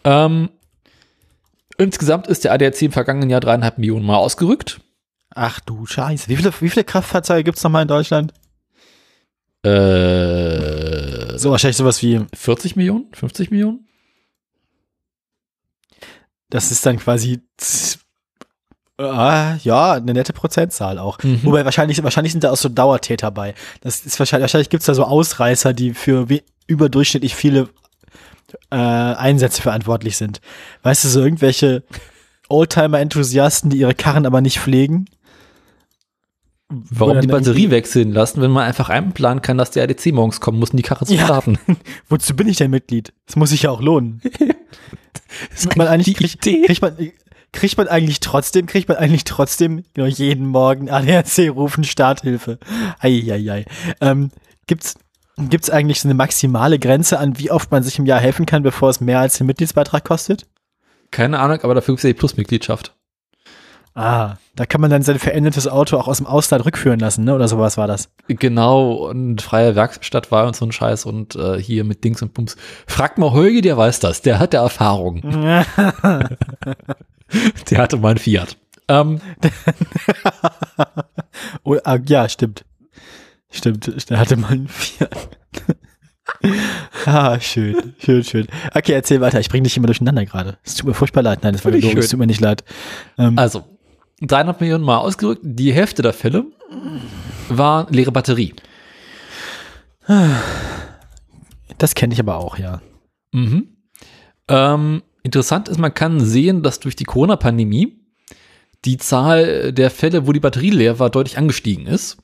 Ähm, 0.04 0.50
insgesamt 1.78 2.28
ist 2.28 2.44
der 2.44 2.52
ADAC 2.54 2.82
im 2.84 2.92
vergangenen 2.92 3.30
Jahr 3.30 3.40
dreieinhalb 3.42 3.78
Millionen 3.78 4.06
Mal 4.06 4.18
ausgerückt. 4.18 4.82
Ach 5.34 5.60
du 5.60 5.86
Scheiße. 5.86 6.30
Wie 6.30 6.36
viele, 6.36 6.54
wie 6.60 6.70
viele 6.70 6.84
Kraftfahrzeuge 6.84 7.44
gibt's 7.44 7.64
noch 7.64 7.72
mal 7.72 7.82
in 7.82 7.88
Deutschland? 7.88 8.34
Äh, 9.64 11.38
So 11.38 11.52
wahrscheinlich 11.52 11.78
sowas 11.78 12.02
wie, 12.04 12.22
40 12.34 12.76
Millionen? 12.76 13.08
50 13.14 13.50
Millionen? 13.52 13.85
Das 16.50 16.72
ist 16.72 16.86
dann 16.86 16.98
quasi, 16.98 17.42
z- 17.58 18.00
ah, 18.98 19.56
ja, 19.64 19.94
eine 19.94 20.14
nette 20.14 20.34
Prozentzahl 20.34 21.00
auch. 21.00 21.18
Mhm. 21.24 21.42
Wobei 21.44 21.66
wahrscheinlich, 21.66 22.02
wahrscheinlich 22.04 22.32
sind 22.32 22.44
da 22.44 22.52
auch 22.52 22.58
so 22.58 22.70
Dauertäter 22.70 23.32
bei. 23.32 23.54
Das 23.82 24.02
ist 24.06 24.18
wahrscheinlich, 24.20 24.44
wahrscheinlich 24.44 24.70
gibt's 24.70 24.86
da 24.86 24.94
so 24.94 25.04
Ausreißer, 25.04 25.74
die 25.74 25.94
für 25.94 26.28
überdurchschnittlich 26.68 27.36
viele 27.36 27.70
äh, 28.72 28.76
Einsätze 28.76 29.62
verantwortlich 29.62 30.18
sind. 30.18 30.40
Weißt 30.84 31.04
du, 31.04 31.08
so 31.10 31.22
irgendwelche 31.22 31.84
Oldtimer-Enthusiasten, 32.48 33.70
die 33.70 33.78
ihre 33.78 33.96
Karren 33.96 34.26
aber 34.26 34.42
nicht 34.42 34.60
pflegen? 34.60 35.06
Warum 36.68 37.22
die 37.22 37.28
Batterie 37.28 37.70
wechseln 37.70 38.12
lassen, 38.12 38.42
wenn 38.42 38.50
man 38.50 38.64
einfach 38.66 38.90
einplanen 38.90 39.42
kann, 39.44 39.58
dass 39.58 39.70
der 39.72 39.84
ADC 39.84 40.08
morgens 40.08 40.42
kommen 40.42 40.58
muss, 40.58 40.72
um 40.72 40.78
die 40.78 40.84
Karre 40.84 41.06
zu 41.06 41.14
Ja. 41.14 41.26
starten? 41.26 41.60
Wozu 42.10 42.36
bin 42.36 42.48
ich 42.48 42.58
denn 42.58 42.72
Mitglied? 42.72 43.14
Das 43.28 43.36
muss 43.36 43.52
sich 43.52 43.64
ja 43.64 43.70
auch 43.72 43.82
lohnen. 43.82 44.22
Kriegt 45.58 45.78
man 45.78 45.88
eigentlich, 45.88 46.16
kriegt, 46.16 46.42
kriegt 46.42 46.82
man, 46.82 46.98
kriegt 47.52 47.78
man 47.78 47.88
eigentlich 47.88 48.20
trotzdem, 48.20 48.66
kriegt 48.66 48.88
man 48.90 48.98
eigentlich 48.98 49.26
trotzdem 49.26 49.84
genau, 49.94 50.08
jeden 50.08 50.48
Morgen 50.48 50.90
ADAC 50.90 51.50
rufen 51.50 51.84
Starthilfe. 51.84 52.58
Eieiei. 53.00 53.66
Ähm, 54.02 54.32
gibt's, 54.68 54.96
gibt's 55.38 55.70
eigentlich 55.70 56.02
so 56.02 56.08
eine 56.08 56.16
maximale 56.16 56.80
Grenze 56.80 57.20
an, 57.20 57.38
wie 57.38 57.52
oft 57.52 57.72
man 57.72 57.84
sich 57.84 58.00
im 58.00 58.06
Jahr 58.06 58.20
helfen 58.20 58.46
kann, 58.46 58.64
bevor 58.64 58.90
es 58.90 59.02
mehr 59.02 59.20
als 59.20 59.38
den 59.38 59.48
Mitgliedsbeitrag 59.48 60.04
kostet? 60.04 60.46
Keine 61.12 61.40
Ahnung, 61.40 61.62
aber 61.62 61.76
dafür 61.76 61.94
gibt 61.94 62.00
es 62.00 62.04
ja 62.04 62.10
die 62.10 62.20
Plus-Mitgliedschaft. 62.20 62.96
Ah, 63.96 64.36
da 64.56 64.66
kann 64.66 64.82
man 64.82 64.92
dann 64.92 65.04
sein 65.04 65.20
verändertes 65.20 65.68
Auto 65.68 65.98
auch 65.98 66.10
aus 66.10 66.18
dem 66.18 66.28
Ausland 66.28 66.66
rückführen 66.66 67.00
lassen, 67.00 67.24
ne? 67.24 67.34
Oder 67.34 67.48
sowas 67.48 67.78
war 67.78 67.88
das. 67.88 68.10
Genau, 68.28 68.94
und 68.94 69.42
freie 69.42 69.76
Werkstattwahl 69.76 70.46
und 70.46 70.56
so 70.56 70.66
ein 70.66 70.74
Scheiß 70.74 71.06
und 71.06 71.36
äh, 71.36 71.62
hier 71.62 71.86
mit 71.86 72.04
Dings 72.04 72.22
und 72.22 72.34
Pumps. 72.34 72.58
Fragt 72.88 73.18
mal 73.18 73.32
Holgi, 73.32 73.62
der 73.62 73.78
weiß 73.78 74.02
das, 74.02 74.22
der 74.22 74.40
hat 74.40 74.54
ja 74.54 74.62
Erfahrung. 74.62 75.22
Der 77.70 77.80
hatte 77.80 77.98
mal 77.98 78.10
einen 78.10 78.20
Fiat. 78.20 78.58
Ähm, 78.88 79.20
oh, 81.64 81.78
ah, 81.84 81.98
ja, 82.06 82.30
stimmt. 82.30 82.66
Stimmt, 83.50 84.12
da 84.12 84.18
hatte 84.18 84.38
man 84.38 84.52
einen 84.52 84.68
Fiat. 84.68 85.38
ah, 87.06 87.40
schön, 87.40 87.96
schön, 88.00 88.24
schön. 88.24 88.48
Okay, 88.74 88.94
erzähl 88.94 89.22
weiter. 89.22 89.40
Ich 89.40 89.50
bringe 89.50 89.64
dich 89.64 89.78
immer 89.78 89.88
durcheinander 89.88 90.26
gerade. 90.26 90.58
Es 90.64 90.76
tut 90.76 90.88
mir 90.88 90.94
furchtbar 90.94 91.24
leid. 91.24 91.44
Nein, 91.44 91.54
das 91.54 91.66
war 91.66 91.72
gelogen. 91.72 91.98
Es 91.98 92.10
tut 92.10 92.20
mir 92.20 92.28
nicht 92.28 92.42
leid. 92.42 92.64
Ähm, 93.18 93.40
also, 93.40 93.64
300 94.22 94.62
Millionen 94.62 94.84
Mal 94.84 94.98
ausgerückt, 94.98 95.42
die 95.44 95.74
Hälfte 95.74 96.02
der 96.02 96.14
Fälle 96.14 96.46
war 97.50 97.88
leere 97.90 98.12
Batterie. 98.12 98.54
das 101.78 101.96
kenne 101.96 102.14
ich 102.14 102.20
aber 102.20 102.38
auch, 102.38 102.58
ja. 102.58 102.82
Mhm. 103.32 103.68
Ähm, 104.48 105.04
interessant 105.24 105.68
ist, 105.68 105.80
man 105.80 105.94
kann 105.94 106.20
sehen, 106.20 106.64
dass 106.64 106.80
durch 106.80 106.96
die 106.96 107.04
Corona-Pandemie 107.04 108.00
die 108.86 108.98
Zahl 108.98 109.74
der 109.74 109.90
Fälle, 109.90 110.28
wo 110.28 110.32
die 110.32 110.40
Batterie 110.40 110.70
leer 110.70 111.00
war, 111.00 111.10
deutlich 111.10 111.38
angestiegen 111.38 111.88
ist. 111.88 112.18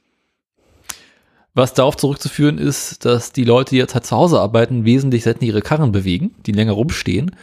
Was 1.53 1.73
darauf 1.73 1.97
zurückzuführen 1.97 2.57
ist, 2.57 3.03
dass 3.03 3.33
die 3.33 3.43
Leute, 3.43 3.71
die 3.71 3.77
jetzt 3.77 3.93
halt 3.93 4.05
zu 4.05 4.15
Hause 4.15 4.39
arbeiten, 4.39 4.85
wesentlich 4.85 5.23
seltener 5.23 5.49
ihre 5.49 5.61
Karren 5.61 5.91
bewegen, 5.91 6.35
die 6.45 6.53
länger 6.53 6.71
rumstehen 6.73 7.35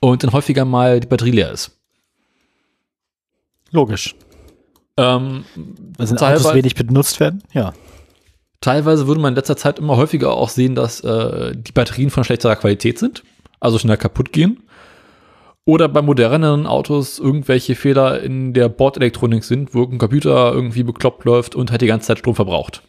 und 0.00 0.22
dann 0.22 0.32
häufiger 0.32 0.64
mal 0.64 1.00
die 1.00 1.06
Batterie 1.06 1.32
leer 1.32 1.52
ist. 1.52 1.72
Logisch. 3.74 4.14
Ähm, 4.96 5.44
Weil 5.98 6.06
sind 6.06 6.20
Teilweise- 6.20 6.44
Autos 6.44 6.54
wenig 6.54 6.76
benutzt 6.76 7.18
werden? 7.18 7.42
Ja. 7.52 7.74
Teilweise 8.60 9.08
würde 9.08 9.20
man 9.20 9.32
in 9.32 9.36
letzter 9.36 9.56
Zeit 9.56 9.80
immer 9.80 9.96
häufiger 9.96 10.32
auch 10.32 10.48
sehen, 10.48 10.76
dass 10.76 11.00
äh, 11.00 11.52
die 11.56 11.72
Batterien 11.72 12.10
von 12.10 12.22
schlechterer 12.24 12.56
Qualität 12.56 12.98
sind, 12.98 13.24
also 13.60 13.78
schnell 13.78 13.96
kaputt 13.96 14.32
gehen. 14.32 14.62
Oder 15.66 15.88
bei 15.88 16.02
moderneren 16.02 16.66
Autos 16.66 17.18
irgendwelche 17.18 17.74
Fehler 17.74 18.22
in 18.22 18.52
der 18.54 18.68
Bordelektronik 18.68 19.42
sind, 19.42 19.74
wo 19.74 19.82
ein 19.82 19.98
Computer 19.98 20.52
irgendwie 20.52 20.84
bekloppt 20.84 21.24
läuft 21.24 21.56
und 21.56 21.70
halt 21.70 21.82
die 21.82 21.86
ganze 21.86 22.06
Zeit 22.06 22.18
Strom 22.20 22.36
verbraucht. 22.36 22.82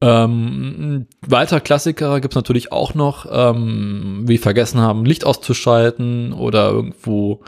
Ähm, 0.00 0.76
ein 0.78 1.08
weiterer 1.26 1.60
Klassiker 1.60 2.20
gibt 2.20 2.34
es 2.34 2.36
natürlich 2.36 2.72
auch 2.72 2.94
noch, 2.94 3.26
ähm, 3.30 4.24
wie 4.26 4.38
vergessen 4.38 4.80
haben, 4.80 5.06
Licht 5.06 5.24
auszuschalten 5.24 6.32
oder 6.34 6.70
irgendwo 6.70 7.40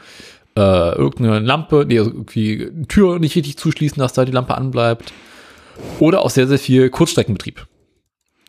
äh, 0.56 0.94
irgendeine 0.96 1.40
Lampe, 1.40 1.84
nee, 1.86 1.98
also 1.98 2.10
irgendwie 2.10 2.70
eine 2.74 2.86
Tür 2.86 3.18
nicht 3.18 3.36
richtig 3.36 3.58
zuschließen, 3.58 3.98
dass 3.98 4.14
da 4.14 4.24
die 4.24 4.32
Lampe 4.32 4.56
anbleibt. 4.56 5.12
Oder 6.00 6.22
auch 6.22 6.30
sehr, 6.30 6.46
sehr 6.46 6.58
viel 6.58 6.88
Kurzstreckenbetrieb. 6.88 7.66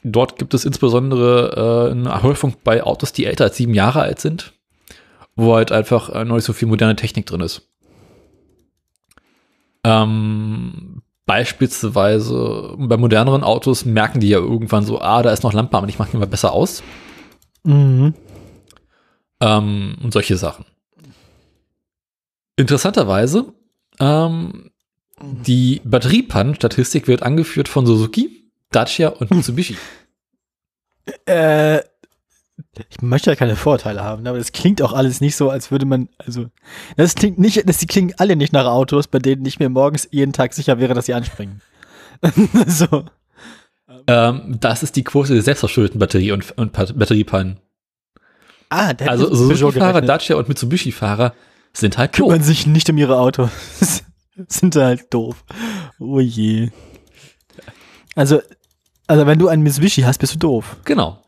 Dort 0.04 0.40
gibt 0.40 0.54
es 0.54 0.64
insbesondere 0.64 1.90
äh, 1.90 1.92
eine 1.92 2.24
Häufung 2.24 2.56
bei 2.64 2.82
Autos, 2.82 3.12
die 3.12 3.26
älter 3.26 3.46
als 3.46 3.58
sieben 3.58 3.74
Jahre 3.74 4.02
alt 4.02 4.20
sind, 4.20 4.54
wo 5.36 5.56
halt 5.56 5.72
einfach 5.74 6.10
äh, 6.10 6.24
noch 6.24 6.36
nicht 6.36 6.46
so 6.46 6.54
viel 6.54 6.70
moderne 6.70 6.96
Technik 6.96 7.26
drin 7.26 7.42
ist. 7.42 7.70
Ähm, 9.84 11.02
beispielsweise 11.26 12.76
bei 12.78 12.96
moderneren 12.96 13.44
Autos 13.44 13.84
merken 13.84 14.22
die 14.22 14.30
ja 14.30 14.38
irgendwann 14.38 14.86
so, 14.86 15.02
ah, 15.02 15.22
da 15.24 15.32
ist 15.32 15.44
noch 15.44 15.54
Lampe, 15.54 15.78
aber 15.78 15.90
ich 15.90 16.00
mache 16.00 16.12
die 16.12 16.18
mal 16.18 16.28
besser 16.28 16.54
aus. 16.54 16.84
Mhm. 17.64 18.14
Ähm, 19.42 19.98
und 20.02 20.14
solche 20.14 20.38
Sachen. 20.38 20.66
Interessanterweise, 22.58 23.54
ähm, 24.00 24.72
die 25.22 25.82
Batteriepannenstatistik 25.84 27.08
wird 27.08 27.24
angeführt 27.24 27.70
von 27.70 27.86
Suzuki, 27.86 28.52
Dacia 28.72 29.10
und 29.10 29.32
Mitsubishi. 29.32 29.78
Äh, 31.26 31.78
ich 32.90 33.02
möchte 33.02 33.30
ja 33.30 33.38
keine 33.38 33.56
Vorteile 33.56 34.04
haben, 34.04 34.28
aber 34.28 34.38
das 34.38 34.52
klingt 34.52 34.82
auch 34.82 34.92
alles 34.92 35.22
nicht 35.22 35.38
so, 35.38 35.50
als 35.50 35.72
würde 35.72 35.86
man, 35.86 36.10
also, 36.18 36.48
das 36.98 37.16
klingt 37.16 37.40
nicht, 37.40 37.68
das, 37.70 37.78
die 37.78 37.86
klingen 37.86 38.14
alle 38.18 38.36
nicht 38.36 38.52
nach 38.52 38.66
Autos, 38.66 39.08
bei 39.08 39.20
denen 39.20 39.46
ich 39.46 39.58
mir 39.58 39.70
morgens 39.70 40.06
jeden 40.12 40.34
Tag 40.34 40.54
sicher 40.54 40.80
wäre, 40.80 40.94
dass 40.94 41.06
sie 41.06 41.14
anspringen. 41.14 41.62
so. 42.68 43.06
ähm, 44.08 44.58
das 44.60 44.84
ist 44.84 44.98
die 44.98 45.06
Quote 45.06 45.34
der 45.34 45.44
selbstverschuldeten 45.44 46.00
Batterie 46.00 46.34
und, 46.34 46.58
und 46.58 46.74
Batteriepannen. 46.74 47.58
Ah, 48.68 48.94
der 48.94 49.10
Also 49.10 49.34
Suzuki-Fahrer. 49.34 50.02
Dacia 50.02 50.36
und 50.36 50.50
Mitsubishi-Fahrer 50.50 51.34
sind 51.74 51.98
halt 51.98 52.14
kümmern 52.14 52.40
doof. 52.40 52.48
sich 52.48 52.68
nicht 52.68 52.90
um 52.90 52.98
ihre 52.98 53.20
Autos. 53.20 53.50
Sind 54.50 54.76
halt 54.76 55.12
doof. 55.12 55.44
Oh 56.00 56.20
je. 56.20 56.70
Also, 58.16 58.42
also 59.08 59.26
wenn 59.26 59.40
du 59.40 59.48
einen 59.48 59.64
Mitsubishi 59.64 60.02
hast, 60.02 60.20
bist 60.20 60.36
du 60.36 60.38
doof. 60.38 60.78
Genau. 60.86 61.24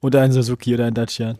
Oder 0.00 0.22
ein 0.22 0.32
Suzuki 0.32 0.72
oder 0.74 0.86
ein 0.86 0.94
Dacia. 0.94 1.34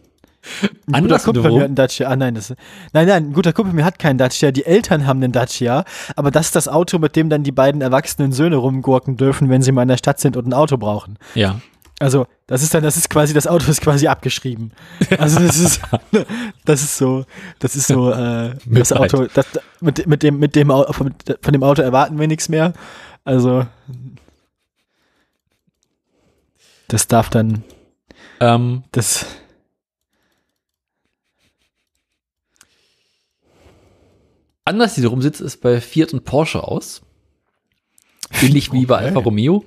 Ein 0.93 1.03
guter 1.05 1.19
Kumpel 1.19 1.43
von 1.43 1.53
mir 1.53 1.61
hat 1.61 1.67
einen 1.67 1.75
Dacia. 1.75 2.09
Ah 2.09 2.17
nein, 2.17 2.35
das 2.35 2.51
nein, 2.93 3.07
nein, 3.07 3.31
ein 3.31 3.33
guter 3.33 3.53
Kumpel 3.53 3.71
von 3.71 3.77
mir 3.77 3.85
hat 3.85 3.99
keinen 3.99 4.19
Dacia. 4.19 4.51
Die 4.51 4.67
Eltern 4.67 5.07
haben 5.07 5.23
einen 5.23 5.33
Dacia, 5.33 5.85
aber 6.17 6.31
das 6.31 6.47
ist 6.47 6.57
das 6.57 6.69
Auto, 6.69 6.99
mit 6.99 7.17
dem 7.17 7.31
dann 7.31 7.43
die 7.43 7.53
beiden 7.53 7.81
erwachsenen 7.81 8.33
Söhne 8.33 8.57
rumgurken 8.57 9.17
dürfen, 9.17 9.49
wenn 9.49 9.63
sie 9.63 9.73
mal 9.73 9.83
in 9.83 9.89
der 9.89 9.97
Stadt 9.97 10.21
sind 10.21 10.37
und 10.37 10.47
ein 10.47 10.53
Auto 10.53 10.77
brauchen. 10.77 11.19
Ja. 11.35 11.61
Also, 12.01 12.27
das 12.47 12.63
ist 12.63 12.75
dann, 12.75 12.83
das 12.83 12.97
ist 12.97 13.09
quasi, 13.09 13.33
das 13.35 13.47
Auto 13.47 13.71
ist 13.71 13.81
quasi 13.81 14.09
abgeschrieben. 14.09 14.73
Also, 15.19 15.39
das 15.39 15.59
ist, 15.59 15.81
das 16.65 16.83
ist 16.83 16.97
so, 16.97 17.25
das 17.61 17.77
ist 17.77 17.87
so, 17.87 18.11
äh, 18.11 18.55
das. 18.67 18.93
Auto, 18.93 19.27
das, 19.33 19.47
mit, 19.81 20.07
mit 20.07 20.23
dem, 20.23 20.39
mit 20.39 20.57
dem, 20.57 20.69
von, 20.69 21.15
von 21.15 21.53
dem 21.53 21.63
Auto 21.63 21.83
erwarten 21.83 22.19
wir 22.19 22.27
nichts 22.27 22.49
mehr. 22.49 22.73
Also, 23.25 23.67
das 26.89 27.07
darf 27.07 27.31
dann, 27.31 27.63
Ähm, 28.41 28.85
das, 28.93 29.25
anders 34.65 34.97
wiederum 34.97 35.23
sieht 35.23 35.41
es 35.41 35.57
bei 35.57 35.81
Fiat 35.81 36.13
und 36.13 36.25
Porsche 36.25 36.65
aus. 36.65 37.03
Ähnlich 38.43 38.73
wie 38.73 38.87
bei. 38.87 38.99
Alfa 38.99 39.21
Romeo. 39.21 39.65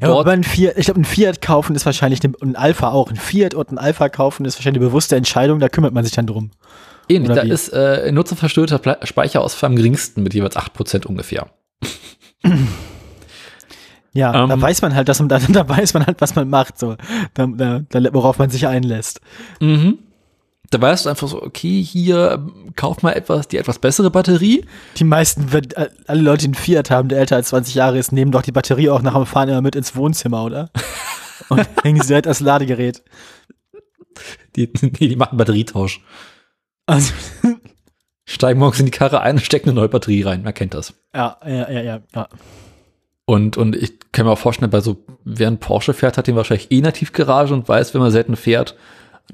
Ja, 0.00 0.08
aber 0.14 0.32
ein 0.32 0.44
Fiat, 0.44 0.74
ich 0.76 0.86
glaube, 0.86 1.00
ein 1.00 1.04
Fiat 1.04 1.40
kaufen 1.40 1.74
ist 1.76 1.86
wahrscheinlich, 1.86 2.22
eine, 2.24 2.36
und 2.36 2.50
ein 2.50 2.56
Alpha 2.56 2.90
auch, 2.90 3.10
ein 3.10 3.16
Fiat 3.16 3.54
und 3.54 3.72
ein 3.72 3.78
Alpha 3.78 4.08
kaufen 4.08 4.44
ist 4.44 4.56
wahrscheinlich 4.58 4.80
eine 4.80 4.88
bewusste 4.88 5.16
Entscheidung, 5.16 5.60
da 5.60 5.68
kümmert 5.68 5.92
man 5.94 6.04
sich 6.04 6.14
dann 6.14 6.26
drum. 6.26 6.50
ähnlich, 7.08 7.30
oder 7.30 7.42
da 7.42 7.46
wie? 7.46 7.50
ist 7.50 7.72
äh, 7.72 8.04
ein 8.08 8.14
nutzerverstörter 8.14 8.98
Speicherausfall 9.04 9.70
am 9.70 9.76
geringsten 9.76 10.22
mit 10.22 10.34
jeweils 10.34 10.56
8% 10.56 11.06
ungefähr. 11.06 11.48
Ja, 14.12 14.32
da 14.46 14.52
Ähm. 14.54 14.60
weiß 14.60 14.82
man 14.82 14.94
halt, 14.94 15.08
dass 15.08 15.20
man, 15.20 15.28
da, 15.28 15.38
da 15.48 15.68
weiß 15.68 15.94
man 15.94 16.06
halt, 16.06 16.20
was 16.20 16.34
man 16.34 16.48
macht, 16.48 16.78
so, 16.78 16.96
da, 17.34 17.46
da, 17.46 17.80
da, 17.88 18.14
worauf 18.14 18.38
man 18.38 18.50
sich 18.50 18.66
einlässt. 18.66 19.20
Mhm. 19.60 19.98
Da 20.70 20.80
weißt 20.80 21.04
du 21.04 21.10
einfach 21.10 21.26
so, 21.26 21.42
okay, 21.42 21.82
hier 21.82 22.32
ähm, 22.32 22.72
kauf 22.76 23.02
mal 23.02 23.12
etwas, 23.12 23.48
die 23.48 23.58
etwas 23.58 23.80
bessere 23.80 24.10
Batterie. 24.10 24.64
Die 24.96 25.04
meisten, 25.04 25.52
wenn 25.52 25.68
äh, 25.72 25.88
alle 26.06 26.22
Leute, 26.22 26.42
die 26.42 26.46
einen 26.46 26.54
Fiat 26.54 26.90
haben, 26.90 27.08
der 27.08 27.18
älter 27.18 27.34
als 27.36 27.48
20 27.48 27.74
Jahre 27.74 27.98
ist, 27.98 28.12
nehmen 28.12 28.30
doch 28.30 28.42
die 28.42 28.52
Batterie 28.52 28.88
auch 28.88 29.02
nach 29.02 29.14
dem 29.14 29.26
Fahren 29.26 29.48
immer 29.48 29.62
mit 29.62 29.74
ins 29.74 29.96
Wohnzimmer, 29.96 30.44
oder? 30.44 30.70
Und 31.48 31.66
hängen 31.82 32.00
sie 32.00 32.06
direkt 32.08 32.28
als 32.28 32.38
Ladegerät. 32.38 33.02
Die, 34.54 34.70
nee, 34.80 35.08
die 35.08 35.16
machen 35.16 35.38
Batterietausch. 35.38 36.02
Also, 36.86 37.12
Steigen 38.24 38.60
morgens 38.60 38.78
in 38.78 38.86
die 38.86 38.92
Karre 38.92 39.22
ein 39.22 39.36
und 39.36 39.44
stecken 39.44 39.70
eine 39.70 39.80
neue 39.80 39.88
Batterie 39.88 40.22
rein. 40.22 40.44
Man 40.44 40.54
kennt 40.54 40.74
das. 40.74 40.94
ja, 41.12 41.36
ja, 41.44 41.68
ja, 41.68 41.80
ja, 41.80 42.00
ja. 42.14 42.28
Und, 43.24 43.56
und 43.56 43.74
ich 43.74 43.98
kann 44.12 44.26
mir 44.26 44.32
auch 44.32 44.38
vorstellen, 44.38 44.70
bei 44.70 44.80
so, 44.80 45.04
wer 45.24 45.48
einen 45.48 45.58
Porsche 45.58 45.94
fährt, 45.94 46.16
hat 46.16 46.28
den 46.28 46.36
wahrscheinlich 46.36 46.70
eh 46.70 46.80
nativ 46.80 47.12
Garage 47.12 47.54
und 47.54 47.68
weiß, 47.68 47.92
wenn 47.92 48.00
man 48.00 48.12
selten 48.12 48.36
fährt, 48.36 48.76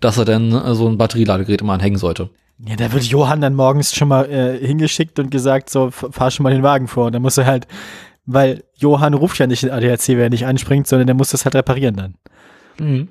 dass 0.01 0.19
er 0.19 0.25
dann 0.25 0.53
äh, 0.53 0.75
so 0.75 0.89
ein 0.89 0.99
Batterieladegerät 0.99 1.61
immer 1.61 1.75
anhängen 1.75 1.99
sollte. 1.99 2.31
Ja, 2.59 2.77
da 2.77 2.93
wird 2.93 3.05
Johann 3.05 3.41
dann 3.41 3.55
morgens 3.55 3.95
schon 3.95 4.09
mal 4.09 4.31
äh, 4.31 4.59
hingeschickt 4.67 5.19
und 5.19 5.31
gesagt, 5.31 5.69
so, 5.69 5.91
fahr 5.91 6.31
schon 6.31 6.45
mal 6.45 6.53
den 6.53 6.63
Wagen 6.63 6.89
vor. 6.89 7.07
Und 7.07 7.15
dann 7.15 7.23
muss 7.23 7.37
er 7.37 7.47
halt, 7.47 7.67
weil 8.25 8.65
Johann 8.77 9.15
ruft 9.15 9.39
ja 9.39 9.47
nicht 9.47 9.63
den 9.63 9.71
ADAC, 9.71 10.09
wer 10.09 10.31
nicht 10.31 10.47
anspringt, 10.47 10.87
sondern 10.87 11.07
der 11.07 11.17
muss 11.17 11.31
das 11.31 11.45
halt 11.45 11.55
reparieren 11.55 11.97
dann. 11.97 12.15
Mhm. 12.79 13.09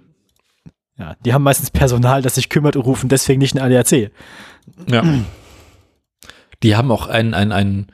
Ja, 0.97 1.15
die 1.25 1.33
haben 1.33 1.43
meistens 1.43 1.69
Personal, 1.71 2.21
das 2.21 2.35
sich 2.35 2.49
kümmert 2.49 2.75
und 2.75 2.83
rufen 2.83 3.09
deswegen 3.09 3.39
nicht 3.39 3.55
einen 3.57 3.71
ADAC. 3.71 4.11
Ja. 4.89 5.03
Die 6.63 6.75
haben 6.75 6.91
auch 6.91 7.07
einen, 7.07 7.33
einen, 7.33 7.51
einen 7.51 7.87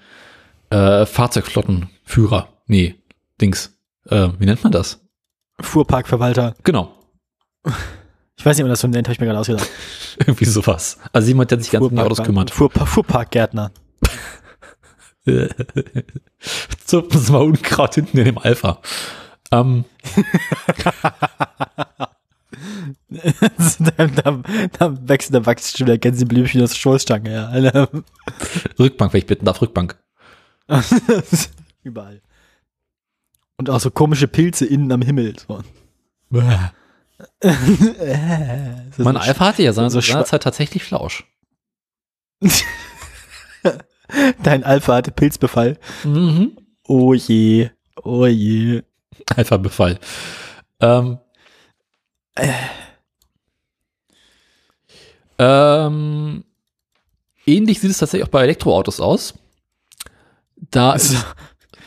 äh, 0.70 1.06
Fahrzeugflottenführer. 1.06 2.48
Nee, 2.68 2.96
Dings. 3.42 3.78
Äh, 4.08 4.30
wie 4.40 4.46
nennt 4.46 4.64
man 4.64 4.72
das? 4.72 5.02
Fuhrparkverwalter. 5.60 6.56
Genau. 6.64 6.94
Ich 8.38 8.46
weiß 8.46 8.58
nicht, 8.58 8.64
ob 8.64 8.68
man 8.68 8.72
das 8.72 8.80
so 8.80 8.88
nennt, 8.88 9.08
habe 9.08 9.14
ich 9.14 9.20
mir 9.20 9.28
gerade 9.28 9.40
ausgedacht. 9.40 9.70
Irgendwie 10.20 10.46
sowas. 10.46 10.98
Also 11.12 11.28
jemand, 11.28 11.52
der 11.52 11.60
sich 11.60 11.72
ganz 11.72 11.86
um 11.86 11.96
die 11.96 12.02
Autos 12.02 12.24
kümmert. 12.24 12.52
Fuhrpa 12.52 12.86
Fuhrparkgärtner. 12.86 13.72
Das 15.24 16.94
ist 17.14 17.30
mal 17.30 17.44
Unkraut 17.44 17.94
hinten 17.94 18.18
in 18.18 18.26
dem 18.26 18.38
Alpha. 18.40 18.82
Ähm, 19.52 19.86
da, 23.10 24.08
da, 24.08 24.42
da 24.80 25.08
wächst, 25.08 25.34
da 25.34 25.46
wächst 25.46 25.78
schon 25.78 25.88
der 25.88 26.00
Gänseblümchen 26.00 26.62
aus 26.62 26.72
der 26.72 26.78
Schoßstange, 26.78 27.32
ja. 27.32 27.88
Rückbank, 28.80 29.14
wenn 29.14 29.20
ich 29.20 29.28
bitten 29.28 29.46
darf, 29.46 29.62
Rückbank. 29.62 29.98
Überall. 31.84 32.22
Und 33.58 33.70
auch 33.70 33.80
so 33.80 33.92
komische 33.92 34.28
Pilze 34.28 34.66
innen 34.66 34.92
am 34.92 35.02
Himmel. 35.02 35.36
So. 35.38 35.62
Mein 38.98 39.18
Alpha 39.18 39.46
hatte 39.46 39.64
ja 39.64 39.74
seine, 39.74 39.90
so 39.90 40.00
seinerzeit 40.02 40.44
tatsächlich 40.44 40.84
Flausch. 40.84 41.26
Dein 44.44 44.64
Alpha 44.64 44.96
hatte 44.96 45.12
Pilzbefall. 45.12 45.78
Mhm. 46.04 46.58
Oh 46.88 47.14
je. 47.14 47.70
Oh 48.04 48.26
je. 48.26 48.84
Alpha-Befall. 49.36 50.00
Ähm, 50.80 51.20
ähm, 55.38 56.44
ähnlich 57.46 57.80
sieht 57.80 57.92
es 57.92 58.00
tatsächlich 58.00 58.28
auch 58.28 58.32
bei 58.32 58.44
Elektroautos 58.44 59.00
aus. 59.00 59.34
Da 60.70 60.92
Also, 60.92 61.16
ist 61.16 61.26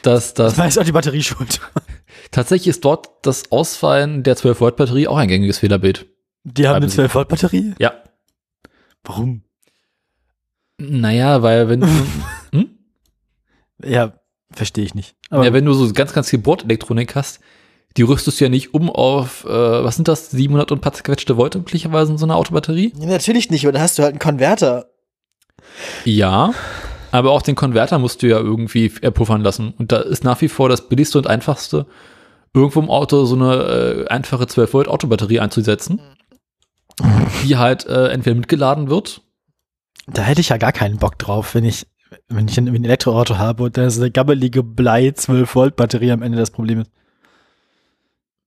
das, 0.06 0.34
das, 0.34 0.56
da 0.56 0.66
ist 0.66 0.78
auch 0.78 0.84
die 0.84 0.92
Batterie 0.92 1.22
schuld. 1.22 1.60
tatsächlich 2.30 2.68
ist 2.68 2.84
dort 2.84 3.08
das 3.22 3.50
Ausfallen 3.50 4.22
der 4.22 4.36
12-Volt-Batterie 4.36 5.08
auch 5.08 5.16
ein 5.16 5.28
gängiges 5.28 5.58
Fehlerbild. 5.58 6.06
Die 6.44 6.68
haben 6.68 6.76
eine 6.76 6.86
Bleiben 6.86 7.10
12-Volt-Batterie? 7.10 7.74
Ja. 7.78 7.94
Warum? 9.02 9.42
Naja, 10.78 11.42
weil 11.42 11.68
wenn, 11.68 11.82
hm? 12.52 12.78
Ja, 13.82 14.14
verstehe 14.52 14.84
ich 14.84 14.94
nicht. 14.94 15.16
Aber 15.30 15.44
ja, 15.44 15.52
wenn 15.52 15.64
du 15.64 15.72
so 15.72 15.92
ganz, 15.92 16.12
ganz 16.12 16.30
viel 16.30 16.38
Bordelektronik 16.38 17.14
hast, 17.14 17.40
die 17.96 18.02
rüstest 18.02 18.40
du 18.40 18.44
ja 18.44 18.48
nicht 18.50 18.74
um 18.74 18.90
auf, 18.90 19.44
äh, 19.44 19.48
was 19.48 19.96
sind 19.96 20.08
das, 20.08 20.30
700 20.30 20.72
und 20.72 20.80
paar 20.80 20.92
zerquetschte 20.92 21.36
Volt 21.36 21.54
üblicherweise 21.54 22.12
in 22.12 22.18
so 22.18 22.26
einer 22.26 22.36
Autobatterie? 22.36 22.92
Ja, 22.98 23.06
natürlich 23.06 23.50
nicht, 23.50 23.64
aber 23.64 23.72
dann 23.72 23.82
hast 23.82 23.98
du 23.98 24.02
halt 24.02 24.12
einen 24.12 24.18
Konverter. 24.18 24.90
Ja, 26.04 26.52
aber 27.14 27.30
auch 27.30 27.42
den 27.42 27.54
Konverter 27.54 28.00
musst 28.00 28.22
du 28.22 28.26
ja 28.26 28.38
irgendwie 28.38 28.92
erpuffern 29.00 29.40
lassen. 29.40 29.72
Und 29.78 29.92
da 29.92 29.98
ist 29.98 30.24
nach 30.24 30.40
wie 30.40 30.48
vor 30.48 30.68
das 30.68 30.88
billigste 30.88 31.16
und 31.16 31.28
einfachste, 31.28 31.86
irgendwo 32.52 32.80
im 32.80 32.90
Auto 32.90 33.24
so 33.24 33.36
eine 33.36 33.54
äh, 33.54 34.08
einfache 34.08 34.48
12 34.48 34.74
Volt 34.74 34.88
Autobatterie 34.88 35.38
einzusetzen, 35.38 36.00
die 37.44 37.56
halt 37.56 37.86
äh, 37.86 38.08
entweder 38.08 38.34
mitgeladen 38.34 38.90
wird. 38.90 39.22
Da 40.08 40.22
hätte 40.22 40.40
ich 40.40 40.48
ja 40.48 40.56
gar 40.56 40.72
keinen 40.72 40.96
Bock 40.96 41.16
drauf, 41.16 41.54
wenn 41.54 41.64
ich, 41.64 41.86
wenn 42.26 42.48
ich 42.48 42.58
ein, 42.58 42.66
ein 42.66 42.84
Elektroauto 42.84 43.38
habe 43.38 43.62
und 43.62 43.76
da 43.76 43.86
ist 43.86 43.98
eine 43.98 44.10
gabbelige 44.10 44.64
Blei 44.64 45.12
12 45.12 45.54
Volt 45.54 45.76
Batterie 45.76 46.10
am 46.10 46.22
Ende 46.22 46.36
das 46.36 46.50
Problem 46.50 46.80
ist. 46.80 46.90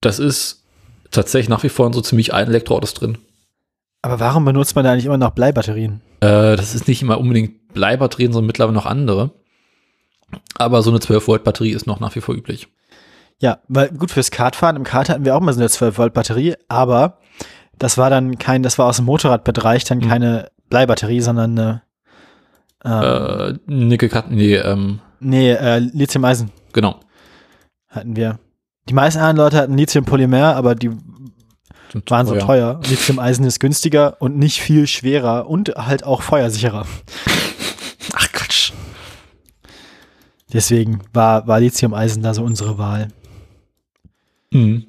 Das 0.02 0.19
ist 0.19 0.65
tatsächlich 1.11 1.48
nach 1.48 1.64
wie 1.64 1.69
vor 1.69 1.88
in 1.88 1.94
so 1.94 2.02
ziemlich 2.02 2.34
allen 2.34 2.49
Elektroautos 2.49 2.95
drin. 2.95 3.18
Aber 4.07 4.21
warum 4.21 4.45
benutzt 4.45 4.73
man 4.73 4.85
da 4.85 4.95
nicht 4.95 5.05
immer 5.05 5.17
noch 5.17 5.31
Bleibatterien? 5.31 5.99
Äh, 6.21 6.55
das 6.55 6.73
ist 6.73 6.88
nicht 6.88 7.01
immer 7.01 7.19
unbedingt 7.19 7.73
Bleibatterien, 7.73 8.31
sondern 8.31 8.47
mittlerweile 8.47 8.73
noch 8.75 8.85
andere. 8.85 9.31
Aber 10.57 10.81
so 10.81 10.89
eine 10.91 11.01
12 11.01 11.27
Volt 11.27 11.43
Batterie 11.43 11.71
ist 11.71 11.88
noch 11.88 11.99
nach 11.99 12.15
wie 12.15 12.21
vor 12.21 12.34
üblich. 12.34 12.69
Ja, 13.39 13.59
weil 13.67 13.89
gut 13.89 14.11
fürs 14.11 14.31
Kartfahren, 14.31 14.77
im 14.77 14.85
Kart 14.85 15.09
hatten 15.09 15.25
wir 15.25 15.35
auch 15.35 15.41
mal 15.41 15.51
so 15.51 15.59
eine 15.59 15.69
12 15.69 15.97
Volt 15.97 16.13
Batterie, 16.13 16.55
aber 16.69 17.17
das 17.77 17.97
war 17.97 18.09
dann 18.09 18.38
kein, 18.38 18.63
das 18.63 18.79
war 18.79 18.85
aus 18.85 18.95
dem 18.95 19.05
Motorradbereich 19.05 19.84
dann 19.84 19.97
Mhm. 19.99 20.07
keine 20.07 20.51
Bleibatterie, 20.69 21.19
sondern 21.19 21.59
eine, 21.59 21.81
ähm, 22.85 23.59
Äh, 23.67 23.73
Nickel, 23.73 24.09
nee, 24.29 24.55
ähm, 24.55 24.99
nee, 25.19 25.51
äh, 25.51 25.79
Lithium-Eisen 25.79 26.49
genau. 26.71 26.95
hatten 27.89 28.15
wir. 28.15 28.39
Die 28.88 28.93
meisten 28.93 29.19
anderen 29.19 29.38
Leute 29.38 29.57
hatten 29.57 29.77
Lithium-Polymer, 29.77 30.55
aber 30.55 30.75
die 30.75 30.91
waren 32.07 32.27
so 32.27 32.38
teuer. 32.38 32.80
Lithium-Eisen 32.88 33.45
ist 33.45 33.59
günstiger 33.59 34.18
und 34.19 34.38
nicht 34.38 34.61
viel 34.61 34.88
schwerer 34.88 35.47
und 35.47 35.69
halt 35.76 36.03
auch 36.03 36.22
feuersicherer. 36.22 36.85
Ach 38.14 38.31
Quatsch. 38.31 38.72
Deswegen 40.53 41.01
war, 41.14 41.47
war 41.47 41.59
Lithium-Eisen 41.59 42.23
da 42.23 42.34
so 42.34 42.43
unsere 42.43 42.77
Wahl. 42.77 43.09
Mhm. 44.51 44.88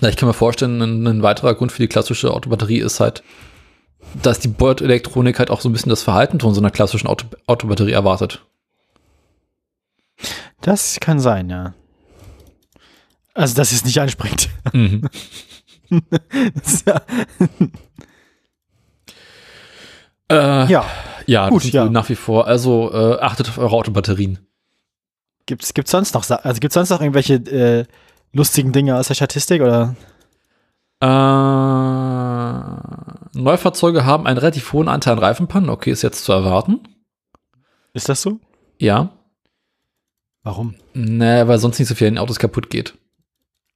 Na, 0.00 0.08
ich 0.08 0.16
kann 0.16 0.28
mir 0.28 0.34
vorstellen, 0.34 0.80
ein, 0.82 1.06
ein 1.06 1.22
weiterer 1.22 1.54
Grund 1.54 1.72
für 1.72 1.82
die 1.82 1.88
klassische 1.88 2.32
Autobatterie 2.32 2.80
ist 2.80 3.00
halt, 3.00 3.22
dass 4.22 4.40
die 4.40 4.48
Bordelektronik 4.48 5.38
halt 5.38 5.50
auch 5.50 5.60
so 5.60 5.68
ein 5.68 5.72
bisschen 5.72 5.90
das 5.90 6.02
Verhalten 6.02 6.38
von 6.40 6.54
so 6.54 6.60
einer 6.60 6.70
klassischen 6.70 7.06
Auto, 7.06 7.26
Autobatterie 7.46 7.92
erwartet. 7.92 8.44
Das 10.60 10.98
kann 11.00 11.18
sein, 11.18 11.48
ja. 11.48 11.74
Also, 13.34 13.54
dass 13.54 13.72
es 13.72 13.84
nicht 13.84 14.00
anspringt. 14.00 14.48
Mhm. 14.72 15.08
Ja, 16.86 17.02
äh, 20.66 20.70
ja, 20.70 20.84
ja. 21.26 21.48
gut, 21.48 21.64
ja. 21.64 21.88
nach 21.88 22.08
wie 22.08 22.16
vor. 22.16 22.46
Also 22.46 22.90
äh, 22.92 23.20
achtet 23.20 23.48
auf 23.48 23.58
eure 23.58 23.76
Autobatterien. 23.76 24.40
Gibt's, 25.46 25.74
gibt's 25.74 25.92
sonst 25.92 26.14
noch, 26.14 26.28
also 26.28 26.60
gibt's 26.60 26.74
sonst 26.74 26.90
noch 26.90 27.00
irgendwelche 27.00 27.34
äh, 27.34 27.84
lustigen 28.32 28.72
Dinge 28.72 28.96
aus 28.96 29.06
der 29.08 29.14
Statistik 29.14 29.62
oder? 29.62 29.94
Äh, 31.00 31.06
Neufahrzeuge 33.38 34.04
haben 34.04 34.26
einen 34.26 34.38
relativ 34.38 34.72
hohen 34.72 34.88
Anteil 34.88 35.12
an 35.14 35.20
Reifenpannen. 35.20 35.70
Okay, 35.70 35.90
ist 35.92 36.02
jetzt 36.02 36.24
zu 36.24 36.32
erwarten. 36.32 36.80
Ist 37.92 38.08
das 38.08 38.22
so? 38.22 38.40
Ja. 38.78 39.10
Warum? 40.42 40.74
Naja, 40.94 41.46
weil 41.48 41.58
sonst 41.58 41.78
nicht 41.78 41.88
so 41.88 41.94
viel 41.94 42.08
den 42.08 42.18
Autos 42.18 42.38
kaputt 42.38 42.70
geht. 42.70 42.94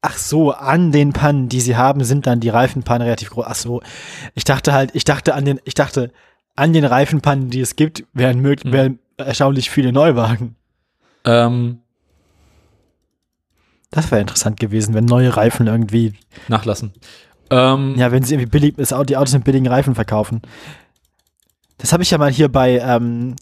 Ach 0.02 0.16
so, 0.16 0.52
an 0.52 0.92
den 0.92 1.12
Pannen, 1.12 1.48
die 1.50 1.60
sie 1.60 1.76
haben, 1.76 2.04
sind 2.04 2.26
dann 2.26 2.40
die 2.40 2.48
Reifenpannen 2.48 3.02
relativ 3.02 3.30
groß. 3.30 3.44
Ach 3.46 3.54
so, 3.54 3.82
ich 4.34 4.44
dachte 4.44 4.72
halt, 4.72 4.90
ich 4.94 5.04
dachte 5.04 5.34
an 5.34 5.44
den, 5.44 5.60
ich 5.64 5.74
dachte 5.74 6.10
an 6.56 6.72
den 6.72 6.84
Reifenpannen, 6.86 7.50
die 7.50 7.60
es 7.60 7.76
gibt, 7.76 8.04
wären 8.14 8.40
möglich, 8.40 8.64
Hm. 8.64 8.72
wären 8.72 8.98
erstaunlich 9.18 9.68
viele 9.70 9.92
Neuwagen. 9.92 10.56
Ähm, 11.24 11.80
Das 13.90 14.10
wäre 14.10 14.20
interessant 14.20 14.58
gewesen, 14.60 14.94
wenn 14.94 15.04
neue 15.04 15.36
Reifen 15.36 15.66
irgendwie, 15.66 16.14
nachlassen. 16.48 16.92
Ähm, 17.50 17.94
ja, 17.96 18.12
wenn 18.12 18.22
sie 18.22 18.34
irgendwie 18.34 18.50
billig, 18.50 18.74
das 18.76 18.92
Auto- 18.92 19.04
die 19.04 19.16
Autos 19.16 19.34
mit 19.34 19.42
billigen 19.44 19.66
Reifen 19.66 19.94
verkaufen. 19.96 20.40
Das 21.78 21.92
habe 21.92 22.02
ich 22.04 22.10
ja 22.12 22.18
mal 22.18 22.30
hier 22.30 22.48
bei 22.48 22.78
ähm, 22.78 23.34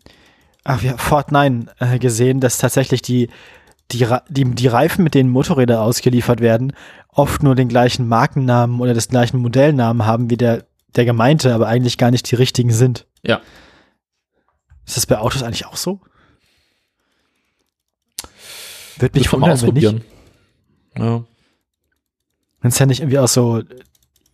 ach, 0.65 0.83
ja, 0.83 0.97
Ford 0.97 1.31
9 1.33 1.69
äh, 1.81 1.99
gesehen, 1.99 2.41
dass 2.41 2.57
tatsächlich 2.59 3.03
die, 3.03 3.29
die, 3.93 4.07
die, 4.29 4.45
die 4.45 4.67
Reifen, 4.67 5.03
mit 5.03 5.15
denen 5.15 5.31
Motorräder 5.31 5.83
ausgeliefert 5.83 6.41
werden, 6.41 6.73
oft 7.09 7.43
nur 7.43 7.55
den 7.55 7.69
gleichen 7.69 8.07
Markennamen 8.09 8.81
oder 8.81 8.95
das 8.95 9.09
gleichen 9.09 9.39
Modellnamen 9.39 10.07
haben 10.07 10.31
wie 10.31 10.37
der, 10.37 10.67
der 10.97 11.05
gemeinte, 11.05 11.55
aber 11.55 11.69
eigentlich 11.69 11.99
gar 11.99 12.11
nicht 12.11 12.31
die 12.31 12.37
richtigen 12.37 12.73
sind. 12.73 13.07
Ja. 13.23 13.41
Ist 14.87 14.97
das 14.97 15.07
bei 15.07 15.19
Autos 15.19 15.43
eigentlich 15.43 15.67
auch 15.67 15.77
so? 15.77 16.01
Würde 18.99 19.19
mich 19.19 19.33
wundern, 19.33 19.51
wenn 19.51 19.75
nicht. 19.75 19.87
ausprobieren. 19.87 20.05
Ja. 20.97 21.25
Wenn 22.61 22.71
es 22.71 22.79
ja 22.79 22.87
nicht 22.87 23.01
irgendwie 23.01 23.19
auch 23.19 23.29
so 23.29 23.63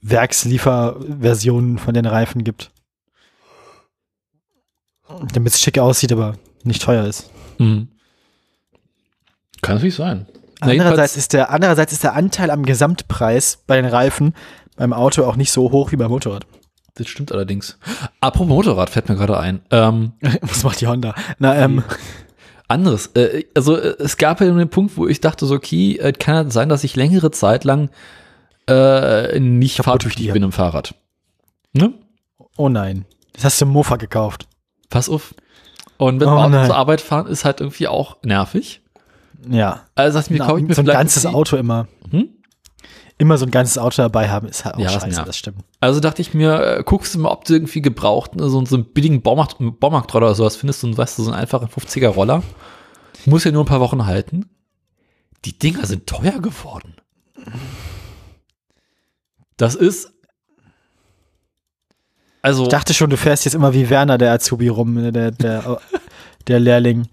Werkslieferversionen 0.00 1.78
von 1.78 1.94
den 1.94 2.06
Reifen 2.06 2.44
gibt. 2.44 2.70
Damit 5.32 5.52
es 5.52 5.60
schick 5.60 5.78
aussieht, 5.78 6.12
aber 6.12 6.38
nicht 6.62 6.82
teuer 6.82 7.04
ist. 7.04 7.30
Mhm. 7.58 7.88
Kann 9.64 9.76
natürlich 9.76 9.94
sein. 9.94 10.26
Na, 10.60 10.68
Andererseits 10.68 11.16
ist, 11.16 11.32
der, 11.32 11.50
andererseits 11.50 11.92
ist 11.92 12.04
der 12.04 12.14
Anteil 12.14 12.50
am 12.50 12.64
Gesamtpreis 12.64 13.58
bei 13.66 13.76
den 13.76 13.86
Reifen 13.86 14.34
beim 14.76 14.92
Auto 14.92 15.24
auch 15.24 15.36
nicht 15.36 15.52
so 15.52 15.70
hoch 15.70 15.92
wie 15.92 15.96
beim 15.96 16.10
Motorrad. 16.10 16.46
Das 16.94 17.08
stimmt 17.08 17.32
allerdings. 17.32 17.78
Apropos 18.20 18.48
Motorrad 18.48 18.90
fällt 18.90 19.08
mir 19.08 19.16
gerade 19.16 19.38
ein. 19.38 19.60
Ähm, 19.70 20.12
Was 20.42 20.62
macht 20.62 20.80
die 20.80 20.86
Honda? 20.86 21.14
Na, 21.38 21.56
ähm, 21.56 21.82
anderes. 22.68 23.08
Äh, 23.14 23.44
also 23.54 23.76
äh, 23.76 23.96
es 23.98 24.16
gab 24.16 24.40
ja 24.40 24.50
den 24.50 24.70
Punkt, 24.70 24.96
wo 24.96 25.06
ich 25.06 25.20
dachte, 25.20 25.46
so, 25.46 25.54
okay, 25.56 25.96
äh, 25.96 26.12
kann 26.12 26.50
sein, 26.50 26.68
dass 26.68 26.84
ich 26.84 26.94
längere 26.96 27.30
Zeit 27.30 27.64
lang 27.64 27.90
äh, 28.68 29.38
nicht 29.40 29.78
fahrtüchtig 29.82 30.32
bin 30.32 30.42
im 30.42 30.52
Fahrrad. 30.52 30.94
Ne? 31.72 31.92
oh 32.56 32.68
nein. 32.68 33.04
Das 33.32 33.44
hast 33.44 33.60
du 33.60 33.64
im 33.64 33.72
Mofa 33.72 33.96
gekauft. 33.96 34.46
Pass 34.90 35.08
auf. 35.08 35.34
Und 35.96 36.18
mit 36.18 36.28
Oh 36.28 36.30
Auto 36.30 36.64
zur 36.66 36.76
Arbeit 36.76 37.00
fahren 37.00 37.26
ist 37.26 37.44
halt 37.44 37.60
irgendwie 37.60 37.88
auch 37.88 38.16
nervig. 38.22 38.80
Ja. 39.48 39.82
Also 39.94 40.18
dachte 40.18 40.32
ich 40.32 40.38
mir, 40.40 40.46
kaufe 40.46 40.60
ich 40.60 40.66
mir 40.66 40.74
so 40.74 40.82
ein 40.82 40.86
ganzes 40.86 41.26
Auto 41.26 41.56
immer. 41.56 41.88
Hm? 42.10 42.28
Immer 43.16 43.38
so 43.38 43.44
ein 43.44 43.50
ganzes 43.52 43.78
Auto 43.78 44.02
dabei 44.02 44.28
haben, 44.28 44.48
ist 44.48 44.64
halt 44.64 44.74
auch 44.74 44.80
Ja, 44.80 44.88
scheiße, 44.88 45.08
nervt. 45.08 45.28
das 45.28 45.36
stimmt. 45.36 45.58
Also 45.80 46.00
dachte 46.00 46.20
ich 46.20 46.34
mir, 46.34 46.78
äh, 46.78 46.82
guckst 46.84 47.14
du 47.14 47.20
mal, 47.20 47.30
ob 47.30 47.44
du 47.44 47.52
irgendwie 47.54 47.80
gebraucht, 47.80 48.34
ne, 48.34 48.48
so, 48.48 48.64
so 48.64 48.74
einen 48.76 48.86
billigen 48.92 49.22
Baumarkt, 49.22 49.56
Baumarktroller 49.60 50.26
oder 50.26 50.34
sowas 50.34 50.56
findest, 50.56 50.80
so, 50.80 50.88
ein, 50.88 50.96
weißt 50.98 51.18
du, 51.18 51.22
so 51.22 51.30
einen 51.30 51.38
einfachen 51.40 51.68
50er 51.68 52.08
Roller. 52.08 52.42
Muss 53.26 53.44
ja 53.44 53.52
nur 53.52 53.62
ein 53.62 53.66
paar 53.68 53.80
Wochen 53.80 54.04
halten. 54.06 54.50
Die 55.44 55.56
Dinger 55.58 55.86
sind 55.86 56.06
teuer 56.06 56.40
geworden. 56.40 56.94
Das 59.56 59.74
ist. 59.76 60.10
Also, 62.42 62.64
Ich 62.64 62.68
dachte 62.68 62.92
schon, 62.94 63.10
du 63.10 63.16
fährst 63.16 63.44
jetzt 63.44 63.54
immer 63.54 63.72
wie 63.74 63.88
Werner, 63.88 64.18
der 64.18 64.32
Azubi 64.32 64.68
rum, 64.68 64.94
ne, 64.94 65.12
der, 65.12 65.30
der, 65.30 65.80
der 66.48 66.60
Lehrling. 66.60 67.08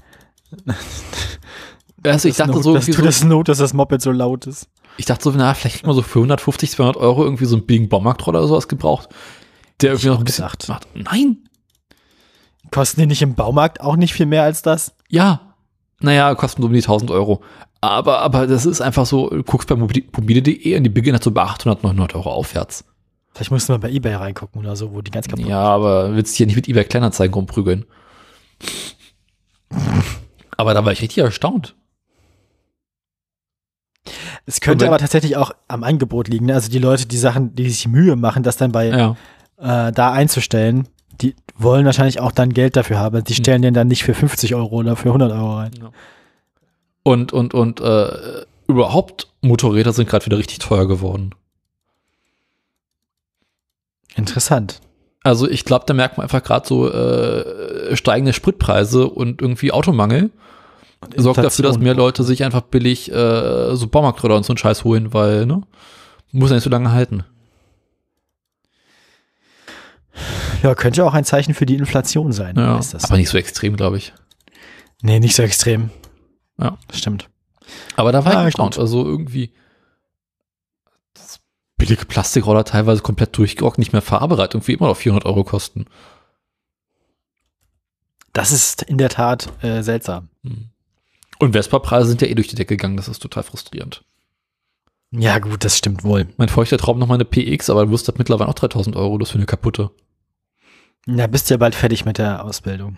Also 2.06 2.28
ich 2.28 2.36
dachte 2.36 2.52
Not, 2.54 2.64
so, 2.64 2.74
das 2.74 2.84
irgendwie 2.88 2.92
tut 2.98 3.04
so, 3.04 3.06
das 3.06 3.24
Not, 3.24 3.48
dass 3.50 3.58
das 3.60 3.74
Moped 3.74 4.02
so 4.02 4.12
laut 4.12 4.48
ist. 4.48 4.68
ich 4.98 5.06
dachte 5.06 5.24
so, 5.24 5.32
na, 5.32 5.54
vielleicht 5.54 5.76
kriegt 5.76 5.86
man 5.88 5.96
so 5.96 6.02
für 6.02 6.20
150, 6.20 6.72
200 6.72 6.98
Euro 6.98 7.24
irgendwie 7.24 7.46
so 7.46 7.56
einen 7.56 7.66
billigen 7.66 7.90
Baumarktroller 7.90 8.40
oder 8.40 8.48
sowas 8.48 8.68
gebraucht, 8.68 9.10
der 9.82 9.92
irgendwie 9.92 10.08
noch 10.08 10.20
ein 10.20 10.24
bisschen 10.24 10.46
gedacht. 10.46 10.68
macht. 10.68 10.88
Nein, 10.96 11.38
Kosten 12.72 13.02
die 13.02 13.08
nicht 13.08 13.22
im 13.22 13.36
Baumarkt 13.36 13.82
auch 13.82 13.98
nicht 13.98 14.14
viel 14.14 14.26
mehr 14.26 14.44
als 14.44 14.62
das? 14.62 14.94
Ja, 15.10 15.56
naja, 16.00 16.34
kosten 16.36 16.62
so 16.62 16.68
um 16.68 16.74
die 16.74 16.80
1000 16.80 17.12
Euro. 17.12 17.44
Aber, 17.82 18.20
aber 18.20 18.48
das 18.48 18.66
ist 18.66 18.80
einfach 18.80 19.06
so, 19.06 19.30
du 19.30 19.44
guckst 19.44 19.68
bei 19.68 19.76
mobile- 19.76 20.06
mobile.de 20.16 20.78
und 20.78 20.84
die 20.84 20.90
beginnen 20.90 21.16
halt 21.16 21.24
so 21.24 21.32
bei 21.32 21.42
800, 21.42 21.84
900 21.84 22.16
Euro 22.16 22.32
aufwärts. 22.32 22.86
Vielleicht 23.34 23.52
musst 23.52 23.68
du 23.68 23.74
mal 23.74 23.80
bei 23.80 23.90
Ebay 23.92 24.14
reingucken 24.16 24.62
oder 24.62 24.76
so, 24.76 24.94
wo 24.94 25.02
die 25.02 25.12
ganz 25.12 25.28
kaputt 25.28 25.46
Ja, 25.46 25.60
aber 25.62 26.16
willst 26.16 26.34
dich 26.34 26.40
ja 26.40 26.46
nicht 26.46 26.56
mit 26.56 26.68
eBay 26.70 26.84
Kleinanzeigen 26.86 27.34
rumprügeln. 27.34 27.86
Aber 30.58 30.74
da 30.74 30.86
war 30.86 30.92
ich 30.92 31.02
richtig 31.02 31.18
erstaunt. 31.24 31.76
Es 34.46 34.60
könnte 34.62 34.84
wenn- 34.86 34.90
aber 34.90 34.98
tatsächlich 34.98 35.38
auch 35.38 35.52
am 35.68 35.84
Angebot 35.84 36.28
liegen. 36.28 36.48
Ne? 36.48 36.54
Also 36.54 36.70
die 36.70 36.80
Leute, 36.80 37.06
die 37.06 37.18
Sachen, 37.18 37.56
die 37.56 37.70
sich 37.70 37.88
Mühe 37.88 38.16
machen, 38.16 38.44
das 38.44 38.58
dann 38.58 38.72
bei 38.72 38.88
Ja. 38.88 39.16
äh, 39.88 39.92
da 39.92 40.12
einzustellen, 40.12 40.88
die 41.22 41.36
wollen 41.56 41.86
wahrscheinlich 41.86 42.20
auch 42.20 42.32
dann 42.32 42.52
Geld 42.54 42.76
dafür 42.76 42.98
haben. 42.98 43.24
Die 43.24 43.36
stellen 43.36 43.62
den 43.62 43.74
dann 43.76 43.88
nicht 43.88 44.04
für 44.04 44.14
50 44.16 44.56
Euro 44.56 44.78
oder 44.78 44.96
für 44.96 45.10
100 45.14 45.32
Euro 45.32 45.58
rein. 45.58 45.72
Und, 47.04 47.32
und, 47.34 47.54
und 47.54 47.80
äh, 47.82 48.08
überhaupt 48.68 49.28
Motorräder 49.42 49.94
sind 49.94 50.10
gerade 50.10 50.26
wieder 50.26 50.38
richtig 50.38 50.60
teuer 50.60 50.88
geworden. 50.88 51.36
Interessant. 54.16 54.82
Also 55.24 55.48
ich 55.48 55.66
glaube, 55.66 55.86
da 55.88 55.94
merkt 55.94 56.18
man 56.18 56.24
einfach 56.26 56.44
gerade 56.44 56.68
so 56.68 56.92
äh, 56.92 57.96
steigende 57.96 58.34
Spritpreise 58.34 59.08
und 59.08 59.42
irgendwie 59.42 59.72
Automangel. 59.72 60.32
Sorgt 61.18 61.40
dafür, 61.44 61.64
dass 61.64 61.78
mehr 61.80 61.94
Leute 61.96 62.24
sich 62.24 62.44
einfach 62.44 62.62
billig 62.62 63.12
äh, 63.12 63.76
so 63.76 63.88
Baumarktroller 63.88 64.36
und 64.38 64.46
so 64.46 64.52
einen 64.54 64.58
Scheiß 64.58 64.84
holen, 64.84 65.14
weil, 65.14 65.46
ne? 65.46 65.62
Muss 66.32 66.50
ja 66.52 66.56
nicht 66.56 66.64
so 66.64 66.70
lange 66.70 66.92
halten. 66.92 67.24
Ja, 70.64 70.76
könnte 70.76 71.04
auch 71.06 71.14
ein 71.14 71.26
Zeichen 71.26 71.54
für 71.54 71.66
die 71.66 71.76
Inflation 71.76 72.32
sein. 72.32 72.56
Ja, 72.56 72.78
Ist 72.78 72.94
das? 72.94 73.06
aber 73.06 73.18
nicht 73.18 73.30
so 73.30 73.38
extrem, 73.38 73.76
glaube 73.76 73.98
ich. 73.98 74.14
nee, 75.02 75.20
nicht 75.20 75.36
so 75.36 75.44
extrem. 75.44 75.90
Ja. 76.60 76.78
Stimmt. 76.94 77.30
Aber 77.96 78.12
da 78.12 78.24
war 78.26 78.36
Ah, 78.36 78.40
ich 78.42 78.46
erstaunt. 78.46 78.78
Also 78.78 79.04
irgendwie 79.06 79.54
das 81.14 81.40
billige 81.78 82.06
Plastikroller 82.06 82.64
teilweise 82.64 83.02
komplett 83.02 83.36
durchgerockt, 83.38 83.80
nicht 83.80 83.94
mehr 83.94 84.02
fahrbereit, 84.04 84.54
irgendwie 84.54 84.74
immer 84.74 84.88
noch 84.88 84.98
400 84.98 85.26
Euro 85.26 85.44
kosten. 85.44 85.86
Das 88.34 88.52
ist 88.52 88.84
in 88.84 88.98
der 88.98 89.10
Tat 89.10 89.52
äh, 89.64 89.82
seltsam. 89.82 90.30
Und 91.42 91.54
Vespa-Preise 91.54 92.08
sind 92.10 92.22
ja 92.22 92.28
eh 92.28 92.36
durch 92.36 92.48
die 92.50 92.56
Decke 92.56 92.78
gegangen, 92.78 92.98
das 92.98 93.08
ist 93.08 93.20
total 93.20 93.42
frustrierend. 93.44 94.04
Ja, 95.12 95.40
gut, 95.40 95.66
das 95.66 95.78
stimmt 95.78 96.04
wohl. 96.04 96.28
Mein 96.38 96.50
feuchter 96.50 96.78
Traum 96.78 97.00
noch 97.00 97.08
mal 97.08 97.16
eine 97.16 97.26
PX, 97.26 97.70
aber 97.70 97.86
du 97.86 97.92
wirst 97.92 98.08
halt 98.08 98.20
mittlerweile 98.20 98.48
auch 98.50 98.54
3000 98.54 98.96
Euro, 98.96 99.18
das 99.18 99.32
für 99.32 99.38
eine 99.38 99.48
kaputte. 99.48 99.90
Ja, 101.08 101.26
bist 101.28 101.50
ja 101.50 101.58
bald 101.58 101.74
fertig 101.74 102.06
mit 102.06 102.20
der 102.20 102.46
Ausbildung. 102.46 102.98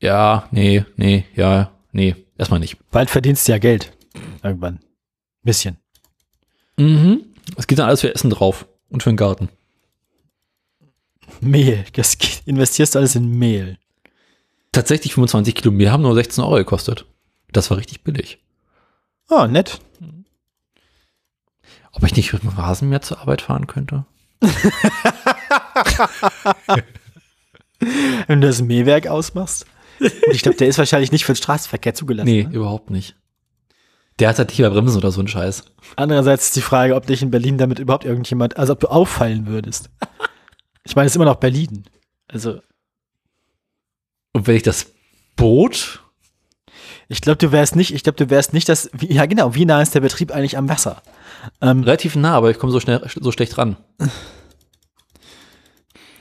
Ja, 0.00 0.48
nee, 0.50 0.84
nee, 0.96 1.24
ja, 1.36 1.70
nee, 1.92 2.16
erstmal 2.38 2.60
nicht. 2.60 2.78
Bald 2.90 3.10
verdienst 3.10 3.46
du 3.46 3.52
ja 3.52 3.58
Geld. 3.58 3.92
Irgendwann. 4.42 4.80
Bisschen. 5.42 5.76
Mhm. 6.78 7.26
Es 7.56 7.66
geht 7.66 7.78
dann 7.78 7.88
alles 7.88 8.00
für 8.00 8.12
Essen 8.14 8.30
drauf 8.30 8.66
und 8.88 9.02
für 9.02 9.10
den 9.10 9.16
Garten. 9.18 9.50
Mehl. 11.40 11.84
Das 11.92 12.16
geht- 12.18 12.42
investierst 12.46 12.94
du 12.94 12.98
alles 13.00 13.14
in 13.16 13.28
Mehl. 13.38 13.78
Tatsächlich 14.72 15.14
25 15.14 15.54
Kilo 15.54 15.70
mehr 15.70 15.92
haben 15.92 16.02
nur 16.02 16.14
16 16.14 16.42
Euro 16.42 16.56
gekostet. 16.56 17.06
Das 17.54 17.70
war 17.70 17.78
richtig 17.78 18.02
billig. 18.02 18.38
Oh, 19.30 19.46
nett. 19.46 19.80
Ob 21.92 22.02
ich 22.04 22.14
nicht 22.16 22.32
mit 22.32 22.42
dem 22.42 22.50
Rasenmäher 22.50 23.00
zur 23.02 23.20
Arbeit 23.20 23.40
fahren 23.42 23.66
könnte? 23.66 24.04
Wenn 28.26 28.40
du 28.40 28.46
das 28.46 28.62
Mähwerk 28.62 29.06
ausmachst. 29.06 29.66
Und 30.00 30.12
ich 30.32 30.42
glaube, 30.42 30.56
der 30.58 30.68
ist 30.68 30.78
wahrscheinlich 30.78 31.12
nicht 31.12 31.24
für 31.24 31.32
den 31.32 31.36
Straßenverkehr 31.38 31.94
zugelassen. 31.94 32.26
Nee, 32.26 32.44
Ne? 32.44 32.54
überhaupt 32.54 32.90
nicht. 32.90 33.16
Der 34.18 34.28
hat 34.28 34.38
halt 34.38 34.48
nicht 34.50 34.58
mehr 34.60 34.70
Bremsen 34.70 34.98
oder 34.98 35.10
so 35.10 35.20
ein 35.20 35.28
Scheiß. 35.28 35.64
Andererseits 35.96 36.46
ist 36.46 36.56
die 36.56 36.60
Frage, 36.62 36.94
ob 36.94 37.06
dich 37.06 37.20
in 37.22 37.30
Berlin 37.30 37.58
damit 37.58 37.78
überhaupt 37.80 38.04
irgendjemand, 38.04 38.56
also 38.56 38.72
ob 38.72 38.80
du 38.80 38.86
auffallen 38.88 39.46
würdest. 39.46 39.90
Ich 40.84 40.94
meine, 40.94 41.06
es 41.06 41.12
ist 41.12 41.16
immer 41.16 41.24
noch 41.24 41.36
Berlin. 41.36 41.84
Also, 42.28 42.60
Und 44.32 44.46
wenn 44.46 44.56
ich 44.56 44.62
das 44.62 44.86
Boot, 45.36 46.03
ich 47.08 47.20
glaube, 47.20 47.38
du 47.38 47.52
wärst 47.52 47.76
nicht, 47.76 47.94
ich 47.94 48.02
glaube, 48.02 48.16
du 48.16 48.30
wärst 48.30 48.52
nicht 48.52 48.68
das, 48.68 48.90
wie, 48.92 49.12
ja 49.12 49.26
genau, 49.26 49.54
wie 49.54 49.64
nah 49.64 49.82
ist 49.82 49.94
der 49.94 50.00
Betrieb 50.00 50.32
eigentlich 50.32 50.56
am 50.56 50.68
Wasser? 50.68 51.02
Ähm, 51.60 51.82
relativ 51.82 52.16
nah, 52.16 52.34
aber 52.34 52.50
ich 52.50 52.58
komme 52.58 52.72
so 52.72 52.80
schnell, 52.80 53.06
so 53.20 53.30
schlecht 53.32 53.58
ran. 53.58 53.76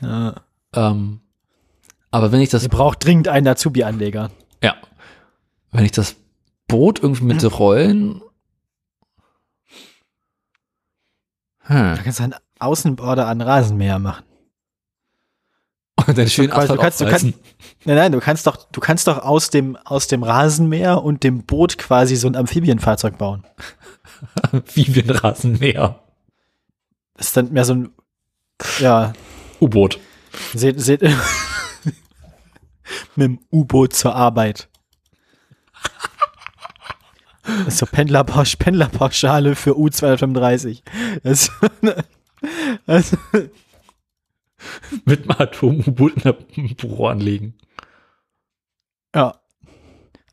ja, 0.01 0.35
Ähm, 0.73 1.21
aber 2.11 2.31
wenn 2.31 2.41
ich 2.41 2.49
das, 2.49 2.63
ihr 2.63 2.69
braucht 2.69 3.03
dringend 3.05 3.27
einen 3.27 3.47
Azubi-Anleger. 3.47 4.31
ja, 4.61 4.75
wenn 5.71 5.85
ich 5.85 5.91
das 5.91 6.15
Boot 6.67 7.01
irgendwie 7.01 7.23
mit 7.25 7.59
Rollen, 7.59 8.21
hm, 11.65 11.95
Da 11.95 12.01
kannst 12.03 12.19
du 12.19 12.23
einen 12.23 12.35
Außenborder 12.59 13.27
an 13.27 13.41
Rasenmäher 13.41 13.97
machen. 13.99 14.25
Und 16.07 16.17
dann 16.17 16.29
schön 16.29 16.51
Asphalt 16.51 16.71
du 16.71 16.77
kannst- 16.83 17.01
du 17.01 17.05
aufreißen. 17.05 17.33
Nein, 17.85 17.95
nein, 17.95 18.11
du 18.11 18.19
kannst 18.19 18.47
doch, 18.47 18.57
du 18.71 18.79
kannst 18.79 19.07
doch 19.07 19.19
aus 19.19 19.49
dem, 19.49 19.75
aus 19.77 20.07
dem 20.07 20.23
Rasenmäher 20.23 21.03
und 21.03 21.23
dem 21.23 21.43
Boot 21.43 21.77
quasi 21.77 22.15
so 22.15 22.27
ein 22.27 22.35
Amphibienfahrzeug 22.35 23.17
bauen. 23.17 23.43
wie 24.73 24.93
wir 24.95 25.03
ein 25.03 25.09
Rasenmäher. 25.09 25.99
Das 27.15 27.27
ist 27.27 27.37
dann 27.37 27.51
mehr 27.51 27.65
so 27.65 27.73
ein, 27.73 27.89
ja, 28.79 29.13
U-Boot. 29.59 29.99
seht, 30.53 30.79
seht, 30.79 31.01
mit 33.15 33.25
dem 33.25 33.39
U-Boot 33.51 33.93
zur 33.93 34.15
Arbeit. 34.15 34.69
Das 37.43 37.67
ist 37.67 37.77
so 37.79 37.85
Pendlerpausch, 37.85 38.55
Pendlerpauschale 38.55 39.55
für 39.55 39.71
U235. 39.71 40.81
Das, 41.23 41.51
das, 42.85 43.17
Mit 45.05 45.29
einem 45.29 45.39
Atom-U-Boot 45.39 46.13
in 46.15 46.21
der 46.23 46.33
Büro 46.33 47.07
anlegen. 47.07 47.55
ja. 49.15 49.35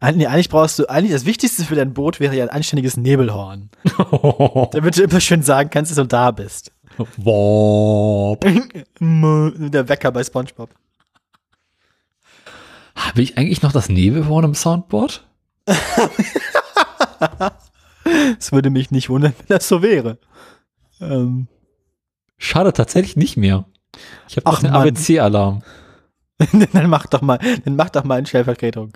Nee, 0.03 0.27
eigentlich 0.27 0.49
brauchst 0.49 0.79
du, 0.79 0.87
eigentlich 0.87 1.12
das 1.12 1.27
Wichtigste 1.27 1.62
für 1.62 1.75
dein 1.75 1.93
Boot 1.93 2.21
wäre 2.21 2.35
ja 2.35 2.43
ein 2.45 2.49
anständiges 2.49 2.97
Nebelhorn. 2.97 3.69
Damit 4.73 4.97
du 4.97 5.03
immer 5.03 5.21
schön 5.21 5.43
sagen 5.43 5.69
kannst, 5.69 5.91
dass 5.91 5.97
du 5.97 6.07
da 6.07 6.31
bist. 6.31 6.73
Der 6.97 7.09
Wecker 9.89 10.11
bei 10.11 10.25
Spongebob. 10.25 10.71
Habe 12.95 13.21
ich 13.21 13.37
eigentlich 13.37 13.61
noch 13.61 13.73
das 13.73 13.91
Nebelhorn 13.91 14.47
im 14.47 14.55
Soundboard? 14.55 15.27
Es 18.39 18.53
würde 18.53 18.71
mich 18.71 18.91
nicht 18.91 19.11
wundern, 19.11 19.35
wenn 19.37 19.49
das 19.49 19.69
so 19.69 19.83
wäre. 19.83 20.19
Ähm, 21.01 21.47
Schade, 22.39 22.73
tatsächlich 22.73 23.17
nicht 23.17 23.37
mehr. 23.37 23.67
Ich 24.28 24.36
habe 24.36 24.51
noch 24.51 24.60
den. 24.60 24.70
ABC-Alarm. 24.70 25.62
dann 26.72 26.89
mach 26.89 27.06
doch 27.06 27.20
mal, 27.20 27.39
dann 27.64 27.77
mach 27.77 27.90
doch 27.90 28.05
mal 28.05 28.18
in 28.18 28.27
Stellvertretung. 28.27 28.93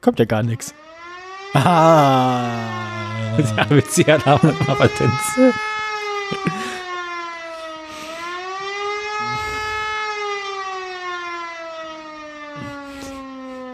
Kommt 0.00 0.18
ja 0.18 0.24
gar 0.24 0.42
nichts. 0.42 0.74
Ah. 1.54 3.36
Der 3.38 3.58
ABC-Alarm 3.58 4.40
mit 4.42 4.60
einer 4.60 4.74
Patenz. 4.74 5.12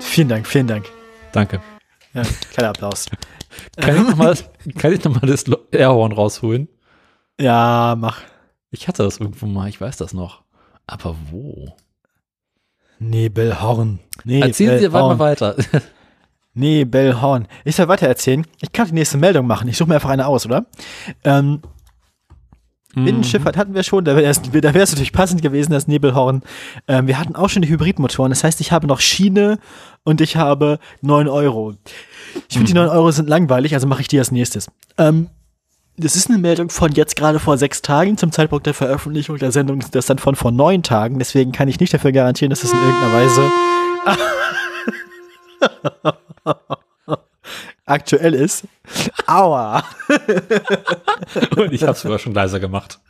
Vielen 0.01 0.29
Dank, 0.29 0.47
vielen 0.47 0.67
Dank. 0.67 0.87
Danke. 1.33 1.61
Ja, 2.13 2.23
kleiner 2.53 2.71
Applaus. 2.71 3.07
Kann 3.77 3.97
ich 3.97 4.03
nochmal 4.03 4.35
noch 5.21 5.21
das 5.29 5.45
Airhorn 5.71 6.13
rausholen? 6.13 6.69
Ja, 7.41 7.95
mach. 7.99 8.21
Ich 8.71 8.89
hatte 8.89 9.03
das 9.03 9.19
irgendwo 9.19 9.47
mal, 9.47 9.69
ich 9.69 9.81
weiß 9.81 9.97
das 9.97 10.13
noch. 10.13 10.43
Aber 10.87 11.17
wo? 11.31 11.75
Nebelhorn. 12.99 14.01
Erzählen 14.27 14.79
Sie 14.81 14.89
mal 14.89 15.15
Nebelhorn. 15.15 15.19
weiter. 15.19 15.57
Nebelhorn. 16.55 17.47
Ich 17.65 17.77
soll 17.77 17.89
weiter 17.89 18.09
erzählen. 18.09 18.45
Ich 18.61 18.73
kann 18.73 18.89
die 18.89 18.95
nächste 18.95 19.19
Meldung 19.19 19.47
machen. 19.47 19.69
Ich 19.69 19.77
suche 19.77 19.89
mir 19.89 19.95
einfach 19.97 20.11
eine 20.11 20.27
aus, 20.27 20.45
oder? 20.45 20.67
Ähm, 21.25 21.63
Binnenschifffahrt 22.95 23.57
hatten 23.57 23.75
wir 23.75 23.83
schon, 23.83 24.05
da 24.05 24.17
wäre 24.17 24.31
es 24.31 24.43
natürlich 24.43 25.13
passend 25.13 25.43
gewesen, 25.43 25.73
das 25.73 25.87
Nebelhorn. 25.87 26.43
Ähm, 26.89 27.07
wir 27.07 27.19
hatten 27.19 27.37
auch 27.37 27.49
schon 27.49 27.63
die 27.63 27.69
Hybridmotoren, 27.69 28.31
das 28.31 28.43
heißt, 28.43 28.61
ich 28.61 28.73
habe 28.73 28.87
noch 28.87 29.01
Schiene 29.01 29.59
und 30.05 30.21
ich 30.21 30.37
habe 30.37 30.79
9 31.03 31.29
Euro. 31.29 31.75
Ich 32.49 32.55
finde, 32.55 32.67
die 32.69 32.75
9 32.75 32.89
Euro 32.89 33.11
sind 33.11 33.29
langweilig, 33.29 33.75
also 33.75 33.87
mache 33.87 34.01
ich 34.01 34.09
die 34.09 34.19
als 34.19 34.33
nächstes. 34.33 34.69
Ähm, 34.97 35.29
das 35.99 36.17
ist 36.17 36.31
eine 36.31 36.39
Meldung 36.39 36.71
von 36.71 36.93
jetzt 36.93 37.17
gerade 37.17 37.41
vor 37.41 37.59
sechs 37.59 37.83
Tagen. 37.83 38.17
Zum 38.17 38.33
Zeitpunkt 38.33 38.67
der 38.67 38.75
Veröffentlichung 38.75 39.37
der 39.39 39.53
Sendung 39.53 39.81
ist 39.81 39.95
das 39.95 40.07
dann 40.07 40.19
von 40.19 40.37
vor 40.37 40.53
neun 40.53 40.83
Tagen. 40.83 41.19
Deswegen 41.19 41.53
kann 41.53 41.69
ich 41.69 41.81
nicht 41.81 41.93
dafür 41.93 42.13
garantieren, 42.13 42.51
dass 42.51 42.63
es 42.63 42.73
in 42.73 42.79
irgendeiner 42.79 43.15
Weise 43.15 43.51
aktuell 47.85 48.35
ist. 48.35 48.65
Aua. 49.27 49.83
Und 51.57 51.73
ich 51.73 51.83
habe 51.83 51.93
es 51.93 52.01
sogar 52.01 52.19
schon 52.19 52.35
leiser 52.35 52.61
gemacht. 52.61 53.01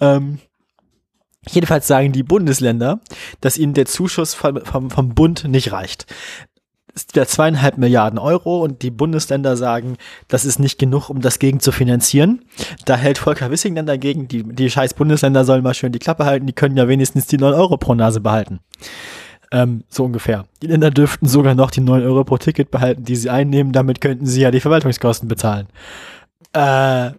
Ähm, 0.00 0.38
jedenfalls 1.48 1.86
sagen 1.86 2.12
die 2.12 2.22
Bundesländer, 2.22 3.00
dass 3.40 3.56
ihnen 3.56 3.74
der 3.74 3.86
Zuschuss 3.86 4.34
vom, 4.34 4.64
vom, 4.64 4.90
vom 4.90 5.14
Bund 5.14 5.44
nicht 5.44 5.72
reicht. 5.72 6.06
Ist 6.98 7.14
wieder 7.14 7.28
zweieinhalb 7.28 7.78
Milliarden 7.78 8.18
Euro 8.18 8.60
und 8.60 8.82
die 8.82 8.90
Bundesländer 8.90 9.56
sagen, 9.56 9.96
das 10.26 10.44
ist 10.44 10.58
nicht 10.58 10.80
genug, 10.80 11.10
um 11.10 11.20
das 11.20 11.38
gegen 11.38 11.60
zu 11.60 11.70
finanzieren. 11.70 12.44
Da 12.86 12.96
hält 12.96 13.18
Volker 13.18 13.52
Wissing 13.52 13.76
dann 13.76 13.86
dagegen, 13.86 14.26
die, 14.26 14.42
die 14.42 14.68
scheiß 14.68 14.94
Bundesländer 14.94 15.44
sollen 15.44 15.62
mal 15.62 15.74
schön 15.74 15.92
die 15.92 16.00
Klappe 16.00 16.24
halten, 16.24 16.48
die 16.48 16.52
können 16.52 16.76
ja 16.76 16.88
wenigstens 16.88 17.28
die 17.28 17.38
9 17.38 17.54
Euro 17.54 17.76
pro 17.76 17.94
Nase 17.94 18.20
behalten. 18.20 18.58
Ähm, 19.52 19.84
so 19.88 20.06
ungefähr. 20.06 20.46
Die 20.60 20.66
Länder 20.66 20.90
dürften 20.90 21.28
sogar 21.28 21.54
noch 21.54 21.70
die 21.70 21.82
9 21.82 22.02
Euro 22.02 22.24
pro 22.24 22.36
Ticket 22.36 22.72
behalten, 22.72 23.04
die 23.04 23.14
sie 23.14 23.30
einnehmen, 23.30 23.72
damit 23.72 24.00
könnten 24.00 24.26
sie 24.26 24.40
ja 24.40 24.50
die 24.50 24.58
Verwaltungskosten 24.58 25.28
bezahlen. 25.28 25.68
Äh, 26.52 27.12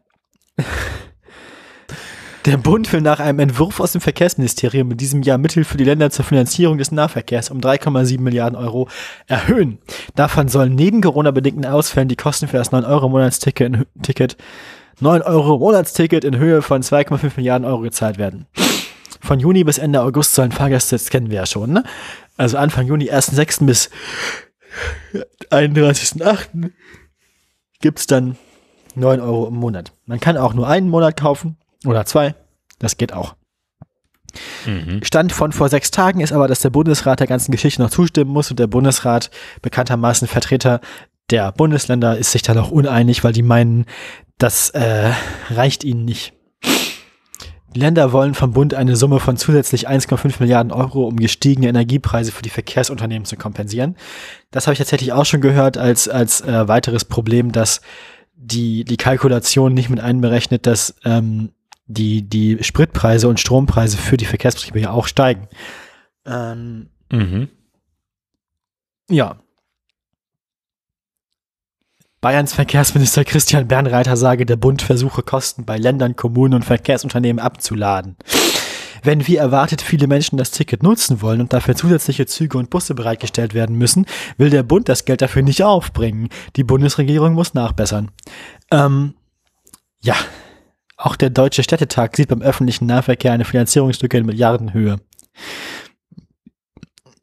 der 2.49 2.57
Bund 2.57 2.91
will 2.91 3.01
nach 3.01 3.19
einem 3.19 3.39
Entwurf 3.39 3.79
aus 3.79 3.91
dem 3.91 4.01
Verkehrsministerium 4.01 4.89
in 4.91 4.97
diesem 4.97 5.21
Jahr 5.21 5.37
Mittel 5.37 5.63
für 5.63 5.77
die 5.77 5.83
Länder 5.83 6.09
zur 6.09 6.25
Finanzierung 6.25 6.77
des 6.79 6.91
Nahverkehrs 6.91 7.51
um 7.51 7.59
3,7 7.59 8.19
Milliarden 8.19 8.57
Euro 8.57 8.87
erhöhen. 9.27 9.77
Davon 10.15 10.47
sollen 10.47 10.73
neben 10.73 11.01
Corona-bedingten 11.01 11.65
Ausfällen 11.65 12.07
die 12.07 12.15
Kosten 12.15 12.47
für 12.47 12.57
das 12.57 12.71
9-Euro-Monatsticket 12.71 13.67
in, 13.67 13.77
Hö- 13.77 13.85
Ticket, 14.01 14.37
9-Euro-Monatsticket 15.01 16.23
in 16.23 16.37
Höhe 16.37 16.61
von 16.61 16.81
2,5 16.81 17.33
Milliarden 17.37 17.67
Euro 17.67 17.81
gezahlt 17.81 18.17
werden. 18.17 18.47
Von 19.21 19.39
Juni 19.39 19.63
bis 19.63 19.77
Ende 19.77 20.01
August 20.01 20.33
sollen 20.33 20.51
Fahrgäste, 20.51 20.95
das 20.95 21.09
kennen 21.09 21.29
wir 21.29 21.37
ja 21.37 21.45
schon, 21.45 21.71
ne? 21.71 21.83
Also 22.35 22.57
Anfang 22.57 22.87
Juni, 22.87 23.11
1.6. 23.11 23.65
bis 23.65 23.89
31.8. 25.51 26.71
gibt's 27.81 28.07
dann 28.07 28.37
9 28.95 29.19
Euro 29.19 29.47
im 29.47 29.55
Monat. 29.55 29.91
Man 30.05 30.19
kann 30.19 30.37
auch 30.37 30.53
nur 30.53 30.67
einen 30.67 30.89
Monat 30.89 31.15
kaufen 31.17 31.57
oder 31.85 32.05
zwei. 32.05 32.35
Das 32.79 32.97
geht 32.97 33.13
auch. 33.13 33.35
Stand 35.01 35.31
von 35.31 35.51
vor 35.51 35.69
sechs 35.69 35.91
Tagen 35.91 36.21
ist 36.21 36.31
aber, 36.31 36.47
dass 36.47 36.61
der 36.61 36.69
Bundesrat 36.69 37.19
der 37.19 37.27
ganzen 37.27 37.51
Geschichte 37.51 37.81
noch 37.81 37.89
zustimmen 37.89 38.31
muss 38.31 38.51
und 38.51 38.59
der 38.59 38.67
Bundesrat, 38.67 39.31
bekanntermaßen 39.61 40.27
Vertreter 40.27 40.81
der 41.29 41.51
Bundesländer, 41.51 42.17
ist 42.17 42.31
sich 42.31 42.41
da 42.41 42.53
noch 42.53 42.71
uneinig, 42.71 43.23
weil 43.23 43.33
die 43.33 43.41
meinen, 43.41 43.85
das 44.37 44.69
äh, 44.71 45.11
reicht 45.49 45.83
ihnen 45.83 46.05
nicht. 46.05 46.33
Die 47.75 47.79
Länder 47.79 48.11
wollen 48.11 48.33
vom 48.33 48.53
Bund 48.53 48.73
eine 48.73 48.95
Summe 48.95 49.19
von 49.19 49.37
zusätzlich 49.37 49.87
1,5 49.87 50.35
Milliarden 50.39 50.71
Euro, 50.71 51.07
um 51.07 51.17
gestiegene 51.17 51.67
Energiepreise 51.67 52.31
für 52.31 52.41
die 52.41 52.49
Verkehrsunternehmen 52.49 53.25
zu 53.25 53.35
kompensieren. 53.35 53.95
Das 54.49 54.65
habe 54.65 54.73
ich 54.73 54.79
tatsächlich 54.79 55.13
auch 55.13 55.25
schon 55.25 55.41
gehört 55.41 55.77
als, 55.77 56.09
als 56.09 56.41
äh, 56.41 56.67
weiteres 56.67 57.05
Problem, 57.05 57.51
dass 57.51 57.81
die, 58.35 58.85
die 58.85 58.97
Kalkulation 58.97 59.73
nicht 59.73 59.89
mit 59.89 59.99
einberechnet, 59.99 60.65
dass 60.65 60.95
ähm, 61.05 61.51
die, 61.89 62.21
die 62.21 62.63
Spritpreise 62.63 63.27
und 63.27 63.39
Strompreise 63.39 63.97
für 63.97 64.15
die 64.15 64.25
Verkehrsbetriebe 64.25 64.79
ja 64.79 64.91
auch 64.91 65.07
steigen. 65.07 65.47
Ähm, 66.25 66.89
Mhm. 67.11 67.49
ja. 69.09 69.37
Bayerns 72.21 72.53
Verkehrsminister 72.53 73.23
Christian 73.25 73.67
Bernreiter 73.67 74.15
sage, 74.15 74.45
der 74.45 74.57
Bund 74.57 74.81
versuche 74.83 75.23
Kosten 75.23 75.65
bei 75.65 75.77
Ländern, 75.77 76.15
Kommunen 76.15 76.53
und 76.53 76.65
Verkehrsunternehmen 76.65 77.39
abzuladen. 77.39 78.15
Wenn 79.01 79.25
wie 79.25 79.37
erwartet 79.37 79.81
viele 79.81 80.05
Menschen 80.07 80.37
das 80.37 80.51
Ticket 80.51 80.83
nutzen 80.83 81.21
wollen 81.21 81.41
und 81.41 81.53
dafür 81.53 81.75
zusätzliche 81.75 82.27
Züge 82.27 82.57
und 82.57 82.69
Busse 82.69 82.93
bereitgestellt 82.93 83.53
werden 83.55 83.77
müssen, 83.77 84.05
will 84.37 84.49
der 84.51 84.63
Bund 84.63 84.89
das 84.89 85.05
Geld 85.05 85.21
dafür 85.21 85.41
nicht 85.41 85.63
aufbringen. 85.63 86.29
Die 86.57 86.65
Bundesregierung 86.65 87.33
muss 87.33 87.53
nachbessern. 87.53 88.11
Ähm, 88.69 89.15
ja, 90.01 90.15
auch 90.99 91.15
der 91.15 91.29
Deutsche 91.29 91.63
Städtetag 91.63 92.15
sieht 92.15 92.27
beim 92.27 92.41
öffentlichen 92.41 92.85
Nahverkehr 92.85 93.31
eine 93.31 93.45
Finanzierungslücke 93.45 94.17
in 94.17 94.25
Milliardenhöhe. 94.25 94.99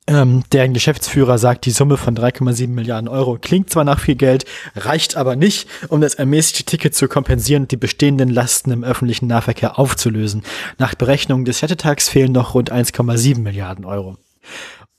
Ähm, 0.08 0.44
deren 0.52 0.72
Geschäftsführer 0.72 1.36
sagt, 1.36 1.66
die 1.66 1.72
Summe 1.72 1.96
von 1.96 2.16
3,7 2.16 2.68
Milliarden 2.68 3.08
Euro 3.08 3.38
klingt 3.38 3.70
zwar 3.70 3.84
nach 3.84 3.98
viel 3.98 4.14
Geld, 4.14 4.44
reicht 4.76 5.16
aber 5.16 5.36
nicht, 5.36 5.68
um 5.88 6.00
das 6.00 6.14
ermäßigte 6.14 6.64
Ticket 6.64 6.94
zu 6.94 7.08
kompensieren 7.08 7.64
und 7.64 7.72
die 7.72 7.76
bestehenden 7.76 8.30
Lasten 8.30 8.70
im 8.70 8.84
öffentlichen 8.84 9.26
Nahverkehr 9.26 9.78
aufzulösen. 9.78 10.42
Nach 10.78 10.94
Berechnungen 10.94 11.44
des 11.44 11.58
Städtetags 11.58 12.08
fehlen 12.08 12.32
noch 12.32 12.54
rund 12.54 12.72
1,7 12.72 13.40
Milliarden 13.40 13.84
Euro. 13.84 14.16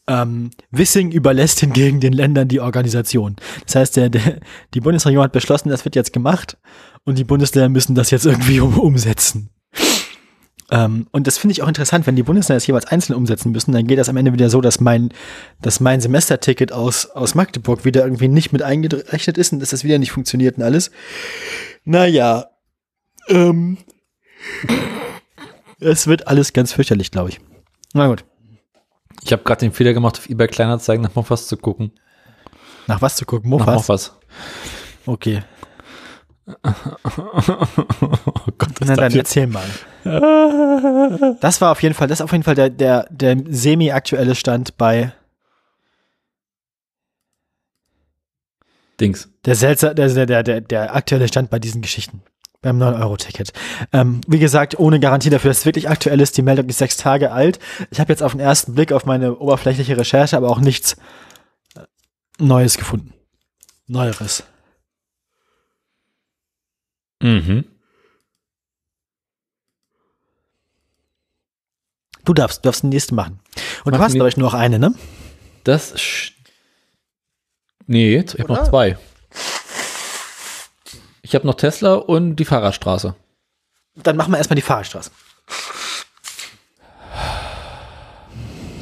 Ähm, 0.08 0.52
Wissing 0.72 1.12
überlässt 1.12 1.60
hingegen 1.60 2.00
den 2.00 2.14
Ländern 2.14 2.48
die 2.48 2.62
Organisation. 2.62 3.36
Das 3.66 3.76
heißt, 3.76 3.98
der, 3.98 4.10
der, 4.10 4.40
die 4.74 4.80
Bundesregierung 4.80 5.26
hat 5.26 5.34
beschlossen, 5.34 5.70
das 5.70 5.84
wird 5.84 5.96
jetzt 5.96 6.14
gemacht 6.14 6.58
und 7.04 7.18
die 7.18 7.26
Bundesländer 7.26 7.70
müssen 7.70 7.96
das 7.96 8.12
jetzt 8.12 8.26
irgendwie 8.26 8.60
um, 8.60 8.80
umsetzen. 8.80 9.50
Ähm, 10.70 11.08
und 11.12 11.28
das 11.28 11.38
finde 11.38 11.54
ich 11.54 11.62
auch 11.62 11.68
interessant, 11.68 12.08
wenn 12.08 12.16
die 12.16 12.24
Bundesländer 12.24 12.58
das 12.58 12.68
jeweils 12.68 12.86
einzeln 12.86 13.16
umsetzen 13.16 13.52
müssen, 13.52 13.72
dann 13.72 13.88
geht 13.88 14.00
das 14.00 14.10
am 14.10 14.18
Ende 14.18 14.34
wieder 14.34 14.50
so, 14.50 14.60
dass 14.60 14.80
mein, 14.80 15.14
dass 15.62 15.80
mein 15.80 16.02
Semesterticket 16.02 16.72
aus, 16.74 17.06
aus 17.06 17.36
Magdeburg 17.36 17.86
wieder 17.86 18.04
irgendwie 18.04 18.28
nicht 18.28 18.52
mit 18.52 18.64
eingerechnet 18.64 19.38
ist 19.38 19.54
und 19.54 19.60
dass 19.60 19.70
das 19.70 19.84
wieder 19.84 19.98
nicht 19.98 20.12
funktioniert 20.12 20.58
und 20.58 20.64
alles. 20.64 20.92
Naja, 21.86 22.48
ähm, 23.30 23.78
es 25.80 26.08
wird 26.08 26.28
alles 26.28 26.54
ganz 26.54 26.74
fürchterlich, 26.74 27.12
glaube 27.12 27.30
ich. 27.30 27.40
Na 27.94 28.08
gut. 28.08 28.26
Ich 29.28 29.34
habe 29.34 29.44
gerade 29.44 29.60
den 29.60 29.74
Fehler 29.74 29.92
gemacht, 29.94 30.18
auf 30.20 30.30
eBay 30.30 30.48
Kleinanzeigen 30.48 31.04
nach 31.04 31.14
Mofas 31.14 31.48
zu 31.48 31.58
gucken. 31.58 31.92
Nach 32.88 33.02
was 33.02 33.18
zu 33.18 33.26
gucken? 33.26 33.50
Nach 33.50 33.58
Mofas? 33.66 33.76
Mofas. 33.76 34.14
Okay. 35.06 35.44
oh 36.48 36.54
Gott, 38.58 38.70
Na 38.80 38.96
dann 38.96 39.12
jetzt- 39.12 39.36
erzähl 39.36 39.48
mal. 39.48 39.66
Das 41.42 41.60
war 41.60 41.74
auf 41.74 41.84
jeden 41.84 41.94
Fall, 41.94 42.08
das 42.08 42.22
ist 42.22 42.24
auf 42.24 42.32
jeden 42.32 42.46
Fall 42.46 42.56
der, 42.56 42.70
der, 42.70 43.06
der 43.10 43.36
semi-aktuelle 43.50 44.34
Stand 44.34 44.78
bei 44.78 45.12
Dings. 49.02 49.30
der 49.44 49.56
seltsam, 49.56 49.94
der, 49.96 50.26
der, 50.26 50.44
der, 50.44 50.62
der 50.62 50.96
aktuelle 50.96 51.28
Stand 51.28 51.50
bei 51.50 51.60
diesen 51.60 51.82
Geschichten. 51.82 52.22
Beim 52.68 52.82
9-Euro-Ticket. 52.82 53.54
Ähm, 53.94 54.20
wie 54.28 54.40
gesagt, 54.40 54.78
ohne 54.78 55.00
Garantie 55.00 55.30
dafür, 55.30 55.50
dass 55.52 55.60
es 55.60 55.66
wirklich 55.66 55.88
aktuell 55.90 56.20
ist. 56.20 56.36
Die 56.38 56.42
Meldung 56.42 56.68
ist 56.68 56.80
sechs 56.80 56.98
Tage 56.98 57.32
alt. 57.32 57.60
Ich 57.92 58.00
habe 58.02 58.12
jetzt 58.12 58.22
auf 58.22 58.34
den 58.34 58.42
ersten 58.42 58.76
Blick 58.76 58.92
auf 58.92 59.06
meine 59.06 59.38
oberflächliche 59.38 59.96
Recherche 59.98 60.36
aber 60.36 60.50
auch 60.50 60.60
nichts 60.60 60.98
äh, 61.76 61.82
Neues 62.40 62.78
gefunden. 62.78 63.14
Neueres. 63.88 64.44
Mhm. 67.24 67.64
Du 72.26 72.34
darfst, 72.34 72.60
du 72.66 72.68
darfst 72.68 72.84
den 72.84 72.90
nächsten 72.90 73.16
machen. 73.16 73.40
Und 73.86 73.86
du 73.86 73.92
Machen 73.92 74.02
hast, 74.04 74.14
glaube 74.14 74.28
ich, 74.30 74.36
nur 74.38 74.48
noch 74.50 74.54
eine, 74.54 74.80
ne? 74.80 74.94
Das. 75.64 75.96
sch- 75.96 76.34
Nee, 77.90 78.18
ich 78.20 78.34
habe 78.40 78.52
noch 78.54 78.68
zwei. 78.68 78.98
Ich 81.28 81.36
habe 81.36 81.46
noch 81.46 81.56
Tesla 81.56 81.96
und 81.96 82.38
die 82.38 82.46
Fahrradstraße. 82.46 83.14
Dann 83.96 84.16
machen 84.16 84.32
wir 84.32 84.38
erstmal 84.38 84.56
die 84.56 84.62
Fahrradstraße. 84.62 85.12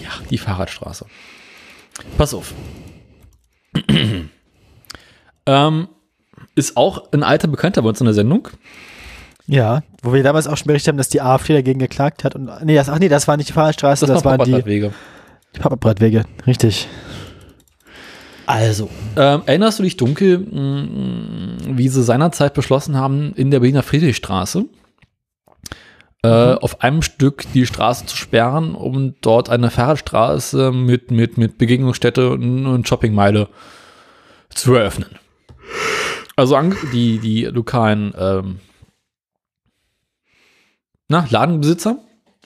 Ja, 0.03 0.09
die 0.30 0.38
Fahrradstraße. 0.38 1.07
Pass 2.19 2.35
auf. 2.35 2.53
ähm, 5.47 5.88
ist 6.53 6.77
auch 6.77 7.11
ein 7.13 7.23
alter 7.23 7.47
Bekannter 7.47 7.81
bei 7.81 7.89
uns 7.89 7.99
in 7.99 8.05
der 8.05 8.13
Sendung. 8.13 8.47
Ja, 9.47 9.81
wo 10.03 10.13
wir 10.13 10.22
damals 10.22 10.45
auch 10.45 10.57
schon 10.57 10.67
berichtet 10.67 10.89
haben, 10.89 10.97
dass 10.97 11.09
die 11.09 11.22
AfD 11.22 11.53
dagegen 11.53 11.80
geklagt 11.80 12.23
hat. 12.23 12.35
Und 12.35 12.51
nee, 12.63 12.76
das, 12.76 12.89
ach 12.89 12.99
nee, 12.99 13.09
das 13.09 13.27
war 13.27 13.38
nicht 13.38 13.49
die 13.49 13.53
Fahrradstraße, 13.53 14.05
das, 14.05 14.22
das 14.22 14.26
waren 14.26 14.43
die, 14.43 14.91
die 15.55 15.59
Pappabrettwege. 15.59 16.26
Richtig. 16.45 16.88
Also, 18.45 18.89
ähm, 19.17 19.41
erinnerst 19.45 19.80
du 19.80 19.84
dich 19.84 19.97
dunkel, 19.97 20.39
mh, 20.39 21.77
wie 21.77 21.89
sie 21.89 22.03
seinerzeit 22.03 22.53
beschlossen 22.53 22.95
haben, 22.95 23.34
in 23.35 23.49
der 23.51 23.59
Berliner 23.59 23.84
Friedrichstraße 23.84 24.65
äh, 26.23 26.53
mhm. 26.53 26.57
auf 26.59 26.81
einem 26.81 27.01
Stück 27.01 27.43
die 27.53 27.65
Straße 27.65 28.05
zu 28.05 28.17
sperren, 28.17 28.76
um 28.76 29.15
dort 29.22 29.49
eine 29.49 29.69
Fahrradstraße 29.69 30.72
mit, 30.72 31.11
mit, 31.11 31.38
mit 31.38 31.57
Begegnungsstätte 31.57 32.31
und, 32.31 32.65
und 32.65 32.88
Shoppingmeile 32.88 33.47
zu 34.49 34.76
eröffnen. 34.76 35.09
Also 36.35 36.59
die, 36.91 37.19
die 37.19 37.45
lokalen 37.45 38.13
ähm, 38.17 38.59
na, 41.07 41.26
Ladenbesitzer 41.30 41.97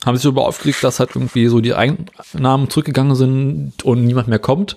haben 0.05 0.15
sich 0.15 0.23
darüber 0.23 0.47
aufgeregt, 0.47 0.83
dass 0.83 0.99
halt 0.99 1.11
irgendwie 1.15 1.47
so 1.47 1.61
die 1.61 1.73
Einnahmen 1.73 2.69
zurückgegangen 2.69 3.15
sind 3.15 3.83
und 3.83 4.05
niemand 4.05 4.27
mehr 4.27 4.39
kommt. 4.39 4.75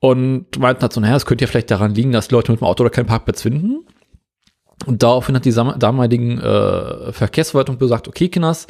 Und 0.00 0.58
meinten 0.58 0.82
halt 0.82 0.92
so, 0.92 1.00
naja, 1.00 1.16
es 1.16 1.26
könnte 1.26 1.44
ja 1.44 1.48
vielleicht 1.48 1.70
daran 1.70 1.94
liegen, 1.94 2.12
dass 2.12 2.28
die 2.28 2.34
Leute 2.34 2.52
mit 2.52 2.60
dem 2.60 2.66
Auto 2.66 2.82
oder 2.82 2.90
keinen 2.90 3.06
Parkplatz 3.06 3.42
finden. 3.42 3.86
Und 4.86 5.02
daraufhin 5.02 5.36
hat 5.36 5.44
die 5.44 5.52
damaligen 5.52 6.38
äh, 6.38 7.12
Verkehrsverwaltung 7.12 7.78
gesagt, 7.78 8.08
okay, 8.08 8.28
Kinders, 8.28 8.66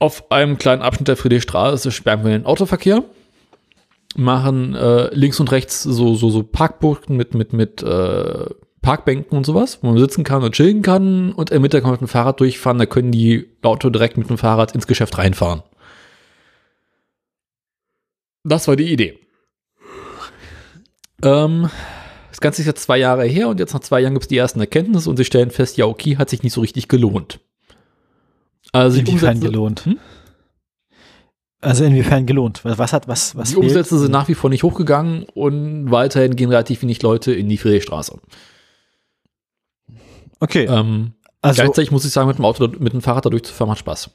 auf 0.00 0.30
einem 0.30 0.58
kleinen 0.58 0.82
Abschnitt 0.82 1.08
der 1.08 1.16
Friedrichstraße 1.16 1.92
sperren 1.92 2.24
wir 2.24 2.32
den 2.32 2.46
Autoverkehr, 2.46 3.04
machen 4.16 4.74
äh, 4.74 5.14
links 5.14 5.38
und 5.38 5.52
rechts 5.52 5.82
so, 5.84 6.14
so, 6.14 6.30
so 6.30 6.42
Parkbuchten 6.42 7.16
mit, 7.16 7.34
mit, 7.34 7.52
mit 7.52 7.82
äh, 7.82 8.46
Parkbänken 8.82 9.36
und 9.36 9.44
sowas, 9.44 9.78
wo 9.82 9.88
man 9.88 9.98
sitzen 9.98 10.24
kann 10.24 10.42
und 10.42 10.54
chillen 10.54 10.82
kann 10.82 11.32
und 11.32 11.50
im 11.50 11.62
Mittag 11.62 11.82
kann 11.82 11.90
man 11.90 12.00
mit 12.00 12.08
dem 12.08 12.08
Fahrrad 12.08 12.40
durchfahren, 12.40 12.78
da 12.78 12.86
können 12.86 13.12
die 13.12 13.46
Auto 13.62 13.90
direkt 13.90 14.16
mit 14.16 14.30
dem 14.30 14.38
Fahrrad 14.38 14.74
ins 14.74 14.86
Geschäft 14.86 15.18
reinfahren. 15.18 15.62
Das 18.44 18.66
war 18.66 18.76
die 18.76 18.92
Idee. 18.92 19.18
Ähm, 21.22 21.68
das 22.30 22.40
Ganze 22.40 22.62
ist 22.62 22.66
jetzt 22.66 22.82
zwei 22.82 22.98
Jahre 22.98 23.24
her 23.24 23.48
und 23.48 23.58
jetzt 23.58 23.72
nach 23.72 23.80
zwei 23.80 24.00
Jahren 24.00 24.14
gibt 24.14 24.24
es 24.24 24.28
die 24.28 24.36
ersten 24.36 24.60
Erkenntnisse 24.60 25.10
und 25.10 25.16
sie 25.16 25.24
stellen 25.24 25.50
fest, 25.50 25.76
ja, 25.76 25.86
okay, 25.86 26.16
hat 26.16 26.30
sich 26.30 26.42
nicht 26.42 26.52
so 26.52 26.60
richtig 26.60 26.88
gelohnt. 26.88 27.40
Also 28.72 29.00
inwiefern 29.00 29.40
gelohnt? 29.40 29.84
Hm? 29.84 29.98
Also 31.60 31.84
inwiefern 31.84 32.26
gelohnt? 32.26 32.60
Was 32.64 32.92
hat 32.92 33.08
was 33.08 33.34
was? 33.34 33.50
Die 33.50 33.56
Umsätze 33.56 33.98
sind 33.98 34.12
nach 34.12 34.28
wie 34.28 34.34
vor 34.34 34.50
nicht 34.50 34.62
hochgegangen 34.62 35.24
und 35.34 35.90
weiterhin 35.90 36.36
gehen 36.36 36.50
relativ 36.50 36.82
wenig 36.82 37.02
Leute 37.02 37.32
in 37.32 37.48
die 37.48 37.58
Friedrichstraße. 37.58 38.18
Okay. 40.38 40.66
Ähm, 40.66 41.14
also, 41.42 41.62
gleichzeitig 41.62 41.90
muss 41.90 42.04
ich 42.04 42.12
sagen, 42.12 42.28
mit 42.28 42.38
dem 42.38 42.44
Auto, 42.44 42.68
mit 42.78 42.92
dem 42.92 43.02
Fahrrad 43.02 43.26
dadurch 43.26 43.42
zu 43.42 43.52
fahren 43.52 43.68
macht 43.68 43.80
Spaß. 43.80 44.10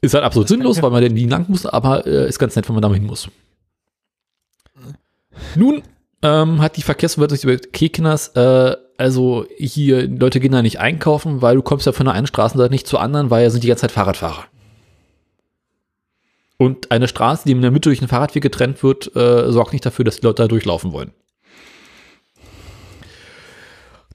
Ist 0.00 0.14
halt 0.14 0.24
absolut 0.24 0.48
sinnlos, 0.48 0.82
weil 0.82 0.90
man 0.90 1.02
den 1.02 1.14
nie 1.14 1.26
lang 1.26 1.46
muss, 1.48 1.64
aber 1.64 2.06
äh, 2.06 2.28
ist 2.28 2.38
ganz 2.38 2.56
nett, 2.56 2.68
wenn 2.68 2.74
man 2.74 2.82
da 2.82 2.88
mal 2.88 2.94
hin 2.94 3.06
muss. 3.06 3.28
Nun 5.54 5.82
ähm, 6.22 6.60
hat 6.60 6.76
die 6.76 6.82
Verkehrsverwaltung 6.82 7.38
über 7.42 7.56
Kekners, 7.56 8.28
äh, 8.28 8.76
also 8.98 9.46
hier, 9.56 10.08
Leute 10.08 10.40
gehen 10.40 10.52
da 10.52 10.62
nicht 10.62 10.80
einkaufen, 10.80 11.42
weil 11.42 11.56
du 11.56 11.62
kommst 11.62 11.86
ja 11.86 11.92
von 11.92 12.06
der 12.06 12.14
einen 12.14 12.26
Straßenseite 12.26 12.72
nicht 12.72 12.86
zur 12.86 13.00
anderen, 13.00 13.30
weil 13.30 13.42
ja 13.42 13.50
sind 13.50 13.62
die 13.62 13.68
ganze 13.68 13.82
Zeit 13.82 13.92
Fahrradfahrer. 13.92 14.44
Und 16.58 16.90
eine 16.90 17.06
Straße, 17.06 17.42
die 17.44 17.52
in 17.52 17.60
der 17.60 17.70
Mitte 17.70 17.90
durch 17.90 18.00
einen 18.00 18.08
Fahrradweg 18.08 18.42
getrennt 18.42 18.82
wird, 18.82 19.14
äh, 19.14 19.52
sorgt 19.52 19.72
nicht 19.72 19.84
dafür, 19.84 20.04
dass 20.04 20.20
die 20.20 20.26
Leute 20.26 20.42
da 20.42 20.48
durchlaufen 20.48 20.92
wollen. 20.92 21.12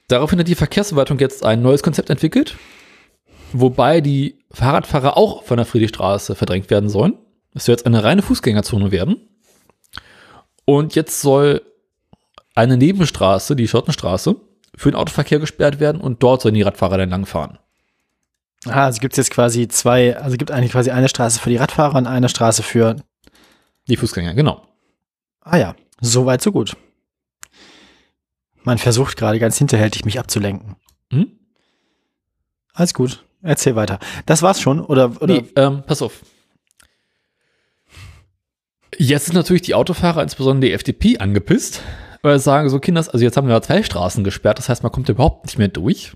Daraufhin 0.08 0.40
hat 0.40 0.48
die 0.48 0.56
Verkehrsverwaltung 0.56 1.18
jetzt 1.20 1.44
ein 1.44 1.62
neues 1.62 1.82
Konzept 1.82 2.10
entwickelt, 2.10 2.56
wobei 3.52 4.00
die 4.00 4.40
Fahrradfahrer 4.50 5.16
auch 5.16 5.44
von 5.44 5.56
der 5.56 5.66
Friedrichstraße 5.66 6.34
verdrängt 6.34 6.68
werden 6.68 6.88
sollen. 6.90 7.14
Es 7.54 7.66
soll 7.66 7.74
jetzt 7.74 7.86
eine 7.86 8.02
reine 8.02 8.22
Fußgängerzone 8.22 8.90
werden. 8.90 9.28
Und 10.72 10.94
jetzt 10.94 11.20
soll 11.20 11.60
eine 12.54 12.78
Nebenstraße, 12.78 13.54
die 13.54 13.68
Schottenstraße, 13.68 14.36
für 14.74 14.90
den 14.90 14.96
Autoverkehr 14.96 15.38
gesperrt 15.38 15.80
werden 15.80 16.00
und 16.00 16.22
dort 16.22 16.40
sollen 16.40 16.54
die 16.54 16.62
Radfahrer 16.62 16.96
dann 16.96 17.10
langfahren. 17.10 17.58
Ah, 18.64 18.86
also 18.86 18.98
gibt 18.98 19.12
es 19.12 19.18
jetzt 19.18 19.30
quasi 19.30 19.68
zwei, 19.68 20.16
also 20.16 20.38
gibt 20.38 20.50
eigentlich 20.50 20.72
quasi 20.72 20.90
eine 20.90 21.10
Straße 21.10 21.40
für 21.40 21.50
die 21.50 21.58
Radfahrer 21.58 21.98
und 21.98 22.06
eine 22.06 22.30
Straße 22.30 22.62
für 22.62 22.96
die 23.86 23.98
Fußgänger, 23.98 24.32
genau. 24.32 24.66
Ah 25.42 25.58
ja, 25.58 25.76
so 26.00 26.24
weit, 26.24 26.40
so 26.40 26.52
gut. 26.52 26.74
Man 28.62 28.78
versucht 28.78 29.18
gerade 29.18 29.38
ganz 29.38 29.58
hinterhältig 29.58 30.06
mich 30.06 30.18
abzulenken. 30.18 30.76
Hm? 31.10 31.32
Alles 32.72 32.94
gut. 32.94 33.22
Erzähl 33.42 33.76
weiter. 33.76 33.98
Das 34.24 34.40
war's 34.40 34.58
schon, 34.58 34.80
oder? 34.80 35.20
oder? 35.20 35.34
Nee, 35.34 35.44
ähm, 35.54 35.82
pass 35.86 36.00
auf. 36.00 36.22
Jetzt 38.98 39.26
sind 39.26 39.34
natürlich 39.34 39.62
die 39.62 39.74
Autofahrer, 39.74 40.22
insbesondere 40.22 40.68
die 40.68 40.74
FDP, 40.74 41.18
angepisst, 41.18 41.82
weil 42.22 42.38
sie 42.38 42.44
sagen, 42.44 42.68
so 42.68 42.78
Kinders, 42.78 43.08
also 43.08 43.24
jetzt 43.24 43.36
haben 43.36 43.48
wir 43.48 43.62
zwei 43.62 43.82
Straßen 43.82 44.22
gesperrt, 44.24 44.58
das 44.58 44.68
heißt, 44.68 44.82
man 44.82 44.92
kommt 44.92 45.08
überhaupt 45.08 45.46
nicht 45.46 45.58
mehr 45.58 45.68
durch. 45.68 46.12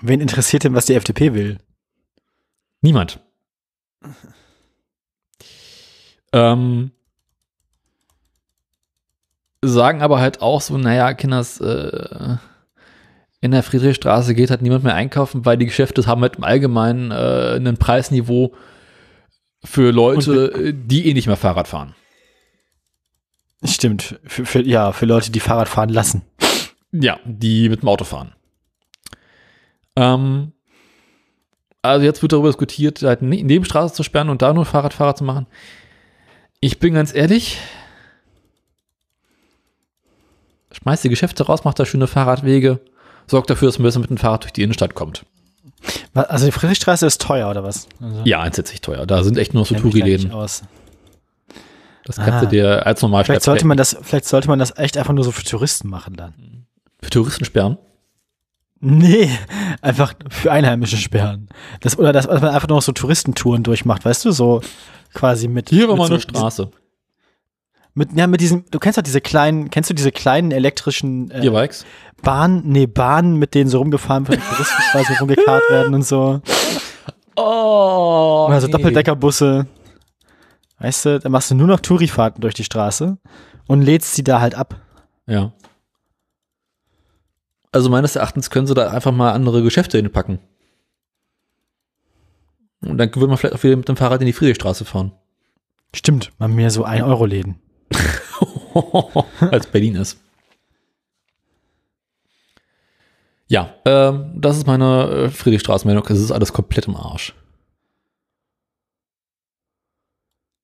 Wen 0.00 0.20
interessiert 0.20 0.64
denn, 0.64 0.74
was 0.74 0.86
die 0.86 0.94
FDP 0.94 1.32
will? 1.34 1.58
Niemand. 2.80 3.20
ähm, 6.32 6.90
sagen 9.62 10.02
aber 10.02 10.20
halt 10.20 10.42
auch 10.42 10.60
so, 10.60 10.76
naja, 10.76 11.14
Kinders, 11.14 11.60
äh, 11.60 12.36
in 13.40 13.52
der 13.52 13.62
Friedrichstraße 13.62 14.34
geht 14.34 14.50
halt 14.50 14.62
niemand 14.62 14.84
mehr 14.84 14.94
einkaufen, 14.94 15.44
weil 15.44 15.56
die 15.56 15.66
Geschäfte 15.66 16.06
haben 16.06 16.22
halt 16.22 16.36
im 16.36 16.44
Allgemeinen 16.44 17.10
äh, 17.10 17.56
ein 17.56 17.76
Preisniveau 17.76 18.54
für 19.66 19.90
Leute, 19.90 20.72
die 20.72 21.08
eh 21.08 21.14
nicht 21.14 21.26
mehr 21.26 21.36
Fahrrad 21.36 21.68
fahren. 21.68 21.94
Stimmt, 23.64 24.18
für, 24.24 24.46
für, 24.46 24.62
ja, 24.62 24.92
für 24.92 25.06
Leute, 25.06 25.30
die 25.30 25.40
Fahrrad 25.40 25.68
fahren 25.68 25.88
lassen. 25.88 26.22
Ja, 26.92 27.18
die 27.24 27.68
mit 27.68 27.82
dem 27.82 27.88
Auto 27.88 28.04
fahren. 28.04 28.34
Ähm, 29.96 30.52
also 31.82 32.04
jetzt 32.04 32.22
wird 32.22 32.32
darüber 32.32 32.48
diskutiert, 32.48 33.02
halt 33.02 33.22
ne-, 33.22 33.42
Nebenstraße 33.42 33.94
zu 33.94 34.02
sperren 34.02 34.28
und 34.28 34.42
da 34.42 34.52
nur 34.52 34.64
Fahrradfahrer 34.64 35.14
zu 35.14 35.24
machen. 35.24 35.46
Ich 36.60 36.78
bin 36.78 36.94
ganz 36.94 37.14
ehrlich, 37.14 37.58
schmeißt 40.72 41.04
die 41.04 41.08
Geschäfte 41.08 41.44
raus, 41.44 41.64
macht 41.64 41.78
da 41.78 41.86
schöne 41.86 42.06
Fahrradwege, 42.06 42.80
sorgt 43.26 43.50
dafür, 43.50 43.68
dass 43.68 43.78
man 43.78 43.84
besser 43.84 44.00
mit 44.00 44.10
dem 44.10 44.18
Fahrrad 44.18 44.44
durch 44.44 44.52
die 44.52 44.62
Innenstadt 44.62 44.94
kommt. 44.94 45.24
Also 46.14 46.46
die 46.46 46.52
Friedrichstraße 46.52 47.06
ist 47.06 47.20
teuer, 47.20 47.50
oder 47.50 47.62
was? 47.62 47.88
Also 48.00 48.22
ja, 48.24 48.44
entsetzlich 48.44 48.80
teuer. 48.80 49.06
Da 49.06 49.22
sind 49.22 49.36
echt 49.38 49.54
nur 49.54 49.64
so 49.64 49.74
Touri-Läden. 49.74 50.30
Das 50.30 52.16
kannst 52.16 52.32
ah. 52.32 52.40
du 52.40 52.46
dir 52.46 52.86
als 52.86 53.02
normal 53.02 53.24
vielleicht 53.24 53.42
sollte 53.42 53.66
man 53.66 53.76
das 53.76 53.96
Vielleicht 54.00 54.26
sollte 54.26 54.48
man 54.48 54.60
das 54.60 54.78
echt 54.78 54.96
einfach 54.96 55.12
nur 55.12 55.24
so 55.24 55.32
für 55.32 55.42
Touristen 55.42 55.88
machen 55.88 56.14
dann. 56.14 56.66
Für 57.02 57.10
Touristen 57.10 57.44
sperren? 57.44 57.78
Nee, 58.78 59.30
einfach 59.80 60.14
für 60.30 60.52
Einheimische 60.52 60.96
sperren. 60.98 61.48
Das, 61.80 61.98
oder 61.98 62.12
dass 62.12 62.26
man 62.26 62.44
einfach 62.44 62.68
nur 62.68 62.80
so 62.82 62.92
Touristentouren 62.92 63.62
durchmacht, 63.62 64.04
weißt 64.04 64.24
du, 64.24 64.32
so 64.32 64.60
quasi 65.14 65.48
mit. 65.48 65.70
Hier 65.70 65.88
war 65.88 65.96
mal 65.96 66.06
so, 66.06 66.14
eine 66.14 66.20
Straße. 66.20 66.66
Mit, 66.66 66.74
ja, 68.14 68.26
mit 68.26 68.40
diesem, 68.40 68.64
du 68.70 68.78
kennst 68.78 68.98
doch 68.98 69.02
diese 69.02 69.22
kleinen, 69.22 69.70
kennst 69.70 69.88
du 69.88 69.94
diese 69.94 70.12
kleinen 70.12 70.50
elektrischen 70.50 71.30
äh, 71.30 71.46
E-Bikes? 71.46 71.86
Bahnen, 72.22 72.62
nee, 72.66 72.86
Bahnen, 72.86 73.36
mit 73.36 73.54
denen 73.54 73.70
so 73.70 73.78
rumgefahren 73.78 74.28
wird, 74.28 74.40
Touristen 74.42 74.82
quasi 74.92 75.14
rumgekarrt 75.20 75.62
werden 75.70 75.94
und 75.94 76.02
so. 76.02 76.40
Oh. 77.36 78.48
Also 78.50 78.66
nee. 78.66 78.72
Doppeldeckerbusse. 78.72 79.66
Weißt 80.78 81.06
du, 81.06 81.20
da 81.20 81.28
machst 81.30 81.50
du 81.50 81.54
nur 81.54 81.66
noch 81.66 81.80
Tourifahrten 81.80 82.42
durch 82.42 82.54
die 82.54 82.64
Straße 82.64 83.16
und 83.66 83.82
lädst 83.82 84.14
sie 84.14 84.24
da 84.24 84.40
halt 84.40 84.54
ab. 84.54 84.80
Ja. 85.26 85.52
Also 87.72 87.88
meines 87.88 88.16
Erachtens 88.16 88.50
können 88.50 88.66
sie 88.66 88.74
da 88.74 88.90
einfach 88.90 89.12
mal 89.12 89.32
andere 89.32 89.62
Geschäfte 89.62 89.96
hinpacken. 89.96 90.38
Und 92.82 92.98
dann 92.98 93.14
würde 93.14 93.28
man 93.28 93.36
vielleicht 93.38 93.54
auch 93.54 93.62
wieder 93.62 93.76
mit 93.76 93.88
dem 93.88 93.96
Fahrrad 93.96 94.20
in 94.20 94.26
die 94.26 94.32
Friedrichstraße 94.32 94.84
fahren. 94.84 95.12
Stimmt, 95.94 96.32
mal 96.38 96.48
mehr 96.48 96.70
so 96.70 96.84
1-Euro-Läden. 96.84 97.58
Als 99.40 99.66
Berlin 99.66 99.96
ist. 99.96 100.18
Ja, 103.48 103.74
ähm, 103.84 104.32
das 104.34 104.56
ist 104.56 104.66
meine 104.66 105.08
äh, 105.08 105.28
Friedrichstraßenmeldung. 105.30 106.04
Es 106.08 106.20
ist 106.20 106.32
alles 106.32 106.52
komplett 106.52 106.86
im 106.86 106.96
Arsch. 106.96 107.34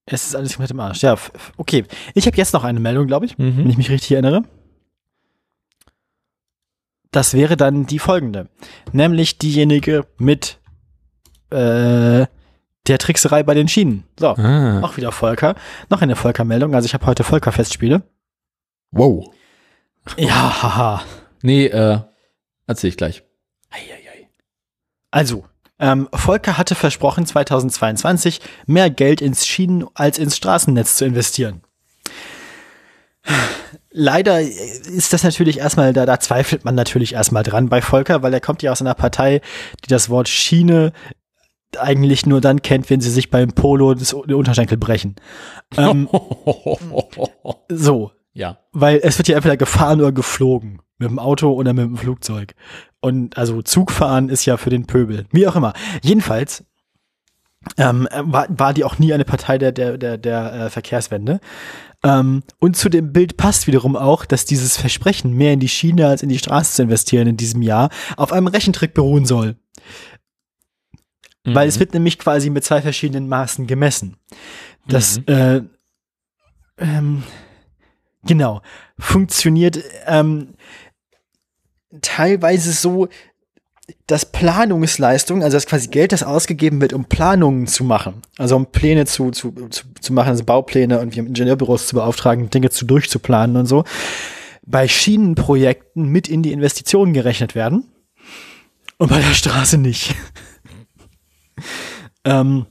Es 0.04 0.26
ist 0.26 0.34
alles 0.34 0.54
komplett 0.54 0.72
im 0.72 0.80
Arsch. 0.80 1.02
Ja, 1.02 1.16
okay. 1.56 1.84
Ich 2.14 2.26
habe 2.26 2.36
jetzt 2.36 2.52
noch 2.52 2.64
eine 2.64 2.80
Meldung, 2.80 3.06
glaube 3.06 3.26
ich, 3.26 3.38
mhm. 3.38 3.58
wenn 3.58 3.70
ich 3.70 3.76
mich 3.76 3.90
richtig 3.90 4.12
erinnere. 4.12 4.42
das 7.12 7.34
wäre 7.34 7.56
dann 7.56 7.86
die 7.86 7.98
folgende. 8.00 8.48
Nämlich 8.92 9.38
diejenige 9.38 10.06
mit 10.18 10.58
äh, 11.50 12.26
der 12.88 12.98
Trickserei 12.98 13.42
bei 13.42 13.54
den 13.54 13.68
Schienen. 13.68 14.04
So, 14.18 14.28
Ah. 14.30 14.80
auch 14.82 14.96
wieder 14.96 15.12
Volker. 15.12 15.54
Noch 15.88 16.02
eine 16.02 16.16
Volker-Meldung. 16.16 16.74
Also 16.74 16.86
ich 16.86 16.94
habe 16.94 17.06
heute 17.06 17.24
Volker-Festspiele. 17.24 18.02
Wow. 18.90 19.32
Ja, 20.16 20.62
haha. 20.62 21.02
Nee, 21.42 21.66
äh, 21.66 21.98
erzähl 22.66 22.88
ich 22.90 22.96
gleich. 22.96 23.22
Also, 25.10 25.44
ähm, 25.78 26.08
Volker 26.12 26.56
hatte 26.58 26.74
versprochen, 26.74 27.26
2022 27.26 28.40
mehr 28.66 28.88
Geld 28.90 29.20
ins 29.20 29.46
Schienen- 29.46 29.86
als 29.94 30.18
ins 30.18 30.36
Straßennetz 30.36 30.96
zu 30.96 31.04
investieren. 31.04 31.62
Leider 33.90 34.40
ist 34.40 35.12
das 35.12 35.22
natürlich 35.22 35.58
erstmal, 35.58 35.92
da, 35.92 36.06
da 36.06 36.18
zweifelt 36.18 36.64
man 36.64 36.74
natürlich 36.74 37.12
erstmal 37.12 37.42
dran 37.42 37.68
bei 37.68 37.82
Volker, 37.82 38.22
weil 38.22 38.32
er 38.32 38.40
kommt 38.40 38.62
ja 38.62 38.72
aus 38.72 38.80
einer 38.80 38.94
Partei, 38.94 39.42
die 39.84 39.88
das 39.88 40.08
Wort 40.08 40.28
Schiene 40.30 40.92
eigentlich 41.78 42.26
nur 42.26 42.40
dann 42.40 42.62
kennt, 42.62 42.90
wenn 42.90 43.00
sie 43.00 43.10
sich 43.10 43.30
beim 43.30 43.52
Polo 43.52 43.94
das, 43.94 44.10
den 44.10 44.34
Unterschenkel 44.34 44.78
brechen. 44.78 45.16
Ähm, 45.76 46.08
so, 47.68 48.12
ja. 48.32 48.58
weil 48.72 49.00
es 49.02 49.18
wird 49.18 49.28
ja 49.28 49.36
entweder 49.36 49.56
gefahren 49.56 50.00
oder 50.00 50.12
geflogen. 50.12 50.80
Mit 50.98 51.10
dem 51.10 51.18
Auto 51.18 51.52
oder 51.52 51.72
mit 51.72 51.84
dem 51.84 51.96
Flugzeug. 51.96 52.54
Und 53.00 53.36
also 53.36 53.60
Zugfahren 53.60 54.28
ist 54.28 54.44
ja 54.44 54.56
für 54.56 54.70
den 54.70 54.86
Pöbel. 54.86 55.26
Wie 55.32 55.48
auch 55.48 55.56
immer. 55.56 55.72
Jedenfalls 56.00 56.64
ähm, 57.76 58.08
war, 58.12 58.46
war 58.48 58.72
die 58.72 58.84
auch 58.84 58.98
nie 58.98 59.12
eine 59.12 59.24
Partei 59.24 59.58
der, 59.58 59.72
der, 59.72 59.98
der, 59.98 60.18
der 60.18 60.52
äh, 60.52 60.70
Verkehrswende. 60.70 61.40
Ähm, 62.04 62.42
und 62.58 62.76
zu 62.76 62.88
dem 62.88 63.12
Bild 63.12 63.36
passt 63.36 63.66
wiederum 63.66 63.96
auch, 63.96 64.24
dass 64.24 64.44
dieses 64.44 64.76
Versprechen, 64.76 65.32
mehr 65.34 65.52
in 65.52 65.60
die 65.60 65.68
Schiene 65.68 66.06
als 66.06 66.22
in 66.22 66.28
die 66.28 66.38
Straße 66.38 66.74
zu 66.74 66.82
investieren 66.82 67.28
in 67.28 67.36
diesem 67.36 67.62
Jahr, 67.62 67.90
auf 68.16 68.32
einem 68.32 68.48
Rechentrick 68.48 68.94
beruhen 68.94 69.26
soll. 69.26 69.56
Weil 71.44 71.68
es 71.68 71.80
wird 71.80 71.92
nämlich 71.92 72.18
quasi 72.18 72.50
mit 72.50 72.64
zwei 72.64 72.80
verschiedenen 72.82 73.28
Maßen 73.28 73.66
gemessen. 73.66 74.16
Das, 74.86 75.18
Mhm. 75.18 75.24
äh, 75.26 75.60
ähm, 76.78 77.22
genau, 78.24 78.62
funktioniert 78.98 79.78
ähm, 80.06 80.54
teilweise 82.00 82.72
so, 82.72 83.08
dass 84.06 84.30
Planungsleistung, 84.30 85.42
also 85.42 85.56
das 85.56 85.66
quasi 85.66 85.88
Geld, 85.88 86.12
das 86.12 86.22
ausgegeben 86.22 86.80
wird, 86.80 86.92
um 86.92 87.04
Planungen 87.04 87.66
zu 87.66 87.84
machen, 87.84 88.22
also 88.38 88.56
um 88.56 88.66
Pläne 88.66 89.06
zu, 89.06 89.32
zu, 89.32 89.50
zu, 89.70 89.84
zu 90.00 90.12
machen, 90.12 90.28
also 90.28 90.44
Baupläne 90.44 91.00
und 91.00 91.14
wir 91.16 91.26
Ingenieurbüros 91.26 91.88
zu 91.88 91.96
beauftragen, 91.96 92.50
Dinge 92.50 92.70
zu 92.70 92.84
durchzuplanen 92.84 93.56
und 93.56 93.66
so, 93.66 93.84
bei 94.64 94.86
Schienenprojekten 94.86 96.06
mit 96.06 96.28
in 96.28 96.42
die 96.42 96.52
Investitionen 96.52 97.12
gerechnet 97.12 97.54
werden 97.56 97.88
und 98.98 99.10
bei 99.10 99.18
der 99.18 99.34
Straße 99.34 99.78
nicht. 99.78 100.14
Ähm, 102.24 102.66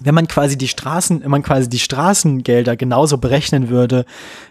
wenn 0.00 0.14
man 0.14 0.26
quasi 0.26 0.56
die 0.56 0.68
Straßen, 0.68 1.22
wenn 1.22 1.30
man 1.30 1.42
quasi 1.42 1.68
die 1.68 1.78
Straßengelder 1.78 2.76
genauso 2.76 3.18
berechnen 3.18 3.68
würde 3.68 4.06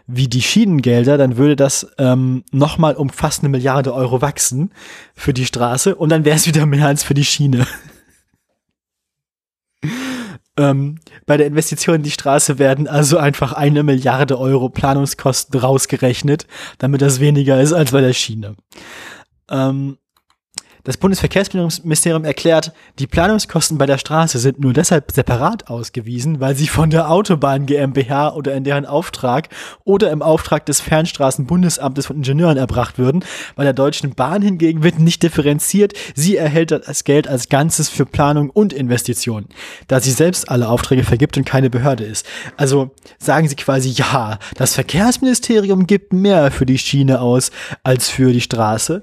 wie 0.05 0.27
die 0.27 0.41
Schienengelder, 0.41 1.17
dann 1.17 1.37
würde 1.37 1.55
das 1.55 1.87
ähm, 1.97 2.43
nochmal 2.51 2.95
um 2.95 3.09
fast 3.09 3.41
eine 3.41 3.49
Milliarde 3.49 3.93
Euro 3.93 4.21
wachsen 4.21 4.71
für 5.15 5.33
die 5.33 5.45
Straße 5.45 5.95
und 5.95 6.09
dann 6.09 6.25
wäre 6.25 6.35
es 6.35 6.45
wieder 6.45 6.65
mehr 6.65 6.87
als 6.87 7.03
für 7.03 7.15
die 7.15 7.25
Schiene. 7.25 7.65
ähm, 10.57 10.99
bei 11.25 11.37
der 11.37 11.47
Investition 11.47 11.95
in 11.95 12.03
die 12.03 12.11
Straße 12.11 12.59
werden 12.59 12.87
also 12.87 13.17
einfach 13.17 13.53
eine 13.53 13.81
Milliarde 13.81 14.39
Euro 14.39 14.69
Planungskosten 14.69 15.59
rausgerechnet, 15.59 16.45
damit 16.77 17.01
das 17.01 17.19
weniger 17.19 17.59
ist 17.59 17.73
als 17.73 17.91
bei 17.91 18.01
der 18.01 18.13
Schiene. 18.13 18.55
Ähm, 19.49 19.97
das 20.83 20.97
Bundesverkehrsministerium 20.97 22.25
erklärt, 22.25 22.73
die 22.97 23.07
Planungskosten 23.07 23.77
bei 23.77 23.85
der 23.85 23.97
Straße 23.97 24.39
sind 24.39 24.59
nur 24.59 24.73
deshalb 24.73 25.11
separat 25.11 25.69
ausgewiesen, 25.69 26.39
weil 26.39 26.55
sie 26.55 26.67
von 26.67 26.89
der 26.89 27.11
Autobahn 27.11 27.65
GmbH 27.65 28.33
oder 28.33 28.55
in 28.55 28.63
deren 28.63 28.85
Auftrag 28.85 29.49
oder 29.83 30.11
im 30.11 30.21
Auftrag 30.21 30.65
des 30.65 30.81
Fernstraßenbundesamtes 30.81 32.07
von 32.07 32.17
Ingenieuren 32.17 32.57
erbracht 32.57 32.97
würden. 32.97 33.23
Bei 33.55 33.63
der 33.63 33.73
Deutschen 33.73 34.15
Bahn 34.15 34.41
hingegen 34.41 34.83
wird 34.83 34.99
nicht 34.99 35.23
differenziert. 35.23 35.93
Sie 36.15 36.35
erhält 36.35 36.71
das 36.71 37.03
Geld 37.03 37.27
als 37.27 37.49
Ganzes 37.49 37.89
für 37.89 38.05
Planung 38.05 38.49
und 38.49 38.73
Investitionen, 38.73 39.47
da 39.87 39.99
sie 39.99 40.11
selbst 40.11 40.49
alle 40.49 40.67
Aufträge 40.67 41.03
vergibt 41.03 41.37
und 41.37 41.45
keine 41.45 41.69
Behörde 41.69 42.03
ist. 42.03 42.25
Also 42.57 42.91
sagen 43.19 43.47
sie 43.47 43.55
quasi, 43.55 43.89
ja, 43.89 44.39
das 44.55 44.73
Verkehrsministerium 44.73 45.85
gibt 45.85 46.13
mehr 46.13 46.51
für 46.51 46.65
die 46.65 46.77
Schiene 46.77 47.21
aus 47.21 47.51
als 47.83 48.09
für 48.09 48.33
die 48.33 48.41
Straße. 48.41 49.01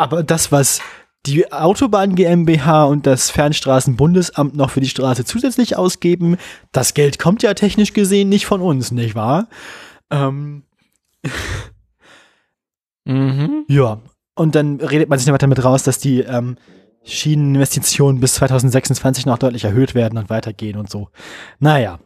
Aber 0.00 0.22
das, 0.22 0.50
was 0.50 0.80
die 1.26 1.52
Autobahn 1.52 2.14
GmbH 2.14 2.84
und 2.84 3.06
das 3.06 3.28
Fernstraßenbundesamt 3.28 4.56
noch 4.56 4.70
für 4.70 4.80
die 4.80 4.88
Straße 4.88 5.26
zusätzlich 5.26 5.76
ausgeben, 5.76 6.38
das 6.72 6.94
Geld 6.94 7.18
kommt 7.18 7.42
ja 7.42 7.52
technisch 7.52 7.92
gesehen 7.92 8.30
nicht 8.30 8.46
von 8.46 8.62
uns, 8.62 8.92
nicht 8.92 9.14
wahr? 9.14 9.48
Ähm, 10.10 10.62
Mhm. 13.06 13.64
ja. 13.66 13.98
Und 14.34 14.54
dann 14.54 14.76
redet 14.76 15.08
man 15.08 15.18
sich 15.18 15.26
noch 15.26 15.34
weiter 15.34 15.46
damit 15.46 15.64
raus, 15.64 15.82
dass 15.82 15.98
die 15.98 16.20
ähm, 16.20 16.56
Schieneninvestitionen 17.02 18.20
bis 18.20 18.34
2026 18.34 19.26
noch 19.26 19.38
deutlich 19.38 19.64
erhöht 19.64 19.94
werden 19.94 20.18
und 20.18 20.30
weitergehen 20.30 20.76
und 20.76 20.88
so. 20.90 21.08
Naja. 21.58 21.98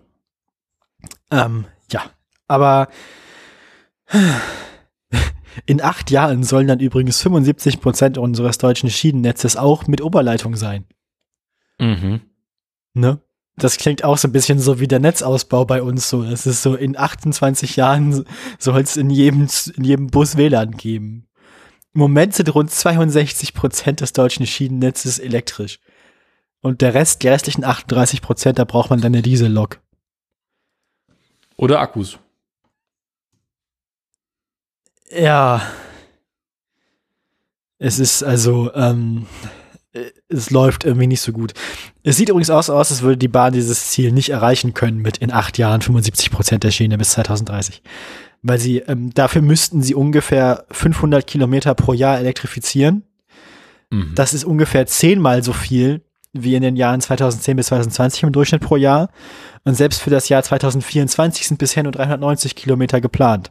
Ähm, 1.30 1.66
ja. 1.92 2.04
Aber 2.48 2.88
in 5.66 5.82
acht 5.82 6.10
Jahren 6.10 6.42
sollen 6.42 6.66
dann 6.66 6.80
übrigens 6.80 7.20
75 7.22 7.80
Prozent 7.80 8.18
unseres 8.18 8.58
deutschen 8.58 8.90
Schienennetzes 8.90 9.56
auch 9.56 9.86
mit 9.86 10.00
Oberleitung 10.00 10.56
sein. 10.56 10.84
Mhm. 11.78 12.20
Ne? 12.94 13.20
Das 13.56 13.76
klingt 13.76 14.02
auch 14.02 14.18
so 14.18 14.28
ein 14.28 14.32
bisschen 14.32 14.58
so 14.58 14.80
wie 14.80 14.88
der 14.88 14.98
Netzausbau 14.98 15.64
bei 15.64 15.82
uns 15.82 16.08
so. 16.08 16.24
Es 16.24 16.46
ist 16.46 16.62
so, 16.62 16.74
in 16.74 16.96
28 16.96 17.76
Jahren 17.76 18.24
soll 18.58 18.80
es 18.80 18.96
in 18.96 19.10
jedem, 19.10 19.46
in 19.76 19.84
jedem 19.84 20.06
Bus 20.08 20.36
WLAN 20.36 20.72
geben. 20.72 21.28
Im 21.94 22.00
Moment 22.00 22.34
sind 22.34 22.52
rund 22.52 22.72
62 22.72 23.54
Prozent 23.54 24.00
des 24.00 24.12
deutschen 24.12 24.46
Schienennetzes 24.46 25.20
elektrisch. 25.20 25.78
Und 26.60 26.80
der 26.80 26.94
Rest, 26.94 27.22
die 27.22 27.28
restlichen 27.28 27.62
38 27.62 28.22
Prozent, 28.22 28.58
da 28.58 28.64
braucht 28.64 28.90
man 28.90 29.00
dann 29.00 29.14
eine 29.14 29.22
Diesellok. 29.22 29.80
Oder 31.56 31.78
Akkus. 31.80 32.18
Ja. 35.10 35.62
Es 37.78 37.98
ist 37.98 38.22
also, 38.22 38.72
ähm, 38.74 39.26
äh, 39.92 40.10
es 40.28 40.50
läuft 40.50 40.84
irgendwie 40.84 41.06
nicht 41.06 41.20
so 41.20 41.32
gut. 41.32 41.52
Es 42.02 42.16
sieht 42.16 42.28
übrigens 42.28 42.50
aus, 42.50 42.70
aus, 42.70 42.90
als 42.90 43.02
würde 43.02 43.16
die 43.16 43.28
Bahn 43.28 43.52
dieses 43.52 43.88
Ziel 43.90 44.12
nicht 44.12 44.30
erreichen 44.30 44.74
können 44.74 44.98
mit 44.98 45.18
in 45.18 45.32
acht 45.32 45.58
Jahren 45.58 45.82
75 45.82 46.30
Prozent 46.30 46.64
der 46.64 46.70
Schiene 46.70 46.98
bis 46.98 47.10
2030. 47.10 47.82
Weil 48.42 48.58
sie, 48.58 48.78
ähm, 48.78 49.12
dafür 49.12 49.42
müssten 49.42 49.82
sie 49.82 49.94
ungefähr 49.94 50.66
500 50.70 51.26
Kilometer 51.26 51.74
pro 51.74 51.92
Jahr 51.92 52.18
elektrifizieren. 52.18 53.04
Mhm. 53.90 54.12
Das 54.14 54.34
ist 54.34 54.44
ungefähr 54.44 54.86
zehnmal 54.86 55.42
so 55.42 55.52
viel 55.52 56.02
wie 56.32 56.56
in 56.56 56.62
den 56.62 56.76
Jahren 56.76 57.00
2010 57.00 57.56
bis 57.56 57.66
2020 57.66 58.24
im 58.24 58.32
Durchschnitt 58.32 58.60
pro 58.60 58.76
Jahr. 58.76 59.10
Und 59.64 59.74
selbst 59.74 60.02
für 60.02 60.10
das 60.10 60.28
Jahr 60.28 60.42
2024 60.42 61.48
sind 61.48 61.58
bisher 61.58 61.82
nur 61.82 61.92
390 61.92 62.54
Kilometer 62.54 63.00
geplant. 63.00 63.50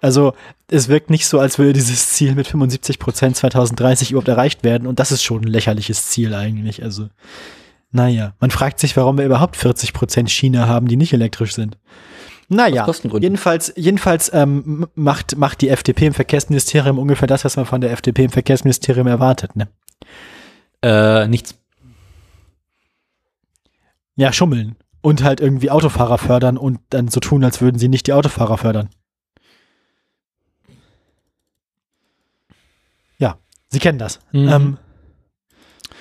Also 0.00 0.32
es 0.68 0.88
wirkt 0.88 1.10
nicht 1.10 1.26
so, 1.26 1.38
als 1.38 1.58
würde 1.58 1.74
dieses 1.74 2.10
Ziel 2.10 2.34
mit 2.34 2.46
75 2.46 2.98
Prozent 2.98 3.36
2030 3.36 4.12
überhaupt 4.12 4.28
erreicht 4.28 4.64
werden. 4.64 4.86
Und 4.86 4.98
das 4.98 5.12
ist 5.12 5.22
schon 5.22 5.42
ein 5.42 5.48
lächerliches 5.48 6.08
Ziel 6.08 6.34
eigentlich. 6.34 6.82
Also 6.82 7.08
naja, 7.92 8.34
man 8.40 8.50
fragt 8.50 8.80
sich, 8.80 8.96
warum 8.96 9.18
wir 9.18 9.26
überhaupt 9.26 9.56
40 9.56 9.92
Prozent 9.92 10.30
Schiene 10.30 10.66
haben, 10.66 10.88
die 10.88 10.96
nicht 10.96 11.12
elektrisch 11.12 11.54
sind. 11.54 11.76
Naja, 12.48 12.90
jedenfalls, 13.20 13.72
jedenfalls 13.76 14.32
ähm, 14.34 14.88
macht, 14.96 15.36
macht 15.36 15.60
die 15.60 15.68
FDP 15.68 16.06
im 16.06 16.14
Verkehrsministerium 16.14 16.98
ungefähr 16.98 17.28
das, 17.28 17.44
was 17.44 17.56
man 17.56 17.64
von 17.64 17.80
der 17.80 17.92
FDP 17.92 18.24
im 18.24 18.30
Verkehrsministerium 18.30 19.06
erwartet. 19.06 19.54
Ne? 19.54 19.68
Äh, 20.82 21.28
nichts. 21.28 21.54
Ja, 24.16 24.32
schummeln. 24.32 24.76
Und 25.02 25.22
halt 25.22 25.40
irgendwie 25.40 25.70
Autofahrer 25.70 26.18
fördern 26.18 26.58
und 26.58 26.78
dann 26.90 27.08
so 27.08 27.20
tun, 27.20 27.42
als 27.44 27.60
würden 27.60 27.78
sie 27.78 27.88
nicht 27.88 28.06
die 28.06 28.12
Autofahrer 28.12 28.58
fördern. 28.58 28.90
Ja, 33.18 33.38
Sie 33.68 33.78
kennen 33.78 33.98
das. 33.98 34.20
Mhm. 34.32 34.48
Ähm, 34.48 34.78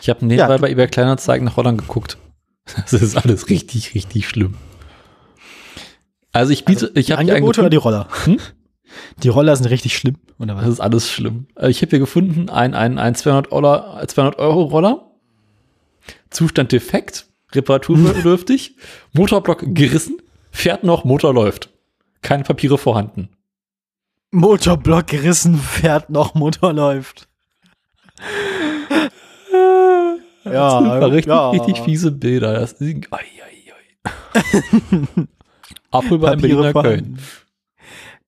Ich 0.01 0.09
habe 0.09 0.25
nebenbei 0.25 0.53
Ja, 0.55 0.57
bei 0.57 0.69
eBay 0.69 0.87
Kleinanzeigen 0.87 1.45
nach 1.45 1.55
Holland 1.57 1.79
geguckt. 1.79 2.17
Das 2.75 2.93
ist 2.93 3.15
alles 3.15 3.49
richtig, 3.49 3.95
richtig 3.95 4.27
schlimm. 4.29 4.55
Also 6.31 6.51
ich 6.53 6.65
biete, 6.65 6.91
ich 6.93 7.07
die 7.07 7.13
habe 7.13 7.21
Angebote 7.21 7.61
oder 7.61 7.69
die 7.71 7.77
Roller? 7.77 8.07
Hm? 8.25 8.37
Die 9.23 9.29
Roller 9.29 9.55
sind 9.55 9.65
richtig 9.67 9.95
schlimm, 9.97 10.17
oder 10.37 10.53
das 10.55 10.63
was? 10.65 10.73
ist 10.73 10.79
alles 10.79 11.09
schlimm. 11.09 11.47
Äh, 11.55 11.69
Ich 11.69 11.81
habe 11.81 11.89
hier 11.91 11.99
gefunden 11.99 12.49
ein, 12.49 12.75
ein, 12.75 12.99
ein 12.99 13.15
200 13.15 13.51
Euro, 13.51 14.05
200 14.05 14.37
Euro 14.39 14.63
Roller. 14.63 15.05
Zustand 16.29 16.71
defekt, 16.71 17.25
reparaturbedürftig, 17.53 18.75
Motorblock 19.13 19.63
gerissen, 19.67 20.21
fährt 20.51 20.83
noch, 20.83 21.03
Motor 21.03 21.33
läuft. 21.33 21.69
Keine 22.21 22.43
Papiere 22.43 22.77
vorhanden. 22.77 23.29
Motorblock 24.31 25.07
gerissen, 25.07 25.57
fährt 25.57 26.09
noch, 26.09 26.35
Motor 26.35 26.73
läuft. 26.73 27.27
Ja, 30.45 30.81
das 30.81 31.01
sind 31.03 31.13
richtig, 31.13 31.25
ja. 31.27 31.49
richtig 31.49 31.79
fiese 31.81 32.11
Bilder. 32.11 32.53
Das 32.53 32.73
ist, 32.73 32.81
oi, 32.81 32.95
oi, 33.11 33.73
oi. 34.35 35.25
Ab 35.91 36.05
über 36.05 36.33
in 36.33 36.39
Papiere 36.39 36.73
Berliner. 36.73 36.81
Köln. 36.81 37.19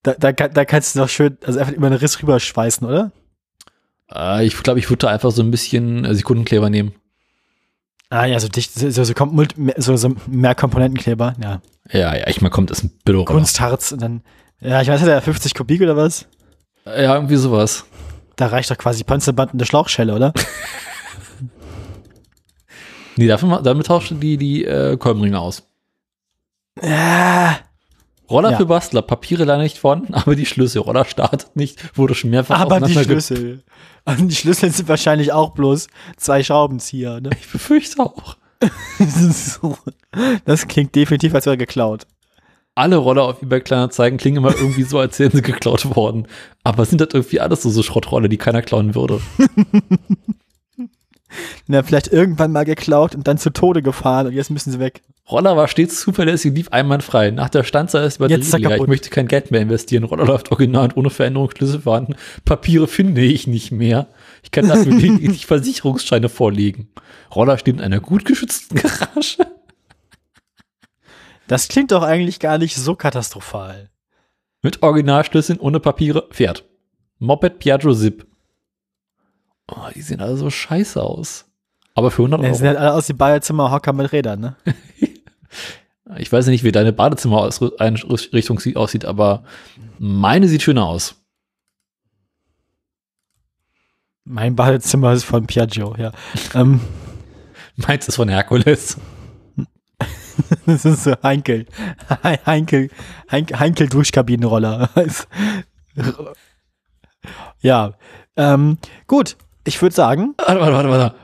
Da, 0.03 0.13
da, 0.13 0.31
da 0.31 0.65
kannst 0.65 0.95
du 0.95 0.99
doch 0.99 1.09
schön, 1.09 1.37
also 1.45 1.59
einfach 1.59 1.73
über 1.73 1.89
den 1.89 1.99
Riss 1.99 2.21
rüberschweißen, 2.21 2.87
oder? 2.87 3.11
Äh, 4.13 4.45
ich 4.45 4.57
glaube, 4.61 4.79
ich 4.79 4.89
würde 4.89 5.05
da 5.05 5.07
einfach 5.09 5.31
so 5.31 5.43
ein 5.43 5.51
bisschen 5.51 6.05
äh, 6.05 6.15
Sekundenkleber 6.15 6.69
nehmen. 6.69 6.93
Ah 8.11 8.25
ja, 8.25 8.39
so 8.41 8.49
dicht, 8.49 8.73
so, 8.73 9.03
so, 9.05 9.13
kommt 9.13 9.33
Mult- 9.33 9.57
mehr- 9.57 9.75
so, 9.77 9.95
so 9.95 10.13
mehr 10.27 10.53
Komponentenkleber, 10.53 11.33
ja. 11.41 11.61
Ja, 11.91 12.13
ja, 12.15 12.27
ich 12.27 12.41
mal 12.41 12.49
kommt, 12.49 12.69
ist 12.69 12.83
ein 12.83 12.91
Billo. 13.05 13.23
Kunstharz 13.25 13.93
und 13.93 14.01
dann, 14.01 14.21
ja, 14.59 14.81
ich 14.81 14.89
weiß, 14.89 14.99
hat 15.01 15.07
er 15.07 15.21
50 15.21 15.53
Kubik 15.55 15.81
oder 15.81 15.95
was? 15.95 16.25
Ja, 16.85 17.15
irgendwie 17.15 17.37
sowas. 17.37 17.85
Da 18.35 18.47
reicht 18.47 18.69
doch 18.69 18.77
quasi 18.77 19.03
Panzerband 19.05 19.53
und 19.53 19.59
eine 19.61 19.65
Schlauchschelle, 19.65 20.13
oder? 20.13 20.33
Nee, 23.17 23.27
ma- 23.43 23.61
damit 23.61 23.87
tauscht 23.87 24.13
die, 24.21 24.37
die 24.37 24.65
äh, 24.65 24.97
Kolbenringe 24.97 25.39
aus. 25.39 25.63
Ja. 26.81 27.57
Roller 28.31 28.51
Ja. 28.51 28.57
für 28.57 28.65
Bastler, 28.65 29.01
Papiere 29.01 29.43
leider 29.43 29.61
nicht 29.61 29.77
vorhanden, 29.77 30.13
aber 30.15 30.35
die 30.35 30.45
Schlüssel. 30.45 30.81
Roller 30.81 31.05
startet 31.05 31.55
nicht, 31.55 31.97
wurde 31.97 32.15
schon 32.15 32.29
mehrfach 32.31 32.59
Aber 32.59 32.79
die 32.79 32.93
Schlüssel. 32.93 33.63
Und 34.05 34.29
die 34.29 34.35
Schlüssel 34.35 34.71
sind 34.71 34.89
wahrscheinlich 34.89 35.31
auch 35.31 35.51
bloß 35.51 35.87
zwei 36.17 36.43
Schraubenzieher, 36.43 37.21
ne? 37.21 37.29
Ich 37.39 37.51
befürchte 37.51 38.01
auch. 38.01 38.37
Das, 40.45 40.67
klingt 40.67 40.93
definitiv, 40.95 41.33
als 41.33 41.45
wäre 41.45 41.57
geklaut. 41.57 42.05
Alle 42.75 42.97
Roller 42.97 43.23
auf 43.23 43.41
eBay 43.41 43.61
Kleinanzeigen 43.61 44.17
klingen 44.17 44.37
immer 44.37 44.55
irgendwie 44.55 44.83
so, 44.83 44.99
als 44.99 45.17
wären 45.19 45.31
sie 45.31 45.41
geklaut 45.41 45.95
worden. 45.95 46.27
Aber 46.63 46.85
sind 46.85 47.01
das 47.01 47.09
irgendwie 47.13 47.39
alles 47.39 47.63
so, 47.63 47.69
so 47.69 47.81
Schrottrolle, 47.81 48.29
die 48.29 48.37
keiner 48.37 48.61
klauen 48.61 48.93
würde. 48.93 49.19
Na, 51.67 51.83
vielleicht 51.83 52.07
irgendwann 52.07 52.51
mal 52.51 52.65
geklaut 52.65 53.15
und 53.15 53.27
dann 53.27 53.37
zu 53.37 53.51
Tode 53.51 53.81
gefahren 53.81 54.27
und 54.27 54.33
jetzt 54.33 54.49
müssen 54.49 54.71
sie 54.71 54.79
weg. 54.79 55.01
Roller 55.29 55.55
war 55.55 55.67
stets 55.67 56.01
zuverlässig, 56.01 56.53
lief 56.53 56.69
einwandfrei. 56.69 57.31
Nach 57.31 57.49
der 57.49 57.63
Standzahl 57.63 58.03
ist 58.03 58.17
Batterie 58.17 58.39
Jetzt 58.39 58.47
ist 58.47 58.53
er 58.53 58.59
leer. 58.59 58.77
Ich 58.77 58.87
möchte 58.87 59.09
kein 59.09 59.27
Geld 59.27 59.51
mehr 59.51 59.61
investieren. 59.61 60.03
Roller 60.03 60.25
läuft 60.25 60.51
original 60.51 60.85
und 60.85 60.97
ohne 60.97 61.09
Veränderung 61.09 61.49
Schlüssel 61.51 61.81
vorhanden. 61.81 62.15
Papiere 62.43 62.87
finde 62.87 63.21
ich 63.21 63.47
nicht 63.47 63.71
mehr. 63.71 64.07
Ich 64.43 64.51
kann 64.51 64.67
dafür 64.67 64.91
lediglich 64.91 65.45
Versicherungsscheine 65.45 66.27
vorlegen. 66.27 66.89
Roller 67.33 67.57
steht 67.57 67.75
in 67.75 67.81
einer 67.81 68.01
gut 68.01 68.25
geschützten 68.25 68.75
Garage. 68.81 69.37
Das 71.47 71.67
klingt 71.67 71.91
doch 71.91 72.03
eigentlich 72.03 72.39
gar 72.39 72.57
nicht 72.57 72.75
so 72.75 72.95
katastrophal. 72.95 73.89
Mit 74.61 74.83
Originalschlüsseln 74.83 75.59
ohne 75.59 75.79
Papiere 75.79 76.27
fährt. 76.31 76.65
Moped 77.19 77.59
Piaggio 77.59 77.93
Zip. 77.93 78.25
Oh, 79.71 79.87
die 79.95 80.01
sehen 80.01 80.19
alle 80.21 80.35
so 80.37 80.49
scheiße 80.49 81.01
aus. 81.01 81.45
Aber 81.95 82.11
für 82.11 82.21
100 82.23 82.41
Die 82.41 82.45
Euro. 82.45 82.55
sehen 82.55 82.67
halt 82.67 82.77
alle 82.77 82.93
aus 82.93 83.07
wie 83.09 83.13
Badezimmerhocker 83.13 83.93
mit 83.93 84.11
Rädern, 84.11 84.39
ne? 84.39 84.55
Ich 86.17 86.29
weiß 86.29 86.47
nicht, 86.47 86.65
wie 86.65 86.73
deine 86.73 86.91
Badezimmer-Einrichtung 86.91 88.59
sie- 88.59 88.75
aussieht, 88.75 89.05
aber 89.05 89.45
meine 89.97 90.49
sieht 90.49 90.61
schöner 90.61 90.85
aus. 90.85 91.15
Mein 94.25 94.55
Badezimmer 94.55 95.13
ist 95.13 95.23
von 95.23 95.47
Piaggio, 95.47 95.95
ja. 95.97 96.11
ähm, 96.53 96.81
Meins 97.77 98.07
ist 98.09 98.17
von 98.17 98.27
Herkules. 98.29 98.97
das 100.65 100.83
ist 100.85 101.05
so 101.05 101.13
Heinkel. 101.23 101.65
He- 102.23 102.39
Heinkel, 102.45 102.89
Heinkel, 103.31 103.59
Heinkel 103.59 103.87
Duschkabinenroller. 103.89 104.89
ja. 107.61 107.93
Ähm, 108.35 108.77
gut, 109.07 109.37
ich 109.65 109.81
würde 109.81 109.95
sagen, 109.95 110.33
Warte, 110.37 110.59
warte, 110.59 110.73
warte, 110.73 110.89
warte. 110.89 111.15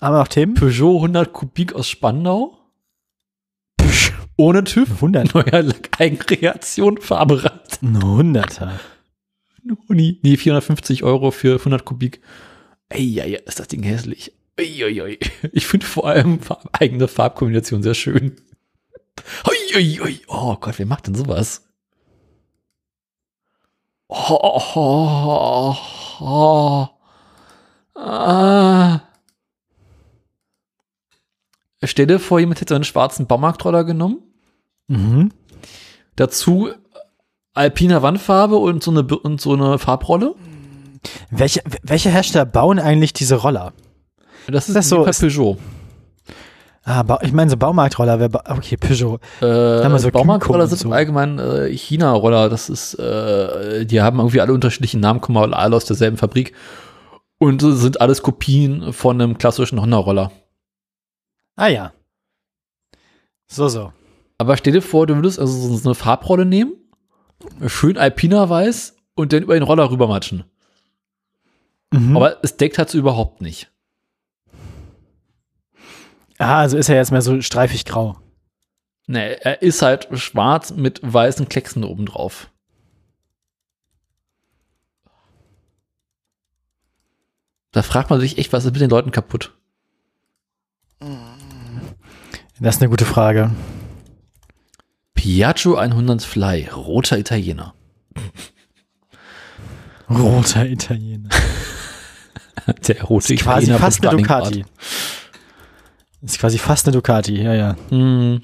haben 0.00 0.14
wir 0.14 0.18
noch 0.20 0.28
Themen? 0.28 0.54
Peugeot 0.54 0.96
100 0.96 1.32
Kubik 1.32 1.74
aus 1.74 1.88
Spandau. 1.88 2.58
Ohne 4.36 4.64
TÜV. 4.64 4.90
100. 4.90 5.34
Neuer 5.34 5.74
Eigenkreation, 5.98 6.98
Farberad. 7.00 7.78
Ein 7.82 8.02
Hunderter. 8.02 8.80
Uni. 9.88 10.18
Nee, 10.22 10.36
450 10.36 11.04
Euro 11.04 11.30
für 11.30 11.58
100 11.58 11.84
Kubik. 11.84 12.20
Ja, 12.92 13.24
ist 13.24 13.58
das 13.60 13.68
Ding 13.68 13.82
hässlich. 13.82 14.32
Ui. 14.58 15.18
Ich 15.52 15.66
finde 15.66 15.86
vor 15.86 16.06
allem 16.08 16.38
eigene 16.72 17.08
Farbkombination 17.08 17.82
sehr 17.82 17.94
schön. 17.94 18.36
Ui. 19.76 20.20
Oh 20.28 20.56
Gott, 20.56 20.78
wer 20.78 20.86
macht 20.86 21.06
denn 21.06 21.14
sowas? 21.14 21.62
Oh, 24.08 24.38
oh, 24.40 24.62
oh, 24.76 25.76
oh. 26.20 26.88
Ah. 27.94 29.00
Stell 31.82 32.06
dir 32.06 32.18
vor, 32.18 32.40
jemand 32.40 32.60
hätte 32.60 32.72
so 32.72 32.76
einen 32.76 32.84
schwarzen 32.84 33.26
Baumarktroller 33.26 33.84
genommen. 33.84 34.18
Mhm. 34.88 35.30
Dazu 36.16 36.70
alpiner 37.52 38.02
Wandfarbe 38.02 38.56
und 38.56 38.82
so 38.82 38.90
eine, 38.90 39.02
und 39.04 39.40
so 39.40 39.52
eine 39.52 39.78
Farbrolle. 39.78 40.34
Welche, 41.30 41.60
welche 41.82 42.10
Hersteller 42.10 42.46
bauen 42.46 42.78
eigentlich 42.78 43.12
diese 43.12 43.36
Roller? 43.36 43.72
Das 44.46 44.68
ist 44.68 44.74
Das 44.74 44.88
so 44.88 45.04
so 45.04 45.10
ist- 45.10 45.20
Peugeot. 45.20 45.58
Ah, 46.86 47.02
Ba- 47.02 47.20
ich 47.22 47.32
meine 47.32 47.50
so 47.50 47.56
Baumarktroller. 47.56 48.18
Wer 48.20 48.28
ba 48.28 48.42
okay, 48.48 48.76
Peugeot. 48.76 49.18
Äh, 49.40 49.98
so 49.98 50.10
Baumarktroller 50.10 50.66
sind 50.66 50.80
und 50.80 50.84
im 50.84 50.90
so. 50.90 50.94
Allgemeinen 50.94 51.38
äh, 51.38 51.68
China-Roller. 51.70 52.50
Das 52.50 52.68
ist, 52.68 52.94
äh, 52.94 53.86
die 53.86 54.02
haben 54.02 54.18
irgendwie 54.18 54.40
alle 54.42 54.52
unterschiedlichen 54.52 55.00
Namen, 55.00 55.20
kommen 55.22 55.54
alle 55.54 55.76
aus 55.76 55.86
derselben 55.86 56.16
Fabrik. 56.18 56.52
Und 57.44 57.60
sind 57.60 58.00
alles 58.00 58.22
Kopien 58.22 58.94
von 58.94 59.20
einem 59.20 59.36
klassischen 59.36 59.78
Honda-Roller. 59.78 60.32
Ah 61.56 61.66
ja. 61.66 61.92
So, 63.46 63.68
so. 63.68 63.92
Aber 64.38 64.56
stell 64.56 64.72
dir 64.72 64.80
vor, 64.80 65.06
du 65.06 65.14
würdest 65.16 65.38
also 65.38 65.76
so 65.76 65.86
eine 65.86 65.94
Farbrolle 65.94 66.46
nehmen, 66.46 66.72
schön 67.66 67.98
alpiner 67.98 68.48
weiß 68.48 68.96
und 69.14 69.34
dann 69.34 69.42
über 69.42 69.52
den 69.52 69.62
Roller 69.62 69.90
rübermatschen. 69.90 70.44
Mhm. 71.92 72.16
Aber 72.16 72.42
es 72.42 72.56
deckt 72.56 72.78
halt 72.78 72.88
so 72.88 72.96
überhaupt 72.96 73.42
nicht. 73.42 73.70
ah, 76.38 76.60
also 76.60 76.78
ist 76.78 76.88
er 76.88 76.96
jetzt 76.96 77.12
mehr 77.12 77.20
so 77.20 77.38
streifig 77.42 77.84
grau. 77.84 78.16
Nee, 79.06 79.34
er 79.34 79.60
ist 79.60 79.82
halt 79.82 80.08
schwarz 80.18 80.72
mit 80.72 80.98
weißen 81.02 81.46
Klecksen 81.50 81.84
oben 81.84 82.06
Da 87.74 87.82
fragt 87.82 88.08
man 88.08 88.20
sich 88.20 88.38
echt, 88.38 88.52
was 88.52 88.64
ist 88.64 88.72
mit 88.72 88.80
den 88.80 88.88
Leuten 88.88 89.10
kaputt? 89.10 89.52
Das 92.60 92.76
ist 92.76 92.80
eine 92.80 92.88
gute 92.88 93.04
Frage. 93.04 93.50
Piaggio 95.14 95.74
100 95.74 96.22
Fly, 96.22 96.68
roter 96.68 97.18
Italiener. 97.18 97.74
Roter 100.08 100.66
Italiener. 100.66 101.30
Der 102.86 103.02
rote 103.02 103.34
Ist 103.34 103.42
quasi 103.42 103.64
Italiener 103.64 103.78
fast 103.80 104.06
eine. 104.06 104.16
Ducati. 104.18 104.64
Ist 106.22 106.38
quasi 106.38 106.58
fast 106.58 106.86
eine 106.86 106.92
Ducati, 106.92 107.42
ja, 107.42 107.54
ja. 107.54 107.76
Hm. 107.88 108.42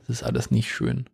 Das 0.00 0.10
ist 0.10 0.22
alles 0.22 0.50
nicht 0.50 0.70
schön. 0.70 1.08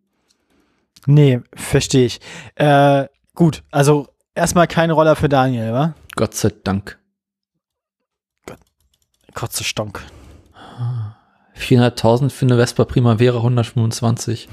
Nee, 1.07 1.41
verstehe 1.53 2.05
ich. 2.05 2.19
Äh, 2.55 3.05
gut, 3.33 3.63
also 3.71 4.07
erstmal 4.35 4.67
kein 4.67 4.91
Roller 4.91 5.15
für 5.15 5.29
Daniel, 5.29 5.73
wa? 5.73 5.95
Gott 6.15 6.35
sei 6.35 6.51
Dank. 6.63 6.99
Kotze 9.33 9.63
Stonk. 9.63 10.01
400.000 11.57 12.29
für 12.29 12.45
eine 12.45 12.57
Vespa 12.57 12.85
Primavera 12.85 13.37
125. 13.37 14.49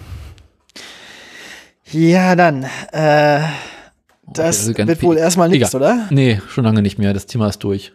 Ja, 1.91 2.37
dann, 2.37 2.65
äh, 2.93 3.41
das 4.27 4.61
also 4.61 4.75
ganz 4.75 4.89
wird 4.89 5.03
wohl 5.03 5.17
erstmal 5.17 5.49
nichts, 5.49 5.75
oder? 5.75 6.07
Nee, 6.11 6.41
schon 6.49 6.65
lange 6.65 6.83
nicht 6.83 6.99
mehr. 6.99 7.15
Das 7.15 7.27
Thema 7.27 7.49
ist 7.49 7.59
durch. 7.61 7.95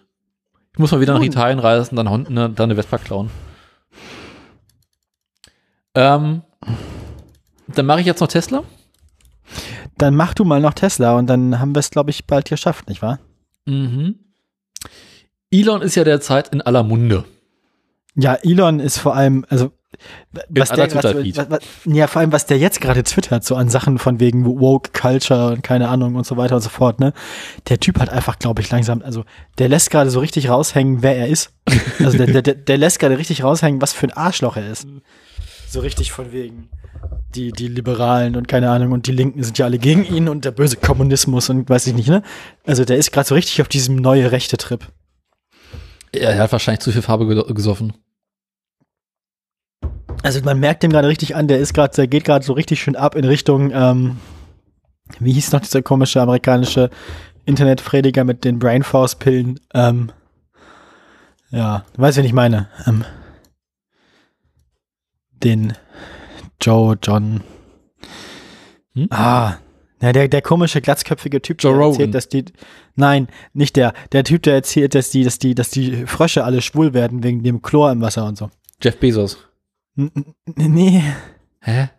Ich 0.73 0.80
muss 0.80 0.91
mal 0.91 0.99
wieder 0.99 1.13
nach. 1.13 1.21
Italien 1.21 1.59
reisen, 1.59 1.95
dann, 1.95 2.23
ne, 2.30 2.49
dann 2.49 2.71
eine 2.71 2.75
Vespa 2.75 2.97
klauen. 2.97 3.30
Ähm, 5.95 6.41
dann 7.68 7.85
mache 7.85 8.02
ich 8.02 8.06
jetzt 8.06 8.19
noch 8.19 8.27
Tesla. 8.27 8.64
Dann 9.98 10.15
mach 10.15 10.34
du 10.34 10.44
mal 10.44 10.60
noch 10.60 10.73
Tesla 10.73 11.18
und 11.18 11.27
dann 11.27 11.60
haben 11.60 11.76
wir 11.76 11.80
es, 11.80 11.91
glaube 11.91 12.10
ich, 12.10 12.26
bald 12.26 12.49
geschafft, 12.49 12.90
nicht 12.90 13.02
wahr? 13.02 13.19
Mhm. 13.65 14.15
Elon 15.52 15.81
ist 15.81 15.95
ja 15.95 16.03
derzeit 16.03 16.49
in 16.49 16.61
aller 16.61 16.84
Munde. 16.84 17.26
Ja, 18.15 18.35
Elon 18.35 18.80
ist 18.80 18.98
vor 18.98 19.15
allem, 19.15 19.45
also 19.49 19.72
was 20.49 20.72
der 20.72 20.90
Twitter-Feed. 20.90 21.38
was, 21.38 21.49
was, 21.49 21.60
ja, 21.85 22.07
vor 22.07 22.22
allem, 22.22 22.31
was 22.31 22.45
der 22.45 22.57
jetzt 22.57 22.81
gerade 22.81 23.03
twittert, 23.03 23.44
so 23.44 23.56
an 23.56 23.69
Sachen 23.69 23.99
von 23.99 24.19
wegen 24.19 24.45
Woke 24.45 24.91
Culture 24.91 25.53
und 25.53 25.61
keine 25.61 25.90
Ahnung 25.90 26.15
und 26.15 26.26
so 26.26 26.38
weiter 26.38 26.56
und 26.56 26.61
so 26.61 26.69
fort, 26.69 26.99
ne? 26.99 27.14
Der 27.69 27.80
Typ 27.80 27.99
hat 27.99 28.10
einfach, 28.10 28.40
glaube 28.40 28.61
ich, 28.61 28.72
langsam, 28.72 29.02
also 29.03 29.23
der 29.60 29.69
lässt 29.69 29.91
gerade 29.91 30.10
so 30.10 30.19
richtig 30.19 30.49
raushängen, 30.49 31.03
wer 31.03 31.18
er 31.18 31.27
ist. 31.27 31.53
Also 31.99 32.18
der, 32.18 32.27
der, 32.27 32.41
der, 32.41 32.56
der 32.56 32.77
lässt 32.77 32.99
gerade 32.99 33.18
richtig 33.18 33.44
raushängen, 33.44 33.81
was 33.81 33.94
für 33.94 34.07
ein 34.07 34.14
Arschloch 34.14 34.57
er 34.57 34.69
ist. 34.69 34.88
So 35.74 35.80
richtig 35.80 36.12
von 36.12 36.32
wegen. 36.32 36.70
Die, 37.34 37.52
die 37.52 37.68
Liberalen 37.68 38.36
und 38.36 38.48
keine 38.48 38.70
Ahnung 38.70 38.91
und 38.91 39.08
die 39.08 39.12
Linken 39.12 39.41
sind 39.41 39.58
ja 39.58 39.66
alle 39.66 39.80
gegen 39.80 40.06
ihn 40.06 40.30
und 40.30 40.45
der 40.45 40.52
böse 40.52 40.78
Kommunismus 40.78 41.50
und 41.50 41.68
weiß 41.68 41.88
ich 41.88 41.95
nicht, 41.95 42.10
ne? 42.10 42.22
Also 42.64 42.86
der 42.86 42.98
ist 42.98 43.12
gerade 43.12 43.28
so 43.28 43.34
richtig 43.34 43.60
auf 43.60 43.68
diesem 43.68 43.95
neue 43.95 44.32
rechte 44.32 44.56
Trip. 44.58 44.88
Er 46.12 46.38
hat 46.38 46.52
wahrscheinlich 46.52 46.82
zu 46.82 46.91
viel 46.91 47.02
Farbe 47.02 47.26
ge- 47.26 47.54
gesoffen. 47.56 47.94
Also 50.22 50.41
man 50.44 50.60
merkt 50.60 50.84
dem 50.84 50.91
gerade 50.91 51.08
richtig 51.08 51.36
an, 51.36 51.48
der 51.48 51.58
ist 51.58 51.74
gerade, 51.74 51.95
der 51.95 52.06
geht 52.06 52.24
gerade 52.24 52.45
so 52.45 52.54
richtig 52.54 52.80
schön 52.80 52.95
ab 52.95 53.16
in 53.16 53.26
Richtung, 53.26 53.72
ähm, 53.74 54.18
wie 55.20 55.34
hieß 55.34 55.54
noch 55.54 55.62
dieser 55.62 55.82
komische 55.82 56.22
amerikanische 56.22 56.91
Internetprediger 57.45 58.24
mit 58.26 58.45
den 58.45 58.60
Brain 58.60 58.84
Force 58.84 59.16
Pillen? 59.16 59.60
Ähm, 59.74 60.12
ja, 61.50 61.84
du 61.95 62.02
weißt, 62.04 62.20
wen 62.20 62.26
ich 62.26 62.34
meine. 62.34 62.70
Ähm, 62.86 63.04
den 65.44 65.74
Joe 66.61 66.98
John. 67.02 67.41
Hm? 68.94 69.07
Ah, 69.10 69.56
ja, 70.02 70.11
der, 70.11 70.28
der 70.28 70.41
komische 70.41 70.82
glatzköpfige 70.82 71.41
Typ, 71.41 71.64
Joe 71.64 71.74
der 71.74 71.80
Rogan. 71.82 71.91
erzählt, 71.94 72.15
dass 72.15 72.30
die, 72.30 72.45
nein, 72.95 73.28
nicht 73.53 73.76
der, 73.76 73.94
der 74.11 74.24
Typ, 74.24 74.44
der 74.44 74.56
erzählt, 74.56 74.95
dass 74.95 75.10
die, 75.11 75.24
dass 75.24 75.40
die, 75.40 75.56
dass 75.56 75.70
die 75.70 76.06
Frösche 76.06 76.44
alle 76.44 76.61
schwul 76.61 76.94
werden 76.94 77.24
wegen 77.24 77.41
dem 77.44 77.61
Chlor 77.61 77.91
im 77.91 78.02
Wasser 78.02 78.26
und 78.26 78.38
so. 78.38 78.49
Jeff 78.82 78.99
Bezos. 78.99 79.38
N 79.95 80.11
n- 80.15 80.34
nee. 80.74 81.02
Hä? 81.61 81.90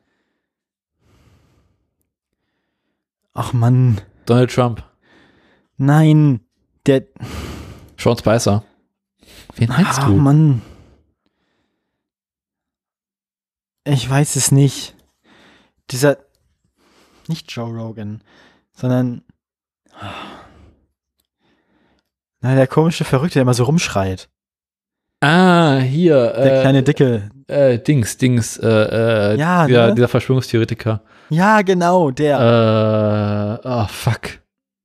Ach 3.33 3.53
Mann. 3.53 4.01
Donald 4.27 4.51
Trump. 4.53 4.83
Nein. 5.77 6.41
Der. 6.87 7.03
Sean 7.97 8.16
Spicer. 8.19 8.65
Wen 9.57 9.69
meinst 9.69 10.01
Ach 10.01 10.07
du? 10.09 10.15
Mann. 10.15 10.62
Ich 13.85 14.09
weiß 14.09 14.36
es 14.36 14.51
nicht. 14.51 14.94
Dieser. 15.90 16.16
Nicht 17.28 17.51
Joe 17.51 17.70
Rogan, 17.70 18.23
sondern. 18.73 19.23
Na, 22.40 22.55
der 22.55 22.66
komische 22.66 23.05
Verrückte, 23.05 23.35
der 23.35 23.43
immer 23.43 23.55
so 23.55 23.65
rumschreit. 23.65 24.28
Ah, 25.20 25.78
hier. 25.78 26.32
Der 26.32 26.59
äh, 26.59 26.61
kleine 26.61 26.82
Dicke. 26.82 27.31
Äh, 27.47 27.78
Dings, 27.78 28.19
Dings. 28.19 28.59
Äh, 28.59 28.69
äh, 28.69 29.36
Ja, 29.39 29.66
dieser, 29.66 29.86
ne? 29.89 29.94
dieser 29.94 30.09
Verschwörungstheoretiker. 30.09 31.02
Ja, 31.31 31.62
genau, 31.62 32.11
der. 32.11 33.61
Äh, 33.65 33.69
oh, 33.69 33.86
fuck. 33.89 34.40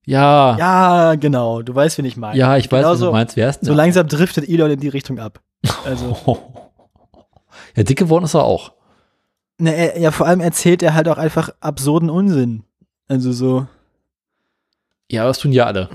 Ja. 0.06 0.58
ja, 0.58 1.16
genau. 1.16 1.62
Du 1.62 1.76
weißt, 1.76 1.98
wen 1.98 2.06
ich 2.06 2.18
meine. 2.18 2.38
Ja, 2.38 2.58
ich 2.58 2.72
weiß, 2.72 2.82
Genau 2.82 2.92
was 2.94 3.00
du 3.00 3.12
meinst. 3.12 3.36
Wer 3.36 3.50
ist 3.50 3.60
denn 3.60 3.68
So 3.68 3.74
langsam 3.74 4.08
driftet 4.08 4.48
Elon 4.48 4.72
in 4.72 4.80
die 4.80 4.88
Richtung 4.88 5.20
ab. 5.20 5.42
Also. 5.86 6.18
Ja, 7.76 7.84
dick 7.84 8.00
geworden 8.00 8.26
ist 8.26 8.34
er 8.34 8.46
auch. 8.46 8.72
Ne, 9.62 9.76
er, 9.76 10.00
ja, 10.00 10.12
vor 10.12 10.26
allem 10.26 10.40
erzählt 10.40 10.82
er 10.82 10.94
halt 10.94 11.08
auch 11.10 11.18
einfach 11.18 11.50
absurden 11.60 12.10
Unsinn. 12.10 12.64
Also 13.08 13.32
so. 13.34 13.68
Ja, 15.12 15.26
das 15.26 15.40
tun 15.40 15.52
ja 15.52 15.66
alle. 15.66 15.90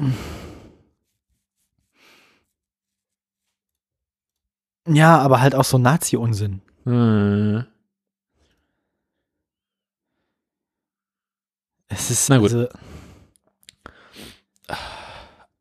Ja, 4.86 5.18
aber 5.18 5.40
halt 5.40 5.54
auch 5.54 5.64
so 5.64 5.78
Nazi-Unsinn. 5.78 6.60
Hm. 6.84 7.64
Es 11.88 12.10
ist 12.10 12.28
Na 12.28 12.38
gut. 12.38 12.52
Also, 12.52 12.68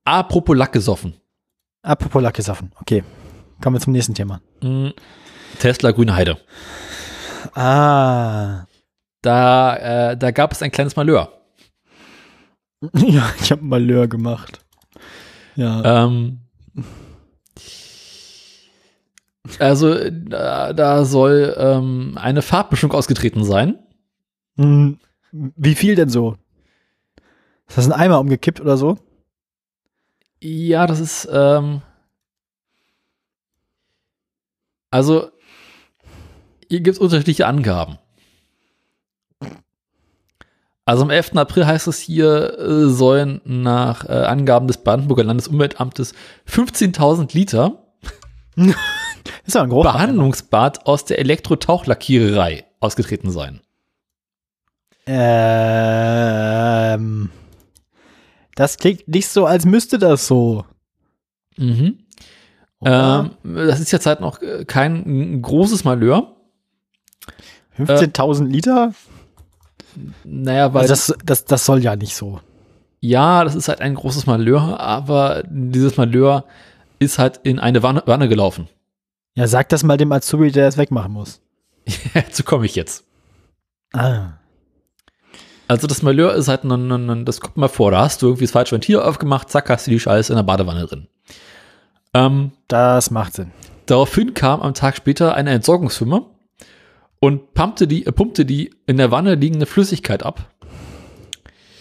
Apropos 0.05 0.57
Lack 0.57 0.73
gesoffen. 0.73 1.13
apropos 1.81 2.21
Lackgesoffen. 2.21 2.71
Okay. 2.81 3.03
Kommen 3.61 3.77
wir 3.77 3.81
zum 3.81 3.93
nächsten 3.93 4.13
Thema. 4.15 4.41
Hm. 4.61 4.93
Tesla 5.59 5.91
Grüne 5.91 6.13
Heide. 6.15 6.37
Ah. 7.55 8.65
Da, 9.21 10.11
äh, 10.11 10.17
da 10.17 10.31
gab 10.31 10.51
es 10.51 10.61
ein 10.61 10.71
kleines 10.71 10.95
Malheur. 10.95 11.31
Ja, 12.95 13.33
ich 13.41 13.49
habe 13.49 13.63
Malheur 13.63 14.09
gemacht. 14.09 14.59
Ja. 15.55 16.05
Ähm, 16.05 16.41
also, 19.59 20.09
da, 20.09 20.73
da 20.73 21.05
soll 21.05 21.55
ähm, 21.57 22.17
eine 22.19 22.41
Farbmischung 22.41 22.91
ausgetreten 22.91 23.43
sein. 23.45 23.79
Hm, 24.57 24.99
Wie 25.31 25.75
viel 25.75 25.95
denn 25.95 26.09
so? 26.09 26.37
Ist 27.67 27.77
das 27.77 27.85
ein 27.85 27.93
Eimer 27.93 28.19
umgekippt 28.19 28.59
oder 28.59 28.75
so? 28.75 28.97
Ja, 30.41 30.85
das 30.85 30.99
ist, 30.99 31.29
ähm, 31.31 31.81
also, 34.91 35.31
hier 36.69 36.81
gibt 36.81 36.97
es 36.97 37.01
unterschiedliche 37.01 37.47
Angaben. 37.47 37.97
Also 40.85 41.03
am 41.03 41.09
11. 41.09 41.37
April 41.37 41.65
heißt 41.65 41.87
es 41.87 41.99
hier, 41.99 42.59
äh, 42.59 42.89
sollen 42.89 43.39
nach 43.45 44.03
äh, 44.05 44.11
Angaben 44.11 44.67
des 44.67 44.83
Brandenburger 44.83 45.23
Landesumweltamtes 45.23 46.13
15.000 46.47 47.33
Liter 47.33 47.83
Ist 49.45 49.55
ja 49.55 49.63
ein 49.63 49.69
großer 49.69 49.93
Behandlungsbad 49.93 50.85
aus 50.85 51.05
der 51.05 51.19
Elektro-Tauchlackiererei 51.19 52.65
ausgetreten 52.79 53.31
sein. 53.31 53.61
Ähm. 55.05 56.09
Das 58.55 58.77
klingt 58.77 59.07
nicht 59.07 59.27
so, 59.27 59.45
als 59.45 59.65
müsste 59.65 59.97
das 59.97 60.27
so. 60.27 60.65
Mhm. 61.57 61.99
Ähm, 62.85 63.31
das 63.43 63.79
ist 63.79 63.91
jetzt 63.91 64.05
halt 64.05 64.19
noch 64.21 64.41
äh, 64.41 64.65
kein 64.65 65.41
großes 65.41 65.83
Malheur. 65.85 66.32
15.000 67.77 68.47
Liter? 68.47 68.93
Naja, 70.23 70.73
weil 70.73 70.81
Also 70.83 70.93
das, 70.93 71.13
das, 71.25 71.45
das 71.45 71.65
soll 71.65 71.83
ja 71.83 71.95
nicht 71.95 72.15
so. 72.15 72.39
Ja, 72.99 73.43
das 73.43 73.55
ist 73.55 73.67
halt 73.67 73.81
ein 73.81 73.95
großes 73.95 74.27
Malheur, 74.27 74.79
aber 74.79 75.43
dieses 75.47 75.97
Malheur 75.97 76.45
ist 76.99 77.19
halt 77.19 77.39
in 77.43 77.59
eine 77.59 77.83
Wanne, 77.83 78.03
Wanne 78.05 78.29
gelaufen. 78.29 78.69
Ja, 79.35 79.47
sag 79.47 79.69
das 79.69 79.83
mal 79.83 79.97
dem 79.97 80.11
Azubi, 80.11 80.51
der 80.51 80.67
es 80.67 80.77
wegmachen 80.77 81.11
muss. 81.11 81.41
Dazu 82.13 82.43
komme 82.43 82.65
ich 82.65 82.75
jetzt. 82.75 83.03
Ah. 83.93 84.33
Also 85.67 85.87
das 85.87 86.01
Malheur 86.01 86.33
ist 86.35 86.47
halt, 86.47 86.63
ein, 86.63 86.71
ein, 86.91 87.09
ein, 87.09 87.25
das 87.25 87.41
kommt 87.41 87.57
mal 87.57 87.67
vor, 87.67 87.91
da 87.91 88.01
hast 88.01 88.21
du 88.21 88.27
irgendwie 88.27 88.45
das 88.45 88.51
falsche 88.51 88.73
Ventil 88.73 88.99
aufgemacht, 88.99 89.49
zack, 89.49 89.69
hast 89.69 89.87
du 89.87 89.91
die 89.91 89.99
Scheiße 89.99 90.31
in 90.31 90.37
der 90.37 90.43
Badewanne 90.43 90.85
drin. 90.85 91.07
Ähm, 92.13 92.51
Das 92.67 93.09
macht 93.11 93.33
Sinn. 93.33 93.51
daraufhin 93.87 94.33
kam 94.33 94.61
am 94.61 94.73
Tag 94.73 94.95
später 94.95 95.33
eine 95.35 95.49
Entsorgungsfirma 95.51 96.25
und 97.23 97.53
pumpte 97.53 97.87
die, 97.87 98.05
äh, 98.05 98.11
pumpte 98.11 98.43
die 98.43 98.75
in 98.85 98.97
der 98.97 99.09
Wanne 99.09 99.35
liegende 99.35 99.65
Flüssigkeit 99.65 100.23
ab. 100.23 100.51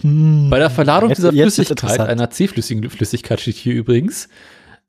Bei 0.04 0.60
der 0.60 0.70
Verladung 0.70 1.08
Jetzt- 1.08 1.18
dieser 1.18 1.32
jetzt 1.32 1.56
Flüssigkeit, 1.56 1.98
einer 1.98 2.30
C-flüssigen 2.30 2.88
Flüssigkeit 2.88 3.40
steht 3.40 3.56
hier 3.56 3.74
übrigens, 3.74 4.28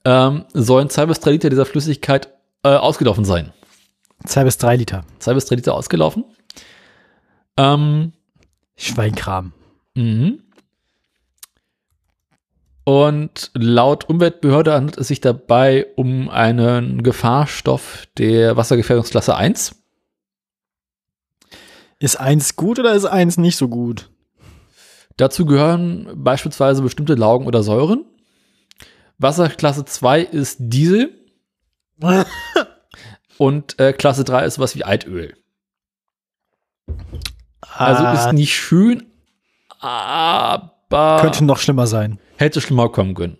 ähm, 0.05 0.45
sollen 0.53 0.91
zwei 0.91 1.07
bis 1.07 1.19
drei 1.19 1.31
Liter 1.31 1.49
dieser 1.49 1.65
Flüssigkeit 1.65 2.29
äh, 2.61 2.67
ausgelaufen 2.67 3.25
sein. 3.25 3.51
Zwei 4.25 4.43
bis 4.43 4.59
drei 4.59 4.75
Liter. 4.75 5.05
Zwei 5.17 5.33
bis 5.33 5.45
drei 5.45 5.55
Liter 5.55 5.73
ausgelaufen. 5.73 6.23
Ähm, 7.57 8.13
Schweinkram. 8.75 9.53
mhm. 9.95 10.39
Und 12.83 13.49
laut 13.55 14.07
Umweltbehörde 14.07 14.73
handelt 14.73 14.97
es 14.99 15.07
sich 15.07 15.19
dabei 15.19 15.87
um 15.95 16.29
einen 16.29 17.01
Gefahrstoff 17.01 18.07
der 18.19 18.55
Wassergefährdungsklasse 18.55 19.35
1. 19.35 19.82
Ist 21.99 22.19
eins 22.19 22.55
gut 22.55 22.79
oder 22.79 22.93
ist 22.93 23.05
eins 23.05 23.37
nicht 23.37 23.57
so 23.57 23.67
gut? 23.67 24.09
Dazu 25.17 25.45
gehören 25.45 26.09
beispielsweise 26.15 26.81
bestimmte 26.81 27.13
Laugen 27.15 27.45
oder 27.45 27.63
Säuren. 27.63 28.05
Wasserklasse 29.19 29.85
2 29.85 30.21
ist 30.21 30.57
Diesel 30.59 31.13
und 33.37 33.79
äh, 33.79 33.93
Klasse 33.93 34.23
3 34.23 34.45
ist 34.45 34.59
was 34.59 34.75
wie 34.75 34.83
Altöl. 34.83 35.35
Also 37.61 38.03
Ah, 38.03 38.13
ist 38.13 38.33
nicht 38.33 38.53
schön, 38.55 39.03
aber 39.79 41.19
könnte 41.21 41.43
noch 41.45 41.57
schlimmer 41.57 41.87
sein. 41.87 42.19
hätte 42.37 42.59
schlimmer 42.61 42.89
kommen 42.89 43.13
können. 43.15 43.37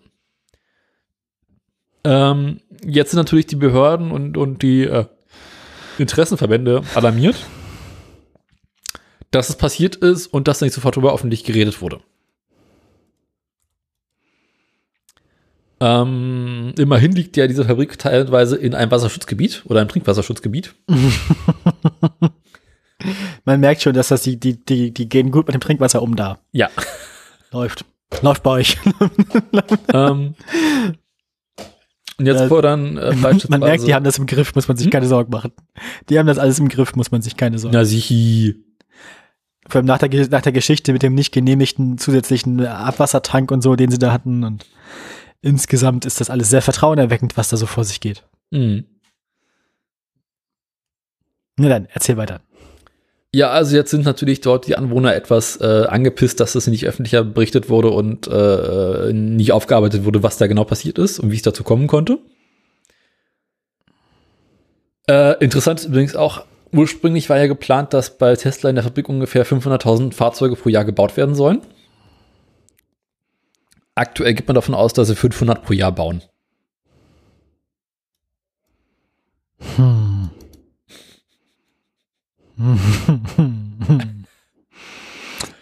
Ähm, 2.04 2.60
jetzt 2.84 3.10
sind 3.10 3.18
natürlich 3.18 3.46
die 3.46 3.56
Behörden 3.56 4.10
und, 4.10 4.36
und 4.36 4.62
die 4.62 4.84
äh, 4.84 5.06
Interessenverbände 5.98 6.82
alarmiert, 6.94 7.36
dass 9.34 9.48
es 9.48 9.56
passiert 9.56 9.96
ist 9.96 10.26
und 10.28 10.46
dass 10.48 10.60
nicht 10.60 10.72
sofort 10.72 10.96
darüber 10.96 11.12
öffentlich 11.14 11.44
geredet 11.44 11.80
wurde. 11.82 12.00
Ähm, 15.80 16.72
immerhin 16.78 17.12
liegt 17.12 17.36
ja 17.36 17.46
diese 17.46 17.64
Fabrik 17.64 17.98
teilweise 17.98 18.56
in 18.56 18.74
einem 18.74 18.90
Wasserschutzgebiet 18.90 19.64
oder 19.66 19.80
einem 19.80 19.88
Trinkwasserschutzgebiet. 19.88 20.74
Man 23.44 23.60
merkt 23.60 23.82
schon, 23.82 23.92
dass 23.92 24.08
das 24.08 24.22
die, 24.22 24.38
die, 24.38 24.64
die, 24.64 24.94
die 24.94 25.08
gehen 25.08 25.30
gut 25.30 25.46
mit 25.46 25.54
dem 25.54 25.60
Trinkwasser 25.60 26.00
um 26.00 26.16
da. 26.16 26.38
Ja. 26.52 26.70
Läuft. 27.50 27.84
Läuft 28.22 28.42
bei 28.44 28.50
euch. 28.52 28.78
ähm, 29.92 30.36
und 32.18 32.26
jetzt 32.26 32.42
Äh, 32.42 32.48
fordern 32.48 32.96
äh, 32.96 33.12
beispielsweise. 33.20 33.48
Man 33.50 33.60
merkt, 33.60 33.86
die 33.86 33.94
haben 33.94 34.04
das 34.04 34.18
im 34.18 34.26
Griff, 34.26 34.54
muss 34.54 34.68
man 34.68 34.76
sich 34.76 34.88
keine 34.90 35.06
Sorgen 35.06 35.32
machen. 35.32 35.52
Die 36.08 36.18
haben 36.18 36.26
das 36.26 36.38
alles 36.38 36.60
im 36.60 36.68
Griff, 36.68 36.94
muss 36.94 37.10
man 37.10 37.22
sich 37.22 37.36
keine 37.36 37.58
Sorgen 37.58 37.74
Na, 37.74 37.84
sichi. 37.84 38.63
Vor 39.68 39.78
allem 39.78 39.86
nach 39.86 39.98
der, 39.98 40.28
nach 40.28 40.42
der 40.42 40.52
Geschichte 40.52 40.92
mit 40.92 41.02
dem 41.02 41.14
nicht 41.14 41.32
genehmigten 41.32 41.98
zusätzlichen 41.98 42.64
Abwassertank 42.66 43.50
und 43.50 43.62
so, 43.62 43.76
den 43.76 43.90
sie 43.90 43.98
da 43.98 44.12
hatten. 44.12 44.44
Und 44.44 44.66
insgesamt 45.40 46.04
ist 46.04 46.20
das 46.20 46.30
alles 46.30 46.50
sehr 46.50 46.62
vertrauenerweckend, 46.62 47.36
was 47.36 47.48
da 47.48 47.56
so 47.56 47.66
vor 47.66 47.84
sich 47.84 48.00
geht. 48.00 48.24
Mhm. 48.50 48.84
Na 51.56 51.68
dann, 51.68 51.88
erzähl 51.92 52.16
weiter. 52.16 52.40
Ja, 53.34 53.50
also 53.50 53.74
jetzt 53.74 53.90
sind 53.90 54.04
natürlich 54.04 54.42
dort 54.42 54.68
die 54.68 54.76
Anwohner 54.76 55.14
etwas 55.14 55.60
äh, 55.60 55.86
angepisst, 55.88 56.38
dass 56.38 56.52
das 56.52 56.68
nicht 56.68 56.86
öffentlicher 56.86 57.24
berichtet 57.24 57.68
wurde 57.68 57.90
und 57.90 58.28
äh, 58.28 59.12
nicht 59.12 59.50
aufgearbeitet 59.50 60.04
wurde, 60.04 60.22
was 60.22 60.36
da 60.36 60.46
genau 60.46 60.62
passiert 60.62 60.98
ist 60.98 61.18
und 61.18 61.32
wie 61.32 61.36
es 61.36 61.42
dazu 61.42 61.64
kommen 61.64 61.88
konnte. 61.88 62.18
Äh, 65.08 65.42
interessant 65.42 65.80
ist 65.80 65.86
übrigens 65.86 66.14
auch, 66.14 66.44
ursprünglich 66.74 67.30
war 67.30 67.38
ja 67.38 67.46
geplant, 67.46 67.94
dass 67.94 68.18
bei 68.18 68.34
Tesla 68.36 68.68
in 68.68 68.76
der 68.76 68.84
Fabrik 68.84 69.08
ungefähr 69.08 69.46
500.000 69.46 70.12
Fahrzeuge 70.12 70.56
pro 70.56 70.68
Jahr 70.68 70.84
gebaut 70.84 71.16
werden 71.16 71.34
sollen. 71.34 71.62
Aktuell 73.94 74.34
geht 74.34 74.48
man 74.48 74.56
davon 74.56 74.74
aus, 74.74 74.92
dass 74.92 75.08
sie 75.08 75.14
500 75.14 75.62
pro 75.62 75.72
Jahr 75.72 75.92
bauen. 75.92 76.22
Hm. 79.76 80.30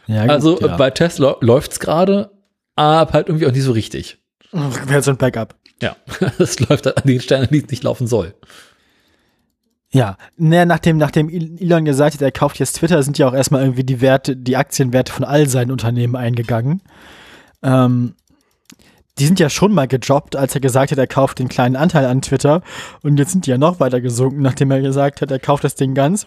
ja, 0.07 0.23
gut, 0.23 0.31
Also 0.31 0.61
ja. 0.61 0.77
bei 0.77 0.91
Tesla 0.91 1.37
läuft's 1.41 1.81
gerade, 1.81 2.31
aber 2.77 3.13
halt 3.13 3.29
irgendwie 3.29 3.47
auch 3.47 3.53
nicht 3.53 3.63
so 3.63 3.73
richtig. 3.73 4.19
Wäre 4.51 5.03
so 5.03 5.11
ein 5.13 5.17
Backup. 5.17 5.55
Ja, 5.81 5.97
es 6.39 6.61
läuft 6.61 6.87
halt 6.87 6.99
an 6.99 7.07
den 7.07 7.21
Stellen, 7.21 7.49
die 7.51 7.59
es 7.59 7.69
nicht 7.69 7.83
laufen 7.83 8.07
soll. 8.07 8.35
Ja, 9.93 10.17
naja, 10.39 10.65
nachdem, 10.65 10.97
nachdem 10.97 11.29
Elon 11.29 11.85
gesagt 11.85 12.15
hat, 12.15 12.23
er 12.23 12.33
kauft 12.33 12.59
jetzt 12.59 12.77
Twitter, 12.77 13.03
sind 13.03 13.19
ja 13.19 13.29
auch 13.29 13.35
erstmal 13.35 13.61
irgendwie 13.63 13.85
die 13.85 14.01
Werte, 14.01 14.37
die 14.37 14.57
Aktienwerte 14.57 15.13
von 15.13 15.25
all 15.25 15.49
seinen 15.49 15.71
Unternehmen 15.71 16.17
eingegangen. 16.17 16.81
Ähm, 17.63 18.15
die 19.19 19.27
sind 19.27 19.39
ja 19.39 19.51
schon 19.51 19.75
mal 19.75 19.87
gedroppt, 19.87 20.35
als 20.35 20.55
er 20.55 20.63
gesagt 20.63 20.93
hat, 20.93 20.99
er 20.99 21.07
kauft 21.07 21.39
den 21.39 21.49
kleinen 21.49 21.77
Anteil 21.77 22.07
an 22.07 22.23
Twitter. 22.23 22.63
Und 23.03 23.19
jetzt 23.19 23.33
sind 23.33 23.45
die 23.47 23.51
ja 23.51 23.59
noch 23.59 23.81
weiter 23.81 24.01
gesunken, 24.01 24.41
nachdem 24.41 24.71
er 24.71 24.81
gesagt 24.81 25.21
hat, 25.21 25.31
er 25.31 25.39
kauft 25.39 25.65
das 25.65 25.75
Ding 25.75 25.95
ganz. 25.95 26.27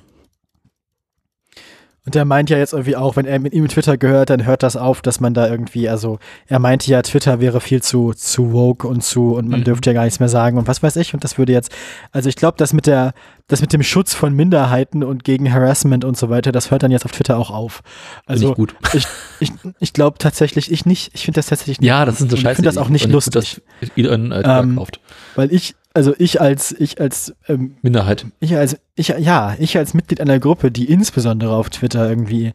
Und 2.06 2.16
er 2.16 2.24
meint 2.26 2.50
ja 2.52 2.58
jetzt 2.60 2.74
irgendwie 2.74 2.96
auch, 2.96 3.16
wenn 3.16 3.26
er 3.26 3.40
mit 3.40 3.54
ihm 3.54 3.68
Twitter 3.68 3.98
gehört, 3.98 4.30
dann 4.30 4.46
hört 4.46 4.62
das 4.62 4.76
auf, 4.78 5.02
dass 5.02 5.20
man 5.20 5.34
da 5.34 5.50
irgendwie, 5.50 5.90
also 5.90 6.20
er 6.48 6.60
meinte 6.60 6.90
ja, 6.92 7.02
Twitter 7.02 7.40
wäre 7.40 7.60
viel 7.62 7.82
zu, 7.82 8.14
zu 8.14 8.52
woke 8.54 8.88
und 8.88 9.04
zu, 9.04 9.34
und 9.36 9.48
man 9.50 9.62
Mhm. 9.62 9.64
dürfte 9.64 9.90
ja 9.90 9.94
gar 9.96 10.04
nichts 10.04 10.20
mehr 10.20 10.30
sagen 10.30 10.58
und 10.60 10.68
was 10.68 10.84
weiß 10.84 10.98
ich. 10.98 11.14
Und 11.16 11.24
das 11.24 11.38
würde 11.40 11.52
jetzt, 11.54 11.72
also 12.12 12.30
ich 12.30 12.36
glaube, 12.36 12.58
das 12.60 12.74
mit 12.74 12.86
der, 12.86 13.14
das 13.48 13.62
mit 13.62 13.74
dem 13.74 13.82
Schutz 13.82 14.14
von 14.14 14.34
Minderheiten 14.36 15.04
und 15.04 15.24
gegen 15.24 15.52
Harassment 15.52 16.06
und 16.06 16.16
so 16.16 16.30
weiter, 16.30 16.52
das 16.52 16.70
hört 16.70 16.84
dann 16.84 16.92
jetzt 16.92 17.06
auf 17.06 17.12
Twitter 17.12 17.38
auch 17.38 17.50
auf. 17.50 17.82
Also 18.28 18.50
ich 18.52 18.56
gut. 18.56 18.76
ich, 18.94 19.06
ich, 19.40 19.52
ich 19.80 19.94
glaube 19.94 20.18
tatsächlich, 20.20 20.72
ich 20.72 20.86
nicht, 20.86 21.10
ich 21.16 21.26
finde 21.26 21.40
das 21.40 21.48
tatsächlich 21.48 21.80
nicht. 21.82 21.88
Ja, 21.88 22.06
das 22.06 22.22
ist 22.22 22.30
so 22.30 22.38
scheiße. 22.38 22.50
Ich 22.52 22.56
finde 22.58 22.70
das 22.70 22.78
auch 22.78 22.90
nicht 22.90 23.06
gut, 23.06 23.14
lustig, 23.14 23.62
dass 23.82 23.90
Elon 23.96 24.32
äh, 24.32 24.36
Twitter 24.44 24.60
Ähm, 24.60 24.76
kauft. 24.76 25.00
weil 25.36 25.52
ich, 25.52 25.76
also 25.96 26.14
ich 26.18 26.42
als, 26.42 26.74
ich 26.74 27.00
als, 27.00 27.34
ähm, 27.48 27.78
Minderheit. 27.82 28.26
ich 28.42 28.56
als, 28.56 28.78
ich, 28.96 29.08
ja, 29.08 29.56
ich 29.58 29.78
als 29.78 29.94
Mitglied 29.94 30.20
einer 30.20 30.40
Gruppe, 30.40 30.70
die 30.70 30.92
insbesondere 30.92 31.56
auf 31.56 31.70
Twitter 31.70 32.08
irgendwie, 32.08 32.54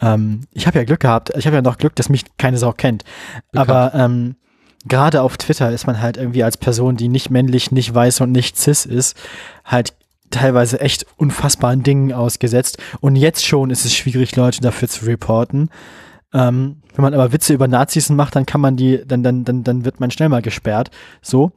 ähm, 0.00 0.40
ich 0.52 0.66
habe 0.66 0.78
ja 0.78 0.84
Glück 0.84 1.00
gehabt, 1.00 1.30
ich 1.36 1.46
habe 1.46 1.56
ja 1.56 1.62
noch 1.62 1.76
Glück, 1.76 1.94
dass 1.96 2.08
mich 2.08 2.24
keine 2.38 2.56
Sau 2.56 2.72
kennt. 2.72 3.04
Aber 3.54 3.92
ähm, 3.94 4.36
gerade 4.86 5.20
auf 5.20 5.36
Twitter 5.36 5.70
ist 5.70 5.86
man 5.86 6.00
halt 6.00 6.16
irgendwie 6.16 6.42
als 6.42 6.56
Person, 6.56 6.96
die 6.96 7.08
nicht 7.08 7.30
männlich, 7.30 7.70
nicht 7.70 7.94
weiß 7.94 8.22
und 8.22 8.32
nicht 8.32 8.56
cis 8.56 8.86
ist, 8.86 9.16
halt 9.64 9.92
teilweise 10.30 10.80
echt 10.80 11.04
unfassbaren 11.18 11.82
Dingen 11.82 12.12
ausgesetzt. 12.12 12.78
Und 13.00 13.16
jetzt 13.16 13.44
schon 13.44 13.68
ist 13.68 13.84
es 13.84 13.94
schwierig, 13.94 14.34
Leute 14.34 14.62
dafür 14.62 14.88
zu 14.88 15.04
reporten. 15.04 15.68
Ähm, 16.32 16.76
wenn 16.94 17.02
man 17.02 17.12
aber 17.12 17.32
Witze 17.32 17.52
über 17.52 17.68
Nazis 17.68 18.08
macht, 18.08 18.34
dann 18.34 18.46
kann 18.46 18.62
man 18.62 18.76
die, 18.76 19.02
dann, 19.06 19.22
dann, 19.22 19.44
dann, 19.44 19.62
dann 19.62 19.84
wird 19.84 20.00
man 20.00 20.10
schnell 20.10 20.30
mal 20.30 20.40
gesperrt. 20.40 20.90
So. 21.20 21.52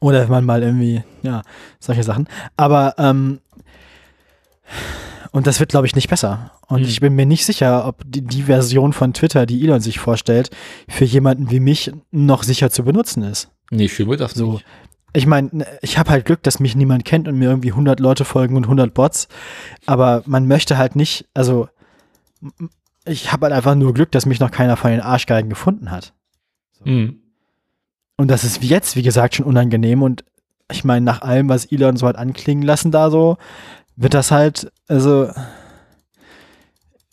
Oder 0.00 0.22
wenn 0.22 0.30
man 0.30 0.44
mal 0.44 0.62
irgendwie, 0.62 1.02
ja, 1.22 1.42
solche 1.78 2.02
Sachen. 2.02 2.28
Aber, 2.56 2.94
ähm, 2.98 3.40
und 5.32 5.46
das 5.46 5.60
wird, 5.60 5.70
glaube 5.70 5.86
ich, 5.86 5.94
nicht 5.96 6.08
besser. 6.10 6.52
Und 6.66 6.80
Hm. 6.82 6.88
ich 6.88 7.00
bin 7.00 7.14
mir 7.14 7.26
nicht 7.26 7.44
sicher, 7.46 7.86
ob 7.86 8.02
die, 8.06 8.22
die 8.22 8.42
Version 8.42 8.92
von 8.92 9.14
Twitter, 9.14 9.46
die 9.46 9.62
Elon 9.64 9.80
sich 9.80 9.98
vorstellt, 9.98 10.50
für 10.88 11.04
jemanden 11.04 11.50
wie 11.50 11.60
mich 11.60 11.92
noch 12.10 12.42
sicher 12.42 12.70
zu 12.70 12.84
benutzen 12.84 13.22
ist. 13.22 13.50
Nee, 13.70 13.88
schön 13.88 14.08
wird 14.08 14.20
das 14.20 14.32
So. 14.32 14.52
nicht. 14.54 14.64
Ich 15.14 15.26
meine, 15.26 15.66
ich 15.82 15.98
habe 15.98 16.10
halt 16.10 16.24
Glück, 16.24 16.42
dass 16.42 16.58
mich 16.60 16.74
niemand 16.74 17.04
kennt 17.04 17.28
und 17.28 17.38
mir 17.38 17.48
irgendwie 17.50 17.70
100 17.72 18.00
Leute 18.00 18.24
folgen 18.24 18.56
und 18.56 18.64
100 18.64 18.94
Bots. 18.94 19.28
Aber 19.86 20.22
man 20.26 20.46
möchte 20.46 20.78
halt 20.78 20.96
nicht, 20.96 21.26
also 21.34 21.68
ich 23.04 23.30
habe 23.32 23.46
halt 23.46 23.54
einfach 23.54 23.74
nur 23.74 23.92
Glück, 23.94 24.10
dass 24.12 24.26
mich 24.26 24.40
noch 24.40 24.50
keiner 24.50 24.76
von 24.76 24.90
den 24.90 25.00
Arschgeigen 25.00 25.50
gefunden 25.50 25.90
hat. 25.90 26.14
Mhm. 26.84 27.21
Und 28.22 28.28
das 28.28 28.44
ist 28.44 28.62
jetzt, 28.62 28.94
wie 28.94 29.02
gesagt, 29.02 29.34
schon 29.34 29.46
unangenehm. 29.46 30.00
Und 30.00 30.24
ich 30.70 30.84
meine, 30.84 31.04
nach 31.04 31.22
allem, 31.22 31.48
was 31.48 31.64
Elon 31.64 31.96
so 31.96 32.06
hat 32.06 32.14
anklingen 32.14 32.62
lassen 32.62 32.92
da 32.92 33.10
so, 33.10 33.36
wird 33.96 34.14
das 34.14 34.30
halt, 34.30 34.70
also 34.86 35.28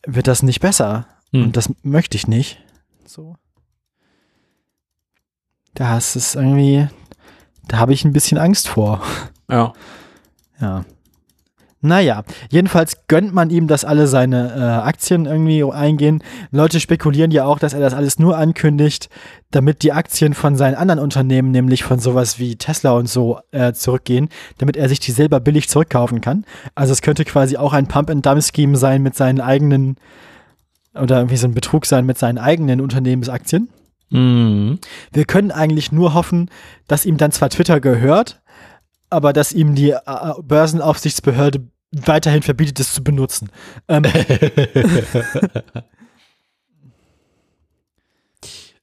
wird 0.06 0.28
das 0.28 0.44
nicht 0.44 0.60
besser. 0.60 1.08
Mhm. 1.32 1.46
Und 1.46 1.58
das 1.58 1.74
möchte 1.82 2.16
ich 2.16 2.28
nicht. 2.28 2.64
So. 3.08 3.38
Das 5.74 6.16
ist 6.16 6.36
irgendwie, 6.36 6.88
da 7.68 7.80
habe 7.80 7.94
ich 7.94 8.06
ein 8.06 8.14
bisschen 8.14 8.38
Angst 8.38 8.68
vor. 8.68 9.02
Ja. 9.50 9.74
Ja. 10.62 10.86
Naja, 11.82 12.24
jedenfalls 12.50 13.08
gönnt 13.08 13.34
man 13.34 13.50
ihm, 13.50 13.68
dass 13.68 13.86
alle 13.86 14.08
seine 14.08 14.54
äh, 14.54 14.60
Aktien 14.60 15.26
irgendwie 15.26 15.64
eingehen. 15.64 16.22
Leute 16.52 16.82
spekulieren 16.82 17.32
ja 17.32 17.46
auch, 17.46 17.58
dass 17.58 17.74
er 17.74 17.80
das 17.80 17.94
alles 17.94 18.20
nur 18.20 18.38
ankündigt, 18.38 19.10
damit 19.52 19.82
die 19.84 19.94
Aktien 19.94 20.34
von 20.34 20.58
seinen 20.58 20.76
anderen 20.76 21.00
Unternehmen, 21.00 21.52
nämlich 21.52 21.84
von 21.84 22.00
sowas 22.00 22.38
wie 22.38 22.58
Tesla 22.58 22.92
und 22.92 23.08
so, 23.08 23.40
äh, 23.52 23.72
zurückgehen, 23.72 24.28
damit 24.58 24.76
er 24.76 24.90
sich 24.90 25.00
die 25.00 25.12
selber 25.12 25.40
billig 25.40 25.70
zurückkaufen 25.70 26.20
kann. 26.20 26.46
Also 26.76 26.92
es 26.92 27.02
könnte 27.02 27.24
quasi 27.24 27.56
auch 27.56 27.72
ein 27.72 27.88
Pump-and-Dump-Scheme 27.88 28.76
sein 28.76 29.02
mit 29.02 29.16
seinen 29.16 29.40
eigenen, 29.40 29.96
oder 30.94 31.18
irgendwie 31.18 31.38
so 31.38 31.48
ein 31.48 31.54
Betrug 31.54 31.86
sein 31.86 32.06
mit 32.06 32.18
seinen 32.18 32.40
eigenen 32.40 32.82
Unternehmensaktien. 32.82 33.70
Mhm. 34.10 34.80
Wir 35.14 35.26
können 35.26 35.52
eigentlich 35.52 35.92
nur 35.92 36.14
hoffen, 36.14 36.50
dass 36.88 37.06
ihm 37.06 37.18
dann 37.18 37.32
zwar 37.32 37.50
Twitter 37.50 37.80
gehört, 37.80 38.39
aber 39.10 39.34
dass 39.34 39.52
ihm 39.52 39.76
die 39.76 39.92
äh, 39.92 40.34
Börsenaufsichtsbehörde 40.42 41.68
weiterhin 41.92 42.44
verbietet, 42.44 42.80
es 42.80 42.94
zu 42.94 43.04
benutzen. 43.04 43.50
Ähm, 43.88 44.04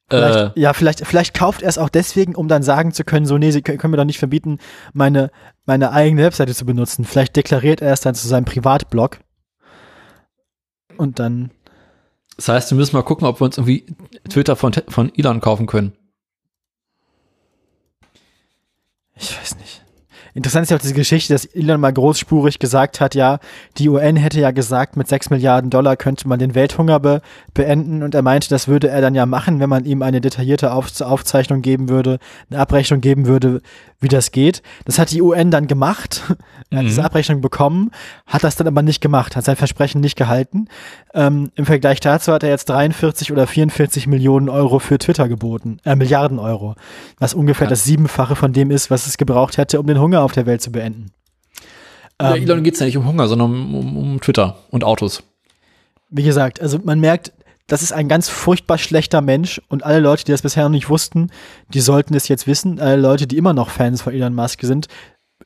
vielleicht, 0.08 0.56
Äh, 0.56 0.60
ja, 0.60 0.72
vielleicht, 0.72 1.06
vielleicht 1.06 1.34
kauft 1.34 1.62
er 1.62 1.68
es 1.68 1.78
auch 1.78 1.88
deswegen, 1.88 2.34
um 2.34 2.48
dann 2.48 2.62
sagen 2.62 2.92
zu 2.92 3.04
können, 3.04 3.26
so, 3.26 3.38
nee, 3.38 3.50
sie 3.50 3.62
können, 3.62 3.78
können 3.78 3.92
mir 3.92 3.96
doch 3.96 4.04
nicht 4.04 4.18
verbieten, 4.18 4.58
meine, 4.92 5.30
meine 5.64 5.92
eigene 5.92 6.22
Webseite 6.22 6.54
zu 6.54 6.66
benutzen. 6.66 7.04
Vielleicht 7.04 7.36
deklariert 7.36 7.80
er 7.80 7.92
es 7.92 8.00
dann 8.00 8.14
zu 8.14 8.26
seinem 8.26 8.44
Privatblog. 8.44 9.18
Und 10.96 11.18
dann, 11.18 11.50
das 12.36 12.48
heißt, 12.48 12.70
wir 12.70 12.76
müssen 12.76 12.96
mal 12.96 13.02
gucken, 13.02 13.26
ob 13.26 13.40
wir 13.40 13.44
uns 13.44 13.58
irgendwie 13.58 13.86
Twitter 14.28 14.56
von, 14.56 14.72
von 14.88 15.12
Elon 15.14 15.40
kaufen 15.40 15.66
können. 15.66 15.92
ich 19.16 19.38
weiß 19.38 19.56
nicht. 19.56 19.65
Interessant 20.36 20.64
ist 20.64 20.70
ja 20.70 20.76
auch 20.76 20.80
diese 20.82 20.94
Geschichte, 20.94 21.32
dass 21.32 21.46
Elon 21.46 21.80
mal 21.80 21.92
großspurig 21.92 22.58
gesagt 22.58 23.00
hat, 23.00 23.14
ja, 23.14 23.38
die 23.78 23.88
UN 23.88 24.16
hätte 24.16 24.38
ja 24.38 24.50
gesagt, 24.50 24.96
mit 24.96 25.08
6 25.08 25.30
Milliarden 25.30 25.70
Dollar 25.70 25.96
könnte 25.96 26.28
man 26.28 26.38
den 26.38 26.54
Welthunger 26.54 27.00
be 27.00 27.22
beenden 27.54 28.02
und 28.02 28.14
er 28.14 28.20
meinte, 28.22 28.48
das 28.50 28.68
würde 28.68 28.88
er 28.88 29.00
dann 29.00 29.14
ja 29.14 29.24
machen, 29.24 29.60
wenn 29.60 29.70
man 29.70 29.84
ihm 29.86 30.02
eine 30.02 30.20
detaillierte 30.20 30.72
Auf 30.72 31.00
Aufzeichnung 31.00 31.62
geben 31.62 31.88
würde, 31.88 32.18
eine 32.50 32.60
Abrechnung 32.60 33.00
geben 33.00 33.26
würde, 33.26 33.62
wie 33.98 34.08
das 34.08 34.30
geht. 34.30 34.62
Das 34.84 34.98
hat 34.98 35.10
die 35.10 35.22
UN 35.22 35.50
dann 35.50 35.66
gemacht. 35.66 36.22
Er 36.68 36.78
hat 36.78 36.84
Mhm. 36.84 36.88
diese 36.88 37.04
Abrechnung 37.04 37.40
bekommen, 37.40 37.92
hat 38.26 38.42
das 38.42 38.56
dann 38.56 38.66
aber 38.66 38.82
nicht 38.82 39.00
gemacht, 39.00 39.36
hat 39.36 39.44
sein 39.44 39.54
Versprechen 39.54 40.00
nicht 40.00 40.16
gehalten. 40.16 40.66
Ähm, 41.14 41.52
Im 41.54 41.64
Vergleich 41.64 42.00
dazu 42.00 42.32
hat 42.32 42.42
er 42.42 42.48
jetzt 42.48 42.68
43 42.68 43.30
oder 43.30 43.46
44 43.46 44.08
Millionen 44.08 44.48
Euro 44.48 44.80
für 44.80 44.98
Twitter 44.98 45.28
geboten, 45.28 45.78
äh, 45.84 45.94
Milliarden 45.94 46.40
Euro, 46.40 46.74
was 47.20 47.34
ungefähr 47.34 47.66
Ja. 47.66 47.70
das 47.70 47.84
Siebenfache 47.84 48.34
von 48.34 48.52
dem 48.52 48.72
ist, 48.72 48.90
was 48.90 49.06
es 49.06 49.16
gebraucht 49.16 49.58
hätte, 49.58 49.78
um 49.78 49.86
den 49.86 50.00
Hunger 50.00 50.24
auf 50.26 50.32
der 50.32 50.44
Welt 50.46 50.60
zu 50.60 50.70
beenden. 50.70 51.12
Ja, 52.20 52.34
Ähm, 52.34 52.42
Elon 52.42 52.62
geht 52.62 52.74
es 52.74 52.80
ja 52.80 52.86
nicht 52.86 52.96
um 52.98 53.06
Hunger, 53.06 53.26
sondern 53.28 53.50
um, 53.52 53.74
um, 53.74 53.96
um 53.96 54.20
Twitter 54.20 54.56
und 54.70 54.84
Autos. 54.84 55.22
wie 56.10 56.22
gesagt, 56.22 56.60
also 56.60 56.78
man 56.84 57.00
merkt, 57.00 57.32
das 57.66 57.82
ist 57.82 57.92
ein 57.92 58.06
ganz 58.08 58.28
furchtbar 58.28 58.78
schlechter 58.78 59.20
Mensch 59.20 59.60
und 59.68 59.82
alle 59.84 59.98
Leute, 59.98 60.24
die 60.24 60.30
das 60.32 60.42
bisher 60.42 60.62
noch 60.62 60.70
nicht 60.70 60.88
wussten, 60.88 61.30
die 61.74 61.80
sollten 61.80 62.14
es 62.14 62.28
jetzt 62.28 62.46
wissen. 62.46 62.78
Alle 62.78 62.96
Leute, 62.96 63.26
die 63.26 63.36
immer 63.36 63.52
noch 63.54 63.70
Fans 63.70 64.02
von 64.02 64.12
Elon 64.12 64.34
Musk 64.36 64.62
sind, 64.62 64.86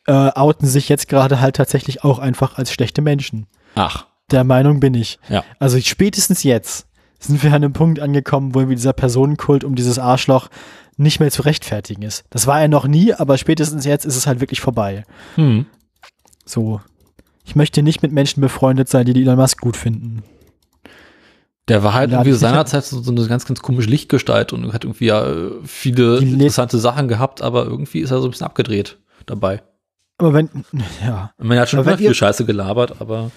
äh, 0.06 0.12
outen 0.12 0.66
sich 0.68 0.88
jetzt 0.90 1.08
gerade 1.08 1.40
halt 1.40 1.56
tatsächlich 1.56 2.04
auch 2.04 2.18
einfach 2.18 2.58
als 2.58 2.72
schlechte 2.72 3.00
Menschen. 3.00 3.46
Ach, 3.74 4.06
Der 4.30 4.44
Meinung 4.44 4.80
bin 4.80 4.92
ich. 4.94 5.18
ja. 5.30 5.44
Also 5.58 5.80
spätestens 5.80 6.42
jetzt 6.42 6.86
sind 7.18 7.42
wir 7.42 7.50
an 7.50 7.56
einem 7.64 7.72
Punkt 7.72 8.00
angekommen, 8.00 8.54
wo 8.54 8.60
irgendwie 8.60 8.76
dieser 8.76 8.92
Personenkult 8.92 9.64
um 9.64 9.74
dieses 9.74 9.98
Arschloch 9.98 10.48
nicht 11.00 11.20
mehr 11.20 11.30
zu 11.30 11.42
rechtfertigen 11.42 12.02
ist. 12.02 12.24
Das 12.30 12.46
war 12.46 12.60
er 12.60 12.68
noch 12.68 12.86
nie, 12.86 13.14
aber 13.14 13.38
spätestens 13.38 13.84
jetzt 13.84 14.04
ist 14.04 14.16
es 14.16 14.26
halt 14.26 14.40
wirklich 14.40 14.60
vorbei. 14.60 15.04
Hm. 15.34 15.66
So. 16.44 16.80
Ich 17.44 17.56
möchte 17.56 17.82
nicht 17.82 18.02
mit 18.02 18.12
Menschen 18.12 18.40
befreundet 18.40 18.88
sein, 18.88 19.06
die, 19.06 19.12
die 19.12 19.22
Elon 19.22 19.36
Musk 19.36 19.60
gut 19.60 19.76
finden. 19.76 20.22
Der 21.68 21.82
war 21.82 21.94
halt 21.94 22.10
Ja, 22.10 22.18
irgendwie 22.18 22.36
seinerzeit 22.36 22.84
so, 22.84 23.10
eine 23.10 23.26
ganz, 23.26 23.46
ganz 23.46 23.60
komische 23.60 23.88
Lichtgestalt 23.88 24.52
und 24.52 24.72
hat 24.72 24.84
irgendwie 24.84 25.06
ja 25.06 25.26
äh, 25.26 25.50
viele 25.64 26.18
interessante 26.18 26.78
Sachen 26.78 27.08
gehabt, 27.08 27.42
aber 27.42 27.64
irgendwie 27.64 28.00
ist 28.00 28.10
er 28.10 28.20
so 28.20 28.28
ein 28.28 28.30
bisschen 28.30 28.46
abgedreht 28.46 28.98
dabei. 29.26 29.62
Aber 30.18 30.34
wenn, 30.34 30.50
ja. 31.04 31.32
Er 31.38 31.60
hat 31.60 31.70
schon 31.70 31.80
Aber 31.80 31.90
immer 31.90 31.98
viel 31.98 32.14
Scheiße 32.14 32.44
gelabert, 32.44 33.00
aber 33.00 33.30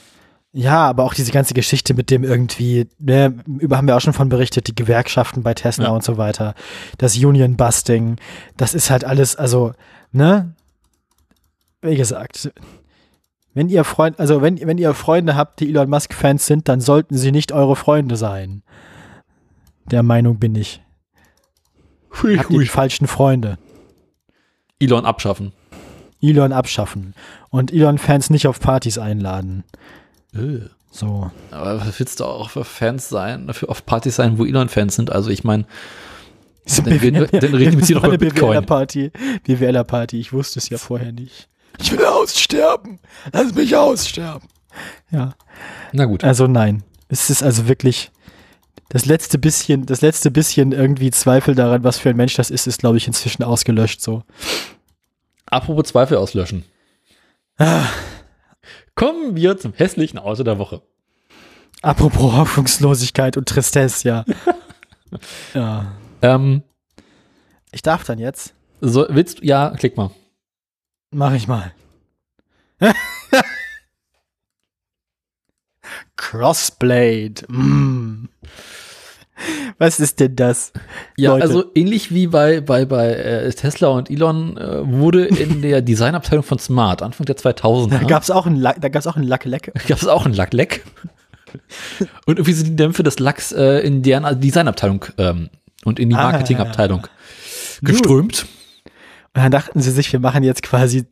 Ja, 0.55 0.87
aber 0.87 1.03
auch 1.03 1.15
diese 1.15 1.31
ganze 1.31 1.55
Geschichte 1.55 1.95
mit 1.95 2.11
dem 2.11 2.23
irgendwie, 2.23 2.87
ne, 2.99 3.35
über 3.59 3.75
haben 3.77 3.87
wir 3.87 3.97
auch 3.97 4.01
schon 4.01 4.13
von 4.13 4.29
berichtet, 4.29 4.67
die 4.67 4.75
Gewerkschaften 4.75 5.41
bei 5.41 5.55
Tesla 5.55 5.85
Ja. 5.85 5.91
und 5.91 6.03
so 6.03 6.17
weiter, 6.17 6.53
das 6.99 7.17
Union 7.17 7.57
Busting, 7.57 8.17
das 8.55 8.75
ist 8.75 8.91
halt 8.91 9.03
alles, 9.03 9.35
also, 9.35 9.73
ne, 10.11 10.53
wie 11.81 11.95
gesagt, 11.95 12.51
wenn 13.55 13.67
ihr 13.67 13.83
Freund, 13.83 14.19
also 14.19 14.43
wenn, 14.43 14.59
wenn 14.61 14.77
ihr 14.77 14.93
Freunde 14.93 15.35
habt, 15.35 15.59
die 15.59 15.69
Elon 15.69 15.89
Musk 15.89 16.13
Fans 16.13 16.45
sind, 16.45 16.69
dann 16.69 16.81
sollten 16.81 17.17
sie 17.17 17.31
nicht 17.31 17.51
eure 17.51 17.75
Freunde 17.75 18.15
sein. 18.15 18.61
Der 19.85 20.01
Meinung 20.03 20.37
bin 20.37 20.53
ich. 20.55 20.81
hui, 22.21 22.37
Habt 22.37 22.51
ihr 22.51 22.59
die 22.59 22.67
falschen 22.67 23.07
Freunde. 23.07 23.57
Elon 24.79 25.05
abschaffen. 25.05 25.51
Elon 26.21 26.53
abschaffen 26.53 27.15
und 27.49 27.73
Elon 27.73 27.97
Fans 27.97 28.29
nicht 28.29 28.47
auf 28.47 28.59
Partys 28.59 28.97
einladen. 28.97 29.63
Äh. 30.35 30.69
So. 30.91 31.31
Aber 31.49 31.79
was 31.81 31.99
willst 31.99 32.19
du 32.19 32.25
auch 32.25 32.51
für 32.51 32.63
Fans 32.63 33.09
sein, 33.09 33.51
für 33.53 33.67
auf 33.69 33.83
Partys 33.85 34.15
sein, 34.17 34.37
wo 34.37 34.45
Elon-Fans 34.45 34.95
sind? 34.95 35.11
Also 35.11 35.29
ich 35.31 35.43
meine, 35.43 35.65
Dann 36.77 36.85
reden 36.85 37.19
wir- 37.19 37.27
dann 37.39 37.53
reden 37.55 37.71
wir 37.71 37.71
jetzt 37.79 37.87
hier 37.87 37.95
noch 37.95 38.03
über 38.03 38.17
Bitcoin. 38.17 38.51
BWLer-Party. 38.51 39.11
BWLer-Party. 39.43 40.19
Ich 40.19 40.31
wusste 40.33 40.59
es 40.59 40.69
ja 40.69 40.77
vorher 40.77 41.11
nicht. 41.11 41.49
Ich 41.81 41.91
will 41.91 42.05
aussterben. 42.05 42.99
Lass 43.31 43.53
mich 43.55 43.75
aussterben. 43.75 44.47
Ja. 45.11 45.33
na 45.91 46.05
gut. 46.05 46.23
Also 46.23 46.45
nein. 46.47 46.83
Es 47.09 47.29
ist 47.31 47.41
also 47.43 47.67
wirklich 47.67 48.11
das 48.89 49.05
letzte 49.05 49.39
bisschen, 49.39 49.87
das 49.87 50.01
letzte 50.01 50.29
bisschen 50.29 50.71
irgendwie 50.71 51.09
Zweifel 51.09 51.55
daran, 51.55 51.83
was 51.83 51.97
für 51.97 52.09
ein 52.11 52.15
Mensch 52.15 52.35
das 52.35 52.51
ist, 52.51 52.67
ist, 52.67 52.79
glaube 52.81 52.97
ich, 52.97 53.07
inzwischen 53.07 53.43
ausgelöscht 53.43 54.01
so. 54.01 54.21
Apropos 55.47 55.85
Zweifel 55.89 56.17
auslöschen. 56.17 56.63
Ah. 57.57 57.85
Kommen 58.95 59.35
wir 59.35 59.57
zum 59.57 59.73
hässlichen 59.73 60.19
Auto 60.19 60.43
der 60.43 60.59
Woche. 60.59 60.81
Apropos 61.81 62.33
Hoffnungslosigkeit 62.33 63.35
und 63.37 63.47
Tristesse, 63.49 64.07
ja. 64.07 64.25
ja. 65.53 65.91
Ähm, 66.21 66.63
Ich 67.71 67.81
darf 67.81 68.03
dann 68.05 68.19
jetzt. 68.19 68.53
so, 68.81 69.05
willst 69.09 69.39
du, 69.39 69.45
ja, 69.45 69.71
klick 69.77 69.97
mal. 69.97 70.11
Mach 71.11 71.33
ich 71.33 71.47
mal. 71.47 71.73
Crossblade. 76.15 77.45
Mm. 77.47 78.29
Was 79.77 79.99
ist 79.99 80.19
denn 80.19 80.35
das? 80.35 80.71
Ja, 81.17 81.31
Leute. 81.31 81.43
also 81.43 81.63
ähnlich 81.75 82.13
wie 82.13 82.27
bei, 82.27 82.61
bei, 82.61 82.85
bei 82.85 83.13
äh, 83.13 83.51
Tesla 83.51 83.89
und 83.89 84.09
Elon 84.09 84.57
äh, 84.57 84.87
wurde 84.91 85.25
in 85.25 85.61
der 85.63 85.81
Designabteilung 85.81 86.43
von 86.43 86.59
Smart 86.59 87.01
Anfang 87.01 87.25
der 87.25 87.37
2000er 87.37 87.89
Da 87.99 88.03
gab's 88.03 88.29
auch 88.31 88.45
ein, 88.45 88.55
La- 88.55 88.75
da 88.79 88.89
gab's 88.89 89.07
auch 89.07 89.15
ein 89.15 89.23
Lack-Leck. 89.23 89.71
gab 89.87 89.97
es 89.97 90.07
auch 90.07 90.25
einen 90.25 90.35
Lackleck. 90.35 90.83
und 92.25 92.37
irgendwie 92.37 92.53
sind 92.53 92.67
die 92.67 92.75
Dämpfe 92.75 93.03
des 93.03 93.19
Lacks 93.19 93.51
äh, 93.51 93.79
in 93.79 94.01
deren 94.03 94.39
Designabteilung 94.39 95.05
ähm, 95.17 95.49
und 95.85 95.99
in 95.99 96.09
die 96.09 96.15
Ah. 96.15 96.31
Marketingabteilung 96.31 97.07
geströmt. 97.81 98.45
Und 99.35 99.41
dann 99.43 99.51
dachten 99.51 99.81
sie 99.81 99.91
sich, 99.91 100.11
wir 100.13 100.19
machen 100.19 100.43
jetzt 100.43 100.61
quasi 100.63 101.05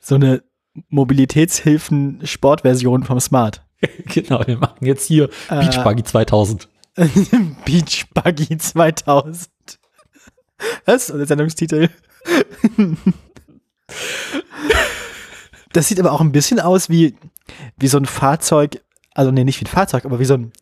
so 0.00 0.14
eine 0.14 0.42
Mobilitätshilfen-Sportversion 0.88 3.02
vom 3.04 3.20
Smart. 3.20 3.62
genau, 4.06 4.42
wir 4.46 4.56
machen 4.58 4.86
jetzt 4.86 5.06
hier 5.06 5.28
Äh. 5.50 5.60
Beach 5.60 5.82
Buggy 5.82 6.02
2000. 6.04 6.68
Beach 7.64 8.06
Buggy 8.14 8.56
2000. 8.58 9.48
Was? 10.84 11.10
Und 11.10 11.18
der 11.18 11.26
Sendungstitel? 11.26 11.88
Das 15.72 15.88
sieht 15.88 15.98
aber 15.98 16.12
auch 16.12 16.20
ein 16.20 16.32
bisschen 16.32 16.60
aus 16.60 16.88
wie, 16.88 17.16
wie 17.76 17.88
so 17.88 17.98
ein 17.98 18.06
Fahrzeug, 18.06 18.80
also 19.12 19.30
nee, 19.30 19.44
nicht 19.44 19.60
wie 19.60 19.64
ein 19.64 19.68
Fahrzeug, 19.68 20.04
aber 20.04 20.20
wie 20.20 20.24
so 20.24 20.34
ein, 20.34 20.52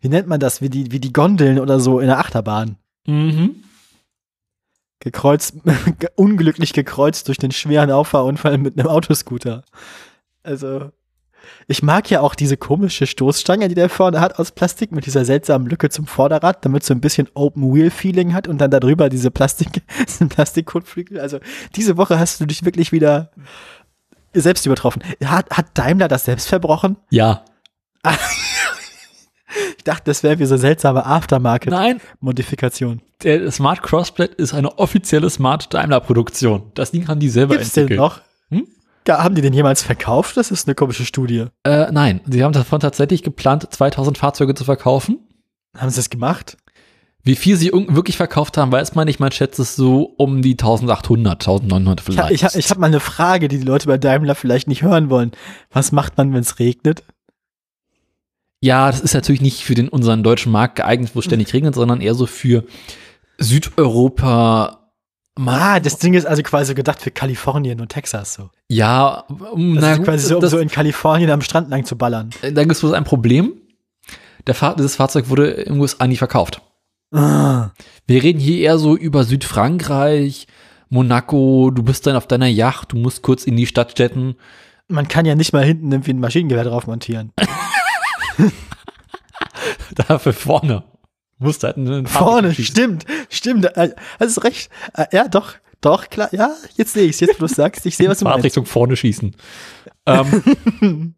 wie 0.00 0.08
nennt 0.08 0.28
man 0.28 0.40
das, 0.40 0.62
wie 0.62 0.70
die, 0.70 0.90
wie 0.92 1.00
die 1.00 1.12
Gondeln 1.12 1.58
oder 1.58 1.78
so 1.78 2.00
in 2.00 2.06
der 2.06 2.18
Achterbahn. 2.18 2.76
Mhm. 3.06 3.64
Gekreuzt, 5.00 5.56
unglücklich 6.16 6.72
gekreuzt 6.72 7.28
durch 7.28 7.38
den 7.38 7.52
schweren 7.52 7.90
Auffahrunfall 7.90 8.56
mit 8.56 8.78
einem 8.78 8.88
Autoscooter. 8.88 9.62
Also, 10.42 10.90
ich 11.68 11.82
mag 11.82 12.10
ja 12.10 12.20
auch 12.20 12.34
diese 12.34 12.56
komische 12.56 13.06
Stoßstange, 13.06 13.68
die 13.68 13.74
der 13.74 13.88
vorne 13.88 14.20
hat 14.20 14.38
aus 14.38 14.52
Plastik 14.52 14.92
mit 14.92 15.06
dieser 15.06 15.24
seltsamen 15.24 15.68
Lücke 15.68 15.90
zum 15.90 16.06
Vorderrad, 16.06 16.64
damit 16.64 16.84
so 16.84 16.94
ein 16.94 17.00
bisschen 17.00 17.28
Open-Wheel-Feeling 17.34 18.34
hat 18.34 18.48
und 18.48 18.58
dann 18.58 18.70
darüber 18.70 19.08
diese 19.08 19.30
Plastik, 19.30 19.82
diesen 20.08 20.28
Plastikkotflügel. 20.28 21.20
Also, 21.20 21.38
diese 21.76 21.96
Woche 21.96 22.18
hast 22.18 22.40
du 22.40 22.46
dich 22.46 22.64
wirklich 22.64 22.92
wieder 22.92 23.30
selbst 24.32 24.66
übertroffen. 24.66 25.02
Hat, 25.24 25.50
hat 25.50 25.66
Daimler 25.74 26.08
das 26.08 26.24
selbst 26.24 26.48
verbrochen? 26.48 26.96
Ja. 27.10 27.44
Ich 29.76 29.84
dachte, 29.84 30.04
das 30.04 30.22
wäre 30.22 30.38
wie 30.38 30.44
so 30.44 30.54
eine 30.54 30.60
seltsame 30.60 31.04
Aftermarket-Modifikation. 31.06 33.00
Der 33.22 33.50
Smart 33.50 33.82
Crossblade 33.82 34.34
ist 34.34 34.54
eine 34.54 34.78
offizielle 34.78 35.28
Smart 35.30 35.72
Daimler 35.72 36.00
Produktion. 36.00 36.70
Das 36.74 36.90
Ding 36.90 37.08
haben 37.08 37.18
die 37.18 37.28
selber 37.30 37.56
Gibt's 37.56 37.76
entwickelt. 37.76 37.98
noch? 37.98 38.20
Haben 39.08 39.34
die 39.34 39.42
den 39.42 39.52
jemals 39.52 39.82
verkauft? 39.82 40.36
Das 40.36 40.50
ist 40.50 40.68
eine 40.68 40.74
komische 40.74 41.04
Studie. 41.04 41.46
Äh, 41.64 41.90
nein, 41.90 42.20
sie 42.28 42.44
haben 42.44 42.52
davon 42.52 42.80
tatsächlich 42.80 43.22
geplant, 43.22 43.66
2000 43.70 44.18
Fahrzeuge 44.18 44.54
zu 44.54 44.64
verkaufen. 44.64 45.18
Haben 45.76 45.90
sie 45.90 45.96
das 45.96 46.10
gemacht? 46.10 46.56
Wie 47.22 47.36
viel 47.36 47.56
sie 47.56 47.70
wirklich 47.72 48.16
verkauft 48.16 48.56
haben, 48.56 48.72
weiß 48.72 48.94
man 48.94 49.06
nicht. 49.06 49.20
Man 49.20 49.30
schätzt 49.30 49.58
es 49.58 49.76
so 49.76 50.14
um 50.16 50.40
die 50.42 50.52
1800, 50.52 51.46
1900 51.46 52.00
Ich 52.00 52.04
vielleicht. 52.06 52.22
habe 52.24 52.34
ich 52.34 52.44
hab, 52.44 52.54
ich 52.56 52.70
hab 52.70 52.78
mal 52.78 52.86
eine 52.86 53.00
Frage, 53.00 53.48
die 53.48 53.58
die 53.58 53.64
Leute 53.64 53.86
bei 53.88 53.98
Daimler 53.98 54.34
vielleicht 54.34 54.68
nicht 54.68 54.82
hören 54.82 55.10
wollen. 55.10 55.32
Was 55.70 55.92
macht 55.92 56.16
man, 56.16 56.32
wenn 56.32 56.40
es 56.40 56.58
regnet? 56.58 57.02
ja, 58.62 58.90
das 58.90 59.00
ist 59.00 59.14
natürlich 59.14 59.40
nicht 59.40 59.62
für 59.64 59.74
den 59.74 59.88
unseren 59.88 60.22
deutschen 60.22 60.52
Markt 60.52 60.76
geeignet, 60.76 61.12
wo 61.14 61.20
es 61.20 61.24
ständig 61.24 61.52
regnet, 61.54 61.74
sondern 61.74 62.02
eher 62.02 62.14
so 62.14 62.26
für 62.26 62.64
Südeuropa. 63.38 64.79
Ma- 65.40 65.80
das 65.80 65.98
Ding 65.98 66.14
ist 66.14 66.26
also 66.26 66.42
quasi 66.42 66.74
gedacht 66.74 67.00
für 67.00 67.10
Kalifornien 67.10 67.80
und 67.80 67.88
Texas 67.88 68.34
so. 68.34 68.50
ja, 68.68 69.24
um, 69.52 69.74
Das 69.76 69.84
na 69.84 69.96
gut, 69.96 70.04
quasi 70.04 70.26
so, 70.26 70.34
um 70.36 70.40
das, 70.42 70.50
so 70.50 70.58
in 70.58 70.68
Kalifornien 70.68 71.30
am 71.30 71.40
Strand 71.40 71.70
lang 71.70 71.84
zu 71.84 71.96
ballern. 71.96 72.30
da 72.42 72.50
gibt 72.62 72.72
es 72.72 72.80
bloß 72.80 72.92
ein 72.92 73.04
Problem. 73.04 73.54
Der 74.46 74.54
Fahr 74.54 74.76
dieses 74.76 74.96
Fahrzeug 74.96 75.28
wurde 75.28 75.48
in 75.50 75.74
den 75.74 75.80
USA 75.80 76.06
nie 76.06 76.16
verkauft. 76.16 76.62
Ah, 77.12 77.70
Wir 78.06 78.22
reden 78.22 78.38
hier 78.38 78.58
eher 78.60 78.78
so 78.78 78.96
über 78.96 79.24
Südfrankreich, 79.24 80.46
Monaco, 80.90 81.70
du 81.70 81.82
bist 81.82 82.06
dann 82.06 82.16
auf 82.16 82.26
deiner 82.26 82.46
Yacht, 82.48 82.92
du 82.92 82.96
musst 82.96 83.22
kurz 83.22 83.44
in 83.44 83.56
die 83.56 83.66
Stadt 83.66 83.98
jetten. 83.98 84.36
man 84.88 85.08
kann 85.08 85.24
ja 85.26 85.34
nicht 85.36 85.52
mal 85.52 85.64
hinten 85.64 85.90
irgendwie 85.92 86.12
ein 86.12 86.20
Maschinengewehr 86.20 86.64
drauf 86.64 86.86
montieren. 86.86 87.32
Dafür 89.94 90.32
vorne. 90.32 90.84
Musst 91.40 91.64
halt 91.64 91.76
einen 91.76 92.06
Vorne, 92.06 92.54
schießen. 92.54 92.64
stimmt, 92.74 93.06
stimmt. 93.28 93.64
Äh, 93.76 93.90
Hast 94.20 94.44
recht. 94.44 94.70
Äh, 94.94 95.06
Ja, 95.12 95.26
doch, 95.26 95.54
doch, 95.80 96.08
klar. 96.10 96.28
Ja, 96.32 96.50
jetzt 96.76 96.92
sehe 96.92 97.04
ich 97.04 97.12
es. 97.12 97.20
Jetzt, 97.20 97.34
wo 97.36 97.40
du 97.40 97.44
es 97.46 97.52
sagst, 97.56 97.84
ich 97.86 97.96
sehe, 97.96 98.08
was 98.08 98.18
du 98.18 98.24
meinst. 98.24 98.36
Fahrtrichtung 98.36 98.66
vorne 98.66 98.96
schießen. 98.96 99.34
ähm, 100.06 101.14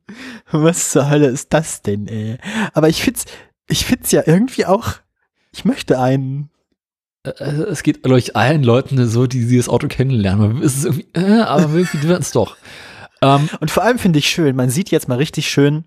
Was 0.51 0.90
zur 0.90 1.11
Hölle 1.11 1.27
ist 1.28 1.53
das 1.53 1.82
denn, 1.82 2.07
ey? 2.09 2.39
Aber 2.73 2.89
ich 2.89 3.03
find's, 3.03 3.24
ich 3.69 3.85
find's 3.85 4.11
ja 4.12 4.23
irgendwie 4.27 4.66
auch, 4.66 4.94
ich 5.53 5.65
möchte 5.65 5.99
einen. 6.01 6.51
äh, 7.24 7.31
es 7.43 7.82
geht, 7.82 8.03
glaube 8.03 8.19
ich, 8.19 8.36
allen 8.36 8.62
Leuten 8.62 9.07
so, 9.09 9.27
die 9.27 9.40
dieses 9.47 9.69
Auto 9.69 9.89
kennenlernen. 9.89 10.62
Es 10.62 10.77
ist 10.77 10.85
irgendwie, 10.85 11.09
äh, 11.15 11.40
aber 11.43 11.74
irgendwie 11.74 12.03
wird 12.07 12.20
es 12.23 12.31
doch. 12.32 12.57
Ähm, 13.20 13.49
Und 13.61 13.70
vor 13.70 13.82
allem 13.82 13.99
finde 13.99 14.19
ich 14.20 14.28
schön, 14.28 14.55
man 14.57 14.70
sieht 14.70 14.90
jetzt 14.90 15.09
mal 15.09 15.19
richtig 15.19 15.49
schön 15.51 15.85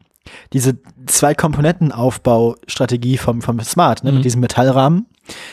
diese 0.53 0.77
zwei 1.07 1.33
Komponentenaufbaustrategie 1.35 3.17
vom, 3.17 3.41
vom 3.41 3.59
Smart, 3.61 4.03
ne, 4.03 4.11
Mhm. 4.11 4.17
mit 4.17 4.25
diesem 4.25 4.41
Metallrahmen, 4.41 5.05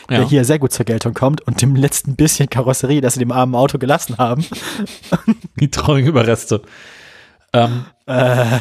ja. 0.09 0.17
der 0.17 0.27
hier 0.27 0.45
sehr 0.45 0.59
gut 0.59 0.71
zur 0.71 0.85
Geltung 0.85 1.13
kommt 1.13 1.41
und 1.41 1.61
dem 1.61 1.75
letzten 1.75 2.15
bisschen 2.15 2.49
Karosserie, 2.49 3.01
das 3.01 3.13
sie 3.13 3.19
dem 3.19 3.31
armen 3.31 3.55
Auto 3.55 3.77
gelassen 3.77 4.17
haben. 4.17 4.45
die 5.59 5.69
traurigen 5.71 6.09
Überreste. 6.09 6.61
Ähm, 7.53 7.85
Äh, 8.05 8.59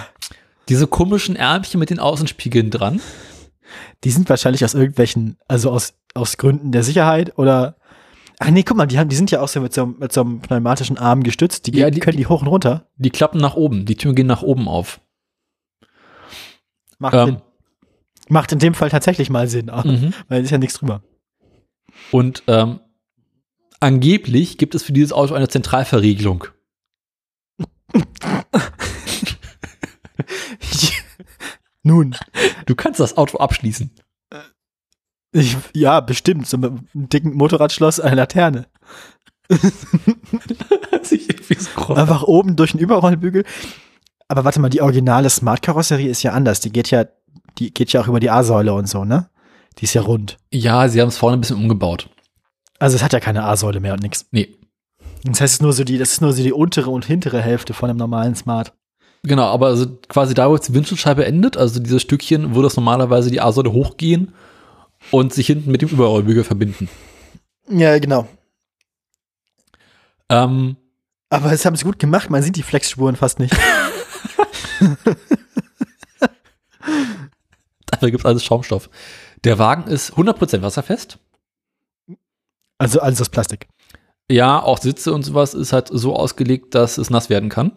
diese 0.68 0.86
komischen 0.86 1.34
Ärmchen 1.34 1.80
mit 1.80 1.90
den 1.90 1.98
Außenspiegeln 1.98 2.70
dran. 2.70 3.00
Die 4.04 4.10
sind 4.10 4.28
wahrscheinlich 4.28 4.64
aus 4.64 4.74
irgendwelchen, 4.74 5.36
also 5.48 5.70
aus, 5.70 5.94
aus 6.14 6.36
Gründen 6.36 6.70
der 6.72 6.82
Sicherheit 6.84 7.36
oder. 7.38 7.76
Ach 8.38 8.50
nee, 8.50 8.62
guck 8.64 8.76
mal, 8.76 8.86
die, 8.86 8.98
haben, 8.98 9.08
die 9.08 9.14
sind 9.16 9.30
ja 9.30 9.40
auch 9.40 9.48
so 9.48 9.60
mit 9.60 9.72
so, 9.72 9.82
einem- 9.82 9.96
mit 10.00 10.12
so 10.12 10.20
einem 10.20 10.40
pneumatischen 10.40 10.98
Arm 10.98 11.22
gestützt. 11.22 11.66
Die, 11.66 11.72
Ja, 11.76 11.86
gehen- 11.86 11.94
die- 11.94 12.00
können 12.00 12.16
die 12.16 12.26
hoch 12.26 12.40
und 12.42 12.48
runter. 12.48 12.86
Die 12.96 13.10
klappen 13.10 13.40
nach 13.40 13.54
oben, 13.54 13.84
die 13.84 13.94
Türen 13.96 14.14
gehen 14.16 14.26
nach 14.26 14.42
oben 14.42 14.66
auf. 14.68 15.00
Macht 17.02 17.14
Ähm. 17.14 17.26
Sinn. 17.26 17.42
Macht 18.28 18.52
in 18.52 18.60
dem 18.60 18.74
Fall 18.74 18.88
tatsächlich 18.88 19.28
mal 19.30 19.48
Sinn, 19.48 19.66
Mhm. 19.84 20.14
weil 20.28 20.38
es 20.40 20.44
ist 20.46 20.50
ja 20.52 20.58
nichts 20.58 20.78
drüber. 20.78 21.02
Und 22.12 22.44
ähm, 22.46 22.78
angeblich 23.80 24.56
gibt 24.56 24.74
es 24.76 24.82
für 24.84 24.92
dieses 24.92 25.12
Auto 25.12 25.34
eine 25.34 25.48
Zentralverriegelung. 25.48 26.44
Nun, 31.82 32.14
Du 32.66 32.74
kannst 32.76 33.00
das 33.00 33.16
Auto 33.16 33.38
abschließen. 33.38 33.90
ich, 35.32 35.56
ja, 35.74 35.98
bestimmt. 36.00 36.46
So 36.46 36.56
mit 36.58 36.70
einem 36.70 36.86
dicken 37.08 37.34
Motorradschloss, 37.34 37.98
eine 38.00 38.14
Laterne. 38.16 38.66
Einfach 41.88 42.22
oben 42.22 42.54
durch 42.56 42.70
den 42.72 42.80
Überrollbügel. 42.80 43.44
Aber 44.32 44.46
warte 44.46 44.60
mal, 44.60 44.70
die 44.70 44.80
originale 44.80 45.28
Smart-Karosserie 45.28 46.08
ist 46.08 46.22
ja 46.22 46.32
anders. 46.32 46.60
Die 46.60 46.72
geht 46.72 46.90
ja, 46.90 47.04
die 47.58 47.74
geht 47.74 47.92
ja 47.92 48.00
auch 48.00 48.08
über 48.08 48.18
die 48.18 48.30
A-Säule 48.30 48.72
und 48.72 48.88
so, 48.88 49.04
ne? 49.04 49.28
Die 49.76 49.84
ist 49.84 49.92
ja 49.92 50.00
rund. 50.00 50.38
ja, 50.50 50.88
sie 50.88 51.02
haben 51.02 51.08
es 51.08 51.18
vorne 51.18 51.36
ein 51.36 51.42
bisschen 51.42 51.58
umgebaut. 51.58 52.08
Also 52.78 52.96
es 52.96 53.02
hat 53.02 53.12
ja 53.12 53.20
keine 53.20 53.44
A-Säule 53.44 53.78
mehr 53.78 53.92
und 53.92 54.02
nix. 54.02 54.24
Nee. 54.30 54.56
Das 55.24 55.42
heißt, 55.42 55.42
es 55.42 55.52
ist 55.56 55.60
nur 55.60 55.74
so 55.74 55.84
die, 55.84 55.98
das 55.98 56.12
ist 56.12 56.22
nur 56.22 56.32
so 56.32 56.42
die 56.42 56.54
untere 56.54 56.88
und 56.88 57.04
hintere 57.04 57.42
Hälfte 57.42 57.74
von 57.74 57.90
einem 57.90 57.98
normalen 57.98 58.34
Smart. 58.34 58.72
Genau, 59.22 59.44
aber 59.44 59.66
also 59.66 59.98
quasi 60.08 60.32
da, 60.32 60.48
wo 60.48 60.54
jetzt 60.54 60.66
die 60.70 60.72
Windschutzscheibe 60.72 61.26
endet, 61.26 61.58
also 61.58 61.78
dieses 61.78 62.00
Stückchen, 62.00 62.54
wo 62.54 62.62
das 62.62 62.74
normalerweise 62.74 63.30
die 63.30 63.42
A-Säule 63.42 63.70
hochgehen 63.70 64.32
und 65.10 65.34
sich 65.34 65.46
hinten 65.46 65.70
mit 65.70 65.82
dem 65.82 65.90
Überrollbügel 65.90 66.44
verbinden. 66.44 66.88
Ja, 67.68 67.98
genau. 67.98 68.26
Ähm, 70.30 70.76
Aber 71.28 71.52
es 71.52 71.66
haben 71.66 71.76
sie 71.76 71.84
gut 71.84 71.98
gemacht, 71.98 72.30
man 72.30 72.42
sieht 72.42 72.56
die 72.56 72.62
Flexspuren 72.62 73.16
fast 73.16 73.38
nicht. 73.38 73.54
dafür 77.86 78.10
gibt 78.10 78.20
es 78.20 78.26
alles 78.26 78.44
Schaumstoff. 78.44 78.90
Der 79.44 79.58
Wagen 79.58 79.90
ist 79.90 80.12
100% 80.14 80.62
wasserfest. 80.62 81.18
Also 82.78 83.00
alles 83.00 83.20
aus 83.20 83.28
Plastik. 83.28 83.68
Ja, 84.30 84.62
auch 84.62 84.78
Sitze 84.78 85.12
und 85.12 85.22
sowas 85.22 85.54
ist 85.54 85.72
halt 85.72 85.88
so 85.90 86.16
ausgelegt, 86.16 86.74
dass 86.74 86.98
es 86.98 87.10
nass 87.10 87.28
werden 87.30 87.48
kann. 87.48 87.72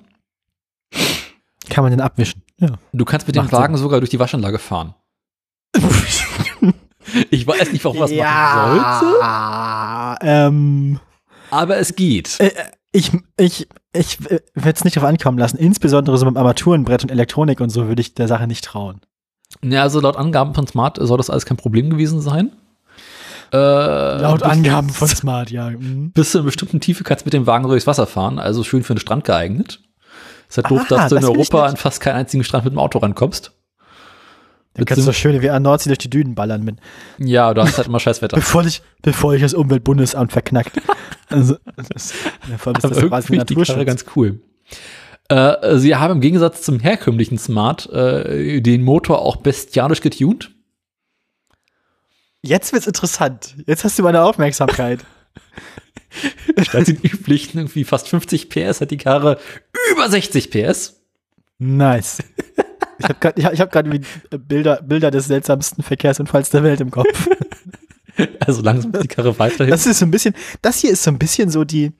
Kann 1.70 1.84
man 1.84 1.92
den 1.92 2.02
abwischen. 2.02 2.44
Ja. 2.60 2.78
Du 2.94 3.06
kannst 3.06 3.28
mit 3.28 3.36
dem 3.36 3.44
Macht 3.44 3.54
Wagen 3.54 3.78
sogar 3.78 4.00
durch 4.00 4.10
die 4.10 4.20
Waschanlage 4.20 4.60
fahren. 4.60 4.96
Ich 7.30 7.46
weiß 7.46 7.72
nicht, 7.72 7.86
warum 7.86 8.00
man 8.00 8.10
das 8.10 8.18
machen 8.18 9.00
sollte, 9.00 9.20
ja, 9.20 10.18
ähm, 10.22 11.00
aber 11.52 11.78
es 11.78 11.96
geht. 11.96 12.40
äh, 12.40 12.52
ich, 12.92 13.12
ich, 13.38 13.68
ich 13.96 14.20
werde 14.24 14.44
es 14.54 14.84
nicht 14.84 14.98
darauf 14.98 15.10
ankommen 15.10 15.38
lassen. 15.38 15.58
Insbesondere 15.58 16.18
so 16.18 16.26
beim 16.26 16.38
Armaturenbrett 16.38 17.04
und 17.04 17.12
Elektronik 17.12 17.60
und 17.62 17.70
so 17.70 17.88
würde 17.88 18.02
ich 18.02 18.14
der 18.14 18.28
Sache 18.28 18.48
nicht 18.48 18.64
trauen. 18.64 19.02
Ja, 19.64 19.84
also 19.84 20.00
laut 20.00 20.18
Angaben 20.18 20.54
von 20.54 20.68
Smart 20.68 20.98
soll 21.00 21.18
das 21.18 21.30
alles 21.30 21.46
kein 21.46 21.58
Problem 21.58 21.90
gewesen 21.90 22.22
sein. 22.22 22.52
Äh, 23.54 23.58
Laut 23.58 24.44
Angaben 24.44 24.90
von 24.92 25.08
Smart, 25.08 25.52
ja. 25.52 25.70
Mhm. 25.70 26.12
Bis 26.12 26.32
zu 26.32 26.40
einer 26.40 26.46
bestimmten 26.46 26.80
Tiefe 26.80 27.04
kannst 27.04 27.26
du 27.26 27.28
mit 27.28 27.34
dem 27.34 27.48
Wagen 27.48 27.68
durchs 27.68 27.88
Wasser 27.88 28.08
fahren, 28.08 28.40
also 28.40 28.64
schön 28.64 28.84
für 28.84 28.96
den 28.96 29.00
Strand 29.00 29.24
geeignet. 29.24 29.82
Ist 30.50 30.58
halt 30.58 30.70
doof, 30.70 30.88
dass 30.88 31.10
du 31.10 31.16
in 31.16 31.26
Europa 31.26 31.66
an 31.66 31.78
fast 31.78 32.02
keinen 32.02 32.16
einzigen 32.16 32.44
Strand 32.44 32.66
mit 32.66 32.74
dem 32.74 32.80
Auto 32.80 33.00
rankommst. 33.00 33.52
Da 34.76 34.84
kannst 34.84 35.00
du 35.00 35.06
so 35.06 35.14
schön 35.14 35.42
wie 35.42 35.50
an 35.50 35.64
Nordsee 35.64 35.90
durch 35.90 36.00
die 36.00 36.10
Dünen 36.10 36.36
ballern 36.36 36.64
mit. 36.64 36.78
Ja, 37.18 37.54
du 37.54 37.62
hast 37.62 37.78
halt 37.78 37.88
immer 37.88 38.00
Scheißwetter. 38.00 38.36
Bevor 38.36 38.64
dich, 38.64 38.82
bevor 39.02 39.32
dich 39.32 39.42
das 39.42 39.54
Umweltbundesamt 39.54 40.32
verknackt. 40.32 40.82
Also, 41.28 41.58
das 41.76 41.88
ist, 41.96 42.14
ja, 42.48 42.60
vor 42.60 42.68
allem 42.68 42.78
ist 42.78 42.86
Aber 42.86 42.94
das 43.10 43.30
irgendwie 43.30 43.38
ist 43.38 43.50
die 43.50 43.56
Karre 43.56 43.84
ganz 43.84 44.06
cool. 44.16 44.42
Äh, 45.28 45.78
sie 45.80 45.96
haben 45.96 46.14
im 46.14 46.22
Gegensatz 46.22 46.62
zum 46.62 46.80
herkömmlichen 46.80 47.40
Smart 47.40 47.90
äh, 47.92 48.62
den 48.62 48.84
Motor 48.84 49.24
auch 49.24 49.38
bestialisch 49.38 50.02
getuned. 50.02 50.52
Jetzt 52.44 52.74
wird's 52.74 52.86
interessant. 52.86 53.56
Jetzt 53.66 53.84
hast 53.84 53.98
du 53.98 54.04
meine 54.04 54.22
Aufmerksamkeit. 54.22 55.04
Statt 56.62 56.88
den 56.88 56.98
üblichen 57.02 57.58
irgendwie 57.58 57.86
fast 57.86 58.08
50 58.08 58.50
PS 58.52 58.82
hat 58.82 58.92
die 58.92 58.98
Karre 58.98 59.40
über 59.92 60.08
60 60.08 60.52
PS. 60.52 61.02
Nice. 61.58 62.20
Ich 63.00 63.06
habe 63.06 63.16
gerade 63.20 63.40
ich 63.40 63.46
hab, 63.46 63.54
ich 63.54 63.62
hab 63.62 63.72
grad 63.72 63.86
Bilder, 64.48 64.82
Bilder 64.82 65.12
des 65.12 65.26
seltsamsten 65.26 65.84
Verkehrsunfalls 65.84 66.50
der 66.50 66.64
Welt 66.64 66.82
im 66.82 66.92
Kopf. 66.92 67.28
Also 68.40 68.62
langsam 68.62 68.94
ist 68.94 69.04
die 69.04 69.08
Karre 69.10 69.38
weiterhin. 69.40 69.70
Das 69.72 69.86
ist 69.86 70.00
so 70.00 70.06
ein 70.06 70.12
bisschen, 70.12 70.34
das 70.62 70.80
hier 70.80 70.92
ist 70.92 71.04
so 71.04 71.12
ein 71.12 71.20
bisschen 71.20 71.50
so 71.50 71.66
die, 71.66 71.92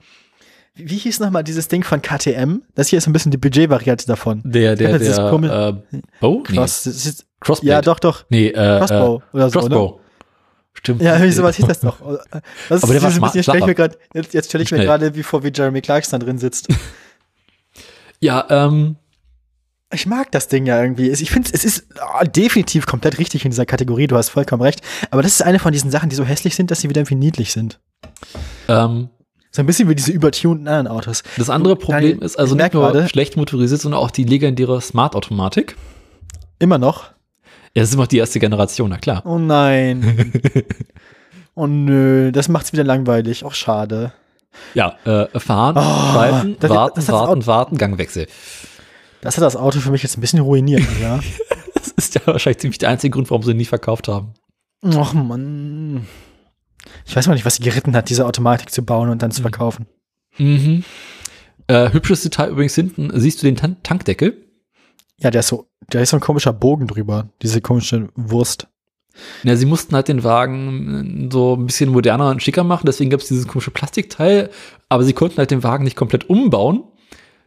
wie 0.74 0.96
hieß 0.96 1.20
nochmal 1.20 1.44
dieses 1.44 1.68
Ding 1.68 1.84
von 1.84 2.00
KTM? 2.00 2.62
Das 2.74 2.88
hier 2.88 2.96
ist 2.96 3.04
so 3.04 3.10
ein 3.10 3.12
bisschen 3.12 3.32
die 3.32 3.36
Budgetvariante 3.36 4.06
davon. 4.06 4.40
der, 4.42 4.76
der, 4.76 4.98
Das 4.98 5.06
ist 5.08 5.16
der, 5.18 5.28
komisch. 5.28 5.50
äh, 5.50 5.74
Bow? 6.20 6.42
Nee, 6.48 6.56
Cross, 6.56 6.84
das 6.84 7.04
ist, 7.04 7.26
Crossblade. 7.40 7.70
ja, 7.70 7.82
doch, 7.82 7.98
doch. 7.98 8.24
Nee, 8.30 8.48
äh, 8.48 8.78
Crossbow 8.78 9.22
äh, 9.30 9.36
oder 9.36 9.50
so, 9.50 9.58
Crossbow. 9.58 10.00
Stimmt. 10.72 11.02
Ja, 11.02 11.14
irgendwie 11.16 11.32
sowas 11.32 11.56
hieß 11.56 11.66
das 11.66 11.80
doch. 11.80 12.00
Das 12.70 12.82
Aber 12.82 12.92
der 12.94 13.02
war 13.02 13.10
so 13.10 13.20
ein 13.20 13.22
bisschen, 13.24 13.42
stell 13.42 13.56
ich 13.58 13.66
mir 13.66 13.74
grad, 13.74 13.98
jetzt, 14.14 14.32
jetzt 14.32 14.48
stelle 14.48 14.64
ich 14.64 14.70
mir 14.72 14.78
gerade 14.84 15.14
wie 15.14 15.22
vor, 15.22 15.44
wie 15.44 15.52
Jeremy 15.54 15.82
Clarkson 15.82 16.18
drin 16.20 16.38
sitzt. 16.38 16.68
Ja, 18.20 18.46
ähm, 18.48 18.96
Ich 19.92 20.06
mag 20.06 20.32
das 20.32 20.48
Ding 20.48 20.66
ja 20.66 20.82
irgendwie. 20.82 21.10
Ich 21.10 21.30
finde, 21.30 21.50
es 21.52 21.64
ist 21.64 21.86
ah, 22.00 22.24
definitiv 22.24 22.86
komplett 22.86 23.18
richtig 23.18 23.44
in 23.44 23.52
dieser 23.52 23.66
Kategorie. 23.66 24.08
Du 24.08 24.16
hast 24.16 24.30
vollkommen 24.30 24.62
recht. 24.62 24.80
Aber 25.10 25.22
das 25.22 25.32
ist 25.32 25.42
eine 25.42 25.58
von 25.60 25.72
diesen 25.72 25.90
Sachen, 25.92 26.08
die 26.08 26.16
so 26.16 26.24
hässlich 26.24 26.56
sind, 26.56 26.70
dass 26.70 26.80
sie 26.80 26.88
wieder 26.88 27.00
irgendwie 27.02 27.14
niedlich 27.14 27.52
sind. 27.52 27.78
ähm, 28.68 29.10
So 29.52 29.62
ein 29.62 29.66
bisschen 29.66 29.88
wie 29.88 29.94
diese 29.94 30.10
übertunten 30.10 30.66
anderen 30.66 30.88
Autos. 30.88 31.22
das 31.36 31.50
andere 31.50 31.76
Problem 31.76 32.20
ist 32.20 32.36
also 32.36 32.56
nicht 32.56 32.74
nur 32.74 32.90
gerade- 32.90 33.08
schlecht 33.08 33.36
motorisiert, 33.36 33.80
sondern 33.80 34.00
auch 34.00 34.10
die 34.10 34.24
legendäre 34.24 34.80
Smart-Automatik. 34.80 35.76
Immer 36.58 36.78
noch. 36.78 37.04
Ja, 37.74 37.82
das 37.82 37.90
ist 37.90 37.94
immer 37.94 38.04
noch 38.04 38.08
die 38.08 38.18
erste 38.18 38.40
Generation, 38.40 38.90
na 38.90 38.96
klar. 38.98 39.22
Oh 39.24 39.38
nein. 39.38 40.32
oh 41.54 41.66
nö, 41.68 42.32
das 42.32 42.48
macht's 42.48 42.72
wieder 42.72 42.84
langweilig. 42.84 43.44
Auch 43.44 43.54
schade. 43.54 44.12
Ja, 44.74 44.96
äh, 45.04 45.38
fahren, 45.38 45.76
Oh, 45.78 46.12
schalten, 46.12 46.56
das- 46.58 46.70
warten, 46.70 46.94
das 46.96 47.08
warten, 47.08 47.46
warten, 47.46 47.76
Gangwechsel. 47.78 48.26
Das 49.26 49.36
hat 49.36 49.42
das 49.42 49.56
Auto 49.56 49.80
für 49.80 49.90
mich 49.90 50.04
jetzt 50.04 50.16
ein 50.16 50.20
bisschen 50.20 50.38
ruiniert, 50.38 50.84
ja. 51.00 51.18
Das 51.74 51.88
ist 51.96 52.14
ja 52.14 52.20
wahrscheinlich 52.26 52.58
ziemlich 52.58 52.78
der 52.78 52.90
einzige 52.90 53.10
Grund, 53.10 53.28
warum 53.28 53.42
sie 53.42 53.50
ihn 53.50 53.56
nie 53.56 53.64
verkauft 53.64 54.06
haben. 54.06 54.34
Och 54.84 55.14
Mann. 55.14 56.06
Ich 57.04 57.16
weiß 57.16 57.26
mal 57.26 57.34
nicht, 57.34 57.44
was 57.44 57.56
sie 57.56 57.64
geritten 57.64 57.96
hat, 57.96 58.08
diese 58.08 58.24
Automatik 58.24 58.70
zu 58.70 58.84
bauen 58.84 59.10
und 59.10 59.22
dann 59.22 59.32
zu 59.32 59.42
verkaufen. 59.42 59.86
Mhm. 60.38 60.84
Äh, 61.66 61.92
hübsches 61.92 62.22
Detail 62.22 62.50
übrigens 62.50 62.76
hinten, 62.76 63.10
siehst 63.14 63.42
du 63.42 63.46
den 63.46 63.56
Tan 63.56 63.82
Tankdeckel? 63.82 64.46
Ja, 65.18 65.32
der 65.32 65.40
ist 65.40 65.48
so, 65.48 65.66
der 65.92 66.02
ist 66.02 66.10
so 66.10 66.18
ein 66.18 66.20
komischer 66.20 66.52
Bogen 66.52 66.86
drüber. 66.86 67.28
Diese 67.42 67.60
komische 67.60 68.10
Wurst. 68.14 68.68
Ja, 69.42 69.56
sie 69.56 69.66
mussten 69.66 69.96
halt 69.96 70.06
den 70.06 70.22
Wagen 70.22 71.26
äh, 71.26 71.32
so 71.32 71.56
ein 71.56 71.66
bisschen 71.66 71.90
moderner 71.90 72.30
und 72.30 72.44
schicker 72.44 72.62
machen, 72.62 72.86
deswegen 72.86 73.10
gab 73.10 73.20
es 73.20 73.28
dieses 73.28 73.48
komische 73.48 73.72
Plastikteil, 73.72 74.50
aber 74.88 75.02
sie 75.02 75.14
konnten 75.14 75.38
halt 75.38 75.50
den 75.50 75.64
Wagen 75.64 75.82
nicht 75.82 75.96
komplett 75.96 76.30
umbauen. 76.30 76.84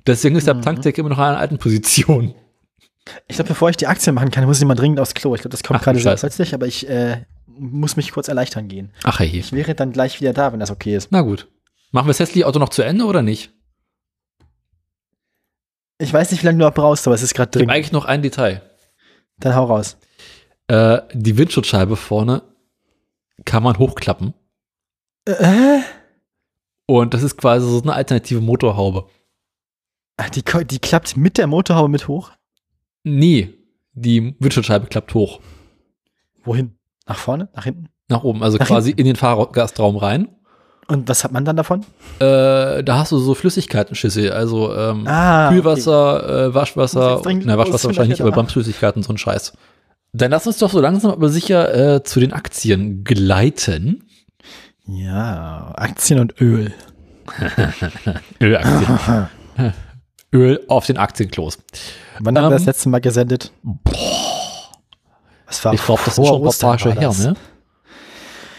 Deswegen 0.09 0.35
ist 0.35 0.47
der 0.47 0.55
Mhm. 0.55 0.61
Tankdeckel 0.63 1.01
immer 1.01 1.09
noch 1.09 1.17
in 1.19 1.23
einer 1.23 1.37
alten 1.39 1.57
Position. 1.57 2.33
Ich 3.27 3.35
glaube, 3.37 3.49
bevor 3.49 3.69
ich 3.69 3.77
die 3.77 3.87
Aktie 3.87 4.11
machen 4.11 4.31
kann, 4.31 4.43
muss 4.45 4.59
ich 4.59 4.65
mal 4.65 4.75
dringend 4.75 4.99
aufs 4.99 5.13
Klo. 5.13 5.33
Ich 5.35 5.41
glaube, 5.41 5.51
das 5.51 5.63
kommt 5.63 5.79
Ach, 5.79 5.83
gerade 5.83 5.99
sehr 5.99 6.15
plötzlich, 6.15 6.53
aber 6.53 6.67
ich 6.67 6.87
äh, 6.89 7.23
muss 7.47 7.95
mich 7.95 8.11
kurz 8.11 8.27
erleichtern 8.27 8.67
gehen. 8.67 8.91
Ach 9.03 9.19
hey. 9.19 9.27
Ich 9.27 9.51
wäre 9.53 9.75
dann 9.75 9.91
gleich 9.91 10.19
wieder 10.21 10.33
da, 10.33 10.51
wenn 10.51 10.59
das 10.59 10.71
okay 10.71 10.95
ist. 10.95 11.11
Na 11.11 11.21
gut. 11.21 11.47
Machen 11.91 12.05
wir 12.07 12.09
das 12.11 12.19
hässliche 12.19 12.45
Auto 12.47 12.59
noch 12.59 12.69
zu 12.69 12.81
Ende 12.83 13.05
oder 13.05 13.21
nicht? 13.21 13.51
Ich 15.97 16.13
weiß 16.13 16.31
nicht, 16.31 16.41
wie 16.43 16.45
lange 16.47 16.59
du 16.59 16.65
noch 16.65 16.73
brauchst, 16.73 17.07
aber 17.07 17.15
es 17.15 17.23
ist 17.23 17.33
gerade 17.33 17.49
Ich 17.49 17.55
habe 17.55 17.59
dringend. 17.65 17.71
eigentlich 17.75 17.91
noch 17.91 18.05
ein 18.05 18.21
Detail. 18.21 18.61
Dann 19.37 19.55
hau 19.55 19.65
raus. 19.65 19.97
Äh, 20.67 21.01
die 21.13 21.37
Windschutzscheibe 21.37 21.95
vorne 21.95 22.43
kann 23.45 23.63
man 23.63 23.77
hochklappen. 23.77 24.33
Äh? 25.25 25.79
Und 26.85 27.13
das 27.13 27.23
ist 27.23 27.37
quasi 27.37 27.67
so 27.69 27.81
eine 27.81 27.93
alternative 27.93 28.39
Motorhaube. 28.41 29.07
Ach, 30.21 30.29
Die, 30.29 30.43
die 30.65 30.79
klappt 30.79 31.15
mit 31.15 31.37
der 31.37 31.47
Motorhaube 31.47 31.87
mit 31.89 32.07
hoch? 32.09 32.31
Nee, 33.03 33.53
die 33.93 34.35
Windschutzscheibe 34.39 34.87
klappt 34.87 35.13
hoch. 35.13 35.39
Wohin? 36.43 36.75
Nach 37.07 37.17
vorne? 37.17 37.47
Nach 37.55 37.63
hinten? 37.63 37.87
Nach 38.09 38.23
oben, 38.23 38.43
also 38.43 38.57
Nach 38.57 38.67
quasi 38.67 38.91
in 38.91 39.05
den 39.05 39.15
Fahrgastraum 39.15 39.95
rein. 39.95 40.27
Und 40.87 41.07
was 41.07 41.23
hat 41.23 41.31
man 41.31 41.45
dann 41.45 41.55
davon? 41.55 41.81
Äh, 42.19 42.83
da 42.83 42.97
hast 42.97 43.11
du 43.11 43.17
so 43.19 43.33
Flüssigkeitenschüssel, 43.33 44.31
also 44.31 44.75
ähm, 44.75 45.07
Ah, 45.07 45.49
Kühlwasser, 45.49 46.27
äh, 46.27 46.45
Muss 46.47 46.55
Waschwasser, 46.55 47.21
na, 47.23 47.53
los, 47.53 47.57
Waschwasser 47.57 47.87
wahrscheinlich 47.89 48.19
nicht, 48.19 48.21
aber. 48.21 48.31
Bremsflüssigkeiten, 48.31 49.03
so 49.03 49.13
ein 49.13 49.17
Scheiß. 49.17 49.53
Dann 50.11 50.31
lass 50.31 50.47
uns 50.47 50.57
doch 50.57 50.71
so 50.71 50.81
langsam 50.81 51.11
aber 51.11 51.29
sicher 51.29 51.95
äh, 51.95 52.03
zu 52.03 52.19
den 52.19 52.33
Aktien 52.33 53.03
gleiten. 53.03 54.03
Ja, 54.87 55.71
Aktien 55.75 56.19
und 56.19 56.41
Öl. 56.41 56.73
Ölaktien. 58.41 59.27
Öl 60.33 60.63
auf 60.67 60.85
den 60.85 60.97
Aktienklos. 60.97 61.57
Wann 62.19 62.37
haben 62.37 62.43
wir 62.45 62.47
Ähm, 62.47 62.51
das 62.53 62.65
letzte 62.65 62.89
Mal 62.89 63.01
gesendet? 63.01 63.51
Was 65.45 65.65
war 65.65 65.73
Ich 65.73 65.83
glaube, 65.83 66.01
das 66.05 66.17
ist 66.17 66.27
schon 66.27 66.35
ein 66.37 66.43
paar 66.43 66.53
Tage 66.53 66.85
war 66.85 66.91
her, 66.93 67.07
das. 67.09 67.19
ne? 67.19 67.33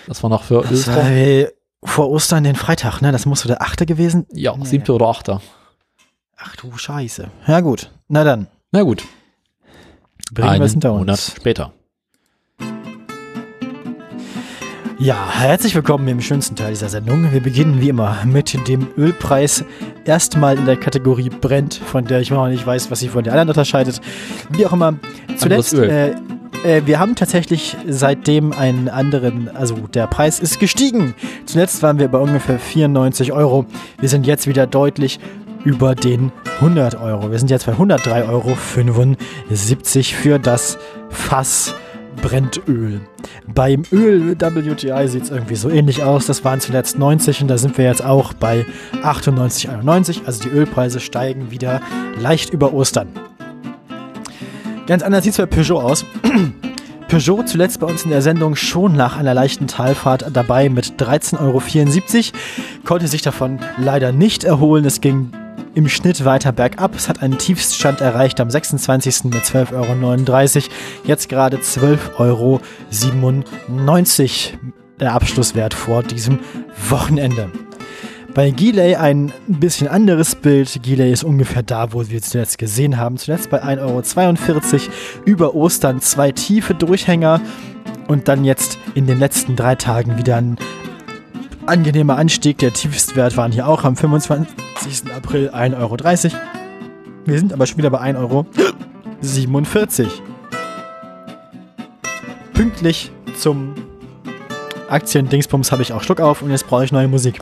Das 0.06 0.22
war 0.22 0.30
noch 0.30 0.42
für 0.42 0.62
Das 0.62 0.86
war, 0.88 0.96
Ölstorm. 0.96 1.06
äh, 1.16 1.48
vor 1.84 2.10
Ostern 2.10 2.44
den 2.44 2.56
Freitag, 2.56 3.00
ne? 3.00 3.12
Das 3.12 3.26
muss 3.26 3.40
so 3.40 3.48
der 3.48 3.62
achte 3.62 3.86
gewesen. 3.86 4.26
Ja, 4.32 4.56
Nee. 4.56 4.64
siebte 4.66 4.92
oder 4.92 5.06
achte. 5.06 5.40
Ach 6.36 6.56
du 6.56 6.76
Scheiße. 6.76 7.30
Ja 7.46 7.60
gut. 7.60 7.90
Na 8.08 8.24
dann. 8.24 8.48
Na 8.72 8.82
gut, 8.82 9.04
Bringen 10.32 10.58
wir 10.58 10.62
es 10.66 10.72
hinter 10.72 10.90
Monat 10.92 11.08
uns. 11.10 11.34
später. 11.36 11.72
Ja, 15.00 15.30
herzlich 15.32 15.74
willkommen 15.74 16.06
im 16.08 16.20
schönsten 16.20 16.56
Teil 16.56 16.72
dieser 16.72 16.90
Sendung. 16.90 17.32
Wir 17.32 17.40
beginnen 17.40 17.80
wie 17.80 17.88
immer 17.88 18.18
mit 18.26 18.68
dem 18.68 18.86
Ölpreis. 18.98 19.64
Erstmal 20.04 20.58
in 20.58 20.66
der 20.66 20.76
Kategorie 20.76 21.30
brennt, 21.30 21.72
von 21.72 22.04
der 22.04 22.20
ich 22.20 22.30
noch 22.30 22.46
nicht 22.48 22.66
weiß, 22.66 22.90
was 22.90 23.00
sie 23.00 23.08
von 23.08 23.24
der 23.24 23.32
anderen 23.32 23.48
unterscheidet. 23.48 24.02
Wie 24.50 24.66
auch 24.66 24.74
immer. 24.74 24.96
Zuletzt, 25.38 25.72
äh, 25.72 26.10
äh, 26.10 26.82
wir 26.84 26.98
haben 26.98 27.16
tatsächlich 27.16 27.78
seitdem 27.88 28.52
einen 28.52 28.90
anderen, 28.90 29.48
also 29.48 29.74
der 29.76 30.06
Preis 30.06 30.38
ist 30.38 30.60
gestiegen. 30.60 31.14
Zuletzt 31.46 31.82
waren 31.82 31.98
wir 31.98 32.08
bei 32.08 32.18
ungefähr 32.18 32.58
94 32.58 33.32
Euro. 33.32 33.64
Wir 34.00 34.10
sind 34.10 34.26
jetzt 34.26 34.48
wieder 34.48 34.66
deutlich 34.66 35.18
über 35.64 35.94
den 35.94 36.30
100 36.56 37.00
Euro. 37.00 37.30
Wir 37.30 37.38
sind 37.38 37.50
jetzt 37.50 37.64
bei 37.64 37.72
103,75 37.72 38.28
Euro 38.28 38.54
für 40.20 40.38
das 40.38 40.76
Fass 41.08 41.74
Brennöl. 42.22 43.00
Beim 43.46 43.82
Öl 43.92 44.36
WTI 44.38 45.08
sieht 45.08 45.24
es 45.24 45.30
irgendwie 45.30 45.56
so 45.56 45.70
ähnlich 45.70 46.02
aus. 46.02 46.26
Das 46.26 46.44
waren 46.44 46.60
zuletzt 46.60 46.98
90 46.98 47.42
und 47.42 47.48
da 47.48 47.58
sind 47.58 47.78
wir 47.78 47.84
jetzt 47.84 48.04
auch 48.04 48.32
bei 48.32 48.66
98,91. 49.02 50.26
Also 50.26 50.42
die 50.42 50.48
Ölpreise 50.48 51.00
steigen 51.00 51.50
wieder 51.50 51.80
leicht 52.18 52.50
über 52.50 52.72
Ostern. 52.72 53.08
Ganz 54.86 55.02
anders 55.02 55.24
sieht 55.24 55.32
es 55.32 55.38
bei 55.38 55.46
Peugeot 55.46 55.80
aus. 55.80 56.04
Peugeot 57.08 57.44
zuletzt 57.44 57.80
bei 57.80 57.86
uns 57.86 58.04
in 58.04 58.10
der 58.10 58.22
Sendung 58.22 58.54
schon 58.54 58.94
nach 58.96 59.16
einer 59.16 59.34
leichten 59.34 59.66
Talfahrt 59.66 60.26
dabei 60.32 60.68
mit 60.68 61.00
13,74 61.00 61.38
Euro. 61.40 62.38
Konnte 62.84 63.08
sich 63.08 63.22
davon 63.22 63.58
leider 63.78 64.12
nicht 64.12 64.44
erholen. 64.44 64.84
Es 64.84 65.00
ging 65.00 65.32
im 65.74 65.88
Schnitt 65.88 66.24
weiter 66.24 66.52
bergab. 66.52 66.94
Es 66.94 67.08
hat 67.08 67.22
einen 67.22 67.38
Tiefststand 67.38 68.00
erreicht 68.00 68.40
am 68.40 68.50
26. 68.50 69.24
mit 69.24 69.44
12,39 69.44 70.56
Euro. 70.56 70.64
Jetzt 71.04 71.28
gerade 71.28 71.58
12,97 71.58 72.18
Euro 72.18 72.60
der 75.00 75.14
Abschlusswert 75.14 75.74
vor 75.74 76.02
diesem 76.02 76.40
Wochenende. 76.88 77.50
Bei 78.34 78.50
Gilei 78.50 78.98
ein 78.98 79.32
bisschen 79.48 79.88
anderes 79.88 80.36
Bild. 80.36 80.82
Gilei 80.82 81.10
ist 81.10 81.24
ungefähr 81.24 81.64
da, 81.64 81.92
wo 81.92 82.08
wir 82.08 82.18
es 82.18 82.30
zuletzt 82.30 82.58
gesehen 82.58 82.96
haben. 82.96 83.16
Zuletzt 83.16 83.50
bei 83.50 83.62
1,42 83.62 84.50
Euro. 84.50 84.92
Über 85.24 85.54
Ostern 85.54 86.00
zwei 86.00 86.30
tiefe 86.30 86.74
Durchhänger. 86.74 87.40
Und 88.06 88.28
dann 88.28 88.44
jetzt 88.44 88.78
in 88.94 89.06
den 89.06 89.18
letzten 89.18 89.56
drei 89.56 89.74
Tagen 89.74 90.18
wieder 90.18 90.36
ein 90.36 90.56
angenehmer 91.70 92.18
Anstieg. 92.18 92.58
Der 92.58 92.72
Tiefstwert 92.72 93.36
waren 93.36 93.52
hier 93.52 93.68
auch 93.68 93.84
am 93.84 93.96
25. 93.96 95.12
April 95.14 95.50
1,30 95.50 95.78
Euro. 95.78 95.96
Wir 97.24 97.38
sind 97.38 97.52
aber 97.52 97.66
schon 97.66 97.78
wieder 97.78 97.90
bei 97.90 98.00
1,47 98.00 98.18
Euro. 98.18 98.46
Pünktlich 102.52 103.12
zum 103.38 103.74
Aktien-Dingsbums 104.88 105.70
habe 105.70 105.82
ich 105.82 105.92
auch 105.92 106.02
Schluck 106.02 106.20
auf 106.20 106.42
und 106.42 106.50
jetzt 106.50 106.66
brauche 106.66 106.84
ich 106.84 106.92
neue 106.92 107.08
Musik. 107.08 107.40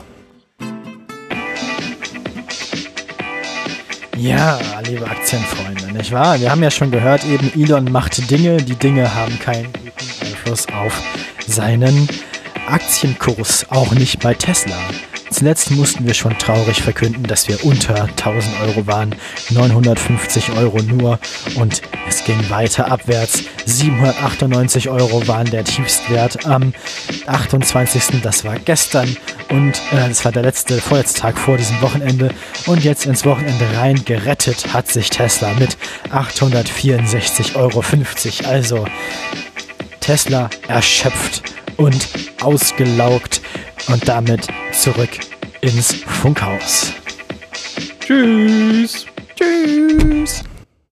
Ja, 4.15 4.59
liebe 4.85 5.07
Aktienfreunde, 5.07 5.93
nicht 5.93 6.11
wahr? 6.11 6.39
Wir 6.39 6.51
haben 6.51 6.61
ja 6.61 6.69
schon 6.69 6.91
gehört, 6.91 7.25
eben 7.25 7.51
Elon 7.55 7.91
macht 7.91 8.29
Dinge, 8.29 8.57
die 8.57 8.75
Dinge 8.75 9.15
haben 9.15 9.39
keinen 9.39 9.71
guten 9.73 10.25
Einfluss 10.25 10.67
auf 10.67 11.01
seinen 11.47 12.07
Aktienkurs, 12.69 13.65
auch 13.69 13.91
nicht 13.91 14.19
bei 14.19 14.33
Tesla. 14.33 14.77
Zuletzt 15.31 15.71
mussten 15.71 16.05
wir 16.07 16.13
schon 16.15 16.37
traurig 16.37 16.81
verkünden, 16.81 17.23
dass 17.23 17.47
wir 17.47 17.63
unter 17.63 18.03
1000 18.03 18.61
Euro 18.61 18.87
waren, 18.87 19.15
950 19.51 20.51
Euro 20.53 20.81
nur 20.81 21.19
und 21.55 21.81
es 22.07 22.23
ging 22.23 22.49
weiter 22.49 22.91
abwärts. 22.91 23.43
798 23.65 24.89
Euro 24.89 25.27
waren 25.27 25.49
der 25.49 25.63
Tiefstwert 25.63 26.47
am 26.47 26.73
28. 27.27 28.21
Das 28.23 28.43
war 28.43 28.57
gestern 28.57 29.15
und 29.49 29.81
äh, 29.91 30.09
das 30.09 30.25
war 30.25 30.31
der 30.31 30.43
letzte, 30.43 30.81
vorletzte 30.81 31.31
vor 31.33 31.57
diesem 31.57 31.79
Wochenende 31.81 32.29
und 32.65 32.83
jetzt 32.83 33.05
ins 33.05 33.23
Wochenende 33.25 33.65
rein 33.77 34.03
gerettet 34.05 34.73
hat 34.73 34.87
sich 34.87 35.09
Tesla 35.11 35.53
mit 35.53 35.77
864,50 36.11 37.55
Euro. 37.55 37.83
Also 38.49 38.85
Tesla 39.99 40.49
erschöpft 40.67 41.43
und 41.79 42.07
ausgelaugt 42.41 43.41
und 43.87 44.07
damit 44.07 44.47
zurück 44.71 45.09
ins 45.61 45.93
Funkhaus. 45.93 46.93
Tschüss. 48.01 49.05
Tschüss. 49.35 50.43